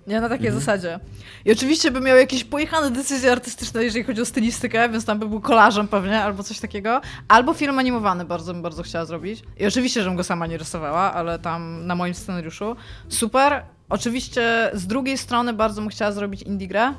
Nie, 0.08 0.22
na 0.22 0.30
takiej 0.30 0.52
zasadzie. 0.52 1.00
I 1.46 1.52
oczywiście 1.52 1.92
by 1.92 2.02
miał 2.02 2.18
jakieś 2.18 2.44
pojechane 2.44 2.92
decyzje 2.92 3.32
artystyczne, 3.32 3.84
jeżeli 3.84 4.06
chodzi 4.06 4.22
o 4.22 4.26
stylistykę, 4.26 4.90
więc 4.90 5.06
tam 5.06 5.20
by 5.20 5.30
był 5.30 5.42
kolażem 5.42 5.88
pewnie, 5.88 6.24
albo 6.24 6.44
coś 6.44 6.60
takiego. 6.60 7.02
Albo 7.28 7.54
film 7.54 7.80
animowany 7.80 8.26
bardzo 8.26 8.54
bym 8.54 8.62
bardzo 8.62 8.84
chciała 8.84 9.06
zrobić. 9.06 9.44
I 9.58 9.66
oczywiście, 9.66 10.02
żebym 10.02 10.18
go 10.18 10.24
sama 10.24 10.48
nie 10.48 10.58
rysowała, 10.58 11.14
ale 11.14 11.40
tam 11.40 11.88
na 11.88 11.96
moim 11.96 12.14
scenariuszu. 12.14 12.76
Super. 13.10 13.64
Oczywiście 13.90 14.72
z 14.74 14.88
drugiej 14.88 15.18
strony 15.18 15.54
bardzo 15.54 15.82
bym 15.82 15.90
chciała 15.90 16.12
zrobić 16.12 16.42
indie 16.42 16.68
grę, 16.68 16.94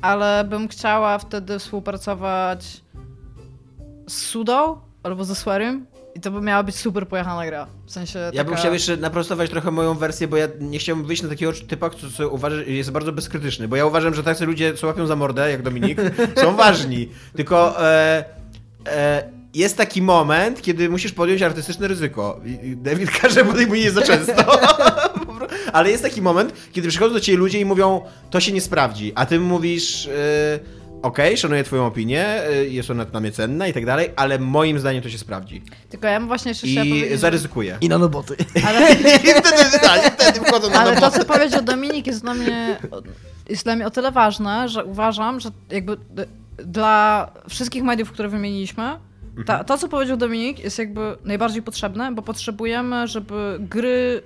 ale 0.00 0.44
bym 0.44 0.68
chciała 0.68 1.18
wtedy 1.18 1.58
współpracować 1.58 2.82
z 4.08 4.16
Sudą 4.16 4.80
albo 5.02 5.24
ze 5.24 5.34
Swerim 5.34 5.86
i 6.14 6.20
to 6.20 6.30
by 6.30 6.40
miała 6.40 6.62
być 6.62 6.76
super 6.76 7.08
pojechana 7.08 7.46
gra. 7.46 7.66
W 7.86 7.92
sensie 7.92 8.18
Ja 8.18 8.44
bym 8.44 8.52
taka- 8.52 8.60
chciał 8.60 8.72
jeszcze 8.72 8.96
naprostować 8.96 9.50
trochę 9.50 9.70
moją 9.70 9.94
wersję, 9.94 10.28
bo 10.28 10.36
ja 10.36 10.48
nie 10.60 10.78
chciałbym 10.78 11.06
wyjść 11.06 11.22
na 11.22 11.28
takiego 11.28 11.52
typa, 11.68 11.90
który 11.90 12.12
co 12.12 12.28
uważa, 12.28 12.56
jest 12.62 12.90
bardzo 12.90 13.12
bezkrytyczny, 13.12 13.68
bo 13.68 13.76
ja 13.76 13.86
uważam, 13.86 14.14
że 14.14 14.22
tacy 14.22 14.46
ludzie, 14.46 14.74
co 14.74 14.86
łapią 14.86 15.06
za 15.06 15.16
mordę, 15.16 15.50
jak 15.50 15.62
Dominik, 15.62 15.98
są 16.42 16.56
ważni. 16.56 17.08
Tylko 17.36 17.84
e, 17.86 18.24
e, 18.86 19.30
jest 19.54 19.76
taki 19.76 20.02
moment, 20.02 20.62
kiedy 20.62 20.88
musisz 20.88 21.12
podjąć 21.12 21.42
artystyczne 21.42 21.88
ryzyko. 21.88 22.40
I- 22.44 22.66
i 22.68 22.76
David 22.76 23.10
każe 23.20 23.44
podejmuje 23.44 23.90
za 23.90 24.02
często. 24.02 24.60
Ale 25.72 25.90
jest 25.90 26.02
taki 26.02 26.22
moment, 26.22 26.52
kiedy 26.72 26.88
przychodzą 26.88 27.14
do 27.14 27.20
ciebie 27.20 27.38
ludzie 27.38 27.60
i 27.60 27.64
mówią, 27.64 28.00
to 28.30 28.40
się 28.40 28.52
nie 28.52 28.60
sprawdzi, 28.60 29.12
a 29.14 29.26
ty 29.26 29.40
mówisz... 29.40 30.06
E, 30.06 30.81
Okej, 31.02 31.36
szanuję 31.36 31.64
twoją 31.64 31.86
opinię, 31.86 32.26
e, 32.26 32.64
jest 32.64 32.90
ona 32.90 33.04
dla 33.04 33.20
mnie 33.20 33.32
cenna 33.32 33.66
i 33.66 33.72
tak 33.72 33.86
dalej, 33.86 34.10
ale 34.16 34.38
moim 34.38 34.78
zdaniem 34.78 35.02
to 35.02 35.08
się 35.08 35.18
sprawdzi. 35.18 35.62
Tylko 35.90 36.06
ja 36.06 36.18
bym 36.18 36.28
właśnie 36.28 36.48
jeszcze 36.48 36.66
I 36.66 36.76
powiedzieć... 36.76 37.20
zaryzykuję. 37.20 37.78
I 37.80 37.88
nanoboty. 37.88 38.36
Ale, 38.66 38.92
I 39.28 39.34
wtedy, 39.34 39.78
tak, 39.82 40.14
wtedy 40.18 40.40
wchodzą 40.40 40.70
na 40.70 40.80
ale 40.80 40.96
to, 40.96 41.10
co 41.10 41.24
powiedział 41.24 41.62
Dominik, 41.62 42.06
jest 42.06 42.22
dla 42.22 42.34
mnie, 42.34 42.78
jest 43.48 43.64
dla 43.64 43.76
mnie 43.76 43.86
o 43.86 43.90
tyle 43.90 44.12
ważne, 44.12 44.68
że 44.68 44.84
uważam, 44.84 45.40
że 45.40 45.50
jakby 45.70 45.96
dla 46.56 47.30
wszystkich 47.48 47.82
mediów, 47.82 48.12
które 48.12 48.28
wymieniliśmy, 48.28 48.96
Ta, 49.46 49.64
to, 49.64 49.78
co 49.78 49.88
powiedział 49.88 50.16
Dominik, 50.16 50.58
jest 50.58 50.78
jakby 50.78 51.16
najbardziej 51.24 51.62
potrzebne, 51.62 52.12
bo 52.12 52.22
potrzebujemy, 52.22 53.08
żeby 53.08 53.56
gry 53.60 54.22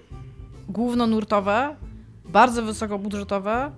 głównonurtowe, 0.69 1.77
bardzo 2.25 2.63
wysokobudżetowe, 2.63 3.71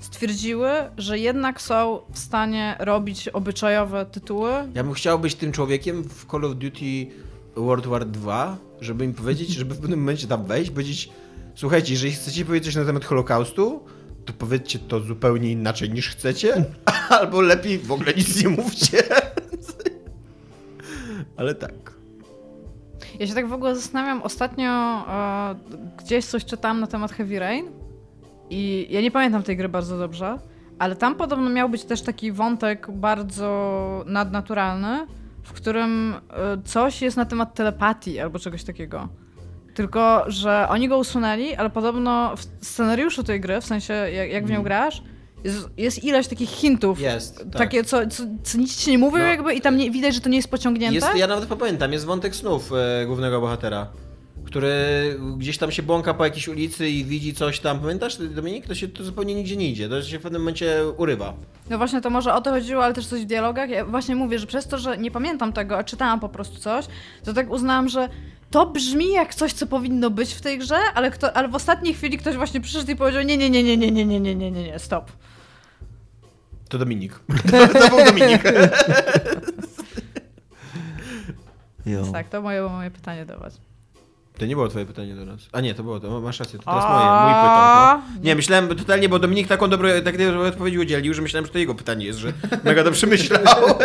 stwierdziły, 0.00 0.70
że 0.98 1.18
jednak 1.18 1.60
są 1.60 2.00
w 2.12 2.18
stanie 2.18 2.76
robić 2.78 3.28
obyczajowe 3.28 4.06
tytuły. 4.06 4.52
Ja 4.74 4.84
bym 4.84 4.92
chciał 4.92 5.18
być 5.18 5.34
tym 5.34 5.52
człowiekiem 5.52 6.04
w 6.04 6.26
Call 6.30 6.44
of 6.44 6.54
Duty 6.54 7.06
World 7.56 7.86
War 7.86 8.06
2, 8.06 8.56
żeby 8.80 9.04
im 9.04 9.14
powiedzieć, 9.14 9.48
żeby 9.48 9.74
w 9.74 9.80
pewnym 9.80 9.98
momencie 9.98 10.26
tam 10.26 10.44
wejść, 10.44 10.70
powiedzieć 10.70 11.10
słuchajcie, 11.54 11.92
jeżeli 11.92 12.12
chcecie 12.12 12.44
powiedzieć 12.44 12.64
coś 12.64 12.76
na 12.76 12.84
temat 12.84 13.04
Holokaustu, 13.04 13.84
to 14.24 14.32
powiedzcie 14.32 14.78
to 14.78 15.00
zupełnie 15.00 15.52
inaczej 15.52 15.90
niż 15.90 16.08
chcecie, 16.08 16.64
albo 17.20 17.40
lepiej 17.40 17.78
w 17.78 17.92
ogóle 17.92 18.14
nic 18.14 18.42
nie 18.42 18.48
mówcie. 18.48 19.02
Ale 21.36 21.54
tak. 21.54 21.74
Ja 23.18 23.26
się 23.26 23.34
tak 23.34 23.48
w 23.48 23.52
ogóle 23.52 23.76
zastanawiam, 23.76 24.22
ostatnio 24.22 24.70
e, 24.70 25.54
gdzieś 25.98 26.24
coś 26.24 26.44
czytałam 26.44 26.80
na 26.80 26.86
temat 26.86 27.12
Heavy 27.12 27.38
Rain 27.38 27.77
i 28.50 28.86
ja 28.90 29.00
nie 29.00 29.10
pamiętam 29.10 29.42
tej 29.42 29.56
gry 29.56 29.68
bardzo 29.68 29.98
dobrze, 29.98 30.38
ale 30.78 30.96
tam 30.96 31.14
podobno 31.14 31.50
miał 31.50 31.68
być 31.68 31.84
też 31.84 32.02
taki 32.02 32.32
wątek 32.32 32.90
bardzo 32.90 34.04
nadnaturalny, 34.06 35.06
w 35.42 35.52
którym 35.52 36.14
e, 36.14 36.62
coś 36.64 37.02
jest 37.02 37.16
na 37.16 37.24
temat 37.24 37.54
telepatii 37.54 38.20
albo 38.20 38.38
czegoś 38.38 38.64
takiego. 38.64 39.08
Tylko, 39.74 40.24
że 40.26 40.66
oni 40.70 40.88
go 40.88 40.98
usunęli, 40.98 41.54
ale 41.54 41.70
podobno 41.70 42.36
w 42.36 42.66
scenariuszu 42.66 43.22
tej 43.24 43.40
gry, 43.40 43.60
w 43.60 43.64
sensie 43.64 43.92
jak, 43.94 44.30
jak 44.30 44.46
w 44.46 44.50
nią 44.50 44.62
grasz, 44.62 45.02
jest, 45.44 45.68
jest 45.76 46.04
ileś 46.04 46.28
takich 46.28 46.50
hintów. 46.50 47.00
Jest, 47.00 47.38
tak. 47.38 47.52
Takie, 47.52 47.84
co, 47.84 48.06
co, 48.06 48.22
co 48.42 48.58
nic 48.58 48.76
ci 48.76 48.90
nie 48.90 48.98
mówią 48.98 49.18
No. 49.18 49.24
jakby 49.24 49.54
i 49.54 49.60
tam 49.60 49.76
nie, 49.76 49.90
widać, 49.90 50.14
że 50.14 50.20
to 50.20 50.28
nie 50.28 50.36
jest 50.36 50.50
pociągnięte. 50.50 50.94
Jest, 50.94 51.16
ja 51.16 51.26
nawet 51.26 51.48
pamiętam, 51.48 51.92
jest 51.92 52.04
wątek 52.04 52.36
snów 52.36 52.72
e, 52.72 53.06
głównego 53.06 53.40
bohatera, 53.40 53.86
który 54.48 55.16
gdzieś 55.36 55.58
tam 55.58 55.70
się 55.70 55.82
błąka 55.82 56.14
po 56.14 56.24
jakiejś 56.24 56.48
ulicy 56.48 56.88
i 56.88 57.04
widzi 57.04 57.34
coś 57.34 57.60
tam. 57.60 57.80
Pamiętasz, 57.80 58.16
Dominik? 58.16 58.66
To 58.66 58.74
się 58.74 58.88
to 58.88 59.04
zupełnie 59.04 59.34
nigdzie 59.34 59.56
nie 59.56 59.70
idzie, 59.70 59.88
to 59.88 60.02
się 60.02 60.18
w 60.18 60.22
pewnym 60.22 60.42
momencie 60.42 60.84
urywa. 60.96 61.34
No 61.70 61.78
właśnie 61.78 62.00
to 62.00 62.10
może 62.10 62.34
o 62.34 62.40
to 62.40 62.50
chodziło, 62.50 62.84
ale 62.84 62.94
też 62.94 63.06
coś 63.06 63.22
w 63.22 63.24
dialogach. 63.24 63.70
Ja 63.70 63.84
właśnie 63.84 64.16
mówię, 64.16 64.38
że 64.38 64.46
przez 64.46 64.66
to, 64.66 64.78
że 64.78 64.98
nie 64.98 65.10
pamiętam 65.10 65.52
tego, 65.52 65.78
a 65.78 65.84
czytałam 65.84 66.20
po 66.20 66.28
prostu 66.28 66.58
coś, 66.58 66.86
to 67.24 67.32
tak 67.32 67.50
uznałam, 67.50 67.88
że 67.88 68.08
to 68.50 68.66
brzmi 68.66 69.12
jak 69.12 69.34
coś, 69.34 69.52
co 69.52 69.66
powinno 69.66 70.10
być 70.10 70.34
w 70.34 70.40
tej 70.40 70.58
grze, 70.58 70.78
ale, 70.94 71.10
kto, 71.10 71.36
ale 71.36 71.48
w 71.48 71.54
ostatniej 71.54 71.94
chwili 71.94 72.18
ktoś 72.18 72.36
właśnie 72.36 72.60
przyszedł 72.60 72.90
i 72.90 72.96
powiedział 72.96 73.22
nie, 73.22 73.36
nie, 73.36 73.50
nie, 73.50 73.62
nie, 73.62 73.76
nie, 73.76 73.90
nie, 73.90 74.04
nie, 74.04 74.20
nie, 74.20 74.34
nie, 74.34 74.50
nie, 74.50 74.64
nie, 74.64 74.78
stop. 74.78 75.12
To 76.68 76.78
Dominik. 76.78 77.20
to 77.72 77.88
był 77.88 78.04
Dominik. 78.04 78.42
Tak, 82.12 82.28
to 82.28 82.42
moje, 82.42 82.62
moje 82.62 82.90
pytanie 82.90 83.26
do 83.26 83.38
was. 83.38 83.67
To 84.38 84.46
nie 84.46 84.54
było 84.54 84.68
twoje 84.68 84.86
pytanie 84.86 85.14
do 85.14 85.24
nas. 85.24 85.40
A 85.52 85.60
nie, 85.60 85.74
to 85.74 85.82
było 85.82 86.00
to. 86.00 86.20
Masz 86.20 86.40
rację, 86.40 86.58
to 86.58 86.64
teraz 86.64 86.84
moje. 86.84 87.22
Mój 87.22 87.32
pytał. 87.34 87.98
No. 87.98 88.02
Nie, 88.22 88.34
myślałem 88.34 88.68
totalnie, 88.68 89.08
bo 89.08 89.18
Dominik 89.18 89.48
taką 89.48 89.68
dobrą, 89.68 89.88
tak 90.04 90.14
odpowiedź 90.46 90.76
udzielił, 90.76 91.14
że 91.14 91.22
myślałem, 91.22 91.46
że 91.46 91.52
to 91.52 91.58
jego 91.58 91.74
pytanie 91.74 92.06
jest, 92.06 92.18
że 92.18 92.32
mega 92.64 92.84
to 92.84 92.90
przemyślał. 92.90 93.40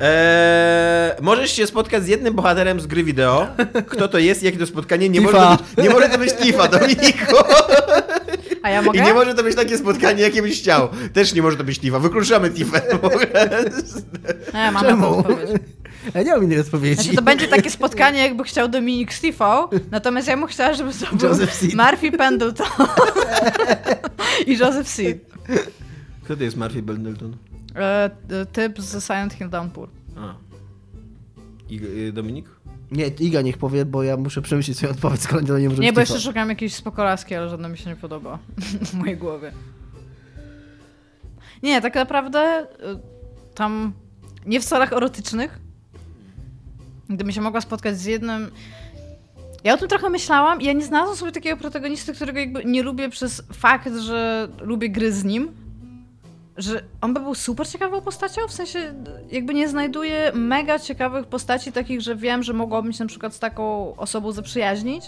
Eee, 0.00 1.12
możesz 1.22 1.50
się 1.50 1.66
spotkać 1.66 2.04
z 2.04 2.06
jednym 2.08 2.34
bohaterem 2.34 2.80
z 2.80 2.86
gry 2.86 3.04
wideo. 3.04 3.46
Kto 3.86 4.08
to 4.08 4.18
jest, 4.18 4.42
jakie 4.42 4.58
to 4.58 4.66
spotkanie? 4.66 5.08
Nie, 5.08 5.20
może 5.20 5.36
Tifa. 5.36 5.56
to, 5.56 5.64
być, 5.76 5.84
nie 5.84 5.90
może 5.90 6.08
to 6.08 6.18
być 6.18 6.34
Tifa, 6.34 6.68
Dominiku. 6.68 7.36
A 8.62 8.70
ja 8.70 8.82
I 8.82 8.84
mogę? 8.84 9.00
nie 9.00 9.14
może 9.14 9.34
to 9.34 9.42
być 9.42 9.56
takie 9.56 9.78
spotkanie, 9.78 10.22
jakie 10.22 10.42
byś 10.42 10.60
chciał. 10.60 10.88
Też 11.12 11.34
nie 11.34 11.42
może 11.42 11.56
to 11.56 11.64
być 11.64 11.78
Tifa. 11.78 11.98
Wykluczamy 11.98 12.50
Tifę. 12.50 12.80
ogóle. 13.02 13.64
Nie, 14.54 14.70
mam 14.70 14.74
na 14.74 14.80
to 14.80 14.86
Czemu? 14.88 15.24
Ja 16.14 16.22
nie 16.22 16.30
mam 16.30 16.44
innej 16.44 16.60
odpowiedzi. 16.60 17.02
Znaczy 17.02 17.16
to 17.16 17.22
będzie 17.22 17.48
takie 17.48 17.70
spotkanie, 17.70 18.20
jakby 18.20 18.44
chciał 18.44 18.68
Dominik 18.68 19.12
z 19.14 19.20
Tifą, 19.20 19.68
natomiast 19.90 20.28
ja 20.28 20.36
mu 20.36 20.46
chciała, 20.46 20.74
żeby 20.74 20.90
to 20.92 21.16
był 21.16 21.28
Joseph 21.28 21.54
Seed. 21.54 21.74
Murphy 21.74 22.12
Pendleton 22.12 22.66
i 24.46 24.58
Joseph 24.58 24.88
Seed. 24.88 25.18
Kto 26.24 26.36
to 26.36 26.42
jest 26.42 26.56
Murphy 26.56 26.82
Pendleton? 26.82 27.36
E, 27.76 28.10
e, 28.30 28.46
typ 28.46 28.80
z 28.80 29.04
Silent 29.04 29.32
Hill 29.32 29.48
Downpour. 29.48 29.88
A. 30.16 30.34
I, 31.68 31.80
y, 31.84 32.12
Dominik? 32.12 32.46
Nie, 32.90 33.06
Iga 33.06 33.42
niech 33.42 33.58
powie, 33.58 33.84
bo 33.84 34.02
ja 34.02 34.16
muszę 34.16 34.42
przemyśleć 34.42 34.76
swoją 34.76 34.92
odpowiedź, 34.92 35.22
skoro 35.22 35.46
to 35.46 35.58
nie 35.58 35.68
może 35.68 35.82
Nie, 35.82 35.92
bo 35.92 36.00
jeszcze 36.00 36.20
szukam 36.20 36.48
jakiejś 36.48 36.74
spokolaski, 36.74 37.34
ale 37.34 37.48
żadna 37.48 37.68
mi 37.68 37.78
się 37.78 37.90
nie 37.90 37.96
podoba 37.96 38.38
w 38.90 38.94
mojej 38.94 39.16
głowie. 39.16 39.52
Nie, 41.62 41.80
tak 41.80 41.94
naprawdę 41.94 42.62
y, 42.62 42.66
tam 43.54 43.92
nie 44.46 44.60
w 44.60 44.64
celach 44.64 44.92
erotycznych. 44.92 45.63
Gdybym 47.10 47.32
się 47.32 47.40
mogła 47.40 47.60
spotkać 47.60 47.98
z 47.98 48.04
jednym. 48.04 48.50
Ja 49.64 49.74
o 49.74 49.76
tym 49.76 49.88
trochę 49.88 50.10
myślałam 50.10 50.60
i 50.60 50.64
ja 50.64 50.72
nie 50.72 50.84
znalazłam 50.84 51.16
sobie 51.16 51.32
takiego 51.32 51.56
protagonisty, 51.56 52.14
którego 52.14 52.38
jakby 52.38 52.64
nie 52.64 52.82
lubię 52.82 53.08
przez 53.08 53.42
fakt, 53.52 53.96
że 53.96 54.48
lubię 54.60 54.90
gry 54.90 55.12
z 55.12 55.24
nim. 55.24 55.52
Że 56.56 56.82
on 57.00 57.14
by 57.14 57.20
był 57.20 57.34
super 57.34 57.68
ciekawą 57.68 58.00
postacią, 58.00 58.48
w 58.48 58.52
sensie 58.52 58.94
jakby 59.30 59.54
nie 59.54 59.68
znajduję 59.68 60.32
mega 60.34 60.78
ciekawych 60.78 61.26
postaci 61.26 61.72
takich, 61.72 62.00
że 62.00 62.16
wiem, 62.16 62.42
że 62.42 62.52
mogłabym 62.52 62.92
się 62.92 63.04
na 63.04 63.08
przykład 63.08 63.34
z 63.34 63.38
taką 63.38 63.96
osobą 63.96 64.32
zaprzyjaźnić. 64.32 65.04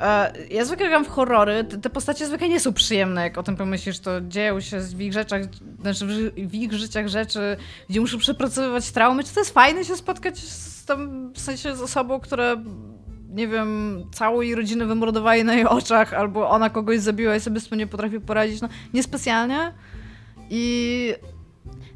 E, 0.00 0.32
Ja 0.50 0.64
zwykle 0.64 0.88
gram 0.88 1.04
w 1.04 1.08
horrory, 1.08 1.64
te, 1.64 1.90
postacie 1.90 2.26
zwykle 2.26 2.48
nie 2.48 2.60
są 2.60 2.72
przyjemne, 2.72 3.22
jak 3.22 3.38
o 3.38 3.42
tym 3.42 3.56
pomyślisz, 3.56 3.98
to 3.98 4.20
dzieją 4.20 4.60
się 4.60 4.80
w 4.80 5.00
ich 5.00 5.12
rzeczach, 5.12 5.42
znaczy 5.80 6.06
w, 6.46 6.54
ich 6.54 6.72
życiach 6.72 7.08
rzeczy, 7.08 7.56
gdzie 7.90 8.00
muszą 8.00 8.18
przepracowywać 8.18 8.90
traumy. 8.90 9.24
Czy 9.24 9.34
to 9.34 9.40
jest 9.40 9.54
fajne 9.54 9.84
się 9.84 9.96
spotkać 9.96 10.38
z 10.38 10.77
tam, 10.88 11.32
w 11.32 11.40
sensie 11.40 11.76
z 11.76 11.80
osobą, 11.80 12.20
która 12.20 12.56
nie 13.28 13.48
wiem, 13.48 14.02
całą 14.12 14.40
jej 14.40 14.54
rodzinę 14.54 14.86
wymordowali 14.86 15.44
na 15.44 15.54
jej 15.54 15.64
oczach, 15.66 16.14
albo 16.14 16.50
ona 16.50 16.70
kogoś 16.70 17.00
zabiła 17.00 17.36
i 17.36 17.40
sobie 17.40 17.60
z 17.60 17.68
tym 17.68 17.78
nie 17.78 17.86
potrafi 17.86 18.20
poradzić. 18.20 18.60
No, 18.60 18.68
niespecjalnie. 18.94 19.74
I 20.50 21.14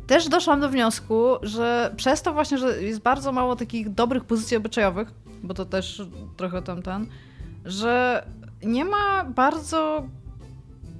też 0.06 0.28
doszłam 0.28 0.60
do 0.60 0.68
wniosku, 0.68 1.24
że 1.42 1.94
przez 1.96 2.22
to 2.22 2.32
właśnie, 2.32 2.58
że 2.58 2.82
jest 2.82 3.00
bardzo 3.00 3.32
mało 3.32 3.56
takich 3.56 3.88
dobrych 3.88 4.24
pozycji 4.24 4.56
obyczajowych, 4.56 5.08
bo 5.42 5.54
to 5.54 5.64
też 5.64 6.02
trochę 6.36 6.62
tam 6.62 6.82
ten, 6.82 7.06
że 7.64 8.24
nie 8.64 8.84
ma 8.84 9.24
bardzo 9.24 10.06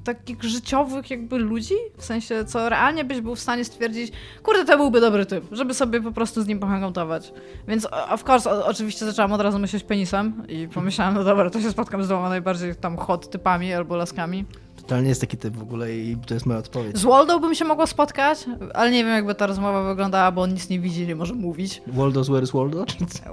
takich 0.04 0.42
życiowych 0.42 1.10
jakby 1.10 1.38
ludzi, 1.38 1.74
w 1.96 2.04
sensie 2.04 2.44
co 2.44 2.68
realnie 2.68 3.04
byś 3.04 3.20
był 3.20 3.34
w 3.34 3.40
stanie 3.40 3.64
stwierdzić, 3.64 4.12
kurde, 4.42 4.64
to 4.64 4.76
byłby 4.76 5.00
dobry 5.00 5.26
typ, 5.26 5.44
żeby 5.52 5.74
sobie 5.74 6.00
po 6.00 6.12
prostu 6.12 6.42
z 6.42 6.46
nim 6.46 6.58
pohangotować. 6.58 7.32
Więc 7.68 7.88
of 8.10 8.28
course, 8.28 8.50
o, 8.50 8.66
oczywiście 8.66 9.06
zaczęłam 9.06 9.32
od 9.32 9.40
razu 9.40 9.58
myśleć 9.58 9.82
penisem 9.84 10.42
i 10.48 10.68
pomyślałam, 10.68 11.14
no 11.14 11.24
dobra, 11.24 11.50
to 11.50 11.60
się 11.60 11.70
spotkam 11.70 12.02
z 12.02 12.06
dwoma 12.06 12.28
najbardziej 12.28 12.76
tam 12.76 12.96
hot 12.96 13.30
typami 13.30 13.72
albo 13.74 13.96
laskami. 13.96 14.44
Totalnie 14.76 15.08
jest 15.08 15.20
taki 15.20 15.36
typ 15.36 15.56
w 15.56 15.62
ogóle 15.62 15.92
i 15.96 16.16
to 16.26 16.34
jest 16.34 16.46
moja 16.46 16.58
odpowiedź. 16.58 16.98
Z 16.98 17.02
Waldo 17.04 17.40
bym 17.40 17.54
się 17.54 17.64
mogła 17.64 17.86
spotkać, 17.86 18.46
ale 18.74 18.90
nie 18.90 19.04
wiem 19.04 19.14
jakby 19.14 19.34
ta 19.34 19.46
rozmowa 19.46 19.82
wyglądała, 19.82 20.32
bo 20.32 20.42
on 20.42 20.52
nic 20.52 20.68
nie 20.68 20.80
widzi, 20.80 21.06
nie 21.06 21.16
może 21.16 21.34
mówić. 21.34 21.82
Waldo's 21.88 22.24
Where 22.24 22.42
is 22.42 22.50
Waldo? 22.50 22.84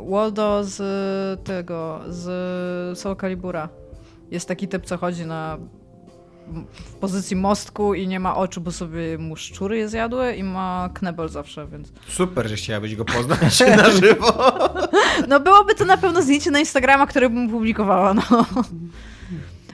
Waldo 0.09 0.63
z 0.63 1.43
tego, 1.43 1.99
z 2.07 2.99
Soul 2.99 3.15
Calibura. 3.15 3.69
Jest 4.31 4.47
taki 4.47 4.67
typ, 4.67 4.85
co 4.85 4.97
chodzi 4.97 5.25
na 5.25 5.57
w 6.73 6.91
pozycji 6.93 7.35
mostku 7.35 7.93
i 7.93 8.07
nie 8.07 8.19
ma 8.19 8.35
oczu, 8.35 8.61
bo 8.61 8.71
sobie 8.71 9.17
mu 9.17 9.35
szczury 9.35 9.77
je 9.77 9.89
zjadły 9.89 10.33
i 10.35 10.43
ma 10.43 10.89
knebel 10.93 11.29
zawsze, 11.29 11.67
więc... 11.67 11.91
Super, 12.07 12.47
że 12.47 12.55
chciałabyś 12.55 12.95
go 12.95 13.05
poznać 13.05 13.59
na 13.77 13.89
żywo. 13.89 14.33
No 15.27 15.39
byłoby 15.39 15.75
to 15.75 15.85
na 15.85 15.97
pewno 15.97 16.21
zdjęcie 16.21 16.51
na 16.51 16.59
Instagrama, 16.59 17.07
które 17.07 17.29
bym 17.29 17.49
publikowała, 17.49 18.13
no. 18.13 18.21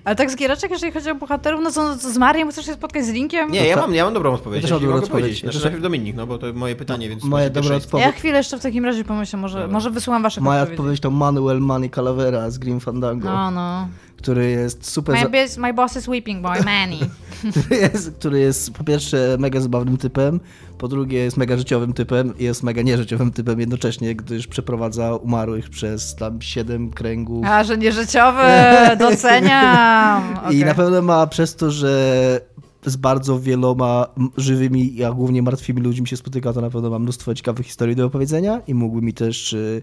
Ale 0.04 0.16
tak 0.16 0.32
z 0.32 0.36
giereczek, 0.36 0.72
jeżeli 0.72 0.94
chodzi 0.94 1.10
o 1.10 1.16
bohaterów, 1.16 1.62
no 1.64 1.72
co, 1.72 1.96
z 1.98 2.18
Mariem 2.18 2.52
chcesz 2.52 2.66
się 2.66 2.74
spotkać 2.74 3.06
z 3.06 3.10
Linkiem? 3.10 3.52
Nie, 3.52 3.68
ja 3.68 3.76
mam, 3.76 3.96
ja 3.96 4.06
mam 4.06 4.14
dobrą 4.14 4.34
odpowiedź. 4.34 4.62
Ja 4.64 4.70
też 4.70 4.72
mam 4.72 4.82
dobrą 4.82 4.98
odpowiedź. 4.98 5.42
Znaczy 5.42 5.60
najpierw 5.62 5.84
Dominik, 5.84 6.16
no 6.16 6.28
bo 6.28 6.38
to 6.38 6.54
moje 6.54 6.76
pytanie, 6.76 7.10
więc... 7.10 7.24
Moja 7.24 7.50
dobra 7.50 7.76
odpowiedź. 7.76 8.06
Ja 8.06 8.12
chwilę 8.12 8.38
jeszcze 8.38 8.58
w 8.60 8.62
takim 8.62 8.86
razie 8.86 9.04
pomyślę, 9.04 9.40
może, 9.40 9.60
Dobra. 9.60 9.74
może 9.74 9.92
wysyłam 9.92 10.24
wasze 10.24 10.42
Moja 10.42 10.62
odpowiedzi. 10.62 10.82
odpowiedź 10.82 11.00
to 11.00 11.12
Manuel 11.12 11.60
Manny 11.62 11.90
Calavera 11.90 12.50
z 12.50 12.58
Grim 12.58 12.80
Fandango, 12.80 13.30
No, 13.30 13.52
no. 13.52 13.88
Który 14.18 14.52
jest 14.52 14.90
super... 14.90 15.16
My, 15.16 15.30
bis- 15.30 15.58
my 15.58 15.74
boss 15.74 15.96
is 15.96 16.08
weeping 16.08 16.42
boy, 16.42 16.64
Manny. 16.64 16.98
który 17.52 17.78
jest, 17.82 18.12
który 18.12 18.40
jest 18.40 18.74
po 18.74 18.84
pierwsze 18.84 19.36
mega 19.40 19.62
zabawnym 19.62 19.98
typem, 19.98 20.40
po 20.78 20.88
drugie 20.88 21.20
jest 21.20 21.38
mega 21.38 21.58
życiowym 21.58 21.94
typem 21.94 22.38
i 22.38 22.44
jest 22.44 22.64
mega 22.64 22.82
nieżyciowym 22.82 23.32
typem 23.32 23.60
jednocześnie, 23.60 24.16
gdyż 24.16 24.48
przeprowadza 24.48 25.16
umarłych 25.16 25.70
przez 25.70 26.16
tam 26.16 26.42
siedem 26.42 26.92
kręgów. 26.92 27.46
A, 27.46 27.64
że 27.64 27.78
nieżyciowe, 27.78 28.72
doceniam. 29.00 30.34
I 30.34 30.48
Okej. 30.48 30.66
na 30.66 30.74
pewno 30.74 31.02
ma 31.02 31.28
przez 31.28 31.56
to, 31.56 31.72
że 31.72 32.42
z 32.86 32.96
bardzo 32.96 33.40
wieloma 33.40 34.08
żywymi, 34.38 35.04
a 35.04 35.12
głównie 35.12 35.42
martwymi 35.42 35.82
ludźmi 35.82 36.08
się 36.08 36.18
spotyka, 36.18 36.54
to 36.54 36.62
na 36.62 36.70
pewno 36.70 36.90
ma 36.90 37.00
mnóstwo 37.00 37.36
ciekawych 37.36 37.66
historii 37.66 37.96
do 37.96 38.06
opowiedzenia 38.06 38.62
i 38.68 38.74
mógłby 38.74 39.02
mi 39.02 39.14
też 39.14 39.54
y, 39.54 39.82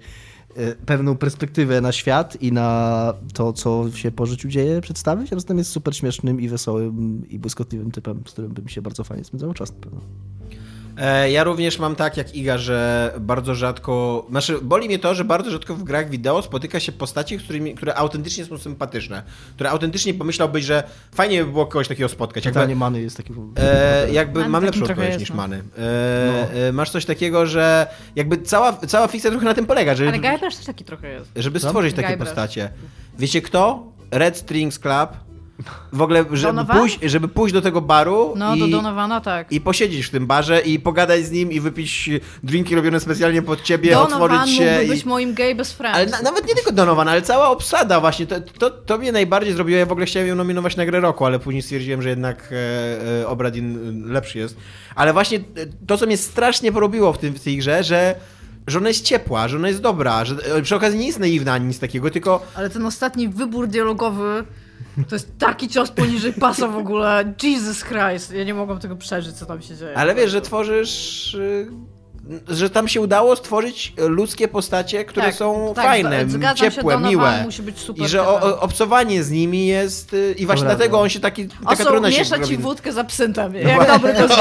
y, 0.58 0.76
pewną 0.86 1.16
perspektywę 1.16 1.80
na 1.80 1.92
świat 1.92 2.42
i 2.42 2.52
na 2.52 3.14
to, 3.34 3.52
co 3.52 3.90
się 3.94 4.10
po 4.10 4.26
życiu 4.26 4.48
dzieje, 4.48 4.80
przedstawić. 4.80 5.32
A 5.32 5.40
zatem 5.40 5.58
jest 5.58 5.70
super 5.70 5.96
śmiesznym 5.96 6.40
i 6.40 6.48
wesołym 6.48 7.22
i 7.28 7.38
błyskotliwym 7.38 7.90
typem, 7.90 8.22
z 8.26 8.32
którym 8.32 8.52
bym 8.52 8.68
się 8.68 8.82
bardzo 8.82 9.04
fajnie 9.04 9.24
spędzał 9.24 9.54
czas 9.54 9.72
na 9.72 9.78
pewno. 9.80 10.00
E, 10.98 11.30
Ja 11.30 11.44
również 11.44 11.78
mam 11.78 11.96
tak 11.96 12.16
jak 12.16 12.34
Iga, 12.34 12.58
że 12.58 13.10
bardzo 13.20 13.54
rzadko. 13.54 14.26
Znaczy, 14.30 14.58
boli 14.62 14.86
mnie 14.88 14.98
to, 14.98 15.14
że 15.14 15.24
bardzo 15.24 15.50
rzadko 15.50 15.74
w 15.74 15.82
grach 15.84 16.10
wideo 16.10 16.42
spotyka 16.42 16.80
się 16.80 16.92
postaci, 16.92 17.38
którymi, 17.38 17.74
które 17.74 17.94
autentycznie 17.94 18.44
są 18.44 18.58
sympatyczne. 18.58 19.22
Które 19.54 19.70
autentycznie 19.70 20.14
pomyślałbyś, 20.14 20.64
że 20.64 20.82
fajnie 21.14 21.44
by 21.44 21.50
było 21.52 21.66
kogoś 21.66 21.88
takiego 21.88 22.08
spotkać. 22.08 22.44
Jakby, 22.44 22.54
Totalnie 22.60 22.76
Many 22.76 23.00
jest 23.00 23.16
taki... 23.16 23.32
e, 23.56 24.12
jakby 24.12 24.40
Man 24.40 24.50
mam 24.50 24.64
takim 24.64 24.80
lepszą 24.80 24.92
odpowiedź 24.94 25.20
niż 25.20 25.30
no. 25.30 25.36
Many. 25.36 25.62
E, 25.78 26.68
e, 26.68 26.72
masz 26.72 26.90
coś 26.90 27.04
takiego, 27.04 27.46
że 27.46 27.86
jakby 28.16 28.38
cała, 28.38 28.72
cała 28.72 29.08
fikcja 29.08 29.30
trochę 29.30 29.46
na 29.46 29.54
tym 29.54 29.66
polega, 29.66 29.94
że 29.94 30.08
Ale 30.08 30.18
Guybrush 30.18 30.56
też 30.56 30.66
taki 30.66 30.84
trochę 30.84 31.08
jest. 31.12 31.30
żeby 31.36 31.60
stworzyć 31.60 31.94
takie 31.96 32.08
Guybrush. 32.08 32.28
postacie. 32.28 32.70
Wiecie 33.18 33.42
kto? 33.42 33.92
Red 34.10 34.36
Strings 34.36 34.78
Club. 34.78 35.10
W 35.92 36.02
ogóle, 36.02 36.24
żeby 36.32 36.52
Donovan? 36.52 36.78
pójść, 36.78 36.98
żeby 37.02 37.28
pójść 37.28 37.54
do 37.54 37.62
tego 37.62 37.80
baru 37.80 38.34
No, 38.36 38.54
i, 38.54 38.58
do 38.58 38.68
Donowana 38.68 39.20
tak. 39.20 39.52
i 39.52 39.60
posiedzieć 39.60 40.06
w 40.06 40.10
tym 40.10 40.26
barze 40.26 40.60
i 40.60 40.78
pogadać 40.78 41.24
z 41.26 41.30
nim 41.30 41.52
i 41.52 41.60
wypić 41.60 42.10
drinki 42.42 42.74
robione 42.74 43.00
specjalnie 43.00 43.42
pod 43.42 43.62
ciebie, 43.62 43.90
Donovan 43.90 44.22
otworzyć 44.22 44.56
się. 44.56 44.64
mógłby 44.64 44.84
I... 44.84 44.88
być 44.88 45.04
moim 45.04 45.34
gay 45.34 45.54
best 45.54 45.76
friend. 45.76 45.96
Ale 45.96 46.06
na, 46.06 46.22
nawet 46.22 46.48
nie 46.48 46.54
tylko 46.54 46.72
Donovan, 46.72 47.08
ale 47.08 47.22
cała 47.22 47.50
obsada 47.50 48.00
właśnie. 48.00 48.26
To, 48.26 48.40
to, 48.40 48.70
to 48.70 48.98
mnie 48.98 49.12
najbardziej 49.12 49.54
zrobiło. 49.54 49.78
Ja 49.78 49.86
w 49.86 49.92
ogóle 49.92 50.06
chciałem 50.06 50.28
ją 50.28 50.34
nominować 50.34 50.76
na 50.76 50.86
grę 50.86 51.00
roku, 51.00 51.26
ale 51.26 51.38
później 51.38 51.62
stwierdziłem, 51.62 52.02
że 52.02 52.08
jednak 52.08 52.52
e, 52.52 53.20
e, 53.22 53.28
Obradin 53.28 53.76
e, 54.08 54.12
lepszy 54.12 54.38
jest. 54.38 54.56
Ale 54.94 55.12
właśnie 55.12 55.38
e, 55.38 55.42
to, 55.86 55.98
co 55.98 56.06
mnie 56.06 56.16
strasznie 56.16 56.72
porobiło 56.72 57.12
w, 57.12 57.18
tym, 57.18 57.34
w 57.34 57.40
tej 57.40 57.56
grze, 57.58 57.84
że 57.84 58.14
że 58.66 58.78
ona 58.78 58.88
jest 58.88 59.04
ciepła, 59.04 59.48
że 59.48 59.56
ona 59.56 59.68
jest 59.68 59.80
dobra, 59.80 60.24
że 60.24 60.34
e, 60.56 60.62
przy 60.62 60.76
okazji 60.76 60.98
nie 60.98 61.06
jest 61.06 61.18
naiwna 61.18 61.52
ani 61.52 61.66
nic 61.66 61.78
takiego, 61.78 62.10
tylko 62.10 62.46
Ale 62.54 62.70
ten 62.70 62.86
ostatni 62.86 63.28
wybór 63.28 63.68
dialogowy 63.68 64.44
to 65.08 65.14
jest 65.14 65.38
taki 65.38 65.68
cios 65.68 65.90
poniżej 65.90 66.32
pasa 66.32 66.68
w 66.68 66.76
ogóle. 66.76 67.34
Jesus 67.42 67.84
Christ. 67.84 68.32
Ja 68.32 68.44
nie 68.44 68.54
mogłam 68.54 68.78
tego 68.78 68.96
przeżyć, 68.96 69.36
co 69.36 69.46
tam 69.46 69.62
się 69.62 69.76
dzieje. 69.76 69.96
Ale 69.96 70.14
wiesz, 70.14 70.30
że 70.30 70.40
tworzysz. 70.40 71.34
y, 71.34 71.70
Że 72.48 72.70
tam 72.70 72.88
się 72.88 73.00
udało 73.00 73.36
stworzyć 73.36 73.94
ludzkie 74.08 74.48
postacie, 74.48 75.04
które 75.04 75.26
Tak, 75.26 75.34
są 75.34 75.72
tak, 75.76 75.84
fajne, 75.84 76.28
zgadzam 76.28 76.56
się, 76.56 76.76
ciepłe, 76.76 76.94
Donovan 76.94 77.10
miłe. 77.10 77.42
musi 77.44 77.62
być 77.62 77.78
super 77.78 78.04
I 78.04 78.08
że 78.08 78.22
o, 78.28 78.60
obcowanie 78.60 79.22
z 79.22 79.30
nimi 79.30 79.66
jest. 79.66 80.14
y, 80.14 80.34
I 80.38 80.46
właśnie 80.46 80.62
Dobra, 80.64 80.76
dlatego 80.76 80.96
no. 80.96 81.02
on 81.02 81.08
się 81.08 81.20
taki. 81.20 81.48
Taka 81.68 81.84
trudna 81.84 82.10
się 82.10 82.18
miesza 82.18 82.38
ci 82.38 82.56
wódkę 82.56 82.92
z 82.92 82.98
absyntem. 82.98 83.54
Jak 83.54 83.86
dobry 83.88 84.14
to. 84.14 84.28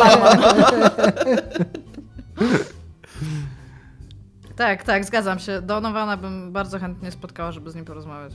Tak, 4.56 4.84
tak, 4.84 5.06
zgadzam 5.06 5.40
się. 5.40 5.62
Donowana 5.62 6.18
bym 6.18 6.52
bardzo 6.52 6.80
chętnie 6.80 7.12
spotkała, 7.12 7.52
żeby 7.52 7.72
z 7.72 7.76
nim 7.76 7.86
porozmawiać. 7.86 8.34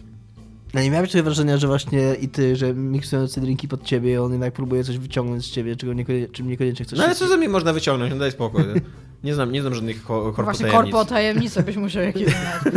No 0.77 0.83
nie 0.83 0.91
miałeś 0.91 1.11
takiego 1.11 1.25
wrażenia, 1.25 1.57
że 1.57 1.67
właśnie 1.67 2.15
i 2.21 2.29
ty, 2.29 2.57
że 2.57 2.75
miksując 2.75 3.35
te 3.35 3.41
drinki 3.41 3.69
pod 3.69 3.85
ciebie, 3.85 4.23
on 4.23 4.33
jednak 4.33 4.55
próbuje 4.55 4.85
coś 4.85 4.99
wyciągnąć 4.99 5.45
z 5.45 5.51
ciebie, 5.51 5.77
czego 5.77 5.93
niekoniecznie, 5.93 6.35
czym 6.35 6.49
niekoniecznie 6.49 6.85
chcesz 6.85 6.99
No 6.99 7.05
ale 7.05 7.15
co 7.15 7.29
za 7.29 7.37
mnie 7.37 7.49
można 7.49 7.73
wyciągnąć? 7.73 8.13
No 8.13 8.19
daj 8.19 8.33
spokój. 8.33 8.63
Nie 9.25 9.35
znam, 9.35 9.53
nie 9.53 9.61
znam 9.61 9.75
żadnych 9.75 10.03
ko- 10.05 10.23
korpo 10.23 10.43
Właśnie 10.43 10.67
korpo 10.67 11.05
tajemnice 11.05 11.63
byś 11.63 11.77
musiał 11.77 12.03
jakieś 12.03 12.29
znać. 12.35 12.75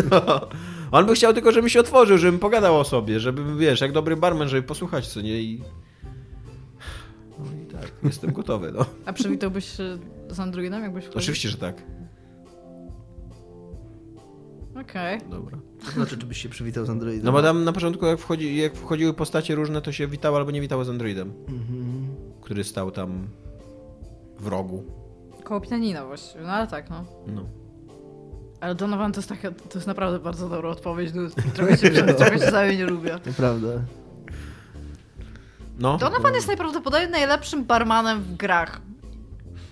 On 0.91 1.05
by 1.05 1.13
chciał 1.15 1.33
tylko, 1.33 1.51
żebym 1.51 1.69
się 1.69 1.79
otworzył, 1.79 2.17
żebym 2.17 2.39
pogadał 2.39 2.79
o 2.79 2.83
sobie, 2.83 3.19
żeby, 3.19 3.55
wiesz, 3.57 3.81
jak 3.81 3.91
dobry 3.91 4.17
barman, 4.17 4.49
żeby 4.49 4.63
posłuchać, 4.63 5.07
co 5.07 5.21
nie 5.21 5.41
i... 5.41 5.61
No 7.39 7.45
i 7.63 7.65
tak, 7.65 7.91
jestem 8.03 8.33
gotowy, 8.33 8.71
no. 8.71 8.85
A 9.05 9.13
przywitałbyś 9.13 9.77
się 9.77 9.97
z 10.29 10.39
Androidem, 10.39 10.83
jakbyś 10.83 11.03
wchodził? 11.03 11.19
Oczywiście, 11.19 11.49
że 11.49 11.57
tak. 11.57 11.83
Okej. 14.81 15.19
Dobra. 15.29 15.57
To 15.85 15.91
znaczy, 15.91 16.17
czy 16.17 16.25
byś 16.25 16.41
się 16.41 16.49
przywitał 16.49 16.85
z 16.85 16.89
Androidem? 16.89 17.25
No 17.25 17.31
bo 17.31 17.41
tam 17.41 17.63
na 17.63 17.73
początku, 17.73 18.05
jak, 18.05 18.19
wchodzi, 18.19 18.57
jak 18.57 18.75
wchodziły 18.75 19.13
postacie 19.13 19.55
różne, 19.55 19.81
to 19.81 19.91
się 19.91 20.07
witało 20.07 20.37
albo 20.37 20.51
nie 20.51 20.61
witało 20.61 20.85
z 20.85 20.89
Androidem, 20.89 21.33
Mhm. 21.47 22.07
który 22.41 22.63
stał 22.63 22.91
tam 22.91 23.27
w 24.39 24.47
rogu. 24.47 24.83
Koło 25.43 25.61
pianina 25.61 26.05
właściwie, 26.05 26.43
no 26.43 26.49
ale 26.49 26.67
tak, 26.67 26.89
no. 26.89 27.05
No. 27.27 27.45
Ale 28.61 28.75
Donovan 28.75 29.11
to 29.11 29.19
jest 29.19 29.29
taka, 29.29 29.51
to 29.51 29.75
jest 29.75 29.87
naprawdę 29.87 30.19
bardzo 30.19 30.49
dobra 30.49 30.69
odpowiedź, 30.69 31.11
dude. 31.11 31.29
Trochę 31.53 31.77
się, 31.77 31.89
trochę 32.19 32.39
się 32.39 32.51
za 32.51 32.71
nie 32.71 32.85
lubię. 32.85 33.19
Nieprawda. 33.27 33.67
no. 35.79 35.97
Donovan 35.97 36.33
jest 36.33 36.47
najprawdopodobniej 36.47 37.09
najlepszym 37.11 37.65
barmanem 37.65 38.21
w 38.21 38.35
grach. 38.35 38.81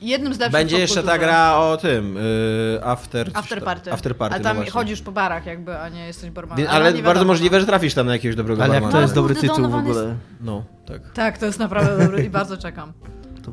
Jednym 0.01 0.33
z 0.33 0.39
lepszych 0.39 0.51
Będzie 0.51 0.79
jeszcze 0.79 1.03
ta 1.03 1.17
gra 1.17 1.57
o 1.57 1.77
tym, 1.77 2.15
yy, 2.15 2.83
after... 2.83 3.31
After 3.33 3.63
party. 3.63 3.93
After 3.93 4.17
party, 4.17 4.35
A 4.35 4.37
no 4.37 4.43
tam 4.43 4.55
właśnie. 4.55 4.71
chodzisz 4.71 5.01
po 5.01 5.11
barach 5.11 5.45
jakby, 5.45 5.79
a 5.79 5.89
nie 5.89 6.07
jesteś 6.07 6.29
barmanem. 6.29 6.67
Ale 6.69 6.93
nie 6.93 7.03
bardzo 7.03 7.25
możliwe, 7.25 7.57
no. 7.57 7.61
że 7.61 7.67
trafisz 7.67 7.93
tam 7.93 8.05
na 8.05 8.13
jakiegoś 8.13 8.35
dobrego 8.35 8.63
Ale 8.63 8.73
jak 8.73 8.83
barmana. 8.83 8.97
to 8.97 9.01
jest 9.01 9.13
dobry 9.15 9.35
Kurde, 9.35 9.47
tytuł 9.49 9.57
w 9.57 9.61
Donovan 9.61 9.87
jest- 9.87 9.99
ogóle. 9.99 10.15
No, 10.41 10.63
tak. 10.85 11.11
Tak, 11.11 11.37
to 11.37 11.45
jest 11.45 11.59
naprawdę 11.59 12.03
dobry 12.05 12.25
i 12.25 12.29
bardzo 12.29 12.57
czekam. 12.57 12.93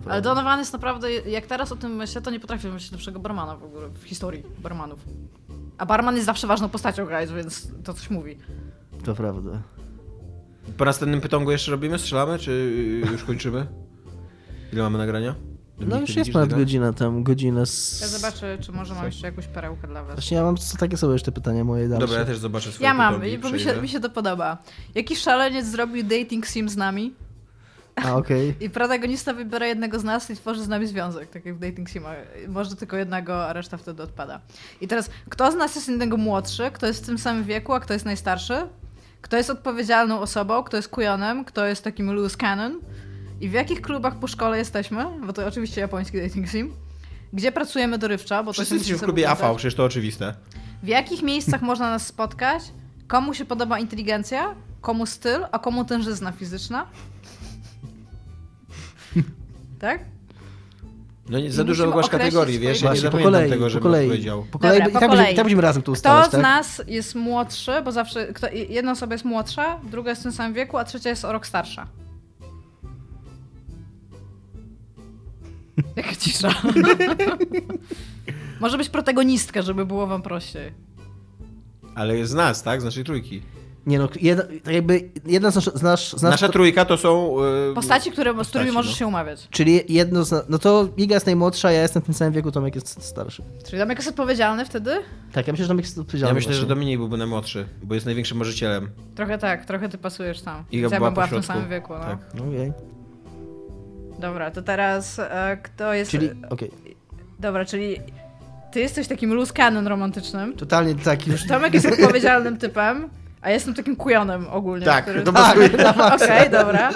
Ale 0.08 0.22
Donovan 0.22 0.58
jest 0.58 0.72
naprawdę, 0.72 1.12
jak 1.12 1.46
teraz 1.46 1.72
o 1.72 1.76
tym 1.76 1.92
myślę, 1.96 2.22
to 2.22 2.30
nie 2.30 2.40
potrafię 2.40 2.68
wymyślić 2.68 2.92
lepszego 2.92 3.18
barmana 3.20 3.56
w 3.56 3.64
ogóle 3.64 3.88
w 3.88 4.04
historii 4.04 4.42
barmanów. 4.58 5.00
A 5.78 5.86
barman 5.86 6.14
jest 6.14 6.26
zawsze 6.26 6.46
ważną 6.46 6.68
postacią, 6.68 7.06
guys, 7.06 7.32
więc 7.32 7.68
to 7.84 7.94
coś 7.94 8.10
mówi. 8.10 8.38
To 9.04 9.14
prawda. 9.14 9.50
Po 10.76 10.84
następnym 10.84 11.20
pytongu 11.20 11.50
jeszcze 11.50 11.70
robimy? 11.70 11.98
Strzelamy, 11.98 12.38
czy 12.38 12.72
już 13.12 13.24
kończymy? 13.24 13.66
Ile 14.72 14.82
mamy 14.82 14.98
nagrania? 14.98 15.34
No 15.78 16.00
już 16.00 16.16
jest 16.16 16.32
ponad 16.32 16.48
zegar? 16.48 16.60
godzina 16.60 16.92
tam, 16.92 17.22
godzina 17.22 17.66
z... 17.66 18.00
Ja 18.00 18.06
zobaczę, 18.06 18.58
czy 18.60 18.72
może 18.72 18.94
mam 18.94 19.06
jeszcze 19.06 19.26
jakąś 19.26 19.46
perełkę 19.46 19.88
dla 19.88 20.04
was. 20.04 20.14
Właśnie 20.14 20.36
ja 20.36 20.42
mam 20.42 20.56
co 20.56 20.76
takie 20.76 20.96
sobie 20.96 21.12
jeszcze 21.12 21.32
pytania 21.32 21.64
moje 21.64 21.88
dalsze. 21.88 22.06
Dobra, 22.06 22.20
ja 22.20 22.24
też 22.24 22.38
zobaczę 22.38 22.72
swoje 22.72 22.84
Ja 22.86 22.94
mam, 22.94 23.20
bo 23.42 23.50
mi 23.50 23.60
się, 23.60 23.82
mi 23.82 23.88
się 23.88 24.00
to 24.00 24.10
podoba. 24.10 24.58
Jaki 24.94 25.16
szaleniec 25.16 25.66
zrobił 25.66 26.04
dating 26.04 26.46
sim 26.46 26.68
z 26.68 26.76
nami 26.76 27.14
A, 27.96 28.16
okej. 28.16 28.54
i 28.64 28.70
protagonista 28.70 29.32
wybiera 29.32 29.66
jednego 29.66 29.98
z 29.98 30.04
nas 30.04 30.30
i 30.30 30.36
tworzy 30.36 30.62
z 30.62 30.68
nami 30.68 30.86
związek, 30.86 31.30
tak 31.30 31.44
jak 31.44 31.54
w 31.54 31.58
dating 31.58 31.90
simach. 31.90 32.16
Może 32.48 32.76
tylko 32.76 32.96
jednego, 32.96 33.46
a 33.46 33.52
reszta 33.52 33.76
wtedy 33.76 34.02
odpada. 34.02 34.40
I 34.80 34.88
teraz, 34.88 35.10
kto 35.28 35.52
z 35.52 35.54
nas 35.54 35.74
jest 35.74 35.88
innego 35.88 36.16
młodszy, 36.16 36.70
kto 36.72 36.86
jest 36.86 37.02
w 37.02 37.06
tym 37.06 37.18
samym 37.18 37.44
wieku, 37.44 37.72
a 37.72 37.80
kto 37.80 37.92
jest 37.92 38.04
najstarszy? 38.04 38.54
Kto 39.20 39.36
jest 39.36 39.50
odpowiedzialną 39.50 40.20
osobą, 40.20 40.62
kto 40.62 40.76
jest 40.76 40.88
kujonem, 40.88 41.44
kto 41.44 41.66
jest 41.66 41.84
takim 41.84 42.12
loose 42.12 42.36
cannon? 42.36 42.80
I 43.44 43.48
w 43.48 43.52
jakich 43.52 43.80
klubach 43.80 44.18
po 44.18 44.26
szkole 44.26 44.58
jesteśmy? 44.58 45.06
Bo 45.26 45.32
to 45.32 45.46
oczywiście 45.46 45.80
japoński 45.80 46.22
dating 46.22 46.48
sim. 46.48 46.72
Gdzie 47.32 47.52
pracujemy 47.52 47.98
dorywczo, 47.98 48.44
bo 48.44 48.52
Wszyscy 48.52 48.74
jesteśmy 48.74 48.98
w 48.98 49.02
klubie 49.02 49.30
AV, 49.30 49.54
przecież 49.56 49.74
to 49.74 49.84
oczywiste. 49.84 50.34
W 50.82 50.86
jakich 50.86 51.22
miejscach 51.22 51.62
można 51.70 51.90
nas 51.90 52.06
spotkać? 52.06 52.62
Komu 53.06 53.34
się 53.34 53.44
podoba 53.44 53.78
inteligencja? 53.78 54.54
Komu 54.80 55.06
styl? 55.06 55.46
A 55.52 55.58
komu 55.58 55.84
tężyzna 55.84 56.32
fizyczna? 56.32 56.86
Tak? 59.80 60.04
No 61.28 61.38
nie, 61.40 61.52
za 61.52 61.62
I 61.62 61.66
dużo 61.66 61.88
ogłasz 61.88 62.08
kategorii, 62.08 62.58
wiesz? 62.58 62.82
Ja 62.82 62.94
nie 62.94 63.10
po 63.10 63.18
kolei, 63.18 63.50
tego, 63.50 63.64
po 63.64 63.70
żebym 63.70 63.82
kolei. 63.82 64.08
powiedział. 64.08 64.46
Po 64.50 64.58
kolei, 64.58 64.78
Dobra, 64.78 64.90
i, 64.90 64.92
po 64.92 65.00
tak 65.00 65.08
kolei. 65.08 65.18
Będziemy, 65.18 65.32
i 65.32 65.36
tak 65.36 65.44
będziemy 65.44 65.62
razem 65.62 65.82
tu 65.82 65.92
Kto 65.92 65.98
ustalać, 65.98 66.28
z 66.28 66.30
tak? 66.30 66.42
nas 66.42 66.82
jest 66.86 67.14
młodszy, 67.14 67.72
bo 67.84 67.92
zawsze 67.92 68.26
kto, 68.26 68.46
jedna 68.68 68.92
osoba 68.92 69.14
jest 69.14 69.24
młodsza, 69.24 69.80
druga 69.90 70.10
jest 70.10 70.22
w 70.22 70.24
tym 70.24 70.32
samym 70.32 70.54
wieku, 70.54 70.78
a 70.78 70.84
trzecia 70.84 71.10
jest 71.10 71.24
o 71.24 71.32
rok 71.32 71.46
starsza. 71.46 71.86
Jaka 75.96 76.16
cisza. 76.16 76.54
Może 78.60 78.78
być 78.78 78.88
protagonistka, 78.88 79.62
żeby 79.62 79.86
było 79.86 80.06
wam 80.06 80.22
prościej. 80.22 80.72
Ale 81.94 82.26
z 82.26 82.34
nas, 82.34 82.62
tak? 82.62 82.80
Z 82.80 82.84
naszej 82.84 83.04
trójki. 83.04 83.42
Nie 83.86 83.98
no, 83.98 84.08
jedna, 84.20 84.44
tak 84.64 84.74
jakby 84.74 85.10
jedna 85.26 85.50
z, 85.50 85.54
nasz, 85.54 85.64
z, 85.64 85.82
nasz, 85.82 86.12
z 86.12 86.22
nas... 86.22 86.30
Nasza 86.30 86.48
trójka 86.48 86.84
to 86.84 86.96
są... 86.96 87.36
Yy, 87.68 87.74
Postaci, 87.74 88.10
które, 88.10 88.32
z 88.32 88.34
postaci, 88.34 88.50
którymi 88.50 88.72
możesz 88.72 88.92
no. 88.92 88.98
się 88.98 89.06
umawiać. 89.06 89.48
Czyli 89.50 89.80
jedno 89.88 90.24
z... 90.24 90.48
No 90.48 90.58
to 90.58 90.88
Iga 90.96 91.14
jest 91.14 91.26
najmłodsza, 91.26 91.72
ja 91.72 91.82
jestem 91.82 92.02
w 92.02 92.04
tym 92.04 92.14
samym 92.14 92.34
wieku, 92.34 92.52
Tomek 92.52 92.74
jest 92.74 93.02
starszy. 93.02 93.42
Czyli 93.66 93.82
Tomek 93.82 93.98
jest 93.98 94.08
odpowiedzialny 94.08 94.64
wtedy? 94.64 94.90
Tak, 95.32 95.46
ja 95.46 95.52
myślę, 95.52 95.64
że 95.64 95.68
Tomek 95.68 95.84
jest 95.84 95.98
odpowiedzialny 95.98 96.30
Ja 96.30 96.34
myślę, 96.34 96.52
że 96.52 96.58
właśnie. 96.58 96.74
Dominik 96.74 96.98
byłby 96.98 97.16
najmłodszy, 97.16 97.66
bo 97.82 97.94
jest 97.94 98.06
największym 98.06 98.38
marzycielem. 98.38 98.90
Trochę 99.14 99.38
tak, 99.38 99.64
trochę 99.64 99.88
ty 99.88 99.98
pasujesz 99.98 100.42
tam. 100.42 100.64
Iga 100.72 100.82
ja 100.82 100.96
była 100.96 101.10
bym 101.10 101.14
była 101.14 101.26
w 101.26 101.30
tym 101.30 101.42
samym 101.42 101.68
wieku, 101.68 101.92
no. 101.92 102.00
Tak. 102.00 102.18
Okej. 102.48 102.93
Dobra, 104.24 104.50
to 104.50 104.62
teraz 104.62 105.18
e, 105.18 105.58
kto 105.62 105.92
jest... 105.92 106.10
Czyli, 106.10 106.30
okej. 106.50 106.70
Dobra, 107.38 107.64
czyli 107.64 108.00
ty 108.72 108.80
jesteś 108.80 109.08
takim 109.08 109.34
loose 109.34 109.52
cannon 109.52 109.86
romantycznym. 109.86 110.56
Totalnie 110.56 110.94
tak 110.94 111.26
już... 111.26 111.46
Tomek 111.46 111.74
jest 111.74 111.86
odpowiedzialnym 111.86 112.56
typem, 112.58 113.08
a 113.42 113.48
ja 113.48 113.54
jestem 113.54 113.74
takim 113.74 113.96
kujonem 113.96 114.46
ogólnie. 114.50 114.84
Tak, 114.84 115.04
który... 115.04 115.22
pasuje. 115.22 115.70
Okej, 116.14 116.50
dobra. 116.50 116.90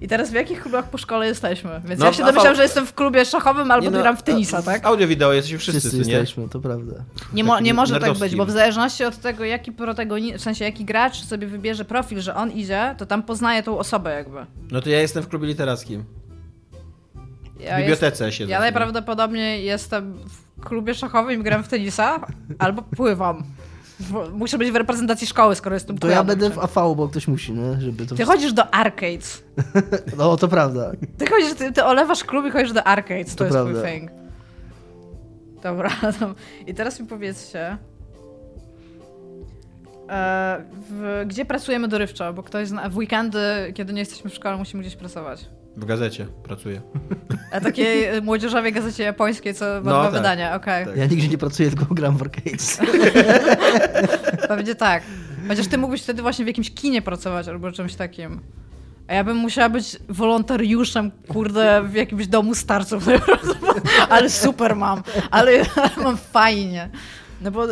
I 0.00 0.08
teraz 0.08 0.30
w 0.30 0.34
jakich 0.34 0.62
klubach 0.62 0.90
po 0.90 0.98
szkole 0.98 1.26
jesteśmy? 1.26 1.80
Więc 1.84 2.00
No, 2.00 2.06
ja 2.06 2.12
się 2.12 2.24
domyślam, 2.24 2.54
że 2.54 2.62
jestem 2.62 2.86
w 2.86 2.94
klubie 2.94 3.24
szachowym 3.24 3.70
albo 3.70 3.84
Nie 3.84 3.90
no, 3.90 3.98
gram 3.98 4.16
w 4.16 4.22
tenisa, 4.22 4.62
tak? 4.62 4.86
Audio, 4.86 5.06
wideo, 5.06 5.32
jesteśmy 5.32 5.58
wszyscy, 5.58 5.80
Wszyscy 5.80 6.08
nie? 6.08 6.12
jesteśmy, 6.12 6.48
to 6.48 6.60
prawda. 6.60 6.94
Nie, 7.32 7.44
mo- 7.44 7.60
nie 7.60 7.74
może 7.74 7.94
tak 7.94 8.02
nerdowskim. 8.02 8.28
być, 8.28 8.36
bo 8.36 8.46
w 8.46 8.50
zależności 8.50 9.04
od 9.04 9.16
tego, 9.16 9.44
jaki 9.44 9.72
protagonist, 9.72 10.38
w 10.38 10.42
sensie 10.42 10.64
jaki 10.64 10.84
gracz 10.84 11.24
sobie 11.24 11.46
wybierze 11.46 11.84
profil, 11.84 12.20
że 12.20 12.34
on 12.34 12.50
idzie, 12.50 12.94
to 12.98 13.06
tam 13.06 13.22
poznaje 13.22 13.62
tą 13.62 13.78
osobę 13.78 14.14
jakby. 14.14 14.46
No 14.70 14.80
to 14.80 14.90
ja 14.90 15.00
jestem 15.00 15.22
w 15.22 15.28
klubie 15.28 15.46
literackim. 15.46 16.04
W 17.64 17.66
Ja 17.66 17.78
bibliotece 17.78 18.24
jest, 18.26 18.38
siedzę. 18.38 18.52
Ja 18.52 18.60
najprawdopodobniej 18.60 19.64
jestem 19.64 20.18
w 20.28 20.60
klubie 20.60 20.94
szachowym 20.94 21.40
i 21.40 21.44
gram 21.44 21.64
w 21.64 21.68
tenisa, 21.68 22.26
albo 22.58 22.82
pływam. 22.82 23.44
Muszę 24.32 24.58
być 24.58 24.70
w 24.70 24.76
reprezentacji 24.76 25.26
szkoły, 25.26 25.54
skoro 25.54 25.76
jestem 25.76 25.98
To 25.98 26.08
ja 26.08 26.24
będę 26.24 26.50
w 26.50 26.58
AV, 26.58 26.94
bo 26.96 27.08
ktoś 27.08 27.28
musi, 27.28 27.52
nie? 27.52 27.80
Żeby 27.80 28.06
to... 28.06 28.14
Ty 28.14 28.24
chodzisz 28.24 28.52
do 28.52 28.74
arcades. 28.74 29.44
No, 30.18 30.36
to 30.36 30.48
prawda. 30.48 30.92
Ty 31.18 31.26
chodzisz, 31.26 31.54
ty, 31.54 31.72
ty 31.72 31.84
olewasz 31.84 32.24
klub 32.24 32.46
i 32.46 32.50
chodzisz 32.50 32.72
do 32.72 32.84
arcades, 32.84 33.30
to, 33.32 33.38
To 33.38 33.44
jest 33.44 33.54
prawda. 33.56 33.80
twój 33.80 33.90
thing. 33.92 34.10
Dobra, 35.62 35.90
no. 36.20 36.34
i 36.66 36.74
teraz 36.74 37.00
mi 37.00 37.06
powiedzcie, 37.06 37.76
e, 40.08 40.64
w, 40.90 41.24
gdzie 41.26 41.44
pracujemy 41.44 41.88
dorywczo, 41.88 42.32
bo 42.32 42.42
ktoś 42.42 42.68
zna, 42.68 42.88
w 42.88 42.96
weekendy, 42.96 43.72
kiedy 43.74 43.92
nie 43.92 44.00
jesteśmy 44.00 44.30
w 44.30 44.34
szkole, 44.34 44.56
musimy 44.56 44.82
gdzieś 44.82 44.96
pracować. 44.96 45.46
W 45.76 45.84
gazecie 45.84 46.26
pracuję. 46.42 46.80
A 47.52 47.60
takiej 47.60 48.04
e, 48.04 48.20
młodzieżowej 48.20 48.72
gazecie 48.72 49.02
japońskiej, 49.04 49.54
co 49.54 49.64
ma 49.64 49.72
No, 49.74 49.80
dwa 49.80 50.02
tak. 50.04 50.12
wydania, 50.12 50.54
okej. 50.54 50.86
Tak. 50.86 50.96
Ja 50.96 51.06
nigdzie 51.06 51.28
nie 51.28 51.38
pracuję, 51.38 51.70
tylko 51.70 51.94
gram 51.94 52.16
w 52.16 52.22
arcades. 52.22 52.78
Pewnie 54.48 54.74
tak. 54.74 55.02
Chociaż 55.48 55.66
ty 55.66 55.78
mógłbyś 55.78 56.02
wtedy 56.02 56.22
właśnie 56.22 56.44
w 56.44 56.48
jakimś 56.48 56.70
kinie 56.74 57.02
pracować 57.02 57.48
albo 57.48 57.72
czymś 57.72 57.94
takim. 57.94 58.40
A 59.08 59.14
ja 59.14 59.24
bym 59.24 59.36
musiała 59.36 59.68
być 59.68 59.96
wolontariuszem, 60.08 61.10
kurde, 61.28 61.82
w 61.82 61.94
jakimś 61.94 62.26
domu 62.26 62.54
starców. 62.54 63.04
ale 64.10 64.30
super 64.30 64.76
mam. 64.76 65.02
Ale, 65.30 65.52
ale 65.76 65.90
mam 66.04 66.16
fajnie. 66.16 66.90
No 67.40 67.50
bo... 67.50 67.66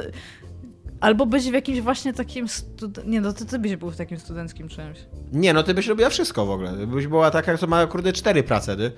Albo 1.02 1.26
być 1.26 1.50
w 1.50 1.52
jakimś 1.52 1.80
właśnie 1.80 2.12
takim... 2.12 2.48
Stud... 2.48 3.06
Nie, 3.06 3.20
no 3.20 3.32
ty, 3.32 3.46
ty 3.46 3.58
byś 3.58 3.76
był 3.76 3.90
w 3.90 3.96
takim 3.96 4.18
studenckim 4.18 4.68
czymś. 4.68 4.98
Nie, 5.32 5.52
no 5.52 5.62
ty 5.62 5.74
byś 5.74 5.86
robiła 5.86 6.10
wszystko 6.10 6.46
w 6.46 6.50
ogóle. 6.50 6.86
Byś 6.86 7.06
była 7.06 7.30
taka, 7.30 7.58
co 7.58 7.66
ma 7.66 7.86
kurde 7.86 8.12
cztery 8.12 8.42
prace, 8.42 8.76
ty. 8.76 8.92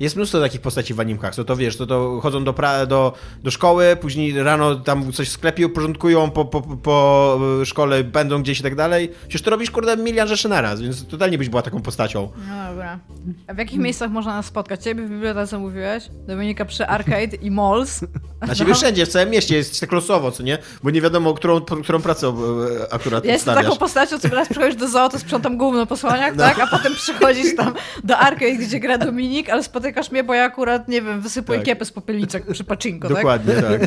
Jest 0.00 0.16
mnóstwo 0.16 0.40
takich 0.40 0.60
postaci 0.60 0.94
w 0.94 1.00
animkach, 1.00 1.34
co 1.34 1.44
to 1.44 1.56
wiesz, 1.56 1.76
to, 1.76 1.86
to 1.86 2.20
chodzą 2.22 2.44
do, 2.44 2.52
pra- 2.52 2.86
do, 2.86 3.12
do 3.42 3.50
szkoły, 3.50 3.96
później 4.00 4.42
rano 4.42 4.74
tam 4.74 5.12
coś 5.12 5.28
w 5.28 5.32
sklepie 5.32 5.66
uporządkują, 5.66 6.30
po, 6.30 6.44
po, 6.44 6.62
po 6.62 7.40
szkole 7.64 8.04
będą 8.04 8.42
gdzieś 8.42 8.60
i 8.60 8.62
tak 8.62 8.74
dalej. 8.74 9.10
Przecież 9.20 9.42
to 9.42 9.50
robisz 9.50 9.70
kurde 9.70 9.96
milion 9.96 10.28
rzeczy 10.28 10.48
naraz, 10.48 10.80
więc 10.80 11.06
totalnie 11.06 11.38
byś 11.38 11.48
była 11.48 11.62
taką 11.62 11.82
postacią. 11.82 12.28
No 12.48 12.68
dobra. 12.70 12.98
A 13.46 13.54
w 13.54 13.58
jakich 13.58 13.78
miejscach 13.78 14.10
można 14.10 14.34
nas 14.36 14.46
spotkać? 14.46 14.84
Ciebie 14.84 15.06
w 15.06 15.10
bibliotece 15.10 15.58
mówiłeś, 15.58 16.04
Dominika 16.26 16.64
przy 16.64 16.86
Arcade 16.86 17.36
i 17.42 17.50
Malls. 17.50 18.00
Na 18.46 18.54
ciebie 18.54 18.74
wszędzie, 18.74 19.06
w 19.06 19.08
całym 19.08 19.30
mieście 19.30 19.56
jest 19.56 19.80
tak 19.80 19.92
losowo, 19.92 20.30
co 20.30 20.42
nie? 20.42 20.58
Bo 20.82 20.90
nie 20.90 21.00
wiadomo, 21.00 21.34
którą, 21.34 21.60
którą 21.60 22.02
pracę 22.02 22.26
e, 22.26 22.92
akurat 22.92 23.24
Ja 23.24 23.32
jestem 23.32 23.54
taką 23.54 23.76
postacią, 23.76 24.18
co 24.18 24.28
raz 24.28 24.48
przychodzisz 24.48 24.76
do 24.76 24.88
zoo, 24.88 25.08
to 25.08 25.18
sprzątam 25.18 25.56
gówno 25.56 25.86
po 25.86 25.96
słoniach, 25.96 26.36
tak? 26.46 26.58
A 26.58 26.66
potem 26.66 26.94
przychodzisz 26.94 27.56
tam 27.56 27.74
do 28.04 28.18
Arcade, 28.18 28.52
gdzie 28.56 28.80
gra 28.80 28.98
Dominik, 28.98 29.50
ale 29.50 29.62
spotykasz 29.62 29.89
mnie, 30.12 30.24
bo 30.24 30.34
ja 30.34 30.44
akurat, 30.44 30.88
nie 30.88 31.02
wiem, 31.02 31.20
wysypuję 31.20 31.58
Tak. 31.58 31.66
kiepy 31.66 31.84
z 31.84 31.92
popielniczek 31.92 32.46
przy 32.52 32.64
paczynko, 32.64 33.08
tak? 33.08 33.16
Dokładnie, 33.16 33.54
tak. 33.54 33.80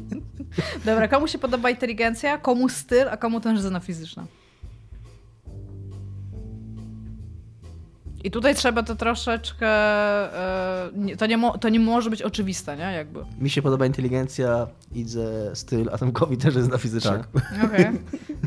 Dobra, 0.86 1.08
komu 1.08 1.28
się 1.28 1.38
podoba 1.38 1.70
inteligencja, 1.70 2.38
komu 2.38 2.68
styl, 2.68 3.08
a 3.08 3.16
komu 3.16 3.40
tężyzna 3.40 3.80
fizyczna? 3.80 4.26
I 8.24 8.30
tutaj 8.30 8.54
trzeba 8.54 8.82
to 8.82 8.94
troszeczkę... 8.96 9.66
e, 9.66 11.16
to, 11.18 11.26
nie 11.26 11.36
mo, 11.36 11.58
to 11.58 11.68
nie 11.68 11.80
może 11.80 12.10
być 12.10 12.22
oczywiste, 12.22 12.76
nie? 12.76 12.82
Jakby. 12.92 13.20
Mi 13.40 13.50
się 13.50 13.62
podoba 13.62 13.86
inteligencja, 13.86 14.66
idę 14.94 15.50
styl, 15.54 15.90
a 15.92 15.98
Tomkowi 15.98 16.36
też 16.36 16.54
jest 16.54 16.70
na 16.70 16.78
fizyczna. 16.78 17.10
Tak. 17.18 17.64
Okej. 17.64 17.86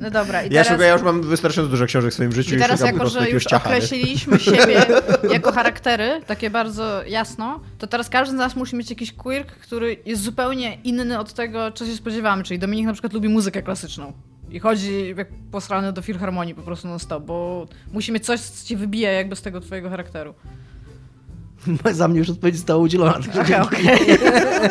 No 0.01 0.11
dobra, 0.11 0.41
i 0.41 0.45
Ja, 0.45 0.49
teraz... 0.49 0.67
szukam, 0.67 0.81
ja 0.81 0.93
już 0.93 1.01
mam 1.01 1.21
wystarczająco 1.21 1.71
dużo 1.71 1.85
książek 1.85 2.11
w 2.11 2.13
swoim 2.13 2.31
życiu 2.31 2.53
I 2.53 2.57
i, 2.57 2.61
teraz 2.61 2.79
po 2.79 2.85
jako, 2.85 3.09
że 3.09 3.29
już 3.29 3.43
ciacha. 3.43 3.69
określiliśmy 3.69 4.39
siebie 4.39 4.85
jako 5.33 5.51
charaktery, 5.51 6.21
takie 6.27 6.49
bardzo 6.49 7.03
jasno, 7.03 7.59
to 7.77 7.87
teraz 7.87 8.09
każdy 8.09 8.35
z 8.35 8.37
nas 8.37 8.55
musi 8.55 8.75
mieć 8.75 8.89
jakiś 8.89 9.13
quirk, 9.13 9.51
który 9.51 9.97
jest 10.05 10.21
zupełnie 10.23 10.77
inny 10.83 11.19
od 11.19 11.33
tego, 11.33 11.71
czego 11.71 11.91
się 11.91 11.97
spodziewamy. 11.97 12.43
Czyli 12.43 12.59
Dominik 12.59 12.85
na 12.85 12.93
przykład 12.93 13.13
lubi 13.13 13.29
muzykę 13.29 13.63
klasyczną. 13.63 14.13
I 14.51 14.59
chodzi 14.59 15.13
jak 15.17 15.27
posrany 15.51 15.93
do 15.93 16.01
filharmonii 16.01 16.55
po 16.55 16.61
prostu 16.61 16.87
non 16.87 16.99
stop, 16.99 17.23
bo 17.23 17.67
musi 17.93 18.11
mieć 18.11 18.25
coś, 18.25 18.39
co 18.39 18.67
ci 18.67 18.77
wybija 18.77 19.11
jakby 19.11 19.35
z 19.35 19.41
tego 19.41 19.61
twojego 19.61 19.89
charakteru. 19.89 20.33
Za 21.91 22.07
mnie 22.07 22.19
już 22.19 22.29
odpowiedź 22.29 22.55
została 22.55 22.83
udzielona. 22.83 23.17
Okej, 23.17 23.33
dzięki. 23.33 23.53
okej. 23.53 24.17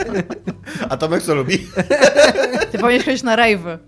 A 0.91 0.97
Tomek 0.97 1.23
co 1.23 1.35
lubi? 1.35 1.59
Ty 2.73 2.79
powinieneś 2.79 3.05
chodzić 3.05 3.23
na 3.23 3.37
rave'y. 3.37 3.79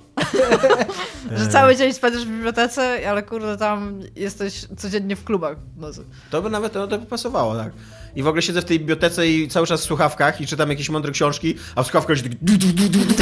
Że 1.37 1.49
cały 1.49 1.77
dzień 1.77 1.93
spędzasz 1.93 2.25
w 2.25 2.31
bibliotece, 2.31 3.11
ale 3.11 3.23
kurde 3.23 3.57
tam 3.57 4.01
jesteś 4.17 4.67
codziennie 4.77 5.17
w 5.17 5.25
klubach 5.25 5.59
w 5.77 5.81
nocy. 5.81 6.05
To 6.31 6.43
by 6.43 6.51
nawet 6.51 6.73
to, 6.73 6.87
to 6.87 6.99
by 6.99 7.07
pasowało, 7.07 7.57
tak. 7.57 7.73
I 8.17 8.23
w 8.23 8.27
ogóle 8.27 8.43
siedzę 8.43 8.63
w 8.63 8.65
tej 8.65 8.79
bibliotece 8.79 9.29
i 9.29 9.49
cały 9.49 9.67
czas 9.67 9.81
w 9.81 9.85
słuchawkach 9.85 10.41
i 10.41 10.47
czytam 10.47 10.71
jakieś 10.71 10.89
mądre 10.89 11.13
książki, 11.13 11.55
a 11.75 11.83
w 11.83 11.87
słuchawkach 11.87 12.17
się 12.17 12.23
taki 12.23 12.37
du, 12.43 12.59
du, 12.59 12.67
du, 12.67 12.89
du, 12.89 12.99
du. 12.99 13.15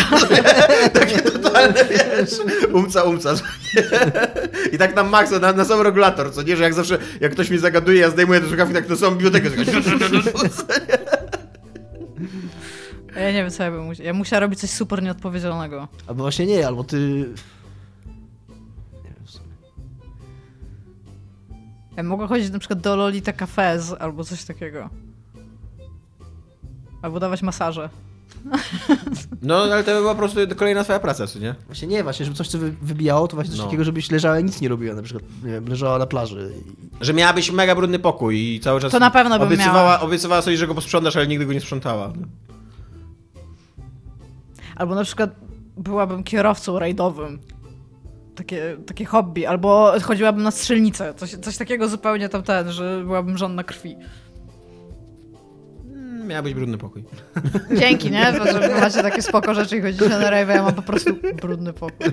takie 1.00 1.18
totalne, 1.18 1.84
wiesz, 1.84 2.30
umca, 2.72 3.02
umca. 3.02 3.34
I 4.72 4.78
tak 4.78 4.96
na 4.96 5.02
maksa, 5.02 5.38
na, 5.38 5.52
na 5.52 5.64
sam 5.64 5.80
regulator, 5.80 6.32
co 6.32 6.42
nie, 6.42 6.56
że 6.56 6.62
jak 6.62 6.74
zawsze, 6.74 6.98
jak 7.20 7.32
ktoś 7.32 7.50
mi 7.50 7.58
zagaduje, 7.58 8.00
ja 8.00 8.10
zdejmuję 8.10 8.40
te 8.40 8.48
słuchawki, 8.48 8.74
tak 8.74 8.86
to 8.86 8.96
są 8.96 9.10
bibliotekę. 9.10 9.50
tak 9.50 9.66
Ja 13.16 13.32
nie 13.32 13.42
wiem, 13.42 13.50
co 13.50 13.62
ja 13.62 13.70
bym 13.70 13.84
musiała. 13.84 14.06
Ja 14.06 14.12
musiała 14.12 14.40
robić 14.40 14.60
coś 14.60 14.70
super 14.70 15.02
nieodpowiedzialnego. 15.02 15.88
Albo 16.06 16.22
właśnie 16.22 16.46
nie, 16.46 16.66
albo 16.66 16.84
ty... 16.84 17.24
Ja 21.96 22.02
mogę 22.02 22.26
chodzić 22.26 22.50
na 22.50 22.58
przykład 22.58 22.80
do 22.80 22.96
Lolita 22.96 23.32
Cafez 23.32 23.94
albo 23.98 24.24
coś 24.24 24.44
takiego. 24.44 24.90
Albo 27.02 27.20
dawać 27.20 27.42
masaże. 27.42 27.88
No, 29.42 29.56
ale 29.62 29.84
to 29.84 29.90
była 30.00 30.14
po 30.14 30.18
prostu 30.18 30.40
kolejna 30.56 30.84
twoja 30.84 30.98
praca, 31.00 31.26
co 31.26 31.38
nie? 31.38 31.54
Właśnie 31.66 31.88
nie, 31.88 32.02
właśnie, 32.02 32.24
żeby 32.26 32.36
coś 32.36 32.48
co 32.48 32.58
wy- 32.58 32.70
wybijało, 32.82 33.28
to 33.28 33.34
właśnie 33.36 33.50
coś 33.50 33.58
No. 33.60 33.64
takiego, 33.64 33.84
żebyś 33.84 34.10
leżała 34.10 34.40
i 34.40 34.44
nic 34.44 34.60
nie 34.60 34.68
robiła, 34.68 34.94
na 34.94 35.02
przykład, 35.02 35.24
nie 35.44 35.52
wiem, 35.52 35.68
leżała 35.68 35.98
na 35.98 36.06
plaży. 36.06 36.52
i- 37.00 37.04
Że 37.04 37.14
miałabyś 37.14 37.50
mega 37.52 37.74
brudny 37.74 37.98
pokój 37.98 38.38
i 38.54 38.60
cały 38.60 38.80
czas 38.80 38.92
To 38.92 38.98
na 38.98 39.10
pewno 39.10 39.38
bym 39.38 39.48
obiecywała, 39.48 39.74
miała. 39.82 40.00
obiecywała 40.00 40.42
sobie, 40.42 40.56
że 40.56 40.66
go 40.66 40.74
posprzątasz, 40.74 41.16
ale 41.16 41.26
nigdy 41.26 41.46
go 41.46 41.52
nie 41.52 41.60
sprzątała. 41.60 42.12
Albo 44.76 44.94
na 44.94 45.04
przykład 45.04 45.30
byłabym 45.76 46.24
kierowcą 46.24 46.78
rajdowym. 46.78 47.38
Takie, 48.36 48.76
takie 48.86 49.04
hobby. 49.04 49.46
Albo 49.48 49.92
chodziłabym 50.02 50.42
na 50.42 50.50
strzelnicę. 50.50 51.14
Coś, 51.14 51.30
coś 51.30 51.56
takiego 51.56 51.88
zupełnie 51.88 52.28
tam 52.28 52.42
ten, 52.42 52.72
że 52.72 53.00
byłabym 53.04 53.38
żonna 53.38 53.64
krwi. 53.64 53.96
Mm, 55.86 56.26
Miała 56.26 56.42
być 56.42 56.54
brudny 56.54 56.78
pokój. 56.78 57.04
Dzięki, 57.80 58.10
nie? 58.10 58.34
Bo, 58.38 58.44
że 58.52 58.68
macie 58.80 59.02
takie 59.02 59.22
spoko 59.22 59.54
rzeczy 59.54 59.76
i 59.76 59.82
chodzicie 59.82 60.08
na 60.08 60.30
rave, 60.30 60.48
ja 60.48 60.62
mam 60.62 60.74
po 60.74 60.82
prostu 60.82 61.10
brudny 61.42 61.72
pokój. 61.72 62.06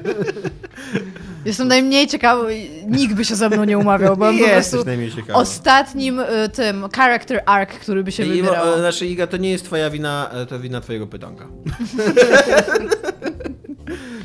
Jestem 1.45 1.67
najmniej 1.67 2.07
ciekawy, 2.07 2.55
nikt 2.87 3.13
by 3.13 3.25
się 3.25 3.35
ze 3.35 3.49
mną 3.49 3.63
nie 3.63 3.77
umawiał, 3.77 4.17
bo 4.17 4.25
po 4.25 4.31
Jesteś 4.31 4.81
prostu 4.81 4.91
ostatnim 5.33 6.19
y, 6.19 6.25
tym 6.53 6.89
character 6.95 7.41
arc, 7.45 7.69
który 7.71 8.03
by 8.03 8.11
się 8.11 8.25
I, 8.25 8.29
wybierał. 8.29 8.73
e, 8.73 8.77
znaczy, 8.79 9.05
Iga, 9.07 9.27
to 9.27 9.37
nie 9.37 9.51
jest 9.51 9.65
twoja 9.65 9.89
wina, 9.89 10.29
to 10.49 10.59
wina 10.59 10.81
twojego 10.81 11.07
pytanka. 11.07 11.47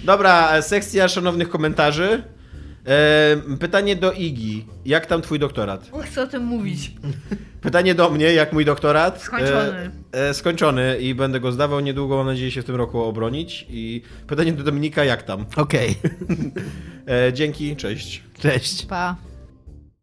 Dobra, 0.05 0.57
e, 0.57 0.63
sekcja 0.63 1.09
szanownych 1.09 1.49
komentarzy. 1.49 2.23
E, 2.87 3.57
pytanie 3.61 3.97
do 3.97 4.13
Igi. 4.13 4.67
Jak 4.85 5.07
tam 5.07 5.23
twój 5.23 5.39
doktorat? 5.39 5.91
Chcę 6.05 6.23
o 6.23 6.27
tym 6.27 6.45
mówić. 6.45 6.93
Pytanie 7.61 7.95
do 7.95 8.11
mnie, 8.11 8.33
jak 8.33 8.53
mój 8.53 8.65
doktorat? 8.65 9.23
Skończony. 9.23 9.91
E, 10.15 10.29
e, 10.29 10.35
skończony 10.35 10.99
i 10.99 11.15
będę 11.15 11.41
go 11.41 11.53
zdawał 11.53 11.81
niedługo, 11.81 12.17
mam 12.17 12.27
nadzieję 12.27 12.51
się 12.51 12.63
w 12.63 12.65
tym 12.65 12.77
roku 12.77 13.03
obronić. 13.03 13.67
I 13.71 14.03
pytanie 14.27 14.53
do 14.53 14.65
Dominika, 14.65 15.05
jak 15.05 15.23
tam? 15.23 15.47
Okej, 15.57 15.95
E, 17.29 17.33
dzięki, 17.33 17.77
cześć. 17.77 18.23
cześć. 18.41 18.87
Pa. 18.87 19.17